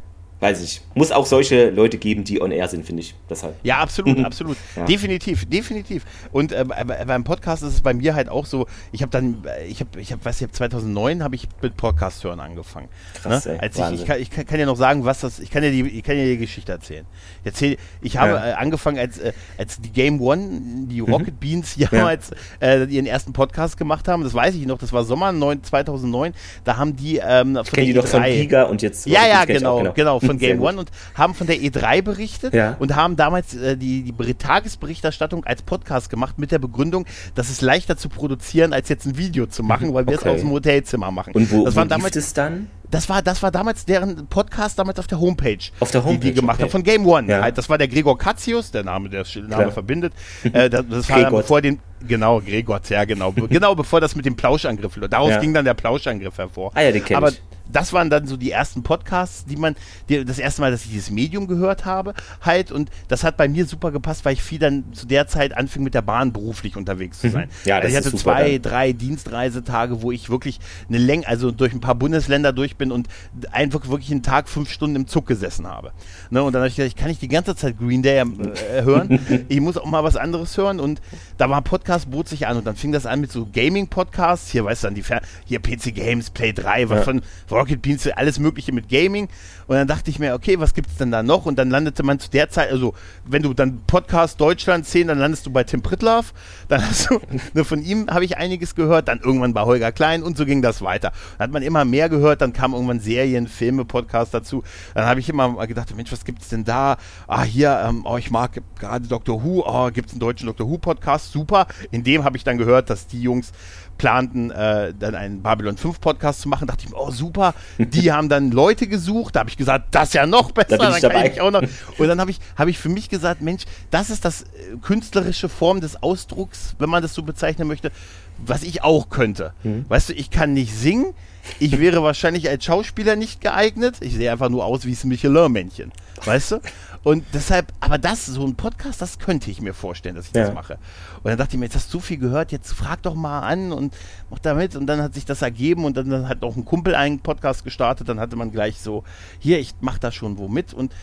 Weiß 0.45 0.63
ich. 0.63 0.81
Muss 0.93 1.11
auch 1.11 1.25
solche 1.25 1.69
Leute 1.71 1.97
geben, 1.97 2.23
die 2.23 2.41
on 2.41 2.51
air 2.51 2.67
sind, 2.67 2.85
finde 2.85 3.01
ich. 3.01 3.15
Deshalb. 3.29 3.55
Ja, 3.63 3.77
absolut, 3.79 4.17
Mhm. 4.17 4.25
absolut. 4.25 4.57
Ja. 4.75 4.85
Definitiv, 4.85 5.45
definitiv. 5.49 6.05
Und 6.31 6.51
äh, 6.51 6.63
bei- 6.67 7.05
beim 7.05 7.23
Podcast 7.23 7.63
ist 7.63 7.73
es 7.73 7.81
bei 7.81 7.93
mir 7.93 8.13
halt 8.15 8.29
auch 8.29 8.45
so, 8.45 8.67
ich 8.91 9.01
habe 9.01 9.11
dann, 9.11 9.43
äh, 9.45 9.65
ich 9.65 9.79
habe, 9.79 9.99
ich 9.99 10.11
habe, 10.11 10.23
weiß 10.23 10.37
ich, 10.41 10.47
hab 10.47 10.55
2009 10.55 11.23
habe 11.23 11.35
ich 11.35 11.47
mit 11.61 11.75
Podcast 11.77 12.23
hören 12.23 12.39
angefangen. 12.39 12.87
Krass, 13.21 13.45
ne? 13.45 13.53
ey, 13.53 13.59
Als 13.59 13.77
ich, 13.77 14.01
ich, 14.01 14.05
kann, 14.05 14.19
ich 14.21 14.29
kann, 14.29 14.59
ja 14.59 14.65
noch 14.65 14.77
sagen, 14.77 15.03
was 15.05 15.21
das, 15.21 15.39
ich 15.39 15.49
kann 15.49 15.63
ja 15.63 15.71
die, 15.71 15.81
ich 15.81 16.03
kann 16.03 16.17
ja 16.17 16.23
die 16.25 16.37
Geschichte 16.37 16.71
erzählen. 16.71 17.05
Ich 17.41 17.47
erzähl, 17.47 17.77
ich 18.01 18.17
habe 18.17 18.31
Ja. 18.33 18.49
äh, 18.49 18.53
angefangen 18.53 18.99
als, 18.99 19.17
äh, 19.17 19.33
als 19.57 19.81
die 19.81 19.91
Game 19.91 20.21
One, 20.21 20.85
die 20.87 20.99
Rocket 20.99 21.39
Beans 21.39 21.75
damals 21.91 22.31
äh, 22.61 22.83
ihren 22.85 23.05
ersten 23.05 23.33
Podcast 23.33 23.77
gemacht 23.77 24.07
haben. 24.07 24.23
Das 24.23 24.33
weiß 24.33 24.55
ich 24.55 24.65
noch, 24.65 24.77
das 24.77 24.93
war 24.93 25.03
Sommer 25.03 25.31
9, 25.31 25.63
2009. 25.63 26.33
Da 26.63 26.77
haben 26.77 26.95
die 26.95 27.17
ähm, 27.17 27.57
Ich 27.63 27.71
kenne 27.71 27.87
die 27.87 27.93
doch 27.93 28.05
von 28.07 28.21
E3 28.21 28.35
Giga 28.41 28.63
und 28.63 28.81
jetzt. 28.81 29.05
ja, 29.07 29.25
ja, 29.27 29.45
genau, 29.45 29.79
auch, 29.89 29.93
genau, 29.93 30.19
von 30.19 30.34
Sehr 30.39 30.49
Game. 30.55 30.61
One 30.61 30.77
und 30.79 30.91
haben 31.15 31.33
von 31.33 31.47
der 31.47 31.57
E3 31.57 32.01
berichtet 32.01 32.53
Ja. 32.53 32.75
und 32.79 32.95
haben 32.95 33.15
damals 33.15 33.53
äh, 33.55 33.77
die, 33.77 34.03
die 34.03 34.11
Ber- 34.11 34.25
Tagesberichterstattung 34.37 35.43
als 35.45 35.61
Podcast 35.61 36.09
gemacht 36.09 36.37
mit 36.39 36.51
der 36.51 36.59
Begründung, 36.59 37.05
dass 37.35 37.49
es 37.49 37.61
leichter 37.61 37.97
zu 37.97 38.09
produzieren, 38.09 38.73
als 38.73 38.89
jetzt 38.89 39.05
ein 39.05 39.17
Video 39.17 39.45
zu 39.45 39.63
machen, 39.63 39.93
weil 39.93 40.05
wir 40.07 40.13
es 40.15 40.21
Okay. 40.21 40.29
aus 40.29 40.39
dem 40.41 40.51
Hotelzimmer 40.51 41.11
machen. 41.11 41.33
Und 41.33 41.51
wo, 41.51 41.65
das 41.65 41.75
wo 41.75 41.83
damals, 41.83 42.15
es 42.15 42.33
dann? 42.33 42.67
das 42.91 43.09
war, 43.09 43.21
das 43.21 43.41
war 43.43 43.51
damals 43.51 43.85
deren 43.85 44.27
Podcast 44.27 44.79
damals 44.79 44.99
auf 44.99 45.07
der 45.07 45.19
Homepage. 45.19 45.57
Auf 45.79 45.91
der 45.91 46.01
Die 46.01 46.07
die 46.07 46.13
Homepage, 46.13 46.33
gemacht 46.33 46.55
okay. 46.57 46.63
haben 46.63 46.71
von 46.71 46.83
Game 46.83 47.05
One. 47.05 47.27
Ja. 47.31 47.41
Halt, 47.41 47.57
das 47.57 47.69
war 47.69 47.77
der 47.77 47.87
Gregor 47.87 48.17
Katzius, 48.17 48.71
der 48.71 48.83
Name, 48.83 49.09
der 49.09 49.25
Name 49.35 49.47
Klar. 49.49 49.71
verbindet. 49.71 50.13
Äh, 50.43 50.69
das, 50.69 50.85
das 50.89 51.09
war 51.09 51.29
bevor 51.31 51.61
den, 51.61 51.79
genau, 52.07 52.39
Gregor, 52.41 52.79
ja, 52.89 53.05
genau. 53.05 53.31
Genau 53.31 53.75
bevor 53.75 54.01
das 54.01 54.15
mit 54.15 54.25
dem 54.25 54.35
Plauschangriff, 54.35 54.99
daraus 55.09 55.31
Ja. 55.31 55.39
ging 55.39 55.53
dann 55.53 55.65
der 55.65 55.73
Plauschangriff 55.73 56.37
hervor. 56.37 56.71
Ah 56.75 56.81
ja, 56.81 56.91
den 56.91 57.03
kenn 57.03 57.17
Aber 57.17 57.29
ich. 57.29 57.41
Das 57.71 57.93
waren 57.93 58.09
dann 58.09 58.27
so 58.27 58.37
die 58.37 58.51
ersten 58.51 58.83
Podcasts, 58.83 59.45
die 59.45 59.55
man, 59.55 59.75
die, 60.09 60.23
das 60.25 60.39
erste 60.39 60.61
Mal, 60.61 60.71
dass 60.71 60.85
ich 60.85 60.91
dieses 60.91 61.09
Medium 61.09 61.47
gehört 61.47 61.85
habe, 61.85 62.13
halt. 62.41 62.71
Und 62.71 62.89
das 63.07 63.23
hat 63.23 63.37
bei 63.37 63.47
mir 63.47 63.65
super 63.65 63.91
gepasst, 63.91 64.25
weil 64.25 64.33
ich 64.33 64.41
viel 64.43 64.59
dann 64.59 64.83
zu 64.93 65.05
der 65.07 65.27
Zeit 65.27 65.55
anfing, 65.57 65.83
mit 65.83 65.93
der 65.93 66.01
Bahn 66.01 66.31
beruflich 66.33 66.77
unterwegs 66.77 67.19
zu 67.19 67.29
sein. 67.29 67.49
Ja, 67.65 67.77
also 67.77 67.83
das 67.87 67.91
ich 67.91 67.99
ist 67.99 68.05
hatte 68.05 68.17
super 68.17 68.21
zwei, 68.35 68.57
dann. 68.57 68.71
drei 68.71 68.93
Dienstreisetage, 68.93 70.01
wo 70.01 70.11
ich 70.11 70.29
wirklich 70.29 70.59
eine 70.87 70.97
Länge, 70.97 71.27
also 71.27 71.51
durch 71.51 71.73
ein 71.73 71.81
paar 71.81 71.95
Bundesländer 71.95 72.53
durch 72.53 72.75
bin 72.77 72.91
und 72.91 73.07
einfach 73.51 73.87
wirklich 73.87 74.11
einen 74.11 74.23
Tag 74.23 74.47
fünf 74.49 74.69
Stunden 74.69 74.95
im 74.95 75.07
Zug 75.07 75.25
gesessen 75.27 75.67
habe. 75.67 75.91
Ne, 76.29 76.43
und 76.43 76.53
dann 76.53 76.61
habe 76.61 76.69
ich 76.69 76.75
gedacht, 76.75 76.89
ich 76.89 76.95
kann 76.95 77.07
nicht 77.09 77.21
die 77.21 77.27
ganze 77.27 77.55
Zeit 77.55 77.77
Green 77.77 78.01
Day 78.03 78.19
äh, 78.19 78.83
hören. 78.83 79.19
ich 79.49 79.59
muss 79.61 79.77
auch 79.77 79.85
mal 79.85 80.03
was 80.03 80.15
anderes 80.15 80.55
hören. 80.57 80.79
Und 80.79 81.01
da 81.37 81.49
war 81.49 81.57
ein 81.57 81.63
Podcast, 81.63 82.09
bot 82.11 82.27
sich 82.27 82.47
an 82.47 82.57
und 82.57 82.65
dann 82.67 82.75
fing 82.75 82.91
das 82.91 83.05
an 83.05 83.21
mit 83.21 83.31
so 83.31 83.47
Gaming-Podcasts. 83.51 84.49
Hier, 84.51 84.65
weißt 84.65 84.83
du, 84.83 84.87
dann 84.87 84.95
die 84.95 85.03
Fer 85.03 85.21
hier 85.45 85.59
PC 85.59 85.93
Games, 85.93 86.29
Play 86.29 86.53
3, 86.53 86.89
was 86.89 86.97
Ja. 86.99 87.03
von 87.03 87.21
Rocket 87.55 87.81
Beans, 87.81 88.07
alles 88.07 88.37
Mögliche 88.37 88.71
mit 88.73 88.89
Gaming. 88.89 89.29
Und 89.67 89.75
dann 89.75 89.87
dachte 89.87 90.11
ich 90.11 90.19
mir, 90.19 90.33
okay, 90.35 90.59
was 90.59 90.73
gibt's 90.73 90.97
denn 90.97 91.09
da 91.09 91.23
noch? 91.23 91.45
Und 91.45 91.57
dann 91.57 91.69
landete 91.69 92.03
man 92.03 92.19
zu 92.19 92.29
der 92.29 92.49
Zeit, 92.49 92.69
also 92.69 92.93
wenn 93.25 93.41
du 93.41 93.53
dann 93.53 93.81
Podcast 93.87 94.39
Deutschland 94.39 94.85
10, 94.85 95.07
dann 95.07 95.17
landest 95.17 95.45
du 95.45 95.51
bei 95.51 95.63
Tim 95.63 95.81
Pritlaff. 95.81 96.33
Dann 96.67 96.85
hast 96.85 97.09
du, 97.09 97.19
ne, 97.53 97.63
von 97.63 97.81
ihm 97.81 98.07
habe 98.09 98.25
ich 98.25 98.37
einiges 98.37 98.75
gehört, 98.75 99.07
dann 99.07 99.19
irgendwann 99.19 99.53
bei 99.53 99.61
Holger 99.61 99.91
Klein 99.91 100.21
und 100.21 100.37
so 100.37 100.45
ging 100.45 100.61
das 100.61 100.81
weiter. 100.81 101.13
Dann 101.37 101.45
hat 101.45 101.53
man 101.53 101.63
immer 101.63 101.85
mehr 101.85 102.09
gehört, 102.09 102.41
dann 102.41 102.53
kamen 102.53 102.73
irgendwann 102.73 102.99
Serien, 102.99 103.47
Filme, 103.47 103.85
Podcasts 103.85 104.31
dazu. 104.31 104.63
Dann 104.93 105.05
habe 105.05 105.21
ich 105.21 105.29
immer 105.29 105.47
mal 105.47 105.65
gedacht, 105.65 105.95
Mensch, 105.95 106.11
was 106.11 106.25
gibt's 106.25 106.49
denn 106.49 106.65
da? 106.65 106.97
Ah, 107.27 107.43
hier, 107.43 107.81
ähm, 107.87 108.05
oh, 108.05 108.17
ich 108.17 108.31
mag 108.31 108.61
gerade 108.77 109.07
Dr. 109.07 109.43
Who, 109.43 109.63
oh, 109.65 109.89
gibt's 109.91 110.11
einen 110.11 110.19
deutschen 110.19 110.47
Dr. 110.47 110.69
Who 110.69 110.77
Podcast? 110.77 111.31
Super. 111.31 111.67
In 111.91 112.03
dem 112.03 112.23
habe 112.25 112.35
ich 112.35 112.43
dann 112.43 112.57
gehört, 112.57 112.89
dass 112.89 113.07
die 113.07 113.21
Jungs 113.21 113.51
planten, 113.97 114.51
äh, 114.51 114.93
dann 114.97 115.15
einen 115.15 115.41
Babylon 115.41 115.77
5 115.77 115.99
Podcast 115.99 116.41
zu 116.41 116.49
machen. 116.49 116.67
Dachte 116.67 116.85
ich 116.85 116.91
mir, 116.91 116.97
oh 116.97 117.11
super, 117.11 117.53
die 117.77 118.11
haben 118.11 118.29
dann 118.29 118.51
Leute 118.51 118.87
gesucht. 118.87 119.35
Da 119.35 119.41
habe 119.41 119.49
ich 119.49 119.57
gesagt, 119.57 119.87
das 119.91 120.09
ist 120.09 120.13
ja 120.13 120.25
noch 120.25 120.51
besser, 120.51 120.77
bin 120.77 121.01
dann 121.01 121.11
kann 121.11 121.25
ich 121.25 121.41
auch 121.41 121.51
noch. 121.51 121.63
Und 121.97 122.07
dann 122.07 122.19
habe 122.19 122.31
ich, 122.31 122.39
habe 122.57 122.69
ich 122.69 122.77
für 122.77 122.89
mich 122.89 123.09
gesagt, 123.09 123.41
Mensch, 123.41 123.63
das 123.91 124.09
ist 124.09 124.25
das 124.25 124.43
äh, 124.43 124.45
künstlerische 124.81 125.49
Form 125.49 125.81
des 125.81 126.01
Ausdrucks, 126.01 126.75
wenn 126.79 126.89
man 126.89 127.01
das 127.01 127.13
so 127.13 127.23
bezeichnen 127.23 127.67
möchte, 127.67 127.91
was 128.37 128.63
ich 128.63 128.83
auch 128.83 129.09
könnte. 129.09 129.53
Mhm. 129.63 129.85
Weißt 129.87 130.09
du, 130.09 130.13
ich 130.13 130.29
kann 130.29 130.53
nicht 130.53 130.73
singen. 130.73 131.13
Ich 131.59 131.79
wäre 131.79 132.01
wahrscheinlich 132.01 132.49
als 132.49 132.65
Schauspieler 132.65 133.15
nicht 133.15 133.39
geeignet. 133.39 133.97
Ich 134.01 134.15
sehe 134.15 134.31
einfach 134.31 134.49
nur 134.49 134.65
aus 134.65 134.85
wie 134.85 134.91
das 134.91 135.03
Michelin-Männchen. 135.03 135.91
Weißt 136.23 136.53
du? 136.53 136.59
Und 137.05 137.23
deshalb, 137.33 137.71
aber 137.79 137.97
das, 137.99 138.25
so 138.25 138.43
ein 138.45 138.55
Podcast, 138.55 138.99
das 139.01 139.19
könnte 139.19 139.51
ich 139.51 139.61
mir 139.61 139.73
vorstellen, 139.73 140.15
dass 140.15 140.25
ich 140.27 140.33
Ja. 140.33 140.45
das 140.47 140.53
mache. 140.55 140.73
Und 141.21 141.25
dann 141.29 141.37
dachte 141.37 141.53
ich 141.55 141.59
mir, 141.59 141.65
jetzt 141.65 141.75
hast 141.75 141.93
du 141.93 141.99
viel 141.99 142.17
gehört, 142.17 142.51
jetzt 142.51 142.73
frag 142.73 143.01
doch 143.03 143.13
mal 143.13 143.41
an 143.41 143.71
und 143.71 143.95
mach 144.31 144.39
da 144.39 144.55
mit. 144.55 144.75
Und 144.75 144.87
dann 144.87 145.01
hat 145.01 145.13
sich 145.13 145.23
das 145.23 145.41
ergeben 145.43 145.85
und 145.85 145.95
dann, 145.95 146.27
hat 146.27 146.41
auch 146.43 146.55
ein 146.57 146.65
Kumpel 146.65 146.95
einen 146.95 147.19
Podcast 147.19 147.63
gestartet. 147.63 148.09
Dann 148.09 148.19
hatte 148.19 148.35
man 148.35 148.51
gleich 148.51 148.79
so, 148.81 149.03
hier, 149.39 149.59
ich 149.59 149.75
mach 149.81 149.99
da 149.99 150.11
schon 150.11 150.37
wo 150.39 150.47
mit. 150.47 150.73
Und 150.73 150.93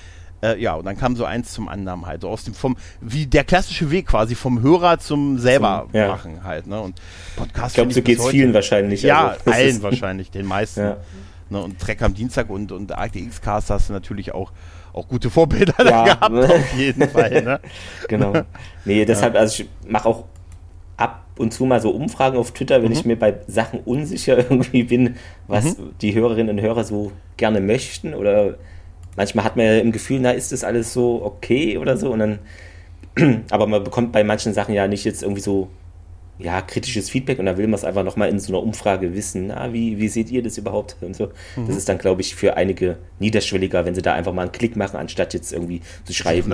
äh, 0.43 0.61
ja, 0.61 0.75
und 0.75 0.85
dann 0.87 0.97
kam 0.97 1.15
so 1.15 1.25
eins 1.25 1.53
zum 1.53 1.69
anderen 1.69 2.05
halt. 2.05 2.23
So 2.23 2.29
aus 2.31 2.43
dem, 2.43 2.55
vom, 2.55 2.77
wie 3.01 3.27
der 3.27 3.45
klassische 3.45 3.93
Weg 3.93 4.09
quasi 4.09 4.35
vom 4.35 4.61
Hörer 4.61 4.99
zum 4.99 5.39
selber 5.39 5.87
Zum- 5.93 6.01
ja. 6.01 6.09
machen 6.09 6.43
halt. 6.43 6.67
Ne? 6.67 6.81
Und 6.81 7.01
Podcast 7.37 7.69
Ich 7.69 7.75
glaube, 7.77 7.93
so 7.95 8.03
geht 8.03 8.19
es 8.19 8.27
vielen 8.27 8.53
wahrscheinlich. 8.53 9.03
Ja, 9.03 9.29
Also, 9.29 9.51
allen 9.53 9.83
wahrscheinlich, 9.85 10.33
den 10.33 10.47
meisten. 10.47 10.81
Ja. 10.81 10.97
Ne, 11.49 11.61
und 11.63 11.79
Trek 11.79 12.01
am 12.03 12.15
Dienstag 12.15 12.49
und, 12.51 12.73
und 12.73 12.91
ARCX 12.93 13.41
Cast 13.43 13.71
hast 13.71 13.89
du 13.91 13.93
natürlich 13.93 14.33
auch, 14.35 14.53
auch 14.93 15.09
gute 15.09 15.31
Vorbilder 15.31 15.75
Ja. 15.79 15.85
da 15.85 16.05
gehabt, 16.31 16.51
auf 16.53 16.75
jeden 16.77 17.09
Fall. 17.09 17.43
Ne? 17.43 17.61
Genau. 18.09 18.33
Nee, 18.85 19.05
deshalb, 19.05 19.35
also 19.37 19.63
ich 19.63 19.69
mache 19.91 20.09
auch 20.09 20.25
ab 20.97 21.25
und 21.39 21.53
zu 21.53 21.65
mal 21.65 21.81
so 21.81 21.91
Umfragen 21.91 22.37
auf 22.37 22.53
Twitter, 22.53 22.83
wenn 22.83 22.91
Mhm. 22.91 22.97
ich 22.99 23.05
mir 23.05 23.17
bei 23.19 23.35
Sachen 23.47 23.81
unsicher 23.81 24.37
irgendwie 24.51 24.83
bin, 24.85 25.17
was 25.49 25.77
die 26.01 26.15
Hörerinnen 26.15 26.59
und 26.59 26.63
Hörer 26.65 26.85
so 26.85 27.13
gerne 27.37 27.61
möchten. 27.61 28.15
Oder 28.15 28.57
manchmal 29.17 29.45
hat 29.45 29.57
man 29.57 29.67
ja 29.67 29.79
im 29.79 29.93
Gefühl, 29.93 30.21
na, 30.21 30.33
ist 30.33 30.53
das 30.53 30.63
alles 30.65 30.93
so 30.93 31.23
okay 31.25 31.79
oder 31.79 31.97
so. 31.97 32.11
Und 32.13 32.19
dann, 32.19 32.39
aber 33.51 33.67
man 33.67 33.83
bekommt 33.83 34.13
bei 34.13 34.25
manchen 34.25 34.53
Sachen 34.53 34.75
ja 34.75 34.87
nicht 34.89 35.05
jetzt 35.05 35.23
irgendwie 35.23 35.41
so 35.43 35.69
ja, 36.39 36.61
kritisches 36.61 37.11
Feedback 37.11 37.39
und 37.39 37.47
da 37.47 37.57
will 37.57 37.67
man 37.67 37.75
es 37.75 37.85
einfach 37.85 38.03
nochmal 38.03 38.29
in 38.29 38.41
so 38.41 38.53
einer 38.53 38.63
Umfrage 38.63 39.15
wissen, 39.15 39.49
na, 39.49 39.73
wie, 39.73 39.99
wie 39.99 40.09
seht 40.09 40.31
ihr 40.31 40.43
das 40.43 40.59
überhaupt 40.59 40.97
und 41.03 41.15
so. 41.15 41.31
Mhm. 41.57 41.69
Das 41.69 41.77
ist 41.77 41.89
dann, 41.89 41.99
glaube 41.99 42.21
ich, 42.21 42.35
für 42.35 42.57
einige 42.57 42.97
niederschwelliger, 43.21 43.85
wenn 43.85 43.95
sie 43.95 44.03
da 44.03 44.15
einfach 44.15 44.33
mal 44.33 44.43
einen 44.43 44.53
Klick 44.53 44.75
machen, 44.77 44.97
anstatt 44.97 45.35
jetzt 45.35 45.53
irgendwie 45.53 45.83
zu 46.05 46.13
schreiben, 46.13 46.51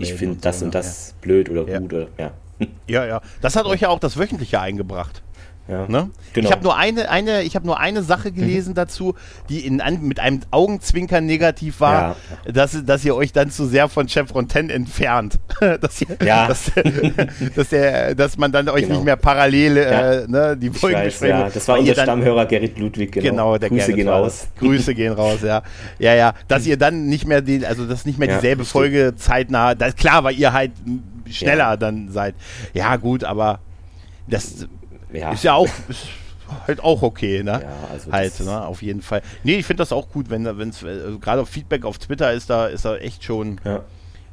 ich 0.00 0.14
finde 0.14 0.38
das 0.40 0.60
so, 0.60 0.66
und 0.66 0.74
ne? 0.74 0.78
das 0.78 1.14
blöd 1.20 1.50
oder 1.50 1.68
Ja. 1.68 1.78
gut 1.80 1.92
oder 1.92 2.08
ja. 2.18 2.32
Ja, 2.86 3.04
ja. 3.04 3.20
Das 3.40 3.56
hat 3.56 3.66
euch 3.66 3.80
ja 3.80 3.88
auch 3.88 3.98
das 3.98 4.16
Wöchentliche 4.16 4.60
eingebracht. 4.60 5.23
Ja. 5.66 5.86
Ne? 5.88 6.10
Genau. 6.34 6.46
Ich 6.48 6.52
habe 6.52 6.62
nur 6.62 6.76
eine, 6.76 7.08
eine, 7.10 7.42
ich 7.42 7.56
habe 7.56 7.64
nur 7.64 7.78
eine 7.80 8.02
Sache 8.02 8.32
gelesen 8.32 8.74
dazu, 8.74 9.14
die 9.48 9.66
in, 9.66 9.80
an, 9.80 10.02
mit 10.02 10.20
einem 10.20 10.40
Augenzwinkern 10.50 11.24
negativ 11.24 11.80
war, 11.80 12.16
dass, 12.44 12.84
dass 12.84 13.04
ihr 13.04 13.14
euch 13.16 13.32
dann 13.32 13.50
zu 13.50 13.64
sehr 13.66 13.88
von 13.88 14.08
Chef 14.08 14.30
Fontaine 14.30 14.72
entfernt. 14.72 15.38
dass, 15.80 16.00
ihr, 16.02 16.08
Ja. 16.24 16.48
dass, 16.48 16.70
dass, 17.56 17.68
der, 17.70 18.14
dass 18.14 18.36
man 18.36 18.52
dann 18.52 18.68
euch 18.68 18.82
Genau. 18.82 18.96
nicht 18.96 19.04
mehr 19.04 19.16
parallel 19.16 19.76
äh, 19.78 20.20
Ja. 20.22 20.26
ne, 20.26 20.56
die 20.56 20.66
Ich 20.66 20.76
Folgen 20.78 20.96
weiß, 20.98 21.20
ja, 21.20 21.48
das 21.48 21.66
war 21.68 21.78
unser 21.78 21.94
dann- 21.94 22.04
Stammhörer 22.04 22.46
Gerrit 22.46 22.78
Ludwig, 22.78 23.12
genau. 23.12 23.30
Genau, 23.30 23.58
der 23.58 23.68
Grüße 23.70 23.80
Gerrit 23.86 23.96
gehen 23.96 24.08
raus. 24.08 24.48
Grüße 24.58 24.94
gehen 24.94 25.12
raus, 25.14 25.38
ja. 25.42 25.62
Ja, 25.98 26.14
ja. 26.14 26.34
Dass 26.48 26.66
ihr 26.66 26.76
dann 26.76 27.06
nicht 27.06 27.26
mehr 27.26 27.40
den, 27.40 27.64
also 27.64 27.86
dass 27.86 28.04
nicht 28.04 28.18
mehr 28.18 28.28
Ja, 28.28 28.34
dieselbe. 28.36 28.64
Folge 28.64 29.14
zeitnah, 29.16 29.74
das, 29.74 29.96
klar, 29.96 30.24
weil 30.24 30.34
ihr 30.38 30.52
halt 30.52 30.72
schneller 31.30 31.70
Ja. 31.70 31.76
dann 31.78 32.10
seid. 32.10 32.34
Ja, 32.74 32.96
gut, 32.96 33.24
aber 33.24 33.60
das 34.26 34.66
Ja, 35.14 35.32
ist 35.32 35.44
ja 35.44 35.54
auch 35.54 35.68
ist 35.88 36.08
halt 36.66 36.80
auch 36.82 37.02
okay, 37.02 37.42
ne? 37.42 37.60
Ja, 37.62 37.88
also 37.90 38.12
halt, 38.12 38.38
ne? 38.40 38.66
Auf 38.66 38.82
jeden 38.82 39.02
Fall. 39.02 39.22
Nee, 39.42 39.56
ich 39.56 39.66
finde 39.66 39.80
das 39.80 39.92
auch 39.92 40.08
gut, 40.08 40.30
wenn 40.30 40.44
wenn 40.58 40.68
es 40.68 40.84
also 40.84 41.18
gerade 41.18 41.42
auf 41.42 41.48
Feedback 41.48 41.84
auf 41.84 41.98
Twitter 41.98 42.32
ist 42.32 42.50
da 42.50 42.66
ist 42.66 42.84
da 42.84 42.96
echt 42.96 43.24
schon 43.24 43.60
ja. 43.64 43.84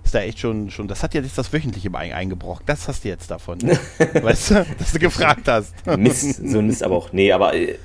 ist 0.04 0.14
da 0.14 0.20
echt 0.22 0.40
schon 0.40 0.70
schon 0.70 0.88
das 0.88 1.04
hat 1.04 1.14
ja 1.14 1.22
jetzt 1.22 1.38
das 1.38 1.54
wöchentliche 1.54 1.90
ein, 1.94 2.12
eingebrochen. 2.12 2.64
Das 2.66 2.88
hast 2.88 3.04
du 3.04 3.10
jetzt 3.10 3.32
davon. 3.32 3.60
Ne? 3.60 3.80
weißt 4.22 4.52
du, 4.52 4.66
dass 4.78 4.92
du 4.92 5.00
gefragt 5.00 5.48
hast. 5.48 5.74
Mist, 5.98 6.36
so 6.48 6.60
ein 6.60 6.68
Mist 6.68 6.84
aber 6.84 6.96
auch. 6.96 7.14
Nee, 7.14 7.32
aber 7.32 7.54
äh, 7.54 7.78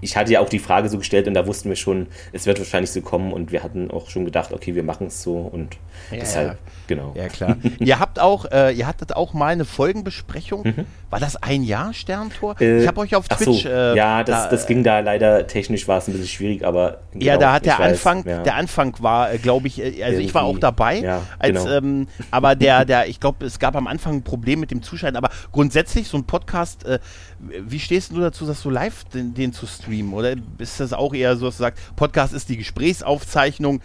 ich 0.00 0.16
hatte 0.16 0.32
ja 0.32 0.40
auch 0.40 0.48
die 0.48 0.58
Frage 0.58 0.88
so 0.88 0.98
gestellt 0.98 1.28
und 1.28 1.34
da 1.34 1.46
wussten 1.46 1.68
wir 1.68 1.76
schon, 1.76 2.06
es 2.32 2.46
wird 2.46 2.58
wahrscheinlich 2.58 2.90
so 2.90 3.00
kommen 3.02 3.32
und 3.32 3.52
wir 3.52 3.62
hatten 3.62 3.90
auch 3.90 4.08
schon 4.08 4.24
gedacht, 4.24 4.52
okay, 4.52 4.74
wir 4.74 4.82
machen 4.82 5.08
es 5.08 5.22
so 5.22 5.36
und 5.36 5.76
Ja, 6.10 6.18
deshalb, 6.18 6.52
ja. 6.52 6.58
Genau. 6.90 7.14
Ja, 7.16 7.28
klar. 7.28 7.56
ihr 7.78 7.98
habt 7.98 8.18
auch, 8.18 8.44
äh, 8.50 8.72
ihr 8.72 8.86
hattet 8.86 9.14
auch 9.16 9.32
mal 9.32 9.52
eine 9.52 9.64
Folgenbesprechung. 9.64 10.74
War 11.08 11.20
das 11.20 11.36
ein 11.36 11.62
Jahr 11.62 11.94
Sterntor? 11.94 12.56
Mhm. 12.58 12.66
Äh, 12.66 12.80
ich 12.82 12.88
habe 12.88 13.00
euch 13.00 13.14
auf 13.14 13.28
Twitch. 13.28 13.62
so, 13.62 13.68
äh, 13.68 13.96
ja, 13.96 14.22
das, 14.24 14.44
da, 14.44 14.50
das 14.50 14.66
ging 14.66 14.84
da 14.84 15.00
leider 15.00 15.46
technisch 15.46 15.88
war 15.88 15.98
es 15.98 16.08
ein 16.08 16.12
bisschen 16.12 16.28
schwierig, 16.28 16.64
aber 16.64 17.00
Ja, 17.14 17.34
genau, 17.34 17.46
da 17.46 17.52
hat 17.54 17.66
der 17.66 17.78
weiß, 17.78 17.92
Anfang, 17.92 18.28
ja. 18.28 18.42
der 18.42 18.56
Anfang 18.56 18.94
war, 19.00 19.32
äh, 19.32 19.38
glaube 19.38 19.68
ich, 19.68 19.80
äh, 19.80 20.02
also 20.02 20.20
ich 20.20 20.34
war 20.34 20.42
auch 20.42 20.48
Irgendwie, 20.48 20.60
dabei, 20.60 20.98
ja, 20.98 21.22
als, 21.38 21.64
genau. 21.64 21.76
ähm, 21.76 22.08
aber 22.30 22.54
der, 22.56 22.84
der, 22.84 23.08
ich 23.08 23.20
glaube, 23.20 23.46
es 23.46 23.58
gab 23.58 23.76
am 23.76 23.86
Anfang 23.86 24.16
ein 24.16 24.22
Problem 24.22 24.60
mit 24.60 24.70
dem 24.70 24.82
Zuschalten, 24.82 25.16
aber 25.16 25.30
grundsätzlich 25.52 26.08
so 26.08 26.16
ein 26.16 26.24
Podcast, 26.24 26.84
äh, 26.84 26.98
wie 27.38 27.78
stehst 27.78 28.12
du 28.12 28.20
dazu, 28.20 28.46
das 28.46 28.60
so 28.60 28.70
live 28.70 29.04
den, 29.04 29.34
den 29.34 29.52
zu 29.52 29.66
streamen? 29.66 30.12
Oder 30.12 30.34
ist 30.58 30.80
das 30.80 30.92
auch 30.92 31.14
eher 31.14 31.36
so, 31.36 31.46
dass 31.46 31.56
du 31.56 31.62
sagst, 31.62 31.96
Podcast 31.96 32.34
ist 32.34 32.48
die 32.48 32.56
Gesprächsaufzeichnung, 32.56 33.80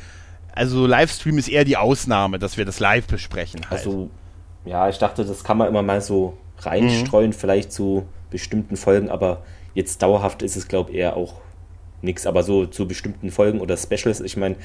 also 0.55 0.87
Livestream 0.87 1.37
ist 1.37 1.47
eher 1.49 1.63
die 1.65 1.77
Ausnahme, 1.77 2.39
dass 2.39 2.57
wir 2.57 2.65
das 2.65 2.79
live 2.79 3.05
besprechen. 3.07 3.61
Halt. 3.69 3.79
Also, 3.79 4.09
ja, 4.65 4.89
ich 4.89 4.97
dachte, 4.97 5.23
das 5.25 5.43
kann 5.43 5.57
man 5.57 5.67
immer 5.67 5.81
mal 5.83 6.01
so 6.01 6.37
reinstreuen, 6.59 7.29
Mhm. 7.29 7.33
vielleicht 7.33 7.71
zu 7.71 8.05
bestimmten 8.31 8.75
Folgen, 8.77 9.09
aber 9.09 9.43
jetzt 9.73 10.01
dauerhaft 10.01 10.41
ist 10.41 10.55
es, 10.55 10.67
glaube 10.67 10.91
ich, 10.91 10.97
eher 10.97 11.15
auch 11.17 11.35
nichts. 12.01 12.25
Aber 12.25 12.43
so 12.43 12.65
zu 12.65 12.87
bestimmten 12.87 13.29
Folgen 13.31 13.59
oder 13.61 13.77
Specials, 13.77 14.21
ich 14.21 14.37
meine, 14.37 14.55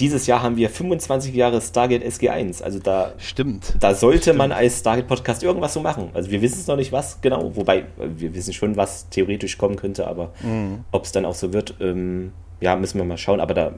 dieses 0.00 0.26
Jahr 0.28 0.42
haben 0.42 0.56
wir 0.56 0.70
25 0.70 1.34
Jahre 1.34 1.60
Stargate 1.60 2.04
SG1. 2.04 2.62
Also 2.62 2.78
da, 2.78 3.12
Stimmt. 3.18 3.74
da 3.80 3.94
sollte 3.94 4.32
man 4.32 4.52
als 4.52 4.78
Stargate-Podcast 4.78 5.42
irgendwas 5.42 5.74
so 5.74 5.80
machen. 5.80 6.10
Also 6.14 6.30
wir 6.30 6.40
wissen 6.40 6.60
es 6.60 6.66
noch 6.68 6.76
nicht, 6.76 6.92
was 6.92 7.20
genau. 7.20 7.50
Wobei, 7.56 7.86
wir 7.96 8.32
wissen 8.32 8.52
schon, 8.52 8.76
was 8.76 9.08
theoretisch 9.10 9.58
kommen 9.58 9.74
könnte, 9.76 10.06
aber 10.06 10.32
Mhm. 10.42 10.84
ob 10.92 11.04
es 11.04 11.10
dann 11.12 11.24
auch 11.24 11.34
so 11.34 11.52
wird, 11.52 11.74
ähm, 11.80 12.32
ja, 12.60 12.76
müssen 12.76 12.98
wir 12.98 13.04
mal 13.04 13.18
schauen. 13.18 13.40
Aber 13.40 13.54
da, 13.54 13.72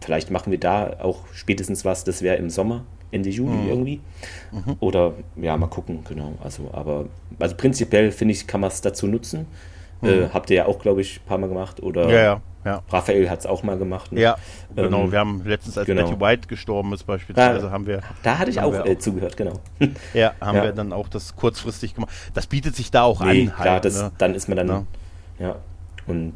vielleicht 0.00 0.30
machen 0.30 0.50
wir 0.50 0.60
da 0.60 0.96
auch 1.00 1.20
spätestens 1.32 1.84
was, 1.84 2.04
das 2.04 2.22
wäre 2.22 2.36
im 2.36 2.50
Sommer, 2.50 2.84
Ende 3.10 3.30
Juli 3.30 3.56
Mhm. 3.56 3.68
irgendwie. 3.68 4.00
Oder 4.80 5.14
ja, 5.36 5.56
mal 5.56 5.68
gucken, 5.68 6.04
genau. 6.08 6.34
Also, 6.42 6.70
aber 6.72 7.06
also 7.38 7.54
prinzipiell 7.56 8.10
finde 8.12 8.32
ich, 8.32 8.46
kann 8.46 8.60
man 8.60 8.68
es 8.68 8.80
dazu 8.80 9.06
nutzen. 9.06 9.46
Äh, 10.02 10.28
habt 10.32 10.50
ihr 10.50 10.56
ja 10.56 10.66
auch, 10.66 10.78
glaube 10.78 11.00
ich, 11.00 11.20
ein 11.20 11.26
paar 11.26 11.38
Mal 11.38 11.48
gemacht. 11.48 11.82
Oder 11.82 12.04
Mhm. 12.04 12.10
Ja, 12.10 12.20
ja, 12.22 12.40
ja. 12.66 12.82
Raphael 12.90 13.30
hat 13.30 13.40
es 13.40 13.46
auch 13.46 13.62
mal 13.62 13.78
gemacht. 13.78 14.12
ne? 14.12 14.20
Ja, 14.20 14.36
genau. 14.74 15.04
Ähm, 15.04 15.12
wir 15.12 15.18
haben 15.18 15.42
letztens, 15.46 15.78
als 15.78 15.86
genau. 15.86 16.02
Betty 16.06 16.20
White 16.20 16.48
gestorben 16.48 16.92
ist, 16.92 17.04
beispielsweise, 17.04 17.66
Da- 17.66 17.70
haben 17.70 17.86
wir, 17.86 18.00
Da 18.22 18.36
hatte 18.38 18.50
ich 18.50 18.60
auch 18.60 18.74
äh, 18.74 18.94
auch. 18.94 18.98
zugehört, 18.98 19.36
genau. 19.38 19.54
ja, 20.14 20.34
haben 20.40 20.56
Ja. 20.58 20.64
wir 20.64 20.72
dann 20.72 20.92
auch 20.92 21.08
das 21.08 21.34
kurzfristig 21.34 21.94
gemacht. 21.94 22.10
Das 22.34 22.46
bietet 22.46 22.76
sich 22.76 22.90
da 22.90 23.04
auch 23.04 23.24
Nee, 23.24 23.42
an. 23.48 23.54
klar, 23.54 23.68
halt, 23.74 23.84
das, 23.86 24.02
ne? 24.02 24.12
dann 24.18 24.34
ist 24.34 24.48
man 24.48 24.58
dann, 24.58 24.68
Ja. 24.68 24.84
ja. 25.38 25.56
Und 26.06 26.34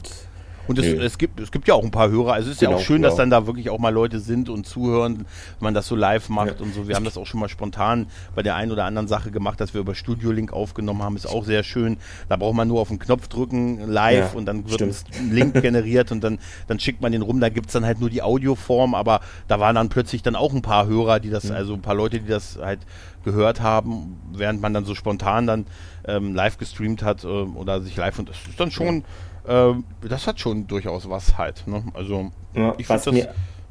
Und 0.71 0.79
es, 0.79 0.85
Nö. 0.87 1.03
es, 1.03 1.19
gibt, 1.19 1.41
es 1.41 1.51
gibt 1.51 1.67
ja 1.67 1.75
auch 1.75 1.83
ein 1.83 1.91
paar 1.91 2.11
Hörer. 2.11 2.35
Also 2.35 2.49
es 2.49 2.55
ist 2.55 2.63
ja 2.63 2.69
Genau, 2.69 2.79
auch 2.81 2.85
schön, 2.85 3.03
dass 3.03 3.15
ja. 3.15 3.19
dann 3.19 3.31
da 3.31 3.49
wirklich 3.49 3.71
auch 3.71 3.81
mal 3.81 3.93
Leute 3.93 4.21
sind 4.21 4.49
und 4.49 4.67
zuhören, 4.69 5.17
wenn 5.17 5.25
man 5.59 5.75
das 5.75 5.89
so 5.89 5.97
live 5.97 6.29
macht 6.29 6.61
Ja. 6.61 6.65
und 6.65 6.73
so. 6.73 6.87
Wir 6.87 6.95
haben 6.95 7.05
das 7.05 7.19
auch 7.19 7.27
schon 7.27 7.41
mal 7.41 7.49
spontan 7.49 8.07
bei 8.37 8.45
der 8.45 8.55
einen 8.55 8.71
oder 8.71 8.85
anderen 8.85 9.09
Sache 9.09 9.33
gemacht, 9.33 9.61
dass 9.61 9.75
wir 9.75 9.81
über 9.81 9.97
Studio 9.97 10.31
Link 10.31 10.53
aufgenommen 10.53 11.03
haben. 11.03 11.17
Ist 11.17 11.27
auch 11.27 11.45
sehr 11.45 11.65
schön. 11.65 11.97
Da 12.29 12.37
braucht 12.37 12.55
man 12.55 12.69
nur 12.69 12.81
auf 12.81 12.87
den 12.87 13.01
Knopf 13.01 13.27
drücken, 13.27 13.81
live, 13.91 14.33
Ja, 14.33 14.39
und 14.39 14.47
dann 14.47 14.71
wird 14.71 14.81
ein 14.81 14.95
Link 15.33 15.61
generiert 15.61 16.13
und 16.13 16.23
dann, 16.23 16.39
dann 16.69 16.79
schickt 16.79 17.03
man 17.03 17.11
den 17.11 17.23
rum. 17.23 17.41
Da 17.41 17.49
gibt 17.49 17.67
es 17.67 17.73
dann 17.73 17.85
halt 17.85 17.99
nur 17.99 18.09
die 18.09 18.23
Audioform, 18.23 18.95
aber 18.95 19.23
da 19.49 19.59
waren 19.59 19.75
dann 19.75 19.89
plötzlich 19.89 20.23
dann 20.23 20.37
auch 20.37 20.55
ein 20.55 20.63
paar 20.63 20.87
Hörer, 20.87 21.19
die 21.19 21.31
das, 21.31 21.51
also 21.51 21.75
ein 21.75 21.83
paar 21.83 21.97
Leute, 21.97 22.21
die 22.21 22.29
das 22.29 22.59
halt 22.63 22.79
gehört 23.25 23.61
haben, 23.61 24.19
während 24.33 24.63
man 24.63 24.73
dann 24.73 24.85
so 24.85 24.95
spontan 24.95 25.49
dann 25.49 25.67
ähm, 26.07 26.35
live 26.35 26.57
gestreamt 26.59 27.03
hat 27.03 27.25
ähm, 27.25 27.57
oder 27.57 27.81
sich 27.83 27.97
live 27.97 28.19
und 28.19 28.29
das 28.29 28.37
ist 28.49 28.59
dann 28.59 28.71
schon, 28.71 29.05
das 29.45 30.27
hat 30.27 30.41
schon 30.41 30.67
durchaus 30.67 31.09
was 31.09 31.37
halt. 31.39 31.67
Ne? 31.67 31.83
Also 31.95 32.31
Ja, 32.55 32.75
ich 32.79 32.89
was 32.89 33.05
find 33.05 33.17
mir 33.17 33.29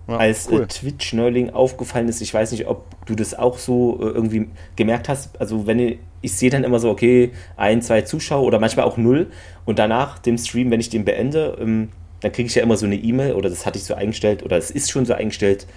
ja, 0.07 0.17
als 0.17 0.49
cool. 0.51 0.63
äh, 0.63 0.67
Twitch-Neuling 0.67 1.51
aufgefallen 1.51 2.07
ist, 2.09 2.22
ich 2.22 2.34
weiß 2.34 2.51
nicht, 2.51 2.67
ob 2.67 2.86
du 3.05 3.15
das 3.15 3.38
auch 3.38 3.57
so 3.57 3.99
äh, 4.01 4.05
irgendwie 4.05 4.49
gemerkt 4.76 5.07
hast. 5.09 5.39
Also, 5.39 5.67
wenn 5.67 5.80
ich, 5.80 5.99
ich 6.22 6.34
sehe 6.36 6.49
dann 6.49 6.63
immer 6.63 6.80
so, 6.80 6.89
okay, 6.89 7.32
ein, 7.57 7.82
zwei 7.82 8.01
Zuschauer 8.01 8.43
oder 8.43 8.59
manchmal 8.59 8.86
auch 8.86 8.97
null 8.97 9.28
und 9.65 9.78
danach 9.80 10.17
dem 10.20 10.38
Stream, 10.38 10.72
wenn 10.72 10.80
ich 10.80 10.89
den 10.89 11.05
beende, 11.05 11.57
ähm, 11.61 11.89
dann 12.22 12.32
kriege 12.34 12.47
ich 12.47 12.55
ja 12.55 12.63
immer 12.63 12.76
so 12.76 12.86
eine 12.86 12.95
E-Mail 12.95 13.34
oder 13.36 13.49
das 13.49 13.65
hatte 13.65 13.78
ich 13.78 13.86
so 13.86 13.93
eingestellt 13.93 14.43
oder 14.43 14.57
es 14.57 14.72
ist 14.72 14.91
schon 14.91 15.05
so 15.05 15.13
eingestellt, 15.13 15.67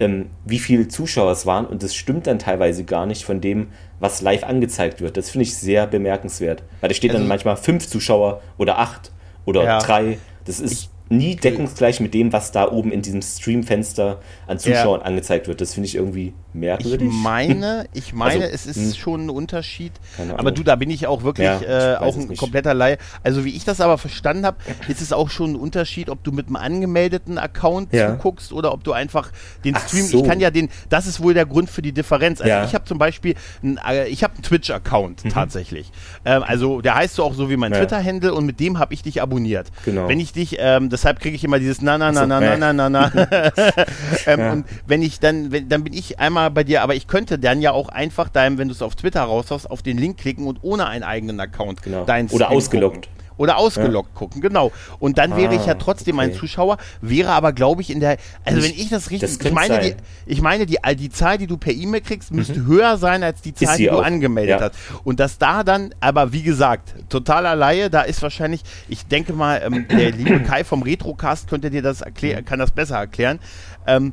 ähm, 0.00 0.30
wie 0.44 0.58
viele 0.58 0.88
Zuschauer 0.88 1.30
es 1.30 1.46
waren 1.46 1.64
und 1.66 1.82
das 1.84 1.94
stimmt 1.94 2.26
dann 2.26 2.40
teilweise 2.40 2.82
gar 2.84 3.06
nicht 3.06 3.24
von 3.24 3.40
dem, 3.40 3.68
was 4.00 4.20
live 4.20 4.42
angezeigt 4.42 5.00
wird. 5.00 5.16
Das 5.16 5.30
finde 5.30 5.42
ich 5.44 5.54
sehr 5.54 5.86
bemerkenswert, 5.86 6.64
weil 6.80 6.88
da 6.88 6.94
steht 6.94 7.10
dann 7.10 7.18
Also- 7.18 7.28
manchmal 7.28 7.56
fünf 7.56 7.86
Zuschauer 7.86 8.40
oder 8.58 8.78
acht 8.80 9.11
oder 9.44 9.64
Ja. 9.64 9.78
drei. 9.78 10.18
Das 10.44 10.60
ist 10.60 10.90
nie 11.08 11.36
deckungsgleich 11.36 12.00
mit 12.00 12.14
dem, 12.14 12.32
was 12.32 12.52
da 12.52 12.70
oben 12.70 12.90
in 12.90 13.02
diesem 13.02 13.22
Streamfenster 13.22 14.20
an 14.46 14.58
Zuschauern 14.58 15.00
ja. 15.00 15.06
angezeigt 15.06 15.46
wird. 15.46 15.60
Das 15.60 15.74
finde 15.74 15.86
ich 15.88 15.94
irgendwie 15.94 16.32
merkwürdig. 16.54 17.08
Ich 17.08 17.14
meine, 17.14 17.86
ich 17.92 18.12
meine, 18.12 18.44
also, 18.44 18.54
es 18.54 18.66
ist 18.66 18.76
mh. 18.76 18.84
Hm. 18.84 18.94
schon 18.94 19.26
ein 19.26 19.30
Unterschied. 19.30 19.92
Aber 20.36 20.50
du, 20.50 20.62
da 20.62 20.76
bin 20.76 20.90
ich 20.90 21.06
auch 21.06 21.22
wirklich 21.22 21.46
ja, 21.46 21.94
äh, 21.94 21.96
auch 21.96 22.16
ein 22.16 22.36
kompletter 22.36 22.74
Laie. 22.74 22.98
Also 23.22 23.44
wie 23.44 23.54
ich 23.54 23.64
das 23.64 23.80
aber 23.80 23.98
verstanden 23.98 24.46
habe, 24.46 24.56
ist 24.88 25.00
es 25.00 25.12
auch 25.12 25.30
schon 25.30 25.52
ein 25.52 25.56
Unterschied, 25.56 26.08
ob 26.10 26.22
du 26.24 26.32
mit 26.32 26.46
einem 26.46 26.56
angemeldeten 26.56 27.38
Account 27.38 27.92
ja. 27.92 28.16
zuguckst 28.16 28.52
oder 28.52 28.72
ob 28.72 28.84
du 28.84 28.92
einfach 28.92 29.30
den 29.64 29.76
Stream. 29.76 30.06
So. 30.06 30.22
Ich 30.22 30.28
kann 30.28 30.40
ja 30.40 30.50
den. 30.50 30.68
Das 30.88 31.06
ist 31.06 31.22
wohl 31.22 31.34
der 31.34 31.46
Grund 31.46 31.70
für 31.70 31.82
die 31.82 31.92
Differenz. 31.92 32.40
Also 32.40 32.66
ich 32.66 32.74
habe 32.74 32.84
zum 32.84 32.98
Beispiel, 32.98 33.34
ein, 33.62 33.78
äh, 33.88 34.08
ich 34.08 34.22
habe 34.24 34.34
einen 34.34 34.42
Twitch-Account 34.42 35.24
mhm. 35.24 35.28
tatsächlich. 35.30 35.90
Ähm, 36.24 36.42
also 36.42 36.80
der 36.80 36.94
heißt 36.94 37.14
so 37.14 37.24
auch 37.24 37.34
so 37.34 37.50
wie 37.50 37.56
mein 37.56 37.72
Twitter-Handle 37.72 38.34
und 38.34 38.46
mit 38.46 38.60
dem 38.60 38.78
habe 38.78 38.94
ich 38.94 39.02
dich 39.02 39.22
abonniert. 39.22 39.68
Genau. 39.84 40.08
Wenn 40.08 40.20
ich 40.20 40.32
dich, 40.32 40.56
ähm, 40.58 40.90
deshalb 40.90 41.20
kriege 41.20 41.36
ich 41.36 41.44
immer 41.44 41.58
dieses 41.58 41.82
na 41.82 41.98
na 41.98 42.12
na 42.12 42.26
na 42.26 42.40
na 42.40 42.72
na 42.72 42.72
na 42.72 42.88
na. 42.88 43.12
ähm, 44.26 44.40
ja. 44.40 44.52
Und 44.52 44.66
wenn 44.86 45.02
ich 45.02 45.20
dann, 45.20 45.52
wenn, 45.52 45.68
dann 45.68 45.84
bin 45.84 45.92
ich 45.92 46.18
einmal 46.18 46.41
bei 46.50 46.64
dir, 46.64 46.82
aber 46.82 46.94
ich 46.94 47.06
könnte 47.06 47.38
dann 47.38 47.60
ja 47.60 47.72
auch 47.72 47.88
einfach 47.88 48.28
deinem, 48.28 48.58
wenn 48.58 48.68
du 48.68 48.74
es 48.74 48.82
auf 48.82 48.94
Twitter 48.94 49.22
raushaust, 49.22 49.70
auf 49.70 49.82
den 49.82 49.98
Link 49.98 50.18
klicken 50.18 50.46
und 50.46 50.58
ohne 50.62 50.86
einen 50.86 51.04
eigenen 51.04 51.40
Account 51.40 51.82
genau. 51.82 52.04
deinen 52.04 52.28
Oder 52.28 52.50
ausgeloggt. 52.50 53.06
Gucken. 53.06 53.22
Oder 53.42 53.56
ausgelockt 53.56 54.10
ja. 54.12 54.18
gucken, 54.18 54.40
genau. 54.40 54.72
Und 54.98 55.18
dann 55.18 55.36
wäre 55.36 55.54
ich 55.54 55.66
ja 55.66 55.72
ah, 55.72 55.78
trotzdem 55.78 56.18
okay. 56.18 56.26
ein 56.26 56.34
Zuschauer, 56.34 56.76
wäre 57.00 57.30
aber, 57.30 57.52
glaube 57.52 57.82
ich, 57.82 57.90
in 57.90 58.00
der, 58.00 58.18
also 58.44 58.58
ich, 58.58 58.64
wenn 58.64 58.80
ich 58.80 58.88
das 58.88 59.10
richtig, 59.10 59.38
das 59.38 59.46
ich 59.46 59.52
meine, 59.52 59.80
die, 59.80 59.94
ich 60.26 60.40
meine, 60.40 60.66
die, 60.66 60.78
die 60.96 61.10
Zahl, 61.10 61.38
die 61.38 61.46
du 61.46 61.56
per 61.56 61.72
E-Mail 61.72 62.02
kriegst, 62.02 62.30
mhm. 62.30 62.38
müsste 62.38 62.64
höher 62.66 62.96
sein 62.98 63.22
als 63.22 63.40
die 63.42 63.54
Zahl, 63.54 63.76
die 63.76 63.86
du 63.86 63.98
auch. 63.98 64.04
angemeldet 64.04 64.60
ja. 64.60 64.66
hast. 64.66 64.76
Und 65.04 65.18
dass 65.18 65.38
da 65.38 65.64
dann, 65.64 65.94
aber 66.00 66.32
wie 66.32 66.42
gesagt, 66.42 66.94
totaler 67.08 67.56
Laie, 67.56 67.90
da 67.90 68.02
ist 68.02 68.22
wahrscheinlich, 68.22 68.62
ich 68.88 69.06
denke 69.06 69.32
mal, 69.32 69.62
ähm, 69.64 69.86
der 69.88 70.12
liebe 70.12 70.40
Kai 70.44 70.64
vom 70.64 70.82
Retrocast 70.82 71.48
könnte 71.48 71.70
dir 71.70 71.82
das 71.82 72.02
erklären, 72.02 72.44
kann 72.44 72.58
das 72.58 72.70
besser 72.70 72.96
erklären. 72.96 73.40
Ähm, 73.86 74.12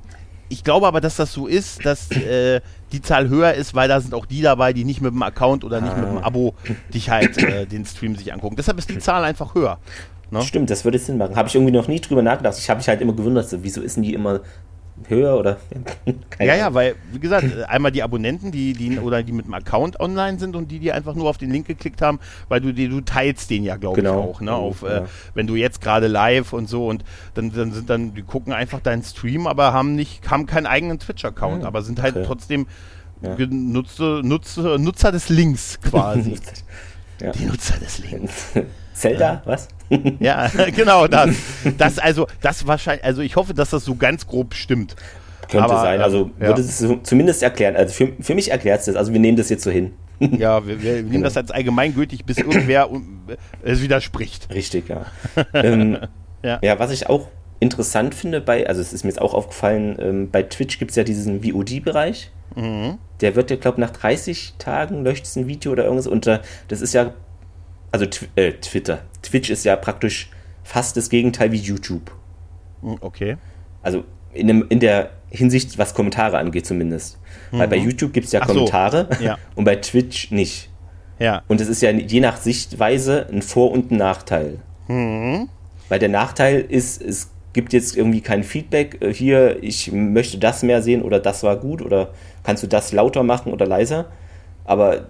ich 0.49 0.63
glaube 0.63 0.87
aber, 0.87 0.99
dass 0.99 1.15
das 1.15 1.31
so 1.31 1.47
ist, 1.47 1.85
dass 1.85 2.11
äh, 2.11 2.61
die 2.91 3.01
Zahl 3.01 3.29
höher 3.29 3.53
ist, 3.53 3.75
weil 3.75 3.87
da 3.87 4.01
sind 4.01 4.13
auch 4.13 4.25
die 4.25 4.41
dabei, 4.41 4.73
die 4.73 4.83
nicht 4.83 5.01
mit 5.01 5.13
dem 5.13 5.21
Account 5.21 5.63
oder 5.63 5.79
nicht 5.79 5.95
mit 5.95 6.05
dem 6.05 6.17
ah. 6.17 6.23
Abo 6.23 6.55
dich 6.93 7.09
halt 7.09 7.37
äh, 7.37 7.65
den 7.65 7.85
Stream 7.85 8.15
sich 8.15 8.33
angucken. 8.33 8.55
Deshalb 8.55 8.77
ist 8.79 8.89
die 8.89 8.99
Zahl 8.99 9.23
einfach 9.23 9.53
höher. 9.53 9.77
Ne? 10.31 10.41
Stimmt, 10.41 10.69
das 10.69 10.85
würde 10.85 10.99
Sinn 10.99 11.17
machen. 11.17 11.35
Habe 11.35 11.47
ich 11.47 11.55
irgendwie 11.55 11.71
noch 11.71 11.87
nie 11.87 11.99
drüber 11.99 12.21
nachgedacht. 12.21 12.57
Ich 12.57 12.69
habe 12.69 12.79
mich 12.79 12.87
halt 12.87 13.01
immer 13.01 13.13
gewundert, 13.13 13.49
so, 13.49 13.63
wieso 13.63 13.81
ist 13.81 13.95
denn 13.95 14.03
die 14.03 14.13
immer 14.13 14.41
höher 15.07 15.37
oder? 15.37 15.57
ja, 16.39 16.55
ja, 16.55 16.73
weil, 16.73 16.95
wie 17.11 17.19
gesagt, 17.19 17.45
einmal 17.67 17.91
die 17.91 18.03
Abonnenten, 18.03 18.51
die, 18.51 18.73
die 18.73 18.99
oder 18.99 19.23
die 19.23 19.31
mit 19.31 19.45
dem 19.45 19.53
Account 19.53 19.99
online 19.99 20.39
sind 20.39 20.55
und 20.55 20.69
die, 20.69 20.79
die 20.79 20.91
einfach 20.91 21.15
nur 21.15 21.29
auf 21.29 21.37
den 21.37 21.51
Link 21.51 21.67
geklickt 21.67 22.01
haben, 22.01 22.19
weil 22.47 22.61
du, 22.61 22.73
die, 22.73 22.87
du 22.87 23.01
teilst 23.01 23.49
den 23.49 23.63
ja, 23.63 23.75
glaube 23.75 24.01
genau. 24.01 24.23
ich, 24.23 24.35
auch, 24.35 24.41
ne? 24.41 24.53
Auf, 24.53 24.81
ja. 24.81 24.99
äh, 24.99 25.03
wenn 25.33 25.47
du 25.47 25.55
jetzt 25.55 25.81
gerade 25.81 26.07
live 26.07 26.53
und 26.53 26.67
so 26.67 26.87
und 26.87 27.03
dann, 27.33 27.51
dann 27.51 27.71
sind 27.71 27.89
dann, 27.89 28.13
die 28.13 28.23
gucken 28.23 28.53
einfach 28.53 28.79
deinen 28.79 29.03
Stream, 29.03 29.47
aber 29.47 29.73
haben 29.73 29.95
nicht, 29.95 30.29
haben 30.29 30.45
keinen 30.45 30.67
eigenen 30.67 30.99
Twitch-Account, 30.99 31.63
ja, 31.63 31.67
aber 31.67 31.81
sind 31.81 32.01
halt 32.01 32.15
okay. 32.15 32.25
trotzdem 32.25 32.67
ja. 33.21 33.35
Nutzer, 33.49 34.21
Nutzer, 34.23 34.77
Nutzer 34.77 35.11
des 35.11 35.29
Links 35.29 35.79
quasi. 35.81 36.35
ja. 37.21 37.31
Die 37.31 37.45
Nutzer 37.45 37.77
des 37.77 37.99
Links. 37.99 38.51
Zelda, 38.93 39.41
was? 39.45 39.67
ja, 40.19 40.49
genau 40.75 41.07
das. 41.07 41.35
Das 41.77 41.99
also, 41.99 42.27
das 42.41 42.67
wahrscheinlich, 42.67 43.03
also 43.03 43.21
ich 43.21 43.35
hoffe, 43.35 43.53
dass 43.53 43.69
das 43.69 43.85
so 43.85 43.95
ganz 43.95 44.27
grob 44.27 44.53
stimmt. 44.53 44.95
Könnte 45.49 45.65
Aber, 45.65 45.81
sein, 45.81 46.01
also 46.01 46.29
ja. 46.39 46.47
würde 46.47 46.61
es 46.61 46.85
zumindest 47.03 47.41
erklären. 47.41 47.75
Also 47.75 47.93
für, 47.93 48.11
für 48.19 48.35
mich 48.35 48.51
erklärt 48.51 48.81
es 48.81 48.85
das, 48.85 48.95
also 48.95 49.13
wir 49.13 49.19
nehmen 49.19 49.37
das 49.37 49.49
jetzt 49.49 49.63
so 49.63 49.71
hin. 49.71 49.93
ja, 50.19 50.65
wir, 50.67 50.81
wir 50.83 50.93
nehmen 50.95 51.11
genau. 51.11 51.23
das 51.23 51.37
als 51.37 51.49
allgemeingültig, 51.49 52.25
bis 52.25 52.37
irgendwer 52.37 52.89
es 53.63 53.81
widerspricht. 53.81 54.53
Richtig, 54.53 54.89
ja. 54.89 55.05
ähm, 55.53 55.97
ja. 56.43 56.59
ja. 56.61 56.77
was 56.77 56.91
ich 56.91 57.09
auch 57.09 57.29
interessant 57.59 58.13
finde 58.13 58.41
bei, 58.41 58.67
also 58.67 58.79
es 58.81 58.93
ist 58.93 59.03
mir 59.03 59.09
jetzt 59.09 59.21
auch 59.21 59.33
aufgefallen, 59.33 59.97
ähm, 59.99 60.29
bei 60.29 60.43
Twitch 60.43 60.77
gibt 60.77 60.91
es 60.91 60.97
ja 60.97 61.03
diesen 61.03 61.43
VOD-Bereich. 61.43 62.31
Mhm. 62.55 62.97
Der 63.21 63.35
wird 63.35 63.51
ja, 63.51 63.57
glaube 63.57 63.75
ich, 63.75 63.87
nach 63.87 63.91
30 63.91 64.55
Tagen 64.57 65.03
löscht 65.03 65.25
ein 65.35 65.47
Video 65.47 65.71
oder 65.71 65.83
irgendwas. 65.83 66.07
Und 66.07 66.27
äh, 66.27 66.39
das 66.67 66.81
ist 66.81 66.93
ja, 66.93 67.13
also 67.91 68.05
äh, 68.35 68.53
Twitter. 68.53 68.99
Twitch 69.21 69.49
ist 69.49 69.65
ja 69.65 69.75
praktisch 69.75 70.29
fast 70.63 70.97
das 70.97 71.09
Gegenteil 71.09 71.51
wie 71.51 71.57
YouTube. 71.57 72.11
Hm, 72.81 72.97
okay. 73.01 73.37
Also 73.81 74.03
in, 74.33 74.47
dem, 74.47 74.65
in 74.69 74.79
der 74.79 75.11
Hinsicht, 75.29 75.77
was 75.77 75.93
Kommentare 75.93 76.37
angeht 76.37 76.65
zumindest. 76.65 77.19
Mhm. 77.51 77.59
Weil 77.59 77.67
bei 77.67 77.79
mhm. 77.79 77.85
YouTube 77.85 78.13
gibt 78.13 78.27
es 78.27 78.31
ja 78.31 78.41
Ach 78.41 78.47
Kommentare 78.47 79.07
so. 79.17 79.23
ja. 79.23 79.37
und 79.55 79.65
bei 79.65 79.75
Twitch 79.75 80.31
nicht. 80.31 80.69
Ja. 81.19 81.43
Und 81.47 81.59
es 81.59 81.67
ist 81.67 81.81
ja 81.81 81.91
je 81.91 82.21
nach 82.21 82.37
Sichtweise 82.37 83.27
ein 83.31 83.41
Vor- 83.41 83.71
und 83.71 83.91
ein 83.91 83.97
Nachteil. 83.97 84.59
Mhm. 84.87 85.49
Weil 85.89 85.99
der 85.99 86.09
Nachteil 86.09 86.61
ist, 86.61 87.01
es 87.01 87.31
gibt 87.53 87.73
jetzt 87.73 87.97
irgendwie 87.97 88.21
kein 88.21 88.43
Feedback. 88.43 89.01
Äh, 89.01 89.13
hier, 89.13 89.61
ich 89.61 89.91
möchte 89.91 90.37
das 90.37 90.63
mehr 90.63 90.81
sehen 90.81 91.01
oder 91.01 91.19
das 91.19 91.43
war 91.43 91.57
gut 91.57 91.81
oder 91.81 92.09
kannst 92.43 92.63
du 92.63 92.67
das 92.67 92.91
lauter 92.91 93.23
machen 93.23 93.51
oder 93.51 93.65
leiser. 93.65 94.05
Aber 94.65 95.07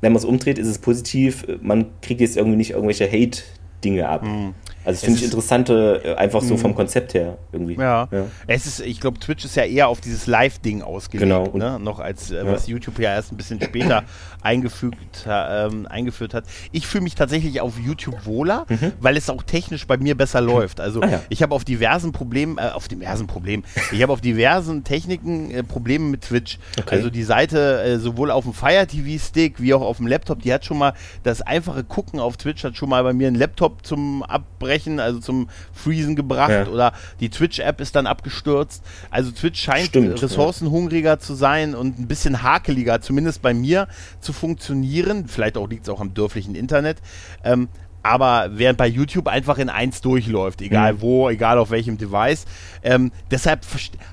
wenn 0.00 0.12
man 0.12 0.18
es 0.18 0.24
umdreht, 0.24 0.58
ist 0.58 0.68
es 0.68 0.78
positiv. 0.78 1.46
Man 1.60 1.86
kriegt 2.02 2.20
jetzt 2.20 2.36
irgendwie 2.36 2.56
nicht 2.56 2.70
irgendwelche 2.70 3.10
Hate-Dinge 3.10 4.08
ab. 4.08 4.24
Mhm. 4.24 4.54
Also, 4.88 5.00
das 5.00 5.04
finde 5.04 5.18
ich 5.18 5.24
interessante, 5.26 6.00
äh, 6.02 6.14
einfach 6.14 6.40
so 6.40 6.56
vom 6.56 6.70
mhm. 6.70 6.76
Konzept 6.76 7.12
her 7.12 7.36
irgendwie. 7.52 7.74
Ja. 7.74 8.08
ja. 8.10 8.24
Es 8.46 8.64
ist, 8.64 8.80
ich 8.80 9.00
glaube, 9.00 9.18
Twitch 9.18 9.44
ist 9.44 9.54
ja 9.54 9.64
eher 9.64 9.88
auf 9.88 10.00
dieses 10.00 10.26
Live-Ding 10.26 10.80
ausgelegt, 10.80 11.30
genau. 11.30 11.50
ne? 11.52 11.78
noch 11.78 12.00
als 12.00 12.30
äh, 12.30 12.40
was 12.46 12.68
YouTube 12.68 12.98
ja 12.98 13.12
erst 13.12 13.30
ein 13.30 13.36
bisschen 13.36 13.60
später 13.60 14.04
eingefügt, 14.42 15.26
ähm, 15.28 15.86
eingeführt 15.90 16.32
hat. 16.32 16.44
Ich 16.72 16.86
fühle 16.86 17.04
mich 17.04 17.14
tatsächlich 17.14 17.60
auf 17.60 17.78
YouTube 17.78 18.24
wohler, 18.24 18.64
mhm. 18.70 18.92
weil 18.98 19.18
es 19.18 19.28
auch 19.28 19.42
technisch 19.42 19.86
bei 19.86 19.98
mir 19.98 20.16
besser 20.16 20.40
läuft. 20.40 20.80
Also 20.80 21.02
ah, 21.02 21.06
ja. 21.06 21.20
ich 21.28 21.42
habe 21.42 21.54
auf 21.54 21.66
diversen 21.66 22.12
Problemen, 22.12 22.56
äh, 22.56 22.70
auf 22.70 22.88
diversen 22.88 23.26
Problemen, 23.26 23.64
ich 23.92 24.00
habe 24.00 24.10
auf 24.10 24.22
diversen 24.22 24.84
Techniken 24.84 25.50
äh, 25.50 25.62
Probleme 25.64 26.06
mit 26.06 26.22
Twitch. 26.22 26.58
Okay. 26.78 26.94
Also 26.94 27.10
die 27.10 27.24
Seite 27.24 27.82
äh, 27.82 27.98
sowohl 27.98 28.30
auf 28.30 28.44
dem 28.44 28.54
Fire 28.54 28.86
TV 28.86 29.22
Stick 29.22 29.60
wie 29.60 29.74
auch 29.74 29.82
auf 29.82 29.98
dem 29.98 30.06
Laptop, 30.06 30.40
die 30.40 30.50
hat 30.50 30.64
schon 30.64 30.78
mal 30.78 30.94
das 31.24 31.42
einfache 31.42 31.84
Gucken 31.84 32.20
auf 32.20 32.38
Twitch 32.38 32.64
hat 32.64 32.74
schon 32.74 32.88
mal 32.88 33.02
bei 33.02 33.12
mir 33.12 33.26
einen 33.26 33.36
Laptop 33.36 33.84
zum 33.84 34.22
Abbrechen 34.22 34.77
Abbrechen, 34.78 35.00
also 35.00 35.18
zum 35.18 35.48
Freezen 35.72 36.16
gebracht 36.16 36.50
ja. 36.50 36.66
oder 36.66 36.92
die 37.20 37.30
Twitch-App 37.30 37.80
ist 37.80 37.96
dann 37.96 38.06
abgestürzt. 38.06 38.82
Also 39.10 39.30
Twitch 39.30 39.60
scheint 39.60 39.88
Stimmt, 39.88 40.22
ressourcenhungriger 40.22 41.10
ja. 41.10 41.18
zu 41.18 41.34
sein 41.34 41.74
und 41.74 41.98
ein 41.98 42.06
bisschen 42.06 42.42
hakeliger, 42.42 43.00
zumindest 43.00 43.42
bei 43.42 43.54
mir, 43.54 43.88
zu 44.20 44.32
funktionieren. 44.32 45.26
Vielleicht 45.28 45.56
auch 45.56 45.68
liegt 45.68 45.84
es 45.84 45.88
auch 45.88 46.00
am 46.00 46.14
dörflichen 46.14 46.54
Internet. 46.54 46.98
Ähm, 47.44 47.68
aber 48.08 48.50
während 48.52 48.78
bei 48.78 48.86
YouTube 48.86 49.28
einfach 49.28 49.58
in 49.58 49.68
eins 49.68 50.00
durchläuft, 50.00 50.62
egal 50.62 50.94
mhm. 50.94 51.00
wo, 51.02 51.28
egal 51.28 51.58
auf 51.58 51.70
welchem 51.70 51.98
Device. 51.98 52.46
Ähm, 52.82 53.12
deshalb 53.30 53.66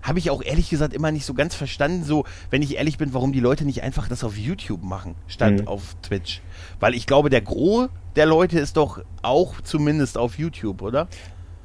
habe 0.04 0.20
ich 0.20 0.30
auch 0.30 0.43
ehrlich 0.43 0.70
gesagt 0.70 0.93
immer 0.93 1.12
nicht 1.12 1.26
so 1.26 1.34
ganz 1.34 1.56
verstanden, 1.56 2.04
so, 2.04 2.26
wenn 2.50 2.62
ich 2.62 2.76
ehrlich 2.76 2.98
bin, 2.98 3.14
warum 3.14 3.32
die 3.32 3.39
Leute 3.39 3.66
nicht 3.66 3.84
einfach 3.84 4.08
das 4.08 4.24
auf 4.24 4.38
YouTube 4.38 4.84
machen, 4.84 5.16
statt 5.28 5.62
mhm. 5.62 5.68
auf 5.68 5.96
Twitch. 6.02 6.41
Weil 6.80 6.93
ich 6.93 7.08
glaube, 7.08 7.30
der 7.30 7.41
Gros 7.41 7.89
der 8.16 8.26
Leute 8.26 8.60
ist 8.60 8.78
doch 8.78 9.02
auch 9.22 9.62
zumindest 9.62 10.18
auf 10.18 10.38
YouTube, 10.38 10.82
oder? 10.82 11.08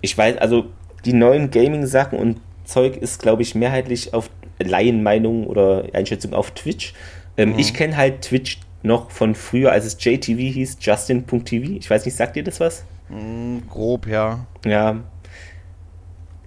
Ich 0.00 0.16
weiß, 0.16 0.38
also 0.38 0.66
die 1.04 1.12
neuen 1.12 1.50
Gaming-Sachen 1.50 2.18
und 2.18 2.40
Zeug 2.64 2.96
ist, 2.96 3.22
glaube 3.22 3.42
ich, 3.42 3.54
mehrheitlich 3.54 4.14
auf 4.14 4.30
Laienmeinung 4.58 5.46
oder 5.46 5.84
Einschätzung 5.92 6.34
auf 6.34 6.50
Twitch. 6.52 6.94
Ähm, 7.36 7.52
mhm. 7.52 7.58
Ich 7.58 7.74
kenne 7.74 7.96
halt 7.96 8.22
Twitch 8.22 8.58
noch 8.82 9.10
von 9.10 9.34
früher, 9.34 9.72
als 9.72 9.84
es 9.84 9.96
JTV 9.98 10.38
hieß, 10.38 10.78
Justin.tv. 10.80 11.76
Ich 11.78 11.90
weiß 11.90 12.04
nicht, 12.04 12.16
sagt 12.16 12.36
ihr 12.36 12.44
das 12.44 12.60
was? 12.60 12.84
Mhm, 13.08 13.62
grob, 13.68 14.06
ja. 14.06 14.46
Ja. 14.64 14.96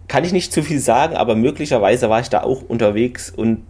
Kann 0.07 0.23
ich 0.23 0.33
nicht 0.33 0.53
zu 0.53 0.63
viel 0.63 0.79
sagen, 0.79 1.15
aber 1.15 1.35
möglicherweise 1.35 2.09
war 2.09 2.19
ich 2.19 2.29
da 2.29 2.43
auch 2.43 2.61
unterwegs 2.61 3.29
und 3.29 3.63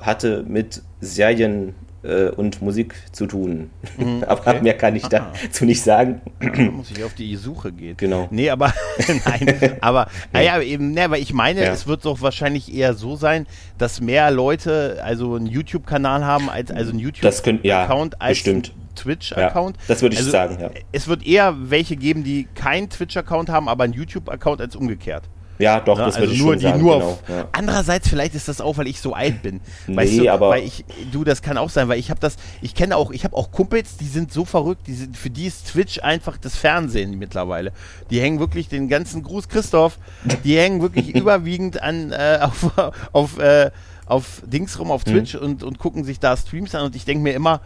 hatte 0.00 0.44
mit 0.46 0.82
Serien 1.00 1.74
äh, 2.02 2.28
und 2.28 2.62
Musik 2.62 2.94
zu 3.12 3.26
tun. 3.26 3.70
Mhm, 3.96 4.24
aber 4.28 4.40
okay. 4.40 4.62
mehr 4.62 4.74
kann 4.74 4.96
ich 4.96 5.04
Aha. 5.04 5.32
dazu 5.42 5.64
nicht 5.64 5.82
sagen. 5.82 6.20
Da 6.40 6.62
muss 6.70 6.90
ich 6.90 7.02
auf 7.04 7.14
die 7.14 7.34
Suche 7.36 7.72
gehen. 7.72 7.96
Genau. 7.96 8.28
Nee, 8.30 8.50
aber 8.50 8.72
nein, 9.26 9.76
aber 9.80 10.08
naja, 10.32 10.60
eben, 10.60 10.92
ne, 10.92 11.04
aber 11.04 11.18
ich 11.18 11.32
meine, 11.32 11.62
ja. 11.64 11.72
es 11.72 11.86
wird 11.86 12.04
doch 12.04 12.20
wahrscheinlich 12.20 12.72
eher 12.74 12.94
so 12.94 13.16
sein, 13.16 13.46
dass 13.78 14.00
mehr 14.00 14.30
Leute 14.30 15.00
also 15.02 15.34
einen 15.34 15.46
YouTube-Kanal 15.46 16.24
haben 16.24 16.48
als 16.48 16.70
also 16.70 16.90
einen 16.90 17.00
YouTube-Account 17.00 17.64
ja, 17.64 18.18
als 18.18 18.38
bestimmt. 18.38 18.74
Twitch-Account. 18.94 19.76
Ja, 19.76 19.82
das 19.88 20.02
würde 20.02 20.14
ich 20.14 20.20
also, 20.20 20.30
sagen, 20.30 20.58
ja. 20.60 20.70
Es 20.92 21.06
wird 21.08 21.24
eher 21.24 21.54
welche 21.70 21.96
geben, 21.96 22.24
die 22.24 22.48
keinen 22.54 22.90
Twitch-Account 22.90 23.48
haben, 23.48 23.68
aber 23.68 23.84
einen 23.84 23.92
YouTube-Account 23.92 24.60
als 24.60 24.76
umgekehrt. 24.76 25.24
Ja, 25.58 25.80
doch, 25.80 25.98
ne? 25.98 26.04
das 26.04 26.16
also 26.16 26.26
würde 26.26 26.34
ich 26.34 26.40
nur, 26.40 26.52
schon 26.54 26.60
sagen. 26.60 26.80
Nur 26.80 26.94
genau, 26.94 27.06
auf, 27.10 27.22
ja. 27.28 27.48
Andererseits, 27.52 28.08
vielleicht 28.08 28.34
ist 28.34 28.48
das 28.48 28.60
auch, 28.60 28.76
weil 28.78 28.86
ich 28.86 29.00
so 29.00 29.12
alt 29.12 29.42
bin. 29.42 29.60
Nee, 29.86 29.96
weißt 29.96 30.18
du, 30.18 30.28
aber 30.30 30.50
weil 30.50 30.64
ich, 30.64 30.84
du, 31.12 31.24
das 31.24 31.42
kann 31.42 31.58
auch 31.58 31.70
sein, 31.70 31.88
weil 31.88 31.98
ich 31.98 32.10
habe 32.10 32.20
das, 32.20 32.36
ich 32.62 32.74
kenne 32.74 32.96
auch, 32.96 33.10
ich 33.10 33.24
habe 33.24 33.36
auch 33.36 33.50
Kumpels, 33.50 33.96
die 33.96 34.06
sind 34.06 34.32
so 34.32 34.44
verrückt, 34.44 34.86
die 34.86 34.94
sind, 34.94 35.16
für 35.16 35.30
die 35.30 35.46
ist 35.46 35.68
Twitch 35.68 36.00
einfach 36.02 36.36
das 36.36 36.56
Fernsehen 36.56 37.18
mittlerweile. 37.18 37.72
Die 38.10 38.20
hängen 38.20 38.38
wirklich 38.38 38.68
den 38.68 38.88
ganzen 38.88 39.22
Gruß 39.22 39.48
Christoph, 39.48 39.98
die 40.44 40.56
hängen 40.56 40.80
wirklich 40.80 41.08
überwiegend 41.14 41.82
an 41.82 42.12
äh, 42.12 42.38
auf, 42.40 42.92
auf, 43.12 43.38
äh, 43.38 43.70
auf 44.06 44.42
Dings 44.46 44.78
rum 44.78 44.90
auf 44.90 45.04
mhm. 45.06 45.10
Twitch 45.10 45.34
hm. 45.34 45.42
und, 45.42 45.62
und 45.62 45.78
gucken 45.78 46.04
sich 46.04 46.20
da 46.20 46.36
Streams 46.36 46.74
an 46.74 46.86
und 46.86 46.96
ich 46.96 47.04
denke 47.04 47.22
mir 47.22 47.34
immer, 47.34 47.60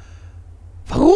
Warum? 0.89 1.15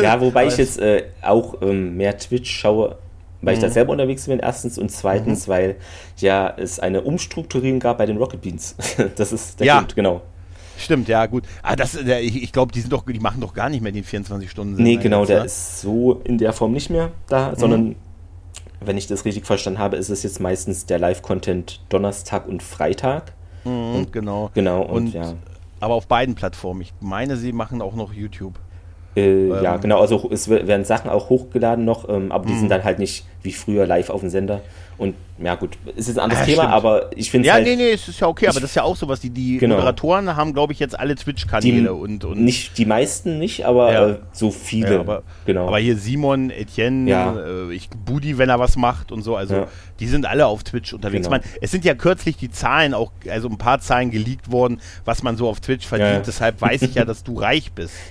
ja, 0.00 0.20
wobei 0.20 0.46
ich 0.48 0.56
jetzt 0.56 0.78
äh, 0.78 1.04
auch 1.22 1.60
ähm, 1.62 1.96
mehr 1.96 2.16
Twitch 2.16 2.50
schaue 2.50 2.96
weil 3.42 3.54
ich 3.54 3.60
da 3.60 3.70
selber 3.70 3.92
unterwegs 3.92 4.26
bin, 4.26 4.40
erstens. 4.40 4.78
Und 4.78 4.90
zweitens, 4.90 5.48
weil 5.48 5.76
ja 6.18 6.52
es 6.56 6.80
eine 6.80 7.02
Umstrukturierung 7.02 7.80
gab 7.80 7.98
bei 7.98 8.06
den 8.06 8.16
Rocket 8.16 8.40
Beans. 8.40 8.76
das 9.16 9.32
ist 9.32 9.60
der 9.60 9.66
Ja. 9.66 9.78
Grund, 9.78 9.94
genau. 9.94 10.22
Stimmt, 10.78 11.08
ja, 11.08 11.26
gut. 11.26 11.44
Ah, 11.62 11.74
das, 11.74 11.96
äh, 11.96 12.20
ich, 12.20 12.40
ich 12.40 12.52
glaube, 12.52 12.72
die 12.72 12.80
sind 12.80 12.92
doch, 12.92 13.04
die 13.04 13.18
machen 13.18 13.40
doch 13.40 13.52
gar 13.52 13.68
nicht 13.68 13.80
mehr 13.80 13.90
den 13.90 14.04
24 14.04 14.48
Stunden. 14.48 14.80
Nee, 14.80 14.96
genau, 14.96 15.24
der 15.24 15.44
ist 15.44 15.80
so 15.80 16.20
in 16.24 16.38
der 16.38 16.52
Form 16.52 16.72
nicht 16.72 16.88
mehr 16.88 17.10
da, 17.26 17.54
sondern 17.56 17.96
wenn 18.80 18.96
ich 18.96 19.08
das 19.08 19.24
richtig 19.24 19.44
verstanden 19.44 19.80
habe, 19.80 19.96
ist 19.96 20.08
es 20.08 20.22
jetzt 20.22 20.40
meistens 20.40 20.86
der 20.86 21.00
Live-Content 21.00 21.80
Donnerstag 21.88 22.46
und 22.46 22.62
Freitag. 22.62 23.32
Mhm, 23.64 24.06
genau. 24.12 24.50
Genau, 24.54 24.82
und, 24.82 25.06
Und, 25.06 25.14
ja. 25.14 25.34
aber 25.80 25.94
auf 25.94 26.06
beiden 26.06 26.36
Plattformen. 26.36 26.82
Ich 26.82 26.94
meine, 27.00 27.36
sie 27.36 27.52
machen 27.52 27.82
auch 27.82 27.96
noch 27.96 28.12
YouTube. 28.12 28.54
Äh, 29.18 29.62
ja, 29.62 29.74
Ähm. 29.74 29.80
genau, 29.80 30.00
also 30.00 30.28
es 30.32 30.48
wer- 30.48 30.66
werden 30.66 30.84
Sachen 30.84 31.10
auch 31.10 31.28
hochgeladen 31.28 31.84
noch, 31.84 32.08
ähm, 32.08 32.30
aber 32.32 32.46
die 32.46 32.52
Mhm. 32.52 32.58
sind 32.60 32.68
dann 32.70 32.84
halt 32.84 32.98
nicht 32.98 33.24
wie 33.42 33.52
früher 33.52 33.86
live 33.86 34.10
auf 34.10 34.20
dem 34.20 34.30
Sender. 34.30 34.60
Und 34.98 35.14
ja, 35.40 35.54
gut, 35.54 35.78
es 35.96 36.08
ist 36.08 36.18
ein 36.18 36.24
anderes 36.24 36.42
Ah, 36.42 36.46
Thema, 36.46 36.62
stimmt. 36.62 36.74
aber 36.74 37.10
ich 37.14 37.30
finde 37.30 37.46
es 37.46 37.50
Ja, 37.50 37.54
halt 37.54 37.66
nee, 37.68 37.76
nee, 37.76 37.92
es 37.92 38.08
ist 38.08 38.18
ja 38.18 38.26
okay, 38.26 38.46
aber 38.48 38.56
Ich- 38.56 38.62
das 38.62 38.70
ist 38.70 38.74
ja 38.74 38.82
auch 38.82 38.96
sowas. 38.96 39.20
Die, 39.20 39.30
die 39.30 39.58
Genau. 39.58 39.76
Moderatoren 39.76 40.34
haben, 40.34 40.52
glaube 40.52 40.72
ich, 40.72 40.80
jetzt 40.80 40.98
alle 40.98 41.14
Twitch-Kanäle 41.14 41.94
und, 41.94 42.24
und 42.24 42.40
nicht 42.42 42.76
die 42.78 42.84
meisten 42.84 43.38
nicht, 43.38 43.64
aber 43.64 43.92
Ja. 43.92 44.08
äh, 44.08 44.16
so 44.32 44.50
viele. 44.50 44.94
Ja, 44.94 45.00
aber, 45.00 45.22
genau. 45.46 45.68
aber 45.68 45.78
hier 45.78 45.96
Simon, 45.96 46.50
Etienne, 46.50 47.08
Ja. 47.08 47.32
äh, 47.38 47.72
ich, 47.72 47.88
Budi, 47.90 48.38
wenn 48.38 48.48
er 48.48 48.58
was 48.58 48.74
macht 48.76 49.12
und 49.12 49.22
so, 49.22 49.36
also 49.36 49.54
Ja. 49.54 49.66
die 50.00 50.08
sind 50.08 50.26
alle 50.26 50.46
auf 50.46 50.64
Twitch 50.64 50.92
unterwegs. 50.92 51.28
Genau. 51.28 51.36
Man, 51.42 51.44
es 51.60 51.70
sind 51.70 51.84
ja 51.84 51.94
kürzlich 51.94 52.36
die 52.36 52.50
Zahlen 52.50 52.92
auch, 52.92 53.12
also 53.30 53.48
ein 53.48 53.56
paar 53.58 53.78
Zahlen 53.78 54.10
geleakt 54.10 54.50
worden, 54.50 54.80
was 55.04 55.22
man 55.22 55.36
so 55.36 55.48
auf 55.48 55.60
Twitch 55.60 55.86
verdient. 55.86 56.08
Ja, 56.10 56.16
ja. 56.16 56.22
Deshalb 56.26 56.60
weiß 56.60 56.82
ich 56.82 56.96
ja, 56.96 57.04
dass 57.04 57.22
du 57.22 57.38
reich 57.38 57.70
bist. 57.72 57.94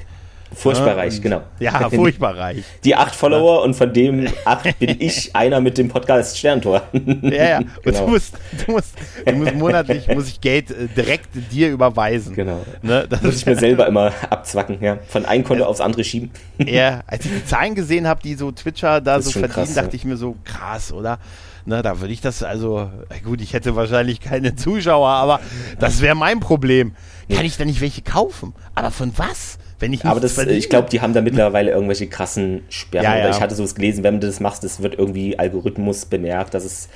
Furchtbar 0.54 0.89
Ja, 0.89 0.93
reich, 0.95 1.22
genau. 1.22 1.41
Ja, 1.60 1.89
furchtbar 1.89 2.38
reich. 2.38 2.64
Die 2.84 2.95
acht 2.95 3.14
Follower 3.16 3.64
und 3.64 3.74
von 3.76 3.91
dem 3.93 4.28
acht 4.45 4.80
bin 4.80 4.95
ich 5.00 5.36
einer 5.36 5.60
mit 5.60 5.78
dem 5.78 5.89
Podcast 5.89 6.38
Sterntor. 6.38 6.84
Ja, 6.93 7.30
ja. 7.32 7.58
Und 7.60 7.84
Genau. 7.84 8.06
du 8.06 8.12
musst, 8.12 8.38
du 8.66 8.72
musst, 8.72 8.93
du 9.26 9.34
musst 9.34 9.56
monatlich 9.56 10.08
muss 10.08 10.28
ich 10.28 10.41
Geld 10.41 10.72
äh, 10.72 10.88
direkt 10.95 11.30
dir 11.52 11.70
überweisen. 11.70 12.36
Genau. 12.36 12.66
Ne, 12.82 13.06
das 13.10 13.22
Muss 13.22 13.36
ich 13.38 13.45
mir 13.45 13.56
selber 13.60 13.88
immer 13.88 14.12
abzwacken, 14.30 14.78
ja. 14.82 14.98
Von 15.08 15.26
einem 15.26 15.43
Konto 15.43 15.66
aufs 15.66 15.82
andere 15.82 16.04
schieben. 16.04 16.32
Ja, 16.58 17.02
als 17.08 17.26
ich 17.26 17.32
die 17.32 17.45
Zahlen 17.45 17.76
gesehen 17.76 18.08
habe, 18.08 18.22
die 18.24 18.36
so 18.36 18.52
Twitcher 18.52 19.02
da 19.02 19.22
so 19.22 19.32
verdienen, 19.32 19.54
krass, 19.54 19.74
dachte 19.74 19.89
ja. 19.89 19.95
ich 19.95 20.06
mir 20.06 20.18
so, 20.18 20.36
krass, 20.43 20.91
oder? 20.91 21.20
Ne, 21.66 21.82
da 21.82 22.00
würde 22.00 22.14
ich 22.14 22.22
das 22.22 22.43
also, 22.43 22.89
gut, 23.26 23.41
ich 23.41 23.52
hätte 23.54 23.76
wahrscheinlich 23.76 24.22
keine 24.22 24.56
Zuschauer, 24.56 25.10
aber 25.10 25.41
das 25.80 26.00
wäre 26.02 26.16
mein 26.16 26.39
Problem. 26.39 26.95
Kann 27.30 27.43
ich 27.45 27.58
da 27.58 27.66
nicht 27.66 27.82
welche 27.82 28.02
kaufen? 28.04 28.54
Aber 28.74 28.89
von 28.89 29.12
was? 29.18 29.58
Wenn 29.80 29.93
ich 29.93 30.05
Aber 30.05 30.19
das, 30.19 30.38
äh, 30.38 30.51
ich 30.51 30.69
glaube, 30.69 30.89
die 30.89 31.01
haben 31.01 31.13
da 31.13 31.21
mittlerweile 31.21 31.71
irgendwelche 31.71 32.07
krassen 32.07 32.63
Sperren. 32.69 33.03
Ja, 33.03 33.17
ja. 33.17 33.30
ich 33.30 33.39
hatte 33.39 33.55
sowas 33.55 33.75
gelesen, 33.75 34.03
wenn 34.03 34.19
du 34.19 34.28
das 34.28 34.39
machst, 34.39 34.63
das 34.63 34.82
wird 34.82 34.97
irgendwie 34.97 35.38
Algorithmus 35.38 36.05
bemerkt, 36.05 36.53
dass 36.53 36.65
es 36.65 36.89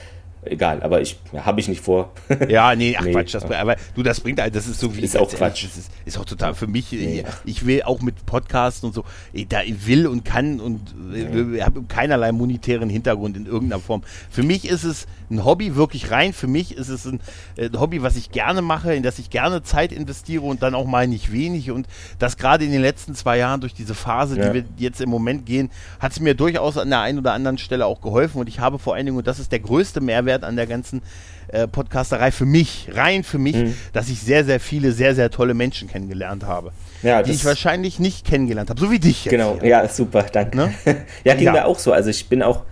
egal, 0.43 0.81
aber 0.83 1.01
ich 1.01 1.17
ja, 1.33 1.45
habe 1.45 1.59
ich 1.59 1.67
nicht 1.67 1.81
vor. 1.81 2.11
Ja, 2.49 2.75
nee, 2.75 2.95
ach 2.97 3.03
Nee, 3.03 3.11
Quatsch, 3.11 3.33
das, 3.33 3.43
aber 3.45 3.75
du, 3.95 4.03
das 4.03 4.19
bringt 4.19 4.39
halt, 4.41 4.55
das 4.55 4.67
ist 4.67 4.79
so 4.79 4.95
wie. 4.95 5.01
Ist 5.01 5.15
auch 5.17 5.29
Quatsch. 5.29 5.65
Das 5.65 5.77
ist, 5.77 5.91
ist 6.05 6.17
auch 6.17 6.25
total 6.25 6.53
für 6.55 6.67
mich, 6.67 6.91
Nee. 6.91 7.23
ich, 7.45 7.57
ich 7.57 7.65
will 7.65 7.83
auch 7.83 8.01
mit 8.01 8.25
Podcasts 8.25 8.83
und 8.83 8.93
so, 8.93 9.03
ich, 9.33 9.47
da 9.47 9.61
ich 9.61 9.85
will 9.87 10.07
und 10.07 10.25
kann 10.25 10.59
und 10.59 10.79
äh, 11.13 11.61
habe 11.61 11.83
keinerlei 11.83 12.31
monetären 12.31 12.89
Hintergrund 12.89 13.37
in 13.37 13.45
irgendeiner 13.45 13.81
Form. 13.81 14.01
Für 14.29 14.43
mich 14.43 14.67
ist 14.67 14.83
es 14.83 15.07
ein 15.29 15.45
Hobby, 15.45 15.75
wirklich 15.75 16.11
rein. 16.11 16.33
Für 16.33 16.47
mich 16.47 16.75
ist 16.75 16.89
es 16.89 17.05
ein, 17.05 17.21
äh, 17.55 17.67
ein 17.67 17.79
Hobby, 17.79 18.01
was 18.01 18.15
ich 18.17 18.31
gerne 18.31 18.61
mache, 18.61 18.93
in 18.93 19.03
das 19.03 19.19
ich 19.19 19.29
gerne 19.29 19.63
Zeit 19.63 19.91
investiere 19.93 20.43
und 20.43 20.61
dann 20.61 20.75
auch 20.75 20.85
mal 20.85 21.07
nicht 21.07 21.31
wenig. 21.31 21.71
Und 21.71 21.87
das 22.19 22.37
gerade 22.37 22.65
in 22.65 22.71
den 22.71 22.81
letzten 22.81 23.15
zwei 23.15 23.37
Jahren 23.37 23.61
durch 23.61 23.73
diese 23.73 23.93
Phase, 23.95 24.37
Ja. 24.37 24.47
die 24.49 24.53
wir 24.55 24.65
jetzt 24.77 24.99
im 25.01 25.09
Moment 25.09 25.45
gehen, 25.45 25.69
hat 25.99 26.11
es 26.11 26.19
mir 26.19 26.33
durchaus 26.35 26.77
an 26.77 26.89
der 26.89 26.99
einen 27.01 27.19
oder 27.19 27.33
anderen 27.33 27.57
Stelle 27.57 27.85
auch 27.85 28.01
geholfen. 28.01 28.39
Und 28.39 28.49
ich 28.49 28.59
habe 28.59 28.79
vor 28.79 28.95
allen 28.95 29.05
Dingen, 29.05 29.17
und 29.17 29.27
das 29.27 29.39
ist 29.39 29.51
der 29.51 29.59
größte 29.59 30.01
Mehrwert 30.01 30.30
an 30.43 30.55
der 30.55 30.67
ganzen 30.67 31.01
äh, 31.49 31.67
Podcasterei 31.67 32.31
für 32.31 32.45
mich, 32.45 32.87
rein 32.93 33.23
für 33.23 33.37
mich, 33.37 33.55
Mhm. 33.57 33.75
dass 33.93 34.07
ich 34.09 34.21
sehr, 34.21 34.45
sehr 34.45 34.59
viele, 34.59 34.91
sehr, 34.93 35.15
sehr 35.15 35.29
tolle 35.29 35.53
Menschen 35.53 35.89
kennengelernt 35.89 36.45
habe. 36.45 36.71
Ja, 37.03 37.21
die 37.23 37.31
ich 37.31 37.43
wahrscheinlich 37.45 37.99
nicht 37.99 38.25
kennengelernt 38.25 38.69
habe, 38.69 38.79
so 38.79 38.89
wie 38.91 38.99
dich 38.99 39.25
jetzt. 39.25 39.31
Genau, 39.31 39.57
hier. 39.59 39.69
ja, 39.69 39.87
super, 39.89 40.23
danke. 40.23 40.55
Ne? 40.55 40.73
ja, 41.25 41.33
ging 41.33 41.45
Ja. 41.47 41.51
mir 41.51 41.65
auch 41.65 41.77
so. 41.79 41.91
Also 41.91 42.09
ich 42.09 42.29
bin 42.29 42.41
auch 42.41 42.63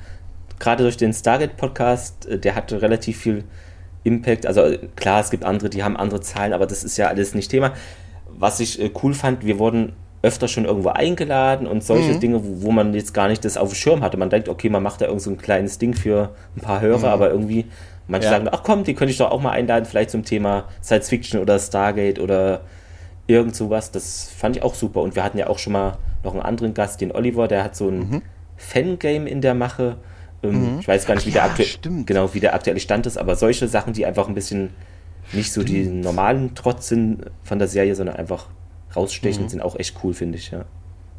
gerade 0.60 0.84
durch 0.84 0.96
den 0.98 1.14
Stargate-Podcast, 1.14 2.26
äh, 2.28 2.40
der 2.40 2.56
hatte 2.56 2.82
relativ 2.82 3.18
viel 3.20 3.44
Impact. 4.04 4.46
Also 4.46 4.62
äh, 4.62 4.80
klar, 4.96 5.20
es 5.22 5.30
gibt 5.30 5.44
andere, 5.44 5.70
die 5.70 5.84
haben 5.84 5.98
andere 5.98 6.22
Zahlen, 6.22 6.54
aber 6.54 6.66
das 6.66 6.84
ist 6.86 6.98
ja 6.98 7.08
alles 7.08 7.34
nicht 7.36 7.52
Thema. 7.52 7.74
Was 8.30 8.60
ich 8.62 8.80
äh, 8.82 8.92
cool 9.04 9.14
fand, 9.14 9.44
wir 9.46 9.60
wurden 9.60 9.94
öfter 10.22 10.48
schon 10.48 10.66
irgendwo 10.66 10.90
eingeladen 10.90 11.66
und 11.68 11.84
solche 11.84 12.14
Mhm. 12.14 12.20
Dinge, 12.20 12.44
wo, 12.44 12.68
wo 12.68 12.72
man 12.72 12.94
jetzt 12.94 13.14
gar 13.14 13.28
nicht 13.30 13.46
das 13.46 13.56
auf 13.58 13.70
dem 13.70 13.76
Schirm 13.76 14.02
hatte. 14.02 14.18
Man 14.18 14.30
denkt, 14.30 14.50
okay, 14.50 14.70
man 14.70 14.84
macht 14.84 15.00
da 15.02 15.06
irgend 15.06 15.22
so 15.22 15.30
ein 15.30 15.38
kleines 15.38 15.78
Ding 15.78 15.94
für 15.94 16.36
ein 16.58 16.62
paar 16.62 16.82
Hörer, 16.82 17.10
aber 17.10 17.30
irgendwie, 17.32 17.66
manche 18.08 18.28
Mhm. 18.28 18.32
Ja. 18.34 18.38
sagen, 18.40 18.50
ach 18.52 18.64
komm, 18.64 18.84
die 18.84 18.94
könnte 18.96 19.12
ich 19.12 19.18
doch 19.18 19.32
auch 19.32 19.42
mal 19.42 19.52
einladen, 19.52 19.86
vielleicht 19.86 20.10
zum 20.10 20.26
Thema 20.26 20.66
Science 20.84 21.08
Fiction 21.10 21.40
oder 21.40 21.58
Stargate 21.58 22.20
oder 22.20 22.62
irgend 23.28 23.56
sowas. 23.56 23.92
Das 23.92 24.30
fand 24.36 24.58
ich 24.58 24.64
auch 24.64 24.76
super. 24.76 25.02
Und 25.02 25.16
wir 25.16 25.24
hatten 25.24 25.38
ja 25.38 25.48
auch 25.48 25.60
schon 25.60 25.74
mal 25.74 25.98
noch 26.24 26.34
einen 26.34 26.42
anderen 26.44 26.74
Gast, 26.74 27.00
den 27.00 27.12
Oliver, 27.14 27.48
der 27.48 27.64
hat 27.64 27.76
so 27.78 27.88
ein 27.88 28.00
Mhm. 28.00 28.22
Fangame 28.58 29.30
in 29.30 29.40
der 29.42 29.54
Mache. 29.54 29.96
Ähm, 30.44 30.78
Ich 30.82 30.88
weiß 30.88 31.06
gar 31.06 31.16
nicht, 31.16 31.28
wie, 31.28 31.40
Ach 31.40 31.56
der 31.56 31.66
ja, 31.66 31.74
genau, 32.06 32.34
wie 32.34 32.40
der 32.42 32.54
aktuelle 32.56 32.80
Stand 32.82 33.06
ist, 33.06 33.18
aber 33.18 33.36
solche 33.36 33.68
Sachen, 33.70 33.94
die 33.94 34.06
einfach 34.06 34.28
ein 34.28 34.36
bisschen 34.36 34.72
nicht 35.32 35.52
so 35.54 35.64
die 35.64 35.86
normalen 35.86 36.56
Trotz 36.56 36.88
sind 36.90 37.22
von 37.44 37.60
der 37.60 37.68
Serie, 37.68 37.96
sondern 37.96 38.16
einfach 38.18 38.48
rausstechen, 38.96 39.44
Mhm. 39.44 39.50
sind 39.50 39.62
auch 39.62 39.76
echt 39.78 39.96
cool, 40.04 40.14
finde 40.14 40.38
ich, 40.38 40.52
ja. 40.52 40.66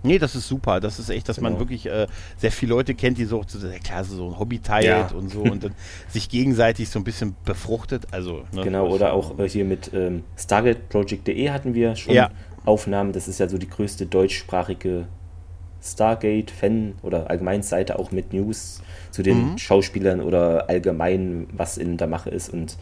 Nee, 0.03 0.19
das 0.19 0.35
ist 0.35 0.49
super. 0.49 0.81
Das 0.81 0.99
ist 0.99 1.11
echt, 1.11 1.29
dass 1.29 1.43
man 1.43 1.53
Genau. 1.53 1.61
wirklich 1.61 1.85
äh, 1.85 2.07
sehr 2.39 2.51
viele 2.51 2.71
Leute 2.71 2.95
kennt, 2.95 3.19
die 3.19 3.27
so, 3.27 3.43
ja, 3.43 3.79
klar, 3.81 4.03
so 4.03 4.29
ein 4.31 4.39
Hobby 4.39 4.59
teilt 4.59 4.87
Ja. 4.87 5.11
und 5.15 5.29
so 5.31 5.43
und 5.43 5.63
dann 5.63 5.75
sich 6.09 6.31
gegenseitig 6.31 6.89
so 6.89 6.99
ein 6.99 7.05
bisschen 7.05 7.37
befruchtet. 7.45 8.07
Also, 8.11 8.45
ne, 8.53 8.63
Genau, 8.63 8.89
oder 8.89 9.13
auch 9.13 9.39
äh, 9.39 9.47
hier 9.47 9.67
mit 9.67 9.91
ähm, 9.93 10.25
StargateProject.de 10.39 11.51
hatten 11.51 11.75
wir 11.75 11.97
schon 11.97 12.15
Ja. 12.15 12.31
Aufnahmen. 12.65 13.13
Das 13.13 13.29
ist 13.29 13.41
ja 13.41 13.49
so 13.49 13.59
die 13.59 13.69
größte 13.69 14.07
deutschsprachige 14.07 15.07
Stargate-Fan- 15.83 16.95
oder 17.03 17.29
Allgemeinseite 17.31 17.99
auch 17.99 18.11
mit 18.11 18.33
News 18.33 18.83
zu 19.11 19.23
den 19.23 19.53
Mhm. 19.53 19.59
Schauspielern 19.59 20.21
oder 20.21 20.69
allgemein, 20.69 21.47
was 21.53 21.77
in 21.79 21.97
der 21.97 22.07
Mache 22.07 22.31
ist. 22.31 22.49
Und 22.51 22.77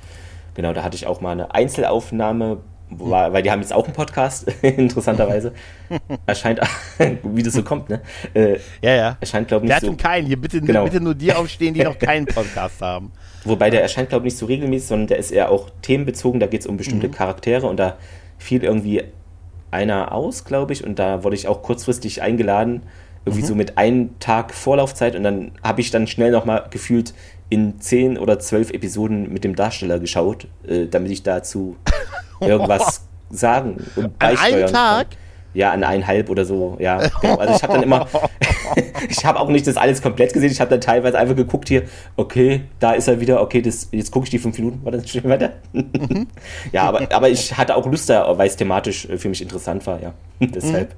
genau, 0.55 0.73
da 0.73 0.83
hatte 0.83 0.97
ich 0.97 1.07
auch 1.07 1.21
mal 1.21 1.33
eine 1.33 1.53
Einzelaufnahme, 1.55 2.59
wo- 2.91 3.11
weil 3.11 3.43
die 3.43 3.51
haben 3.51 3.61
jetzt 3.61 3.73
auch 3.73 3.85
einen 3.85 3.95
Podcast, 3.95 4.47
interessanterweise. 4.63 5.53
Erscheint, 6.27 6.61
wie 7.23 7.43
das 7.43 7.55
so 7.55 7.63
kommt, 7.63 7.89
ne? 7.91 8.01
Äh, 8.35 8.59
Ja, 8.83 8.95
ja. 8.95 9.17
erscheint, 9.21 9.49
glaube 9.49 9.67
ich, 9.67 9.69
Der 9.69 9.77
nicht 9.77 9.83
hat 9.83 9.83
so. 9.83 9.89
einen 9.89 9.97
keinen. 9.97 10.27
Hier 10.27 10.41
bitte, 10.41 10.61
Genau. 10.61 10.85
bitte 10.85 11.01
nur 11.01 11.15
die 11.15 11.33
aufstehen, 11.33 11.75
die 11.75 11.83
noch 11.83 11.99
keinen 11.99 12.27
Podcast 12.27 12.81
haben. 12.81 13.13
Wobei 13.45 13.71
der 13.71 13.83
erscheint, 13.83 14.09
glaube 14.11 14.27
ich, 14.27 14.33
nicht 14.35 14.39
so 14.39 14.47
regelmäßig, 14.47 14.89
sondern 14.89 15.07
der 15.09 15.19
ist 15.19 15.31
eher 15.31 15.51
auch 15.51 15.71
themenbezogen. 15.83 16.41
Da 16.41 16.47
geht 16.47 16.63
es 16.63 16.67
um 16.67 16.77
bestimmte 16.77 17.09
Charaktere 17.09 17.67
und 17.67 17.77
da 17.79 17.97
fiel 18.39 18.63
irgendwie 18.65 19.05
einer 19.71 20.13
aus, 20.13 20.45
glaube 20.45 20.73
ich, 20.73 20.85
und 20.85 20.99
da 20.99 21.25
wurde 21.25 21.37
ich 21.37 21.47
auch 21.47 21.63
kurzfristig 21.63 22.23
eingeladen, 22.23 22.83
irgendwie 23.27 23.45
so 23.45 23.55
mit 23.55 23.77
einem 23.77 24.19
Tag 24.21 24.55
Vorlaufzeit 24.55 25.15
und 25.15 25.23
dann 25.23 25.53
habe 25.63 25.81
ich 25.83 25.91
dann 25.91 26.07
schnell 26.07 26.31
nochmal 26.31 26.65
gefühlt 26.71 27.13
in 27.51 27.81
zehn 27.81 28.19
oder 28.19 28.39
zwölf 28.39 28.71
Episoden 28.71 29.33
mit 29.33 29.45
dem 29.45 29.55
Darsteller 29.57 29.99
geschaut, 29.99 30.47
äh, 30.67 30.87
damit 30.87 31.11
ich 31.11 31.23
dazu 31.23 31.77
irgendwas 32.41 33.07
sagen 33.31 33.77
und 33.97 34.05
An 34.05 34.13
einem 34.19 34.37
beisteuern 34.37 34.73
Tag? 34.73 35.11
kann. 35.11 35.19
Ja, 35.55 35.73
an 35.73 35.83
eineinhalb 35.83 36.29
oder 36.29 36.45
so, 36.45 36.77
ja. 36.79 36.99
Genau. 37.21 37.37
Also 37.37 37.55
ich 37.55 37.63
habe 37.63 37.73
dann 37.73 37.83
immer, 37.83 38.07
ich 39.09 39.25
habe 39.25 39.41
auch 39.41 39.49
nicht 39.49 39.67
das 39.67 39.77
alles 39.77 40.03
komplett 40.03 40.33
gesehen, 40.33 40.53
ich 40.53 40.61
habe 40.61 40.71
dann 40.71 40.81
teilweise 40.81 41.19
einfach 41.19 41.35
geguckt 41.35 41.69
hier, 41.69 41.85
okay, 42.17 42.63
da 42.79 42.93
ist 42.93 43.09
er 43.09 43.19
wieder, 43.19 43.41
okay, 43.41 43.63
das, 43.63 43.89
jetzt 43.91 44.11
gucke 44.11 44.25
ich 44.25 44.31
die 44.31 44.39
fünf 44.39 44.59
Minuten, 44.59 44.85
war 44.85 44.93
das 44.93 45.09
schon 45.09 45.25
weiter? 45.25 45.55
ja, 46.73 46.83
aber, 46.83 47.11
aber 47.13 47.31
ich 47.31 47.57
hatte 47.57 47.75
auch 47.77 47.87
Lust 47.87 48.11
da, 48.11 48.37
weil 48.37 48.47
es 48.47 48.57
thematisch 48.57 49.07
äh, 49.07 49.17
für 49.17 49.31
mich 49.31 49.41
interessant 49.41 49.87
war, 49.87 50.01
ja. 50.03 50.13
Deshalb. 50.39 50.95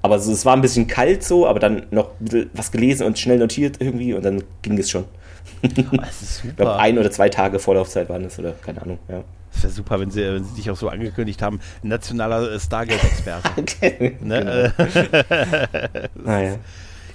Aber 0.00 0.20
so, 0.20 0.32
es 0.32 0.46
war 0.46 0.54
ein 0.54 0.60
bisschen 0.60 0.86
kalt 0.86 1.24
so, 1.24 1.46
aber 1.46 1.58
dann 1.58 1.86
noch 1.90 2.12
was 2.52 2.70
gelesen 2.70 3.04
und 3.04 3.18
schnell 3.18 3.38
notiert 3.38 3.76
irgendwie 3.80 4.14
und 4.14 4.24
dann 4.24 4.44
ging 4.62 4.78
es 4.78 4.90
schon. 4.90 5.04
Das 5.62 6.22
ist 6.22 6.44
Ich 6.44 6.56
glaube, 6.56 6.70
super. 6.72 6.78
ein 6.78 6.98
oder 6.98 7.10
zwei 7.10 7.28
Tage 7.28 7.58
Vorlaufzeit 7.58 8.08
waren 8.08 8.24
es 8.24 8.38
oder 8.38 8.52
keine 8.52 8.82
Ahnung, 8.82 8.98
ja. 9.08 9.22
Das 9.52 9.62
wäre 9.62 9.72
super, 9.72 9.98
wenn 9.98 10.10
sie, 10.10 10.22
wenn 10.22 10.44
sie 10.44 10.54
dich 10.56 10.70
auch 10.70 10.76
so 10.76 10.88
angekündigt 10.88 11.40
haben. 11.42 11.60
Nationaler 11.82 12.58
Stargate-Experte. 12.60 14.14
ne? 14.24 14.72
äh, 14.76 16.08
Naja. 16.14 16.56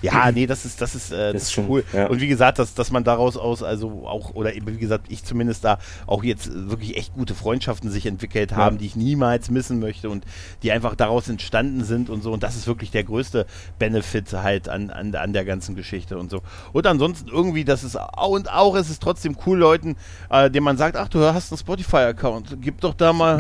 Ja, 0.04 0.32
nee, 0.32 0.46
das 0.46 0.66
ist, 0.66 0.82
das 0.82 0.94
ist, 0.96 1.12
äh, 1.12 1.34
das 1.34 1.44
ist 1.44 1.54
schon- 1.54 1.70
cool. 1.70 1.84
ja. 1.94 2.08
Und 2.08 2.20
wie 2.22 2.28
gesagt, 2.28 2.60
dass, 2.60 2.74
dass 2.76 2.92
man 2.92 3.04
daraus 3.04 3.38
aus, 3.38 3.64
also 3.64 4.06
auch, 4.06 4.36
oder 4.36 4.54
eben, 4.54 4.68
wie 4.68 4.78
gesagt, 4.78 5.06
ich 5.10 5.24
zumindest 5.24 5.64
da 5.64 5.80
auch 6.06 6.24
jetzt 6.24 6.52
wirklich 6.70 6.98
echt 6.98 7.14
gute 7.16 7.34
Freundschaften 7.36 7.90
sich 7.90 8.06
entwickelt 8.06 8.56
haben, 8.56 8.78
die 8.78 8.86
ich 8.86 8.96
niemals 8.96 9.50
missen 9.50 9.80
möchte 9.80 10.10
und 10.10 10.26
die 10.62 10.72
einfach 10.72 10.96
daraus 10.96 11.30
entstanden 11.30 11.84
sind 11.84 12.10
und 12.10 12.22
so. 12.22 12.32
Und 12.34 12.44
das 12.44 12.56
ist 12.56 12.68
wirklich 12.68 12.92
der 12.92 13.04
größte 13.06 13.46
Benefit 13.80 14.32
halt 14.34 14.68
an, 14.70 14.90
an, 14.90 15.16
an 15.16 15.34
der 15.34 15.46
ganzen 15.46 15.76
Geschichte 15.76 16.18
und 16.18 16.30
so. 16.30 16.42
Und 16.74 16.86
ansonsten 16.86 17.30
irgendwie, 17.30 17.64
das 17.64 17.84
ist, 17.84 17.98
und 18.28 18.52
auch 18.52 18.76
ist 18.76 18.90
es 18.90 19.00
trotzdem 19.00 19.38
cool, 19.46 19.58
Leuten, 19.58 19.96
äh, 20.30 20.50
denen 20.52 20.66
man 20.66 20.78
sagt, 20.78 20.98
ach, 20.98 21.08
du 21.08 21.20
hast 21.22 21.52
einen 21.52 21.60
Spotify-Account, 21.60 22.58
gib 22.62 22.82
doch 22.82 22.94
da 22.94 23.14
mal 23.14 23.36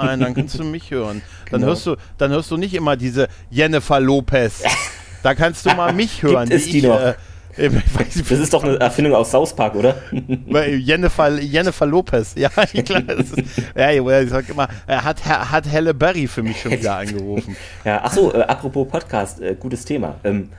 ein, 0.00 0.20
dann 0.20 0.34
kannst 0.34 0.58
du 0.58 0.64
mich 0.64 0.90
hören. 0.90 1.20
Dann 1.50 1.60
Genau. 1.60 1.66
hörst 1.72 1.84
du, 1.86 1.96
dann 2.16 2.30
hörst 2.30 2.50
du 2.50 2.56
nicht 2.56 2.72
immer 2.74 2.96
diese 2.96 3.28
Jennifer 3.50 4.00
Lopez. 4.00 4.62
Da 5.22 5.34
kannst 5.34 5.66
du 5.66 5.74
mal 5.74 5.92
mich 5.94 6.22
hören. 6.22 6.48
Gibt 6.48 6.60
es 6.60 6.70
die 6.70 6.78
ich, 6.78 6.84
noch? 6.84 7.00
Äh, 7.00 7.14
das 8.16 8.30
ist 8.30 8.52
doch 8.52 8.62
eine 8.62 8.78
Erfindung 8.78 9.14
aus 9.14 9.32
South 9.32 9.54
Park, 9.54 9.74
oder? 9.74 9.96
Jennifer, 10.78 11.40
Jennifer 11.40 11.86
Lopez. 11.86 12.34
Ja, 12.36 12.48
klar. 12.50 13.02
Ist, 13.08 13.34
ja, 13.74 14.20
ich 14.20 14.30
sag 14.30 14.48
immer, 14.48 14.68
hat, 14.86 15.24
hat 15.24 15.70
Halle 15.70 15.92
Berry 15.92 16.28
für 16.28 16.42
mich 16.42 16.60
schon 16.60 16.70
wieder 16.70 16.98
angerufen. 16.98 17.56
Ja, 17.84 18.04
achso, 18.04 18.32
äh, 18.32 18.42
apropos 18.42 18.86
Podcast, 18.86 19.40
äh, 19.40 19.56
gutes 19.58 19.84
Thema. 19.84 20.16
Ähm, 20.22 20.50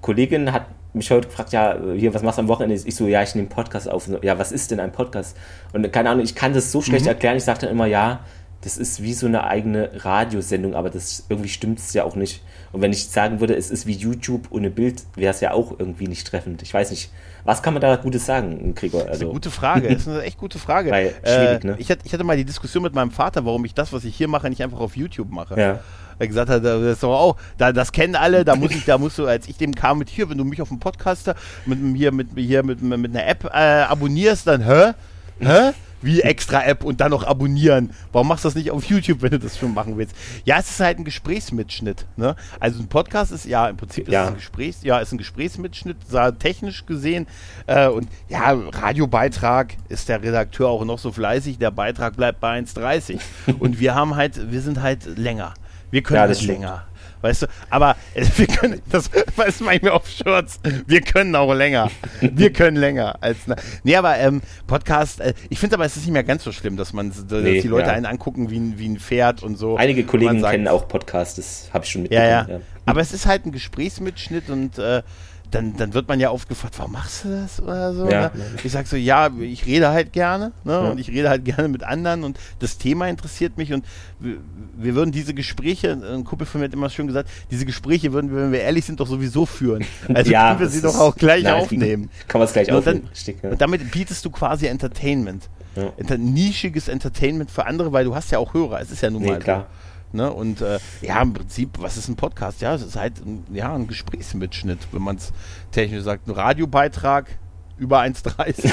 Kollegin 0.00 0.52
hat 0.52 0.66
mich 0.94 1.10
heute 1.10 1.28
gefragt, 1.28 1.52
ja, 1.52 1.76
hier, 1.94 2.14
was 2.14 2.22
machst 2.22 2.38
du 2.38 2.42
am 2.42 2.48
Wochenende? 2.48 2.80
Ich 2.82 2.96
so, 2.96 3.06
ja, 3.06 3.22
ich 3.22 3.34
nehme 3.34 3.48
Podcast 3.48 3.88
auf. 3.88 4.08
Ja, 4.22 4.38
was 4.38 4.52
ist 4.52 4.70
denn 4.70 4.80
ein 4.80 4.92
Podcast? 4.92 5.36
Und 5.72 5.92
keine 5.92 6.10
Ahnung, 6.10 6.24
ich 6.24 6.34
kann 6.34 6.54
das 6.54 6.72
so 6.72 6.80
schlecht 6.80 7.04
mhm. 7.04 7.10
erklären. 7.10 7.36
Ich 7.36 7.44
sage 7.44 7.60
dann 7.60 7.70
immer, 7.70 7.86
ja, 7.86 8.20
das 8.62 8.78
ist 8.78 9.02
wie 9.02 9.12
so 9.12 9.26
eine 9.26 9.44
eigene 9.44 9.90
Radiosendung, 9.94 10.74
aber 10.74 10.90
das 10.90 11.26
irgendwie 11.28 11.50
stimmt 11.50 11.78
es 11.78 11.92
ja 11.92 12.04
auch 12.04 12.16
nicht. 12.16 12.42
Und 12.76 12.82
wenn 12.82 12.92
ich 12.92 13.08
sagen 13.08 13.40
würde, 13.40 13.56
es 13.56 13.70
ist 13.70 13.86
wie 13.86 13.94
YouTube 13.94 14.48
ohne 14.50 14.68
Bild, 14.68 15.04
wäre 15.14 15.30
es 15.30 15.40
ja 15.40 15.52
auch 15.52 15.76
irgendwie 15.78 16.08
nicht 16.08 16.26
treffend. 16.26 16.60
Ich 16.60 16.74
weiß 16.74 16.90
nicht, 16.90 17.10
was 17.42 17.62
kann 17.62 17.72
man 17.72 17.80
da 17.80 17.96
Gutes 17.96 18.26
sagen, 18.26 18.74
Gregor? 18.74 19.00
Also, 19.00 19.08
das 19.08 19.16
ist 19.16 19.22
eine 19.22 19.32
gute 19.32 19.50
Frage, 19.50 19.88
das 19.88 19.96
ist 20.02 20.08
eine 20.08 20.22
echt 20.24 20.36
gute 20.36 20.58
Frage. 20.58 20.90
Weil, 20.90 21.14
schwierig, 21.24 21.64
äh, 21.64 21.66
ne? 21.68 21.76
ich, 21.78 21.90
hatte, 21.90 22.02
ich 22.04 22.12
hatte 22.12 22.22
mal 22.22 22.36
die 22.36 22.44
Diskussion 22.44 22.82
mit 22.82 22.94
meinem 22.94 23.12
Vater, 23.12 23.46
warum 23.46 23.64
ich 23.64 23.72
das, 23.72 23.94
was 23.94 24.04
ich 24.04 24.14
hier 24.14 24.28
mache, 24.28 24.50
nicht 24.50 24.62
einfach 24.62 24.78
auf 24.78 24.94
YouTube 24.94 25.30
mache. 25.30 25.58
Ja. 25.58 25.80
Er 26.18 26.28
gesagt 26.28 26.50
hat, 26.50 26.62
das 26.62 26.82
ist 26.82 27.02
doch 27.02 27.18
auch, 27.18 27.36
da, 27.56 27.72
das 27.72 27.92
kennen 27.92 28.14
alle, 28.14 28.44
da 28.44 28.56
muss 28.56 28.72
ich, 28.72 28.84
da 28.84 28.98
musst 28.98 29.16
du, 29.16 29.24
als 29.24 29.48
ich 29.48 29.56
dem 29.56 29.74
kam 29.74 29.96
mit 29.96 30.10
hier, 30.10 30.28
wenn 30.28 30.36
du 30.36 30.44
mich 30.44 30.60
auf 30.60 30.68
dem 30.68 30.78
Podcaster 30.78 31.34
mit 31.64 31.78
hier 31.96 32.12
mit 32.12 32.28
hier 32.36 32.62
mit, 32.62 32.82
mit 32.82 33.16
einer 33.16 33.26
App 33.26 33.44
äh, 33.44 33.56
abonnierst, 33.56 34.46
dann 34.48 34.62
hä? 34.62 34.92
Hä? 35.40 35.72
Wie 36.06 36.22
extra 36.22 36.64
App 36.64 36.84
und 36.84 37.00
dann 37.00 37.10
noch 37.10 37.24
abonnieren. 37.24 37.90
Warum 38.12 38.28
machst 38.28 38.44
du 38.44 38.48
das 38.48 38.54
nicht 38.54 38.70
auf 38.70 38.84
YouTube, 38.84 39.20
wenn 39.22 39.32
du 39.32 39.38
das 39.38 39.58
schon 39.58 39.74
machen 39.74 39.98
willst? 39.98 40.16
Ja, 40.44 40.58
es 40.58 40.70
ist 40.70 40.80
halt 40.80 40.98
ein 40.98 41.04
Gesprächsmitschnitt. 41.04 42.06
Ne? 42.16 42.36
Also 42.58 42.80
ein 42.80 42.88
Podcast 42.88 43.32
ist 43.32 43.44
ja 43.44 43.68
im 43.68 43.76
Prinzip 43.76 44.08
ja. 44.08 44.28
Ein 44.28 44.36
Gesprächs, 44.36 44.82
ja, 44.82 44.98
ist 44.98 45.12
ein 45.12 45.18
Gesprächsmitschnitt, 45.18 45.98
technisch 46.38 46.86
gesehen. 46.86 47.26
Äh, 47.66 47.88
und 47.88 48.08
ja, 48.28 48.52
Radiobeitrag 48.52 49.74
ist 49.88 50.08
der 50.08 50.22
Redakteur 50.22 50.68
auch 50.68 50.84
noch 50.84 50.98
so 50.98 51.12
fleißig, 51.12 51.58
der 51.58 51.72
Beitrag 51.72 52.16
bleibt 52.16 52.40
bei 52.40 52.58
1,30. 52.58 53.20
und 53.58 53.80
wir 53.80 53.94
haben 53.94 54.16
halt, 54.16 54.50
wir 54.50 54.62
sind 54.62 54.80
halt 54.80 55.18
länger. 55.18 55.54
Wir 55.90 56.02
können 56.02 56.20
ja, 56.20 56.26
das 56.26 56.38
halt 56.38 56.48
länger. 56.48 56.86
Weißt 57.20 57.42
du, 57.42 57.46
aber 57.70 57.96
äh, 58.14 58.24
wir 58.36 58.46
können, 58.46 58.82
das 58.90 59.10
weiß 59.36 59.60
manchmal 59.60 59.92
auf 59.92 60.08
Shorts, 60.08 60.60
wir 60.86 61.00
können 61.00 61.34
auch 61.34 61.52
länger. 61.54 61.90
Wir 62.20 62.52
können 62.52 62.76
länger 62.76 63.16
als. 63.20 63.38
Nee, 63.84 63.96
aber 63.96 64.18
ähm, 64.18 64.42
Podcast, 64.66 65.20
äh, 65.20 65.34
ich 65.48 65.58
finde 65.58 65.76
aber, 65.76 65.84
es 65.84 65.96
ist 65.96 66.04
nicht 66.04 66.12
mehr 66.12 66.24
ganz 66.24 66.44
so 66.44 66.52
schlimm, 66.52 66.76
dass 66.76 66.92
man, 66.92 67.10
dass 67.10 67.42
nee, 67.42 67.60
die 67.60 67.68
Leute 67.68 67.88
ja. 67.88 67.94
einen 67.94 68.06
angucken 68.06 68.50
wie 68.50 68.58
ein, 68.58 68.78
wie 68.78 68.88
ein 68.88 68.98
Pferd 68.98 69.42
und 69.42 69.56
so. 69.56 69.76
Einige 69.76 70.04
Kollegen 70.04 70.40
sagt, 70.40 70.52
kennen 70.52 70.68
auch 70.68 70.88
Podcasts, 70.88 71.36
das 71.36 71.70
habe 71.72 71.84
ich 71.84 71.90
schon 71.90 72.02
mitbekommen. 72.02 72.28
Ja, 72.28 72.46
ja. 72.46 72.54
ja. 72.56 72.60
Aber 72.84 73.00
es 73.00 73.12
ist 73.12 73.26
halt 73.26 73.46
ein 73.46 73.52
Gesprächsmitschnitt 73.52 74.48
und 74.48 74.78
äh, 74.78 75.02
dann, 75.50 75.76
dann 75.76 75.94
wird 75.94 76.08
man 76.08 76.20
ja 76.20 76.30
oft 76.30 76.48
gefragt, 76.48 76.74
warum 76.78 76.92
machst 76.92 77.24
du 77.24 77.28
das 77.28 77.60
oder 77.60 77.94
so? 77.94 78.08
Ja. 78.08 78.22
Ne? 78.22 78.30
Ich 78.64 78.72
sage 78.72 78.88
so, 78.88 78.96
ja, 78.96 79.30
ich 79.40 79.66
rede 79.66 79.90
halt 79.90 80.12
gerne 80.12 80.52
ne? 80.64 80.72
Ja. 80.72 80.90
und 80.90 80.98
ich 80.98 81.08
rede 81.08 81.28
halt 81.28 81.44
gerne 81.44 81.68
mit 81.68 81.82
anderen 81.82 82.24
und 82.24 82.38
das 82.58 82.78
Thema 82.78 83.08
interessiert 83.08 83.56
mich 83.56 83.72
und 83.72 83.84
wir, 84.18 84.38
wir 84.76 84.94
würden 84.94 85.12
diese 85.12 85.34
Gespräche, 85.34 85.92
ein 85.92 86.24
Kumpel 86.24 86.46
von 86.46 86.60
mir 86.60 86.66
hat 86.66 86.74
immer 86.74 86.90
schön 86.90 87.06
gesagt, 87.06 87.30
diese 87.50 87.64
Gespräche 87.64 88.12
würden 88.12 88.30
wir, 88.30 88.42
wenn 88.42 88.52
wir 88.52 88.60
ehrlich 88.60 88.84
sind, 88.84 89.00
doch 89.00 89.06
sowieso 89.06 89.46
führen. 89.46 89.84
Also 90.14 90.30
ja, 90.30 90.48
können 90.48 90.60
wir 90.60 90.68
sie 90.68 90.80
doch 90.80 90.98
auch 90.98 91.14
gleich 91.16 91.42
nein, 91.42 91.60
aufnehmen. 91.60 92.10
Kann 92.28 92.38
man 92.38 92.46
es 92.46 92.52
gleich 92.52 92.72
aufnehmen. 92.72 93.00
Und, 93.00 93.06
dann, 93.06 93.14
Stick, 93.14 93.42
ja. 93.42 93.50
und 93.50 93.60
damit 93.60 93.90
bietest 93.90 94.24
du 94.24 94.30
quasi 94.30 94.66
Entertainment. 94.66 95.50
Ja. 95.74 96.16
nischiges 96.16 96.88
Entertainment 96.88 97.50
für 97.50 97.66
andere, 97.66 97.92
weil 97.92 98.04
du 98.06 98.14
hast 98.14 98.30
ja 98.30 98.38
auch 98.38 98.54
Hörer. 98.54 98.80
Es 98.80 98.90
ist 98.90 99.02
ja 99.02 99.10
nun 99.10 99.22
nee, 99.22 99.28
mal 99.28 99.38
klar. 99.38 99.66
So. 99.68 99.85
Ne? 100.16 100.32
Und 100.32 100.60
äh, 100.60 100.78
ja, 101.02 101.22
im 101.22 101.34
Prinzip, 101.34 101.78
was 101.78 101.96
ist 101.96 102.08
ein 102.08 102.16
Podcast? 102.16 102.60
Ja, 102.60 102.74
es 102.74 102.82
ist 102.82 102.96
halt 102.96 103.24
ein, 103.24 103.44
ja, 103.52 103.74
ein 103.74 103.86
Gesprächsmitschnitt, 103.86 104.88
wenn 104.92 105.02
man 105.02 105.16
es 105.16 105.32
technisch 105.70 106.02
sagt. 106.02 106.26
Ein 106.26 106.32
Radiobeitrag 106.32 107.38
über 107.78 108.00
1,30. 108.00 108.72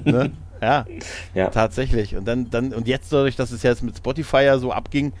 ne? 0.04 0.32
ja, 0.62 0.86
ja, 1.34 1.50
tatsächlich. 1.50 2.16
Und 2.16 2.24
dann, 2.26 2.50
dann, 2.50 2.72
und 2.72 2.88
jetzt 2.88 3.12
dadurch, 3.12 3.36
dass 3.36 3.50
es 3.50 3.62
jetzt 3.62 3.82
mit 3.82 3.96
Spotify 3.96 4.44
ja 4.44 4.58
so 4.58 4.72
abging, 4.72 5.12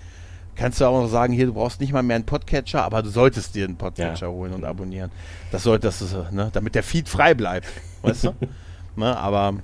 kannst 0.54 0.80
du 0.80 0.86
auch 0.86 1.02
noch 1.02 1.08
sagen, 1.08 1.32
hier, 1.32 1.46
du 1.46 1.54
brauchst 1.54 1.80
nicht 1.80 1.92
mal 1.92 2.02
mehr 2.02 2.16
einen 2.16 2.26
Podcatcher, 2.26 2.82
aber 2.82 3.02
du 3.02 3.10
solltest 3.10 3.54
dir 3.54 3.64
einen 3.64 3.76
Podcatcher 3.76 4.26
ja. 4.26 4.32
holen 4.32 4.52
und 4.52 4.64
abonnieren. 4.64 5.10
Das 5.52 5.62
sollte 5.62 5.86
das, 5.88 6.00
ne, 6.30 6.50
damit 6.52 6.74
der 6.74 6.82
Feed 6.82 7.08
frei 7.08 7.34
bleibt. 7.34 7.66
Weißt 8.02 8.24
du? 8.24 8.34
ne, 8.96 9.16
aber 9.16 9.54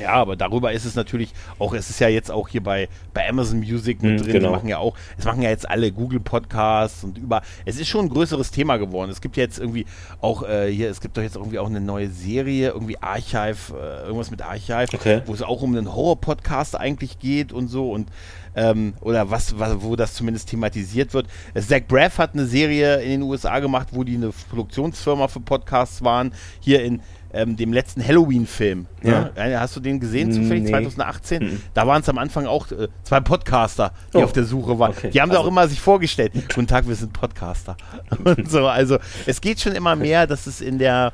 ja, 0.00 0.12
aber 0.12 0.36
darüber 0.36 0.72
ist 0.72 0.84
es 0.84 0.94
natürlich 0.94 1.32
auch, 1.58 1.74
es 1.74 1.90
ist 1.90 2.00
ja 2.00 2.08
jetzt 2.08 2.30
auch 2.30 2.48
hier 2.48 2.62
bei, 2.62 2.88
bei 3.14 3.28
Amazon 3.28 3.58
Music 3.58 4.02
mit 4.02 4.20
mm, 4.20 4.24
drin, 4.24 4.32
genau. 4.32 4.48
die 4.48 4.54
machen 4.54 4.68
ja 4.68 4.78
auch, 4.78 4.96
es 5.18 5.24
machen 5.24 5.42
ja 5.42 5.50
jetzt 5.50 5.68
alle 5.68 5.92
Google 5.92 6.20
Podcasts 6.20 7.04
und 7.04 7.18
über, 7.18 7.42
es 7.64 7.78
ist 7.78 7.88
schon 7.88 8.06
ein 8.06 8.08
größeres 8.08 8.50
Thema 8.50 8.76
geworden. 8.76 9.10
Es 9.10 9.20
gibt 9.20 9.36
ja 9.36 9.42
jetzt 9.42 9.58
irgendwie 9.58 9.86
auch 10.20 10.42
äh, 10.42 10.70
hier, 10.70 10.90
es 10.90 11.00
gibt 11.00 11.16
doch 11.16 11.22
jetzt 11.22 11.36
irgendwie 11.36 11.58
auch 11.58 11.68
eine 11.68 11.80
neue 11.80 12.08
Serie, 12.08 12.70
irgendwie 12.70 12.98
Archive, 12.98 13.74
äh, 13.74 14.04
irgendwas 14.04 14.30
mit 14.30 14.42
Archive, 14.42 14.88
okay. 14.94 15.22
wo 15.26 15.34
es 15.34 15.42
auch 15.42 15.62
um 15.62 15.76
einen 15.76 15.94
Horror-Podcast 15.94 16.76
eigentlich 16.76 17.18
geht 17.18 17.52
und 17.52 17.68
so 17.68 17.90
und 17.90 18.08
ähm, 18.56 18.94
oder 19.00 19.30
was, 19.30 19.58
was, 19.58 19.80
wo 19.80 19.94
das 19.94 20.14
zumindest 20.14 20.48
thematisiert 20.48 21.14
wird. 21.14 21.28
Zach 21.54 21.82
Braff 21.86 22.18
hat 22.18 22.34
eine 22.34 22.46
Serie 22.46 22.96
in 23.02 23.10
den 23.10 23.22
USA 23.22 23.60
gemacht, 23.60 23.88
wo 23.92 24.02
die 24.02 24.16
eine 24.16 24.30
Produktionsfirma 24.50 25.28
für 25.28 25.40
Podcasts 25.40 26.02
waren, 26.02 26.32
hier 26.60 26.82
in 26.82 27.02
ähm, 27.32 27.56
dem 27.56 27.72
letzten 27.72 28.06
Halloween-Film. 28.06 28.86
Ja. 29.02 29.30
Ne? 29.36 29.60
Hast 29.60 29.76
du 29.76 29.80
den 29.80 30.00
gesehen 30.00 30.32
zufällig, 30.32 30.64
nee. 30.64 30.70
2018? 30.70 31.42
Mhm. 31.42 31.62
Da 31.74 31.86
waren 31.86 32.00
es 32.00 32.08
am 32.08 32.18
Anfang 32.18 32.46
auch 32.46 32.70
äh, 32.70 32.88
zwei 33.02 33.20
Podcaster, 33.20 33.92
die 34.14 34.18
oh. 34.18 34.24
auf 34.24 34.32
der 34.32 34.44
Suche 34.44 34.78
waren. 34.78 34.92
Okay. 34.92 35.10
Die 35.10 35.20
haben 35.20 35.30
also. 35.30 35.42
da 35.42 35.46
auch 35.46 35.50
immer 35.50 35.68
sich 35.68 35.80
vorgestellt. 35.80 36.32
Guten 36.54 36.66
Tag, 36.66 36.88
wir 36.88 36.94
sind 36.94 37.12
Podcaster. 37.12 37.76
Und 38.24 38.50
so, 38.50 38.66
also 38.66 38.98
es 39.26 39.40
geht 39.40 39.60
schon 39.60 39.72
immer 39.72 39.96
mehr, 39.96 40.26
dass 40.26 40.46
es 40.46 40.60
in 40.60 40.78
der 40.78 41.12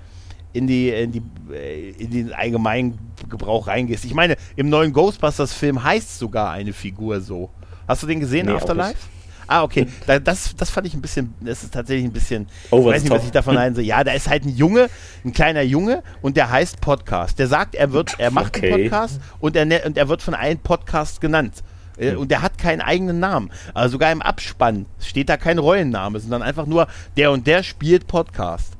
in 0.52 0.66
die, 0.66 0.90
in 0.90 1.12
die 1.12 1.23
äh, 1.52 1.90
in 1.93 2.10
den 2.10 2.32
allgemeinen 2.32 2.98
Gebrauch 3.32 3.66
reingehst. 3.66 4.04
Ich 4.04 4.14
meine, 4.14 4.36
im 4.54 4.68
neuen 4.68 4.92
Ghostbusters-Film 4.92 5.82
heißt 5.82 6.18
sogar 6.18 6.52
eine 6.52 6.72
Figur 6.72 7.20
so. 7.20 7.50
Hast 7.88 8.04
du 8.04 8.06
den 8.06 8.20
gesehen, 8.20 8.46
nee, 8.46 8.52
Afterlife? 8.52 8.96
Ah, 9.48 9.64
okay. 9.64 9.86
Da, 10.06 10.18
das, 10.18 10.54
das 10.56 10.70
fand 10.70 10.86
ich 10.86 10.94
ein 10.94 11.02
bisschen, 11.02 11.34
das 11.40 11.64
ist 11.64 11.74
tatsächlich 11.74 12.06
ein 12.06 12.12
bisschen, 12.12 12.46
Over 12.70 12.90
ich 12.90 12.96
weiß 12.96 13.02
nicht, 13.02 13.12
was 13.12 13.24
ich 13.24 13.32
davon 13.32 13.59
einsehe. 13.59 13.84
Ja, 13.84 14.04
da 14.04 14.12
ist 14.12 14.28
halt 14.28 14.44
ein 14.44 14.56
Junge, 14.56 14.88
ein 15.24 15.32
kleiner 15.32 15.62
Junge 15.62 16.02
und 16.22 16.36
der 16.36 16.48
heißt 16.48 16.80
Podcast. 16.80 17.38
Der 17.38 17.48
sagt, 17.48 17.74
er 17.74 17.92
wird, 17.92 18.14
er 18.18 18.30
macht 18.30 18.56
okay. 18.56 18.72
einen 18.72 18.82
Podcast 18.84 19.20
und 19.40 19.56
er, 19.56 19.64
ne, 19.64 19.82
und 19.84 19.98
er 19.98 20.09
wird 20.09 20.22
von 20.22 20.34
einem 20.34 20.60
Podcast 20.60 21.20
genannt. 21.20 21.62
Äh, 21.98 22.14
und 22.14 22.30
der 22.30 22.42
hat 22.42 22.56
keinen 22.56 22.80
eigenen 22.80 23.20
Namen. 23.20 23.50
Also 23.74 23.92
sogar 23.92 24.12
im 24.12 24.22
Abspann 24.22 24.86
steht 25.00 25.28
da 25.28 25.36
kein 25.36 25.59
Rollenname, 25.59 26.20
sondern 26.20 26.42
einfach 26.42 26.66
nur 26.66 26.86
der 27.16 27.30
und 27.32 27.46
der 27.46 27.62
spielt 27.62 28.06
Podcast. 28.06 28.72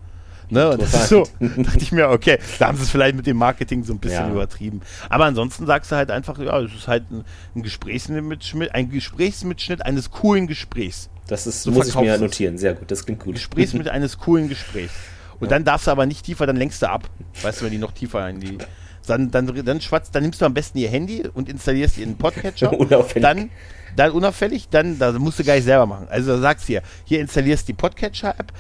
Ne? 0.53 0.71
Und 0.71 0.83
das 0.83 0.93
ist 0.93 1.09
so, 1.09 1.27
dachte 1.41 1.79
ich 1.79 1.93
mir, 1.93 2.11
okay, 2.11 2.39
da 2.59 2.69
haben 2.69 2.77
sie 2.77 2.83
es 2.83 2.91
vielleicht 2.91 3.17
mit 3.17 3.27
dem 3.27 3.39
Marketing 3.39 3.85
so 3.85 3.95
ein 3.95 3.99
bisschen 3.99 4.27
ja. 4.27 4.31
übertrieben. 4.31 4.83
Aber 5.09 5.25
ansonsten 5.25 5.65
sagst 5.65 5.91
du 5.91 5.97
halt 5.97 6.11
einfach, 6.11 6.39
ja, 6.39 6.61
es 6.61 6.75
ist 6.75 6.89
halt 6.89 7.11
ein, 7.11 7.25
ein, 7.57 7.63
Gesprächsmitschnitt, 7.63 8.75
ein 8.75 8.91
Gesprächsmitschnitt 8.91 9.87
eines 9.87 10.11
coolen 10.11 10.47
Gesprächs. 10.47 11.09
Das 11.27 11.47
ist, 11.47 11.63
so 11.63 11.71
muss 11.71 11.89
ich 11.89 11.95
mir 11.95 12.19
notieren, 12.19 12.59
sehr 12.59 12.75
gut, 12.75 12.91
das 12.91 13.07
klingt 13.07 13.21
gut. 13.21 13.35
Gesprächsmittel 13.35 13.91
eines 13.93 14.19
coolen 14.19 14.51
Gesprächs. 14.51 14.93
Und 15.41 15.47
ja. 15.47 15.57
dann 15.57 15.65
darfst 15.65 15.87
du 15.87 15.91
aber 15.91 16.05
nicht 16.05 16.27
tiefer, 16.27 16.47
dann 16.47 16.57
lenkst 16.57 16.83
du 16.83 16.91
ab. 16.91 17.09
Weißt 17.41 17.61
du, 17.61 17.65
wenn 17.65 17.73
die 17.73 17.79
noch 17.79 17.93
tiefer 17.93 18.29
in 18.29 18.41
die. 18.41 18.59
Dann, 19.07 19.31
dann, 19.31 19.65
dann 19.65 19.81
schwatzt, 19.81 20.15
dann 20.15 20.23
nimmst 20.23 20.43
du 20.43 20.45
am 20.45 20.53
besten 20.53 20.79
ihr 20.79 20.91
Handy 20.91 21.25
und 21.33 21.49
installierst 21.49 21.97
ihren 21.97 22.19
Podcatcher. 22.19 22.71
dann 23.21 23.51
dann 23.97 24.13
unauffällig, 24.13 24.69
dann, 24.69 24.99
da 24.99 25.13
musst 25.13 25.39
du 25.39 25.45
gar 25.45 25.55
nicht 25.55 25.65
selber 25.65 25.87
machen. 25.87 26.07
Also 26.11 26.39
sagst 26.39 26.65
du 26.65 26.73
hier, 26.73 26.83
hier 27.05 27.21
installierst 27.21 27.69
die 27.69 27.73
Podcatcher-App, 27.73 28.53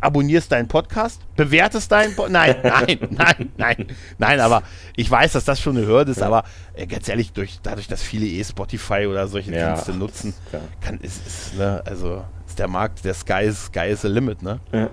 abonnierst 0.00 0.50
deinen 0.52 0.68
Podcast, 0.68 1.20
bewertest 1.36 1.90
deinen 1.92 2.14
Podcast. 2.14 2.32
Nein, 2.32 2.56
nein, 2.62 2.98
nein, 3.10 3.50
nein, 3.56 3.86
nein, 4.18 4.40
aber 4.40 4.62
ich 4.96 5.10
weiß, 5.10 5.32
dass 5.32 5.44
das 5.44 5.60
schon 5.60 5.76
eine 5.76 5.86
Hürde 5.86 6.12
ist, 6.12 6.20
ja. 6.20 6.26
aber 6.26 6.44
äh, 6.74 6.86
ganz 6.86 7.08
ehrlich, 7.08 7.32
durch, 7.32 7.58
dadurch, 7.62 7.88
dass 7.88 8.02
viele 8.02 8.26
eh 8.26 8.44
Spotify 8.44 9.06
oder 9.06 9.26
solche 9.28 9.52
ja. 9.52 9.74
Dienste 9.74 9.92
nutzen, 9.92 10.34
kann, 10.80 10.98
ist, 11.00 11.26
ist, 11.26 11.56
ne, 11.56 11.82
also 11.84 12.24
ist 12.46 12.58
der 12.58 12.68
Markt, 12.68 13.04
der 13.04 13.14
Sky 13.14 13.44
ist, 13.44 13.66
Sky 13.66 13.88
is 13.88 14.02
the 14.02 14.08
limit, 14.08 14.42
ne? 14.42 14.60
Ja. 14.72 14.90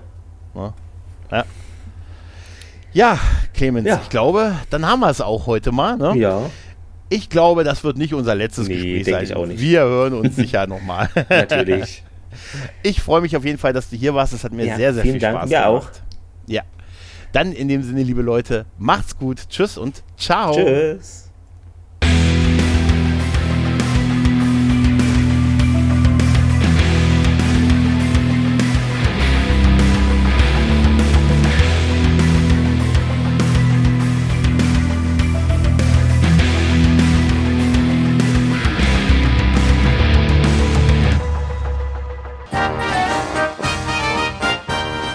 ja. 0.54 0.74
Ja, 2.94 3.18
Clemens, 3.52 3.88
ich 4.04 4.08
glaube, 4.08 4.54
dann 4.70 4.86
haben 4.86 5.00
wir 5.00 5.10
es 5.10 5.20
auch 5.20 5.46
heute 5.46 5.72
mal. 5.72 5.96
Ne? 5.96 6.16
Ja. 6.16 6.42
Ich 7.08 7.28
glaube, 7.28 7.64
das 7.64 7.84
wird 7.84 7.98
nicht 7.98 8.14
unser 8.14 8.34
letztes 8.34 8.68
nee, 8.68 8.74
Gespräch 8.74 9.06
sein. 9.06 9.24
Ich 9.24 9.36
auch 9.36 9.46
nicht. 9.46 9.60
Wir 9.60 9.80
hören 9.80 10.14
uns 10.14 10.36
sicher 10.36 10.66
nochmal. 10.66 11.08
Natürlich. 11.28 12.02
Ich 12.82 13.00
freue 13.00 13.20
mich 13.20 13.36
auf 13.36 13.44
jeden 13.44 13.58
Fall, 13.58 13.72
dass 13.72 13.90
du 13.90 13.96
hier 13.96 14.14
warst. 14.14 14.32
Das 14.32 14.44
hat 14.44 14.52
mir 14.52 14.66
ja, 14.66 14.76
sehr, 14.76 14.94
sehr 14.94 15.02
viel 15.02 15.18
Dank. 15.18 15.38
Spaß 15.38 15.50
gemacht. 15.50 15.66
auch. 15.66 15.88
Ja. 16.46 16.62
Dann 17.32 17.52
in 17.52 17.68
dem 17.68 17.82
Sinne, 17.82 18.02
liebe 18.02 18.22
Leute, 18.22 18.66
macht's 18.78 19.16
gut. 19.16 19.48
Tschüss 19.48 19.76
und 19.76 20.02
ciao. 20.16 20.54
Tschüss. 20.54 21.23